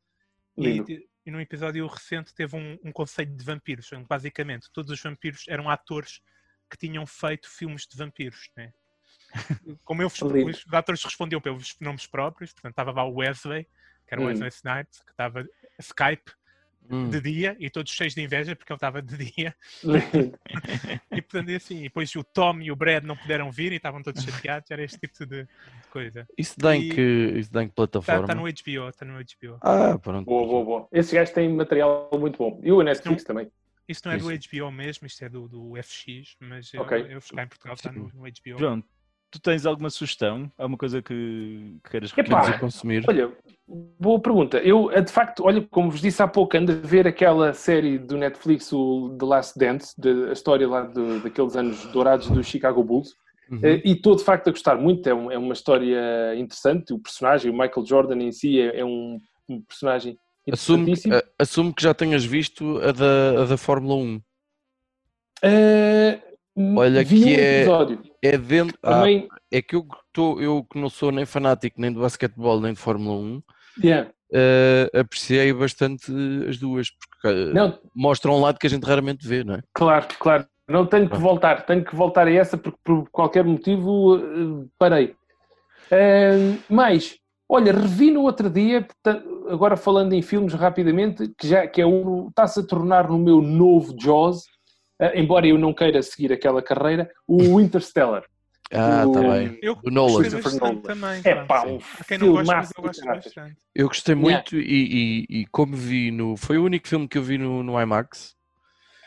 E, 0.61 0.65
Lindo. 0.65 0.85
te- 0.85 1.10
e 1.25 1.31
num 1.31 1.41
episódio 1.41 1.87
recente 1.87 2.35
teve 2.35 2.57
um, 2.57 2.79
um 2.85 2.93
conceito 2.93 3.35
de 3.35 3.45
vampiros, 3.45 3.93
onde 3.93 4.07
basicamente 4.07 4.71
todos 4.73 4.91
os 4.91 5.01
vampiros 5.01 5.45
eram 5.49 5.69
atores 5.69 6.21
que 6.71 6.77
tinham 6.77 7.07
feito 7.07 7.49
filmes 7.49 7.87
de 7.87 7.97
vampiros, 7.97 8.51
né? 8.57 8.73
Como 9.85 10.03
eu, 10.03 10.11
Lindo. 10.23 10.51
os 10.51 10.65
atores 10.73 11.03
respondiam 11.05 11.41
pelos 11.41 11.77
nomes 11.81 12.07
próprios, 12.07 12.53
portanto 12.53 12.73
estava 12.73 12.93
lá 12.93 13.05
o 13.05 13.17
Wesley, 13.17 13.65
que 14.07 14.15
era 14.15 14.21
o 14.21 14.25
Hum. 14.25 14.29
Wesley 14.29 14.49
Snipes, 14.49 15.03
que 15.03 15.11
estava 15.11 15.47
Skype 15.79 16.33
Hum. 16.91 17.09
de 17.09 17.21
dia 17.21 17.57
e 17.61 17.71
todos 17.71 17.93
cheios 17.93 18.15
de 18.15 18.23
inveja 18.23 18.57
porque 18.57 18.73
ele 18.73 18.77
estava 18.77 19.01
de 19.01 19.17
dia. 19.17 19.55
E 21.13 21.23
portanto, 21.23 21.49
é 21.51 21.57
assim, 21.57 21.81
e 21.81 21.83
depois 21.85 22.15
o 22.17 22.25
Tom 22.25 22.61
e 22.61 22.71
o 22.71 22.77
Brad 22.77 23.05
não 23.05 23.17
puderam 23.17 23.51
vir 23.51 23.73
e 23.73 23.77
estavam 23.77 24.03
todos 24.03 24.23
chateados, 24.23 24.71
era 24.71 24.83
este 24.83 24.99
tipo 24.99 25.27
de, 25.27 25.47
coisa. 25.91 26.27
Isso 26.37 26.55
dá 26.59 26.75
em 26.75 26.89
que, 26.89 27.35
isso 27.37 27.53
dá 27.53 27.63
em 27.63 27.67
que 27.67 27.73
Está 27.73 27.75
plataforma? 27.75 28.27
tá 28.27 28.35
no 28.35 28.43
HBO, 28.43 28.89
está 28.89 29.05
no 29.05 29.15
HBO. 29.15 29.59
Ah, 29.61 29.99
pronto. 29.99 30.25
Boa, 30.25 30.47
boa, 30.47 30.65
boa. 30.65 30.89
Esses 30.93 31.13
gajos 31.13 31.35
têm 31.35 31.49
material 31.49 32.11
muito 32.19 32.39
bom. 32.39 32.61
E 32.63 32.73
o 32.73 32.83
Netflix 32.83 33.25
também. 33.25 33.51
Isto 33.89 34.07
não 34.07 34.15
é 34.15 34.19
do 34.19 34.33
Isso. 34.33 34.49
HBO 34.49 34.71
mesmo, 34.71 35.07
isto 35.07 35.25
é 35.25 35.29
do, 35.29 35.49
do 35.49 35.73
FX, 35.83 36.37
mas 36.41 36.73
eu, 36.73 36.83
Ok. 36.83 37.07
eu 37.11 37.21
cá 37.35 37.43
em 37.43 37.49
Portugal 37.49 37.75
está 37.75 37.91
no, 37.93 38.09
no 38.09 38.23
HBO. 38.23 38.59
João, 38.59 38.85
tu 39.31 39.41
tens 39.41 39.65
alguma 39.67 39.91
sugestão? 39.91 40.51
Alguma 40.59 40.77
coisa 40.79 41.01
que, 41.01 41.77
que 41.85 41.91
queiras 41.91 42.13
recomendar? 42.13 42.55
a 42.55 42.59
consumir. 42.59 43.05
Olha, 43.09 43.31
boa 43.99 44.19
pergunta. 44.21 44.59
Eu, 44.59 44.91
eh, 44.91 45.01
de 45.01 45.13
facto, 45.13 45.45
olha, 45.45 45.67
como 45.71 45.91
vos 45.91 46.01
disse 46.01 46.23
há 46.23 46.29
pouco, 46.29 46.57
ando 46.57 46.73
a 46.73 46.75
ver 46.75 47.07
aquela 47.07 47.53
série 47.55 47.99
do 47.99 48.17
Netflix, 48.17 48.73
o 48.73 49.17
The 49.19 49.25
Last 49.27 49.59
Dance, 49.59 49.95
de, 50.01 50.29
a 50.29 50.33
história 50.33 50.69
lá 50.69 50.83
do- 50.83 51.21
daqueles 51.21 51.55
anos 51.57 51.85
dourados 51.87 52.29
do 52.29 52.43
Chicago 52.43 52.83
Bulls. 52.83 53.15
Uhum. 53.51 53.61
Eh, 53.63 53.83
E 53.85 53.93
estou 53.93 54.15
de 54.17 54.25
facto 54.25 54.49
a 54.49 54.51
gostar 54.51 54.77
muito, 54.77 55.09
é, 55.09 55.15
um- 55.15 55.31
é 55.31 55.39
uma 55.39 55.53
história 55.53 56.35
interessante. 56.37 56.93
O 56.93 56.99
personagem, 56.99 57.51
o 57.51 57.55
Michael 57.57 57.87
Jordan 57.87 58.17
em 58.23 58.33
si, 58.33 58.61
é, 58.61 58.81
é 58.81 58.85
um, 58.85 59.19
um 59.49 59.61
personagem 59.63 60.17
Assume, 60.51 60.83
interessantíssimo. 60.83 61.15
a- 61.15 61.23
assume 61.43 61.73
que 61.75 61.83
já 61.83 61.93
tenhas 61.95 62.25
visto 62.25 62.79
a 62.79 62.93
da, 62.93 63.43
a 63.43 63.45
da 63.47 63.57
Fórmula 63.57 63.95
1. 63.97 64.21
Eh, 65.43 66.21
Olha 66.77 67.05
vi 67.05 67.23
que 67.23 67.25
um 67.25 67.29
é- 67.29 67.61
episódio. 67.61 68.03
É 68.23 68.39
dentro. 68.39 68.79
Ah, 68.83 69.05
é 69.51 69.63
que 69.63 69.75
eu, 69.75 69.87
tô, 70.13 70.41
eu 70.41 70.65
que 70.65 70.79
não 70.79 70.89
sou 70.89 71.11
nem 71.11 71.25
fanático 71.25 71.81
nem 71.81 71.93
do 71.93 72.01
basquetebol 72.01 72.61
nem 72.61 72.73
de 72.73 72.79
Fórmula 72.79 73.17
1, 73.19 73.43
yeah. 73.83 74.11
eh, 74.33 74.91
apreciei 74.95 75.53
bastante 75.53 76.13
as 76.49 76.59
duas, 76.59 76.89
porque 76.91 77.29
eh, 77.29 77.53
não, 77.53 77.79
mostram 77.95 78.35
um 78.35 78.41
lado 78.41 78.59
que 78.59 78.67
a 78.67 78.71
gente 78.71 78.85
raramente 78.85 79.27
vê, 79.27 79.43
não 79.43 79.55
é? 79.55 79.63
claro, 79.73 80.07
claro. 80.19 80.47
Não 80.69 80.87
tenho 80.87 81.11
que 81.11 81.17
voltar, 81.17 81.67
tenho 81.67 81.85
que 81.85 81.97
voltar 81.97 82.29
a 82.29 82.33
essa 82.33 82.57
porque 82.57 82.79
por 82.85 83.09
qualquer 83.11 83.45
motivo 83.45 84.17
eh, 84.17 84.69
parei. 84.79 85.17
Eh, 85.91 86.57
mas, 86.69 87.17
olha, 87.49 87.73
revi 87.73 88.13
no 88.13 88.23
outro 88.23 88.49
dia, 88.49 88.83
portanto, 88.83 89.49
agora 89.51 89.77
falando 89.77 90.13
em 90.13 90.23
filmes 90.23 90.55
rapidamente, 90.55 91.29
que 91.37 91.49
já 91.49 91.67
que 91.67 91.81
é 91.81 91.87
um, 91.87 92.29
está-se 92.29 92.61
a 92.61 92.67
tornar 92.67 93.09
no 93.09 93.19
meu 93.19 93.43
novo 93.43 93.97
Jaws, 94.01 94.45
embora 95.15 95.47
eu 95.47 95.57
não 95.59 95.73
queira 95.73 96.03
seguir 96.03 96.33
aquela 96.33 96.63
carreira, 96.63 97.11
o 97.27 97.37
Interstellar. 97.61 98.25
Ah, 98.73 99.05
O- 99.05 99.09
está 99.17 99.21
bem. 99.33 99.59
Eu 99.63 99.75
Do 99.77 99.91
Nolan. 99.91 100.13
gostei 100.23 100.31
Christopher 100.31 100.61
bastante 100.61 100.83
Nolan. 100.83 101.01
também. 101.21 101.23
É 101.25 101.45
pá. 101.45 101.65
um 101.67 101.79
quem 102.07 102.19
não 102.19 102.33
gosta, 102.33 102.55
mas 102.57 102.71
eu 102.77 102.83
gosto 102.85 103.05
bastante. 103.05 103.57
Eu 103.75 103.89
gostei 103.89 104.15
Yeah. 104.15 104.31
muito 104.37 104.57
e, 104.57 105.27
e- 105.31 105.41
e 105.41 105.47
como 105.47 105.75
vi 105.77 106.11
no. 106.13 106.37
Foi 106.37 106.57
o 106.59 106.65
único 106.65 106.87
filme 106.87 107.09
que 107.09 107.19
eu 107.19 107.23
vi 107.23 107.37
no, 107.39 107.63
no 107.65 107.81
IMAX. 107.81 108.37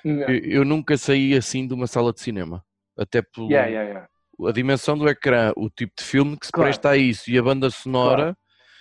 Yeah, 0.05 0.33
Eu, 0.33 0.39
eu 0.59 0.65
nunca 0.65 0.97
saí 0.97 1.33
assim 1.33 1.65
de 1.65 1.73
uma 1.73 1.87
sala 1.87 2.11
de 2.11 2.19
cinema. 2.19 2.61
Até 2.97 3.21
pelo, 3.21 3.49
yeah, 3.49 3.67
yeah, 3.69 3.89
yeah. 3.89 4.09
a 4.49 4.51
dimensão 4.51 4.97
do 4.97 5.07
ecrã, 5.07 5.53
o 5.55 5.69
tipo 5.69 5.93
de 5.97 6.03
filme 6.03 6.37
que 6.37 6.45
se 6.45 6.51
Claro. 6.51 6.67
presta 6.67 6.89
a 6.89 6.97
isso 6.97 7.31
e 7.31 7.37
a 7.37 7.41
banda 7.41 7.69
sonora, 7.69 8.35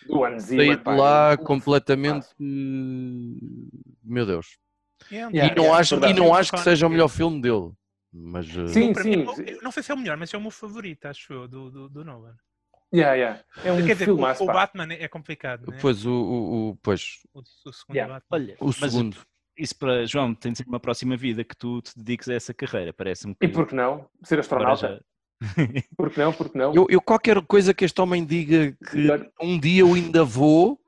Do 0.09 0.25
Hans 0.25 0.43
Zimmer, 0.47 0.67
saí 0.67 0.77
de 0.85 1.01
lá 1.01 1.33
é 1.33 1.37
completamente. 1.37 2.27
Meu 4.05 4.27
Deus. 4.27 4.59
É 5.11 5.15
Yeah, 5.15 5.31
e 5.35 5.55
não 5.57 5.65
yeah, 5.65 5.79
acho, 5.79 5.95
e 5.97 6.13
não 6.15 6.35
acho 6.35 6.53
que 6.53 6.61
seja 6.61 6.87
o 6.87 6.91
melhor 6.91 7.09
filme 7.09 7.41
dele. 7.41 7.73
Mas. 8.13 8.47
eh, 8.57 8.67
Sim, 8.69 8.93
Para 8.93 9.05
mim, 9.05 9.27
sim. 9.35 9.43
eu 9.47 9.63
não 9.63 9.71
sei 9.73 9.83
se 9.83 9.91
é 9.91 9.95
o 9.95 9.99
melhor, 9.99 10.17
mas 10.17 10.33
é 10.33 10.37
o 10.37 10.41
meu 10.41 10.51
favorito, 10.51 11.07
acho 11.07 11.33
eu, 11.33 11.49
do, 11.49 11.71
do, 11.71 11.89
do 11.89 12.05
Nolan. 12.05 12.37
Yeah, 12.95 13.15
yeah. 13.15 13.41
É 13.65 13.73
um 13.73 13.77
Quer 13.87 13.95
dizer, 13.95 14.05
o, 14.05 14.15
filmaço, 14.17 14.43
o 14.45 14.47
pá. 14.47 14.53
Batman 14.53 14.93
é 14.93 15.09
complicado, 15.09 15.71
né? 15.71 15.79
Pois, 15.81 16.05
o, 16.05 16.11
o, 16.13 16.69
o- 16.71 16.77
pois, 16.83 17.21
O, 17.33 17.41
o 17.41 17.73
segundo 17.73 17.97
Yeah. 17.97 18.13
Batman. 18.15 18.37
Olha, 18.37 18.57
o 18.61 18.71
segundo. 18.73 19.17
isso 19.57 19.75
para 19.79 20.05
João, 20.05 20.35
tem 20.35 20.53
de 20.53 20.59
ser 20.59 20.67
uma 20.69 20.79
próxima 20.79 21.17
vida 21.17 21.43
que 21.43 21.57
tu 21.57 21.81
te 21.81 21.97
dediques 21.97 22.29
a 22.29 22.35
essa 22.35 22.53
carreira, 22.53 22.93
parece-me 22.93 23.35
que 23.35 23.47
E 23.47 23.49
por 23.49 23.67
que 23.67 23.75
não? 23.75 24.07
Ser 24.23 24.39
astronauta? 24.41 25.03
já- 25.41 25.47
Por 25.97 26.11
que 26.11 26.19
não? 26.21 26.33
Por 26.35 26.51
que 26.51 26.59
não? 26.59 26.75
Eu, 26.75 26.87
eu 26.91 27.01
qualquer 27.01 27.41
coisa 27.47 27.73
que 27.73 27.85
este 27.85 27.99
homem 28.01 28.25
diga 28.27 28.73
que 28.91 29.09
um 29.41 29.59
dia 29.59 29.81
eu 29.81 29.95
ainda 29.95 30.23
vou, 30.23 30.79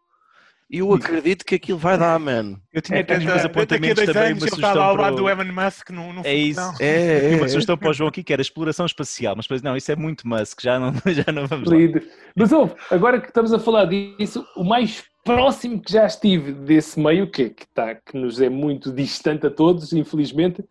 eu 0.70 0.92
acredito 0.92 1.44
que 1.44 1.54
aquilo 1.54 1.78
vai 1.78 1.96
dar, 1.98 2.18
man. 2.18 2.56
Eu 2.72 2.80
tinha 2.82 2.98
É, 2.98 3.02
aqui 3.02 3.18
nos 3.24 3.28
a- 3.28 3.42
a 3.42 3.44
apontamentos 3.46 3.96
dois 3.96 4.06
também 4.12 4.30
anos 4.30 4.42
uma 4.42 4.46
ele 4.48 4.54
estava 4.54 4.72
sugestão 4.72 4.82
ao 4.82 4.94
para 4.94 5.02
lado 5.02 5.16
do 5.16 5.24
o... 5.24 5.28
Elon 5.28 5.52
Musk 5.52 5.90
no, 5.90 6.12
no 6.12 6.22
É 6.24 6.34
isso. 6.34 6.60
foguetão. 6.60 6.86
É, 6.86 7.32
é, 7.32 7.36
uma 7.36 7.44
é. 7.44 7.48
sugestão 7.48 7.76
para 7.78 7.90
o 7.90 7.92
João 7.92 8.08
aqui 8.08 8.22
que 8.24 8.32
era 8.32 8.42
exploração 8.42 8.86
espacial, 8.86 9.34
mas 9.36 9.44
depois 9.46 9.62
não, 9.62 9.76
isso 9.76 9.92
é 9.92 9.96
muito 9.96 10.26
Musk, 10.26 10.60
já 10.62 10.78
não, 10.80 10.92
já 11.06 11.32
não 11.32 11.46
vamos 11.46 11.68
lá. 11.70 11.76
Lindo. 11.76 12.00
Mas 12.34 12.50
ouve, 12.52 12.74
agora 12.90 13.20
que 13.20 13.28
estamos 13.28 13.52
a 13.52 13.58
falar 13.58 13.84
disso, 13.86 14.44
o 14.56 14.64
mais 14.64 15.04
próximo 15.24 15.80
que 15.80 15.92
já 15.92 16.06
estive 16.06 16.52
desse 16.52 16.98
meio, 17.00 17.30
que, 17.30 17.50
que, 17.50 17.66
tá, 17.68 17.94
que 17.94 18.16
nos 18.16 18.40
é 18.40 18.48
muito 18.48 18.92
distante 18.92 19.46
a 19.46 19.50
todos, 19.50 19.92
infelizmente, 19.92 20.62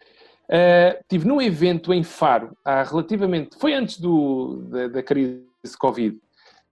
eh, 0.50 1.00
estive 1.02 1.28
num 1.28 1.42
evento 1.42 1.92
em 1.94 2.04
Faro, 2.04 2.52
há 2.64 2.84
relativamente, 2.84 3.58
foi 3.58 3.74
antes 3.74 4.00
do, 4.00 4.64
da, 4.70 4.88
da 4.90 5.02
crise 5.04 5.42
Covid, 5.80 6.18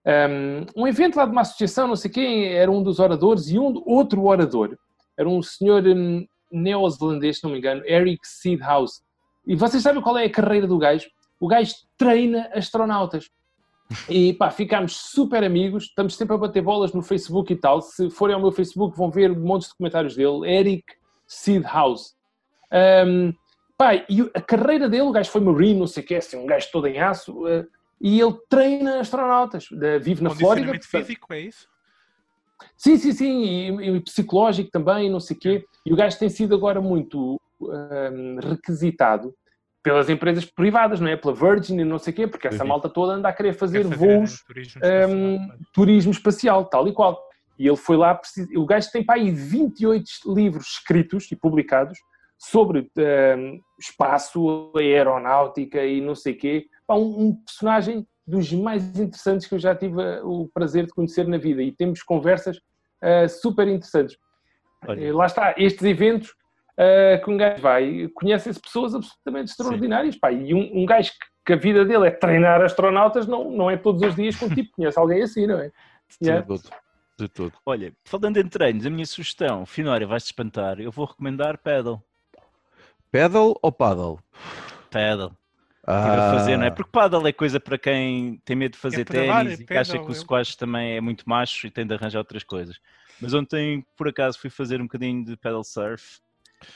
um, 0.05 0.81
um 0.83 0.87
evento 0.87 1.15
lá 1.15 1.25
de 1.25 1.31
uma 1.31 1.41
associação, 1.41 1.87
não 1.87 1.95
sei 1.95 2.09
quem, 2.09 2.45
era 2.45 2.71
um 2.71 2.81
dos 2.81 2.99
oradores 2.99 3.49
e 3.49 3.59
um 3.59 3.81
outro 3.85 4.25
orador, 4.25 4.77
era 5.17 5.29
um 5.29 5.41
senhor 5.41 5.83
hum, 5.85 6.25
neozelandês, 6.51 7.37
se 7.37 7.43
não 7.43 7.51
me 7.51 7.59
engano, 7.59 7.83
Eric 7.85 8.19
Seedhouse. 8.23 9.01
E 9.45 9.55
vocês 9.55 9.83
sabem 9.83 10.01
qual 10.01 10.17
é 10.17 10.25
a 10.25 10.31
carreira 10.31 10.67
do 10.67 10.77
gajo? 10.77 11.07
O 11.39 11.47
gajo 11.47 11.73
treina 11.97 12.49
astronautas. 12.53 13.29
E 14.07 14.33
pá, 14.33 14.49
ficámos 14.49 14.95
super 14.95 15.43
amigos, 15.43 15.85
estamos 15.85 16.15
sempre 16.15 16.35
a 16.35 16.37
bater 16.37 16.61
bolas 16.61 16.93
no 16.93 17.01
Facebook 17.01 17.51
e 17.51 17.55
tal. 17.55 17.81
Se 17.81 18.09
forem 18.09 18.35
ao 18.35 18.41
meu 18.41 18.51
Facebook, 18.51 18.95
vão 18.95 19.11
ver 19.11 19.37
montes 19.37 19.69
de 19.69 19.75
comentários 19.75 20.15
dele. 20.15 20.49
Eric 20.49 20.83
Seedhouse. 21.27 22.13
Um, 23.05 23.33
pá, 23.77 23.95
e 23.95 24.21
a 24.33 24.41
carreira 24.41 24.87
dele, 24.87 25.03
o 25.03 25.11
gajo 25.11 25.29
foi 25.29 25.41
Marine, 25.41 25.79
não 25.79 25.87
sei 25.87 26.03
o 26.03 26.05
que, 26.05 26.15
assim, 26.15 26.37
um 26.37 26.45
gajo 26.45 26.69
todo 26.71 26.87
em 26.87 26.99
aço, 26.99 27.45
uh, 27.45 27.67
e 28.01 28.19
ele 28.19 28.35
treina 28.49 28.99
astronautas, 28.99 29.69
uh, 29.71 29.99
vive 30.01 30.23
na 30.23 30.31
Flórida. 30.31 30.77
Físico, 30.81 31.33
é 31.33 31.39
isso? 31.41 31.67
Sim, 32.77 32.97
sim, 32.97 33.11
sim, 33.11 33.43
e, 33.43 33.97
e 33.97 33.99
psicológico 34.01 34.69
também, 34.71 35.09
não 35.09 35.19
sei 35.19 35.35
o 35.35 35.39
quê. 35.39 35.65
E 35.85 35.93
o 35.93 35.95
gajo 35.95 36.17
tem 36.17 36.29
sido 36.29 36.55
agora 36.55 36.81
muito 36.81 37.39
hum, 37.59 38.37
requisitado 38.41 39.33
pelas 39.83 40.09
empresas 40.09 40.45
privadas, 40.45 40.99
não 40.99 41.07
é? 41.07 41.15
Pela 41.15 41.33
Virgin 41.33 41.79
e 41.79 41.83
não 41.83 41.97
sei 41.97 42.13
o 42.13 42.15
quê, 42.15 42.27
porque 42.27 42.47
essa 42.47 42.63
Uhum. 42.63 42.69
malta 42.69 42.87
toda 42.89 43.13
anda 43.13 43.29
a 43.29 43.33
querer 43.33 43.53
fazer, 43.53 43.83
fazer, 43.83 43.95
voos, 43.97 44.43
eh, 44.81 45.07
turismo 45.07 45.31
espacial. 45.41 45.59
turismo 45.73 46.11
espacial, 46.11 46.65
tal 46.65 46.87
e 46.87 46.93
qual. 46.93 47.19
E 47.57 47.67
ele 47.67 47.77
foi 47.77 47.97
lá, 47.97 48.19
o 48.55 48.65
gajo 48.65 48.91
tem 48.91 49.03
para 49.03 49.19
aí 49.19 49.31
28 49.31 50.05
livros 50.33 50.67
escritos 50.67 51.31
e 51.31 51.35
publicados 51.35 51.97
sobre 52.41 52.89
hum, 52.97 53.61
espaço, 53.79 54.71
aeronáutica 54.75 55.85
e 55.85 56.01
não 56.01 56.15
sei 56.15 56.33
quê. 56.33 56.65
Pá, 56.87 56.95
um, 56.95 57.27
um 57.27 57.35
personagem 57.35 58.07
dos 58.25 58.51
mais 58.51 58.99
interessantes 58.99 59.45
que 59.45 59.53
eu 59.53 59.59
já 59.59 59.75
tive 59.75 60.01
uh, 60.01 60.27
o 60.27 60.49
prazer 60.49 60.87
de 60.87 60.93
conhecer 60.93 61.27
na 61.27 61.37
vida 61.37 61.61
e 61.61 61.71
temos 61.71 62.01
conversas 62.01 62.57
uh, 62.57 63.29
super 63.29 63.67
interessantes. 63.67 64.17
Olha. 64.87 65.05
Eh, 65.05 65.13
Lá 65.13 65.27
está, 65.27 65.53
estes 65.55 65.83
eventos 65.83 66.29
uh, 66.29 67.23
que 67.23 67.29
um 67.29 67.37
gajo 67.37 67.61
vai, 67.61 68.07
conhecem-se 68.15 68.59
pessoas 68.59 68.95
absolutamente 68.95 69.51
extraordinárias, 69.51 70.17
pá, 70.17 70.31
e 70.31 70.51
um, 70.55 70.81
um 70.81 70.85
gajo 70.85 71.11
que, 71.11 71.17
que 71.45 71.53
a 71.53 71.57
vida 71.57 71.85
dele 71.85 72.07
é 72.07 72.11
treinar 72.11 72.59
astronautas, 72.63 73.27
não, 73.27 73.51
não 73.51 73.69
é 73.69 73.77
todos 73.77 74.01
os 74.01 74.15
dias 74.15 74.35
que 74.35 74.45
um 74.45 74.49
tipo 74.49 74.71
conhece 74.71 74.97
alguém 74.97 75.21
assim, 75.21 75.45
não 75.45 75.59
é? 75.59 75.67
De 75.67 76.27
Yeah. 76.27 76.45
todo. 76.45 76.69
De 77.19 77.27
todo. 77.27 77.53
Olha, 77.63 77.93
falando 78.03 78.37
em 78.37 78.47
treinos, 78.47 78.85
a 78.85 78.89
minha 78.89 79.05
sugestão, 79.05 79.63
Finória, 79.63 80.07
vais-te 80.07 80.27
espantar, 80.27 80.79
eu 80.79 80.91
vou 80.91 81.05
recomendar 81.05 81.59
paddle. 81.59 82.01
Paddle 83.11 83.55
ou 83.61 83.71
paddle? 83.71 84.19
Paddle. 84.89 85.31
Estive 85.87 86.15
a 86.17 86.31
fazer, 86.31 86.57
não 86.57 86.65
é? 86.65 86.71
Porque 86.71 86.91
paddle 86.91 87.27
é 87.27 87.33
coisa 87.33 87.59
para 87.59 87.77
quem 87.77 88.37
tem 88.45 88.55
medo 88.55 88.73
de 88.73 88.77
fazer 88.77 89.03
pedalar, 89.05 89.43
ténis 89.43 89.59
é 89.59 89.63
e 89.63 89.65
que 89.65 89.73
acha 89.73 89.91
pedal, 89.93 90.05
que 90.05 90.11
o 90.11 90.15
eu- 90.15 90.15
squash 90.21 90.55
também 90.55 90.95
é 90.95 91.01
muito 91.01 91.27
macho 91.27 91.67
e 91.67 91.71
tem 91.71 91.85
de 91.85 91.93
arranjar 91.93 92.19
outras 92.19 92.43
coisas. 92.43 92.79
Mas 93.19 93.33
ontem, 93.33 93.85
por 93.97 94.07
acaso, 94.07 94.39
fui 94.39 94.49
fazer 94.49 94.79
um 94.79 94.85
bocadinho 94.85 95.25
de 95.25 95.35
paddle 95.35 95.63
surf 95.63 96.19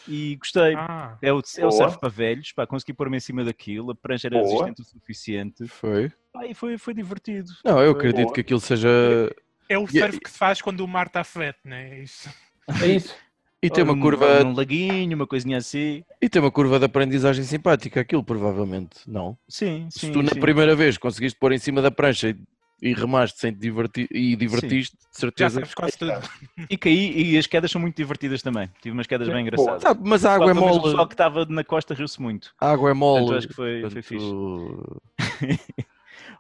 e 0.08 0.36
gostei. 0.36 0.76
Ah, 0.76 1.18
É 1.22 1.32
o, 1.32 1.42
é 1.58 1.66
o 1.66 1.72
surf 1.72 1.98
para 2.00 2.10
velhos, 2.10 2.52
pá, 2.52 2.68
consegui 2.68 2.94
pôr-me 2.94 3.18
em 3.18 3.22
cima 3.22 3.44
daquilo, 3.44 3.92
a 3.92 3.96
prancha 3.96 4.28
era 4.28 4.38
Boa. 4.38 4.66
resistente 4.66 4.82
o 4.82 4.86
suficiente 4.86 5.68
Foi. 5.68 6.12
pá, 6.34 6.46
e 6.46 6.54
foi, 6.54 6.78
foi 6.78 6.94
divertido. 6.94 7.50
Não, 7.64 7.80
eu 7.82 7.92
acredito 7.92 8.24
boa. 8.26 8.34
que 8.34 8.42
aquilo 8.42 8.60
seja. 8.60 8.90
é 9.70 9.78
o 9.78 9.86
E- 9.86 10.00
surf 10.00 10.20
que 10.20 10.30
se 10.30 10.38
faz 10.38 10.62
quando 10.62 10.82
o 10.82 10.88
mar 10.88 11.08
está 11.08 11.24
flat, 11.24 11.58
não 11.64 11.78
é? 11.78 12.00
Isso. 12.00 12.30
É 12.82 12.88
isso. 12.88 13.16
E 13.66 13.70
tem 13.70 13.84
uma 13.84 14.00
curva. 14.00 14.44
num 14.44 14.54
laguinho, 14.54 15.16
uma 15.16 15.28
coisinha 15.28 15.58
assim. 15.58 16.04
E 16.22 16.30
tem 16.30 16.42
uma 16.42 16.52
curva 16.52 16.78
de 16.80 16.86
aprendizagem 16.86 17.44
simpática, 17.44 18.00
aquilo 18.02 18.24
provavelmente, 18.24 19.00
não? 19.08 19.38
Sim, 19.48 19.88
Se 19.90 20.00
sim. 20.02 20.12
tu 20.12 20.22
na 20.22 20.32
sim. 20.34 20.40
primeira 20.40 20.76
vez 20.76 20.98
conseguiste 20.98 21.40
pôr 21.40 21.52
em 21.52 21.58
cima 21.58 21.82
da 21.82 21.90
prancha 21.90 22.30
e, 22.30 22.38
e 22.82 22.94
remaste 22.94 23.40
sem 23.40 23.52
te 23.52 23.60
divertir 23.60 24.08
e 24.12 24.36
divertiste, 24.36 24.96
de 24.96 25.04
Já 25.04 25.20
certeza. 25.20 25.60
sabes 25.62 25.74
quase 25.74 25.98
tudo. 25.98 26.12
E 26.70 26.78
caí, 26.78 27.32
e 27.34 27.38
as 27.38 27.48
quedas 27.48 27.72
são 27.72 27.80
muito 27.82 27.96
divertidas 27.98 28.42
também. 28.42 28.70
Tive 28.82 28.94
umas 28.94 29.08
quedas 29.08 29.28
bem 29.28 29.42
engraçadas. 29.42 29.82
Sabe, 29.82 30.02
mas 30.04 30.26
a 30.26 30.34
água 30.36 30.52
é 30.52 30.54
menos 30.54 30.70
O 30.70 30.74
mole. 30.80 30.84
pessoal 30.84 31.08
que 31.08 31.14
estava 31.14 31.46
na 31.46 31.64
costa 31.64 31.94
riu-se 31.94 32.22
muito. 32.22 32.54
A 32.60 32.72
água 32.72 32.92
é 32.92 32.94
Portanto, 32.94 33.26
mole. 33.26 33.38
acho 33.38 33.48
que 33.48 33.54
foi, 33.54 33.82
foi 33.82 33.90
portanto, 33.90 34.04
fixe. 34.04 34.26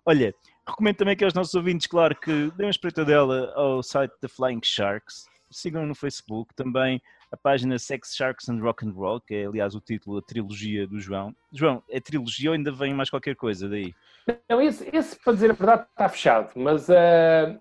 Olha, 0.05 0.33
recomendo 0.67 0.95
também 0.97 1.15
que 1.15 1.23
aos 1.23 1.33
nossos 1.33 1.53
ouvintes, 1.55 1.87
claro, 1.87 2.15
que 2.15 2.31
dêem 2.55 2.67
uma 2.67 2.69
espreitadela 2.69 3.51
ao 3.55 3.81
site 3.81 4.13
da 4.21 4.29
Flying 4.29 4.59
Sharks. 4.63 5.25
Sigam 5.51 5.85
no 5.85 5.95
Facebook 5.95 6.53
também 6.55 7.01
a 7.31 7.37
página 7.37 7.77
Sex 7.77 8.15
Sharks 8.15 8.47
and 8.49 8.59
Rock 8.59 8.85
and 8.87 8.91
Roll, 8.91 9.19
que 9.21 9.33
é 9.35 9.45
aliás 9.45 9.75
o 9.75 9.81
título 9.81 10.19
da 10.19 10.25
trilogia 10.25 10.87
do 10.87 10.99
João. 10.99 11.35
João, 11.51 11.81
é 11.89 11.99
trilogia 11.99 12.51
ou 12.51 12.55
ainda 12.55 12.71
vem 12.71 12.93
mais 12.93 13.09
qualquer 13.09 13.35
coisa 13.35 13.67
daí? 13.67 13.93
Não, 14.49 14.59
esse, 14.61 14.89
esse, 14.95 15.15
para 15.23 15.33
dizer 15.33 15.51
a 15.51 15.53
verdade, 15.53 15.85
está 15.89 16.09
fechado, 16.09 16.51
mas 16.55 16.89
a, 16.89 16.95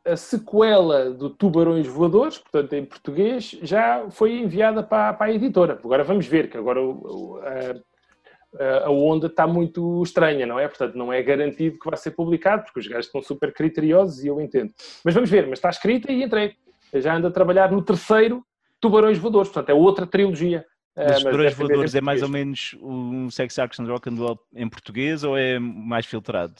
a 0.04 0.16
sequela 0.16 1.10
do 1.10 1.28
Tubarões 1.28 1.86
Voadores, 1.86 2.38
portanto 2.38 2.72
em 2.72 2.84
português, 2.84 3.50
já 3.62 4.08
foi 4.10 4.38
enviada 4.38 4.82
para, 4.82 5.12
para 5.12 5.30
a 5.30 5.34
editora. 5.34 5.74
Agora 5.74 6.02
vamos 6.04 6.26
ver, 6.26 6.48
que 6.48 6.56
agora 6.56 6.80
o- 6.80 7.38
a, 8.58 8.86
a 8.86 8.90
onda 8.90 9.26
está 9.26 9.46
muito 9.46 10.02
estranha, 10.02 10.46
não 10.46 10.58
é? 10.58 10.68
Portanto, 10.68 10.94
não 10.94 11.12
é 11.12 11.22
garantido 11.22 11.78
que 11.78 11.88
vai 11.90 11.98
ser 11.98 12.12
publicado, 12.12 12.62
porque 12.64 12.80
os 12.80 12.86
gajos 12.86 13.06
estão 13.06 13.20
super 13.20 13.52
criteriosos 13.52 14.22
e 14.22 14.28
eu 14.28 14.40
entendo. 14.40 14.72
Mas 15.04 15.12
vamos 15.12 15.28
ver, 15.28 15.42
mas 15.48 15.58
está 15.58 15.68
escrita 15.68 16.10
e 16.12 16.22
entrei. 16.22 16.54
Já 16.94 17.16
ando 17.16 17.26
a 17.26 17.30
trabalhar 17.30 17.72
no 17.72 17.82
terceiro 17.82 18.44
Tubarões 18.84 19.16
Voadores, 19.16 19.48
portanto 19.48 19.70
é 19.70 19.74
outra 19.74 20.06
trilogia. 20.06 20.66
Os 20.94 21.22
Tubarões 21.22 21.40
vez 21.40 21.52
em 21.54 21.56
Voadores 21.56 21.94
é 21.94 22.00
mais 22.02 22.22
ou 22.22 22.28
menos 22.28 22.76
um 22.82 23.30
Sex 23.30 23.54
Sharks 23.54 23.80
and 23.80 23.86
Rock 23.86 24.10
and 24.10 24.16
Roll 24.16 24.38
em 24.54 24.68
português 24.68 25.24
ou 25.24 25.38
é 25.38 25.58
mais 25.58 26.04
filtrado? 26.04 26.54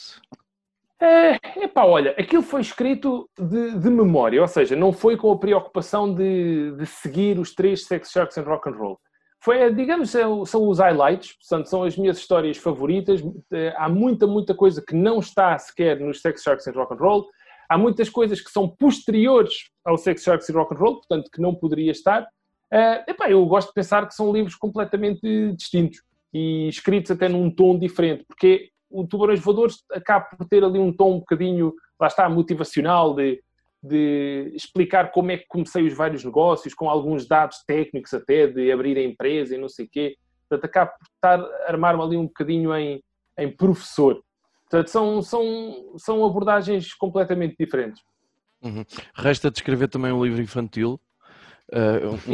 É, 0.98 1.38
epá, 1.62 1.84
olha, 1.84 2.12
aquilo 2.12 2.42
foi 2.42 2.62
escrito 2.62 3.28
de, 3.38 3.78
de 3.78 3.90
memória, 3.90 4.40
ou 4.40 4.48
seja, 4.48 4.74
não 4.74 4.90
foi 4.90 5.18
com 5.18 5.30
a 5.30 5.38
preocupação 5.38 6.14
de, 6.14 6.72
de 6.72 6.86
seguir 6.86 7.38
os 7.38 7.54
três 7.54 7.84
Sex 7.84 8.10
Sharks 8.10 8.38
and 8.38 8.44
Rock 8.44 8.70
and 8.70 8.76
Roll. 8.76 8.98
Foi, 9.42 9.70
digamos, 9.74 10.08
são, 10.08 10.46
são 10.46 10.66
os 10.66 10.78
highlights, 10.78 11.36
portanto, 11.36 11.68
são 11.68 11.82
as 11.82 11.98
minhas 11.98 12.16
histórias 12.16 12.56
favoritas. 12.56 13.22
Eh, 13.52 13.74
Há 13.76 13.90
muita, 13.90 14.26
muita 14.26 14.54
coisa 14.54 14.82
que 14.82 14.94
não 14.94 15.18
está 15.18 15.58
sequer 15.58 16.00
nos 16.00 16.22
Sex 16.22 16.40
Sharks 16.42 16.66
and 16.66 16.72
Rock 16.72 16.94
and 16.94 16.96
Roll. 16.96 17.26
Há 17.68 17.78
muitas 17.78 18.08
coisas 18.08 18.40
que 18.40 18.50
são 18.50 18.68
posteriores 18.68 19.70
ao 19.84 19.96
Sex 19.96 20.22
Sharks 20.22 20.50
and 20.50 20.54
Rock 20.54 20.74
and 20.74 20.78
Roll, 20.78 20.94
portanto, 20.96 21.30
que 21.30 21.40
não 21.40 21.54
poderia 21.54 21.90
estar. 21.90 22.26
Eh, 22.72 23.04
epá, 23.08 23.30
eu 23.30 23.44
gosto 23.46 23.68
de 23.68 23.74
pensar 23.74 24.06
que 24.06 24.14
são 24.14 24.32
livros 24.32 24.54
completamente 24.54 25.52
distintos 25.52 26.02
e 26.32 26.68
escritos 26.68 27.10
até 27.10 27.28
num 27.28 27.50
tom 27.50 27.78
diferente, 27.78 28.24
porque 28.26 28.70
o 28.90 29.06
Tubarões 29.06 29.40
Voadores 29.40 29.76
acaba 29.92 30.24
por 30.24 30.46
ter 30.48 30.64
ali 30.64 30.78
um 30.78 30.92
tom 30.92 31.14
um 31.14 31.18
bocadinho, 31.18 31.72
lá 32.00 32.08
está, 32.08 32.28
motivacional, 32.28 33.14
de, 33.14 33.42
de 33.82 34.52
explicar 34.54 35.12
como 35.12 35.30
é 35.30 35.38
que 35.38 35.46
comecei 35.46 35.86
os 35.86 35.94
vários 35.94 36.24
negócios, 36.24 36.74
com 36.74 36.88
alguns 36.88 37.26
dados 37.26 37.58
técnicos 37.66 38.12
até, 38.14 38.46
de 38.46 38.72
abrir 38.72 38.96
a 38.98 39.02
empresa 39.02 39.54
e 39.54 39.58
não 39.58 39.68
sei 39.68 39.86
o 39.86 39.88
quê. 39.90 40.16
Portanto, 40.48 40.64
acaba 40.64 40.90
por 40.92 41.06
estar 41.14 41.40
armar-me 41.66 42.02
ali 42.02 42.16
um 42.16 42.26
bocadinho 42.26 42.74
em, 42.74 43.02
em 43.38 43.50
professor. 43.50 44.20
Portanto, 44.68 44.88
são, 44.90 45.22
são, 45.22 45.94
são 45.98 46.24
abordagens 46.24 46.92
completamente 46.94 47.54
diferentes. 47.58 48.02
Resta 49.14 49.50
descrever 49.50 49.88
também 49.88 50.10
um 50.12 50.24
livro 50.24 50.40
infantil. 50.40 50.98
Uh, 51.72 52.30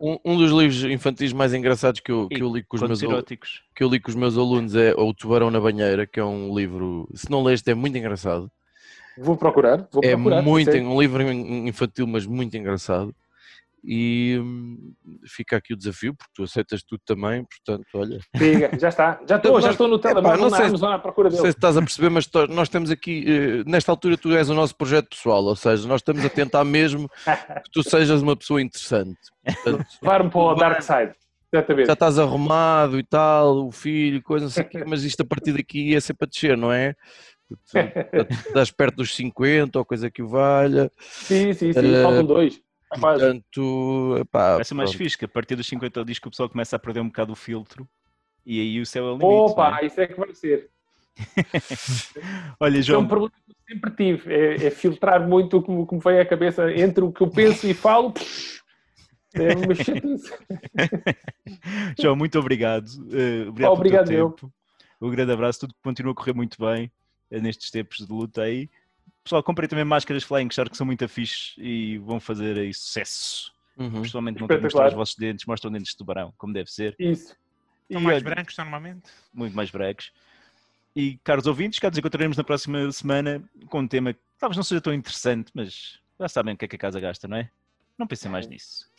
um, 0.00 0.14
um- 0.14 0.18
um 0.24 0.36
dos 0.36 0.50
livros 0.52 0.84
infantis 0.84 1.32
mais 1.32 1.52
engraçados 1.52 2.00
que 2.00 2.10
eu, 2.10 2.28
que 2.28 2.42
eu 2.42 2.52
li 2.52 2.62
com 2.62 2.76
os 2.76 2.82
meus 2.82 3.02
eróticos. 3.02 3.62
que 3.74 3.82
eu 3.84 3.88
li 3.88 3.98
com 4.00 4.10
os 4.10 4.14
meus 4.14 4.38
alunos 4.38 4.74
é 4.76 4.94
O 4.94 5.12
Tubarão 5.12 5.50
na 5.50 5.60
Banheira, 5.60 6.06
que 6.06 6.18
é 6.20 6.24
um 6.24 6.54
livro, 6.56 7.08
se 7.14 7.30
não 7.30 7.42
leste, 7.42 7.68
é 7.70 7.74
muito 7.74 7.96
engraçado. 7.98 8.50
Vou 9.18 9.36
procurar. 9.36 9.88
Vou 9.92 10.04
É 10.04 10.14
procurar. 10.14 10.42
muito, 10.42 10.70
um 10.76 11.00
livro 11.00 11.22
in- 11.22 11.68
infantil, 11.68 12.06
mas 12.06 12.24
muito 12.26 12.56
engraçado. 12.56 13.14
E 13.82 14.38
hum, 14.40 14.92
fica 15.26 15.56
aqui 15.56 15.72
o 15.72 15.76
desafio, 15.76 16.14
porque 16.14 16.32
tu 16.34 16.42
aceitas 16.42 16.82
tudo 16.82 17.00
também, 17.04 17.44
portanto, 17.44 17.86
olha. 17.94 18.18
Já 18.78 18.88
está. 18.88 19.20
Já 19.28 19.36
estou, 19.36 19.60
já 19.60 19.70
estou 19.70 19.88
no 19.88 19.96
Epá, 19.96 20.08
telemóvel, 20.08 20.38
não 20.38 20.50
na 20.50 20.56
sei- 20.78 20.88
à 20.88 20.98
procura 20.98 21.30
Não 21.30 21.36
sei 21.36 21.50
se 21.50 21.56
estás 21.56 21.76
a 21.76 21.80
perceber, 21.80 22.10
mas 22.10 22.28
nós 22.50 22.68
temos 22.68 22.90
aqui, 22.90 23.24
eh, 23.26 23.64
nesta 23.66 23.90
altura, 23.90 24.16
tu 24.18 24.32
és 24.36 24.48
o 24.50 24.54
nosso 24.54 24.76
projeto 24.76 25.08
pessoal, 25.10 25.42
ou 25.44 25.56
seja, 25.56 25.88
nós 25.88 26.00
estamos 26.00 26.24
a 26.24 26.28
tentar 26.28 26.64
mesmo 26.64 27.08
que 27.08 27.70
tu 27.72 27.82
sejas 27.82 28.20
uma 28.22 28.36
pessoa 28.36 28.60
interessante. 28.60 29.18
Levar-me 30.02 30.30
para 30.30 30.40
o 30.40 30.54
Dark 30.54 30.82
Side. 30.82 31.14
Exatamente. 31.52 31.86
já 31.88 31.94
estás 31.94 32.16
arrumado 32.16 32.96
e 32.96 33.02
tal, 33.02 33.66
o 33.66 33.72
filho, 33.72 34.22
coisa, 34.22 34.44
não 34.44 34.50
sei 34.50 34.62
o 34.62 34.68
quê, 34.68 34.84
mas 34.86 35.02
isto 35.02 35.22
a 35.22 35.26
partir 35.26 35.52
daqui 35.52 35.96
é 35.96 35.98
sempre 35.98 36.24
a 36.26 36.28
descer, 36.28 36.56
não 36.56 36.72
é? 36.72 36.94
Estás 38.46 38.70
perto 38.70 38.96
dos 38.98 39.14
50 39.16 39.76
ou 39.80 39.84
coisa 39.84 40.08
que 40.08 40.22
o 40.22 40.28
valha. 40.28 40.88
Sim, 41.00 41.52
sim, 41.52 41.72
sim. 41.72 41.94
Eh, 41.94 42.02
Faltam 42.04 42.24
dois. 42.24 42.60
Portanto, 42.98 44.16
epá, 44.20 44.56
Vai 44.56 44.64
ser 44.64 44.74
mais 44.74 44.90
pronto. 44.90 45.02
fixe, 45.04 45.16
que 45.18 45.24
a 45.24 45.28
partir 45.28 45.54
dos 45.56 45.66
50 45.66 46.04
diz 46.04 46.18
que 46.18 46.26
o 46.26 46.30
pessoal 46.30 46.48
começa 46.48 46.74
a 46.74 46.78
perder 46.78 47.00
um 47.00 47.06
bocado 47.06 47.32
o 47.32 47.36
filtro 47.36 47.88
e 48.44 48.60
aí 48.60 48.80
o 48.80 48.86
céu 48.86 49.06
é 49.06 49.10
o 49.12 49.18
limite. 49.18 49.52
Opa, 49.52 49.70
não 49.70 49.78
é? 49.78 49.86
isso 49.86 50.00
é 50.00 50.06
que 50.08 50.18
vai 50.18 50.34
ser. 50.34 50.68
Olha, 52.58 52.78
Isso 52.78 52.90
é 52.92 52.94
um 52.94 52.98
João, 53.00 53.06
problema 53.08 53.32
que 53.46 53.52
eu 53.52 53.56
sempre 53.68 53.90
tive. 53.92 54.32
É, 54.34 54.66
é 54.66 54.70
filtrar 54.70 55.26
muito 55.28 55.58
o 55.58 55.62
que, 55.62 55.70
me- 55.70 55.82
o 55.82 55.86
que 55.86 55.94
me 55.94 56.00
vem 56.00 56.18
à 56.18 56.26
cabeça 56.26 56.72
entre 56.72 57.04
o 57.04 57.12
que 57.12 57.20
eu 57.22 57.30
penso 57.30 57.66
e 57.66 57.74
falo. 57.74 58.12
É 59.34 59.54
uma. 59.54 59.74
João, 62.00 62.16
muito 62.16 62.38
obrigado. 62.38 62.86
eh, 63.12 63.48
obrigado, 63.48 63.72
Obrigado, 63.72 64.06
pelo 64.06 64.06
teu 64.06 64.18
eu. 64.18 64.30
tempo. 64.30 64.52
Um 65.00 65.10
grande 65.10 65.32
abraço, 65.32 65.60
tudo 65.60 65.74
continua 65.82 66.12
a 66.12 66.14
correr 66.14 66.34
muito 66.34 66.58
bem 66.60 66.90
eh, 67.30 67.40
nestes 67.40 67.70
tempos 67.70 67.98
de 68.06 68.12
luta 68.12 68.42
aí. 68.42 68.68
Pessoal, 69.22 69.42
comprei 69.42 69.68
também 69.68 69.84
máscaras 69.84 70.24
Flying 70.24 70.50
Shark 70.50 70.70
que 70.70 70.76
são 70.76 70.86
muito 70.86 71.06
fixe 71.08 71.60
e 71.60 71.98
vão 71.98 72.18
fazer 72.18 72.58
aí 72.58 72.72
sucesso. 72.72 73.52
Uhum. 73.76 74.02
Pessoalmente 74.02 74.40
não 74.40 74.48
que 74.48 74.56
mostrar 74.58 74.88
os 74.88 74.94
vossos 74.94 75.16
dentes, 75.16 75.46
mostram 75.46 75.70
dentes 75.70 75.92
de 75.92 75.96
tubarão, 75.96 76.34
como 76.36 76.52
deve 76.52 76.70
ser. 76.70 76.94
Isso. 76.98 77.36
E, 77.88 77.94
São 77.94 78.02
mais 78.02 78.16
olha, 78.22 78.24
brancos 78.34 78.56
normalmente. 78.56 79.10
muito 79.32 79.54
mais 79.54 79.70
breques. 79.70 80.12
E, 80.94 81.18
caros 81.24 81.46
ouvintes, 81.46 81.78
cá 81.78 81.88
nos 81.88 81.98
encontraremos 81.98 82.36
na 82.36 82.44
próxima 82.44 82.90
semana 82.92 83.42
com 83.68 83.80
um 83.80 83.88
tema 83.88 84.12
que 84.12 84.20
talvez 84.38 84.56
não 84.56 84.64
seja 84.64 84.80
tão 84.80 84.92
interessante, 84.92 85.50
mas 85.54 85.98
já 86.18 86.28
sabem 86.28 86.54
o 86.54 86.56
que 86.56 86.64
é 86.64 86.68
que 86.68 86.76
a 86.76 86.78
casa 86.78 87.00
gasta, 87.00 87.28
não 87.28 87.36
é? 87.36 87.50
Não 87.96 88.06
pensem 88.06 88.30
mais 88.30 88.46
nisso. 88.46 88.89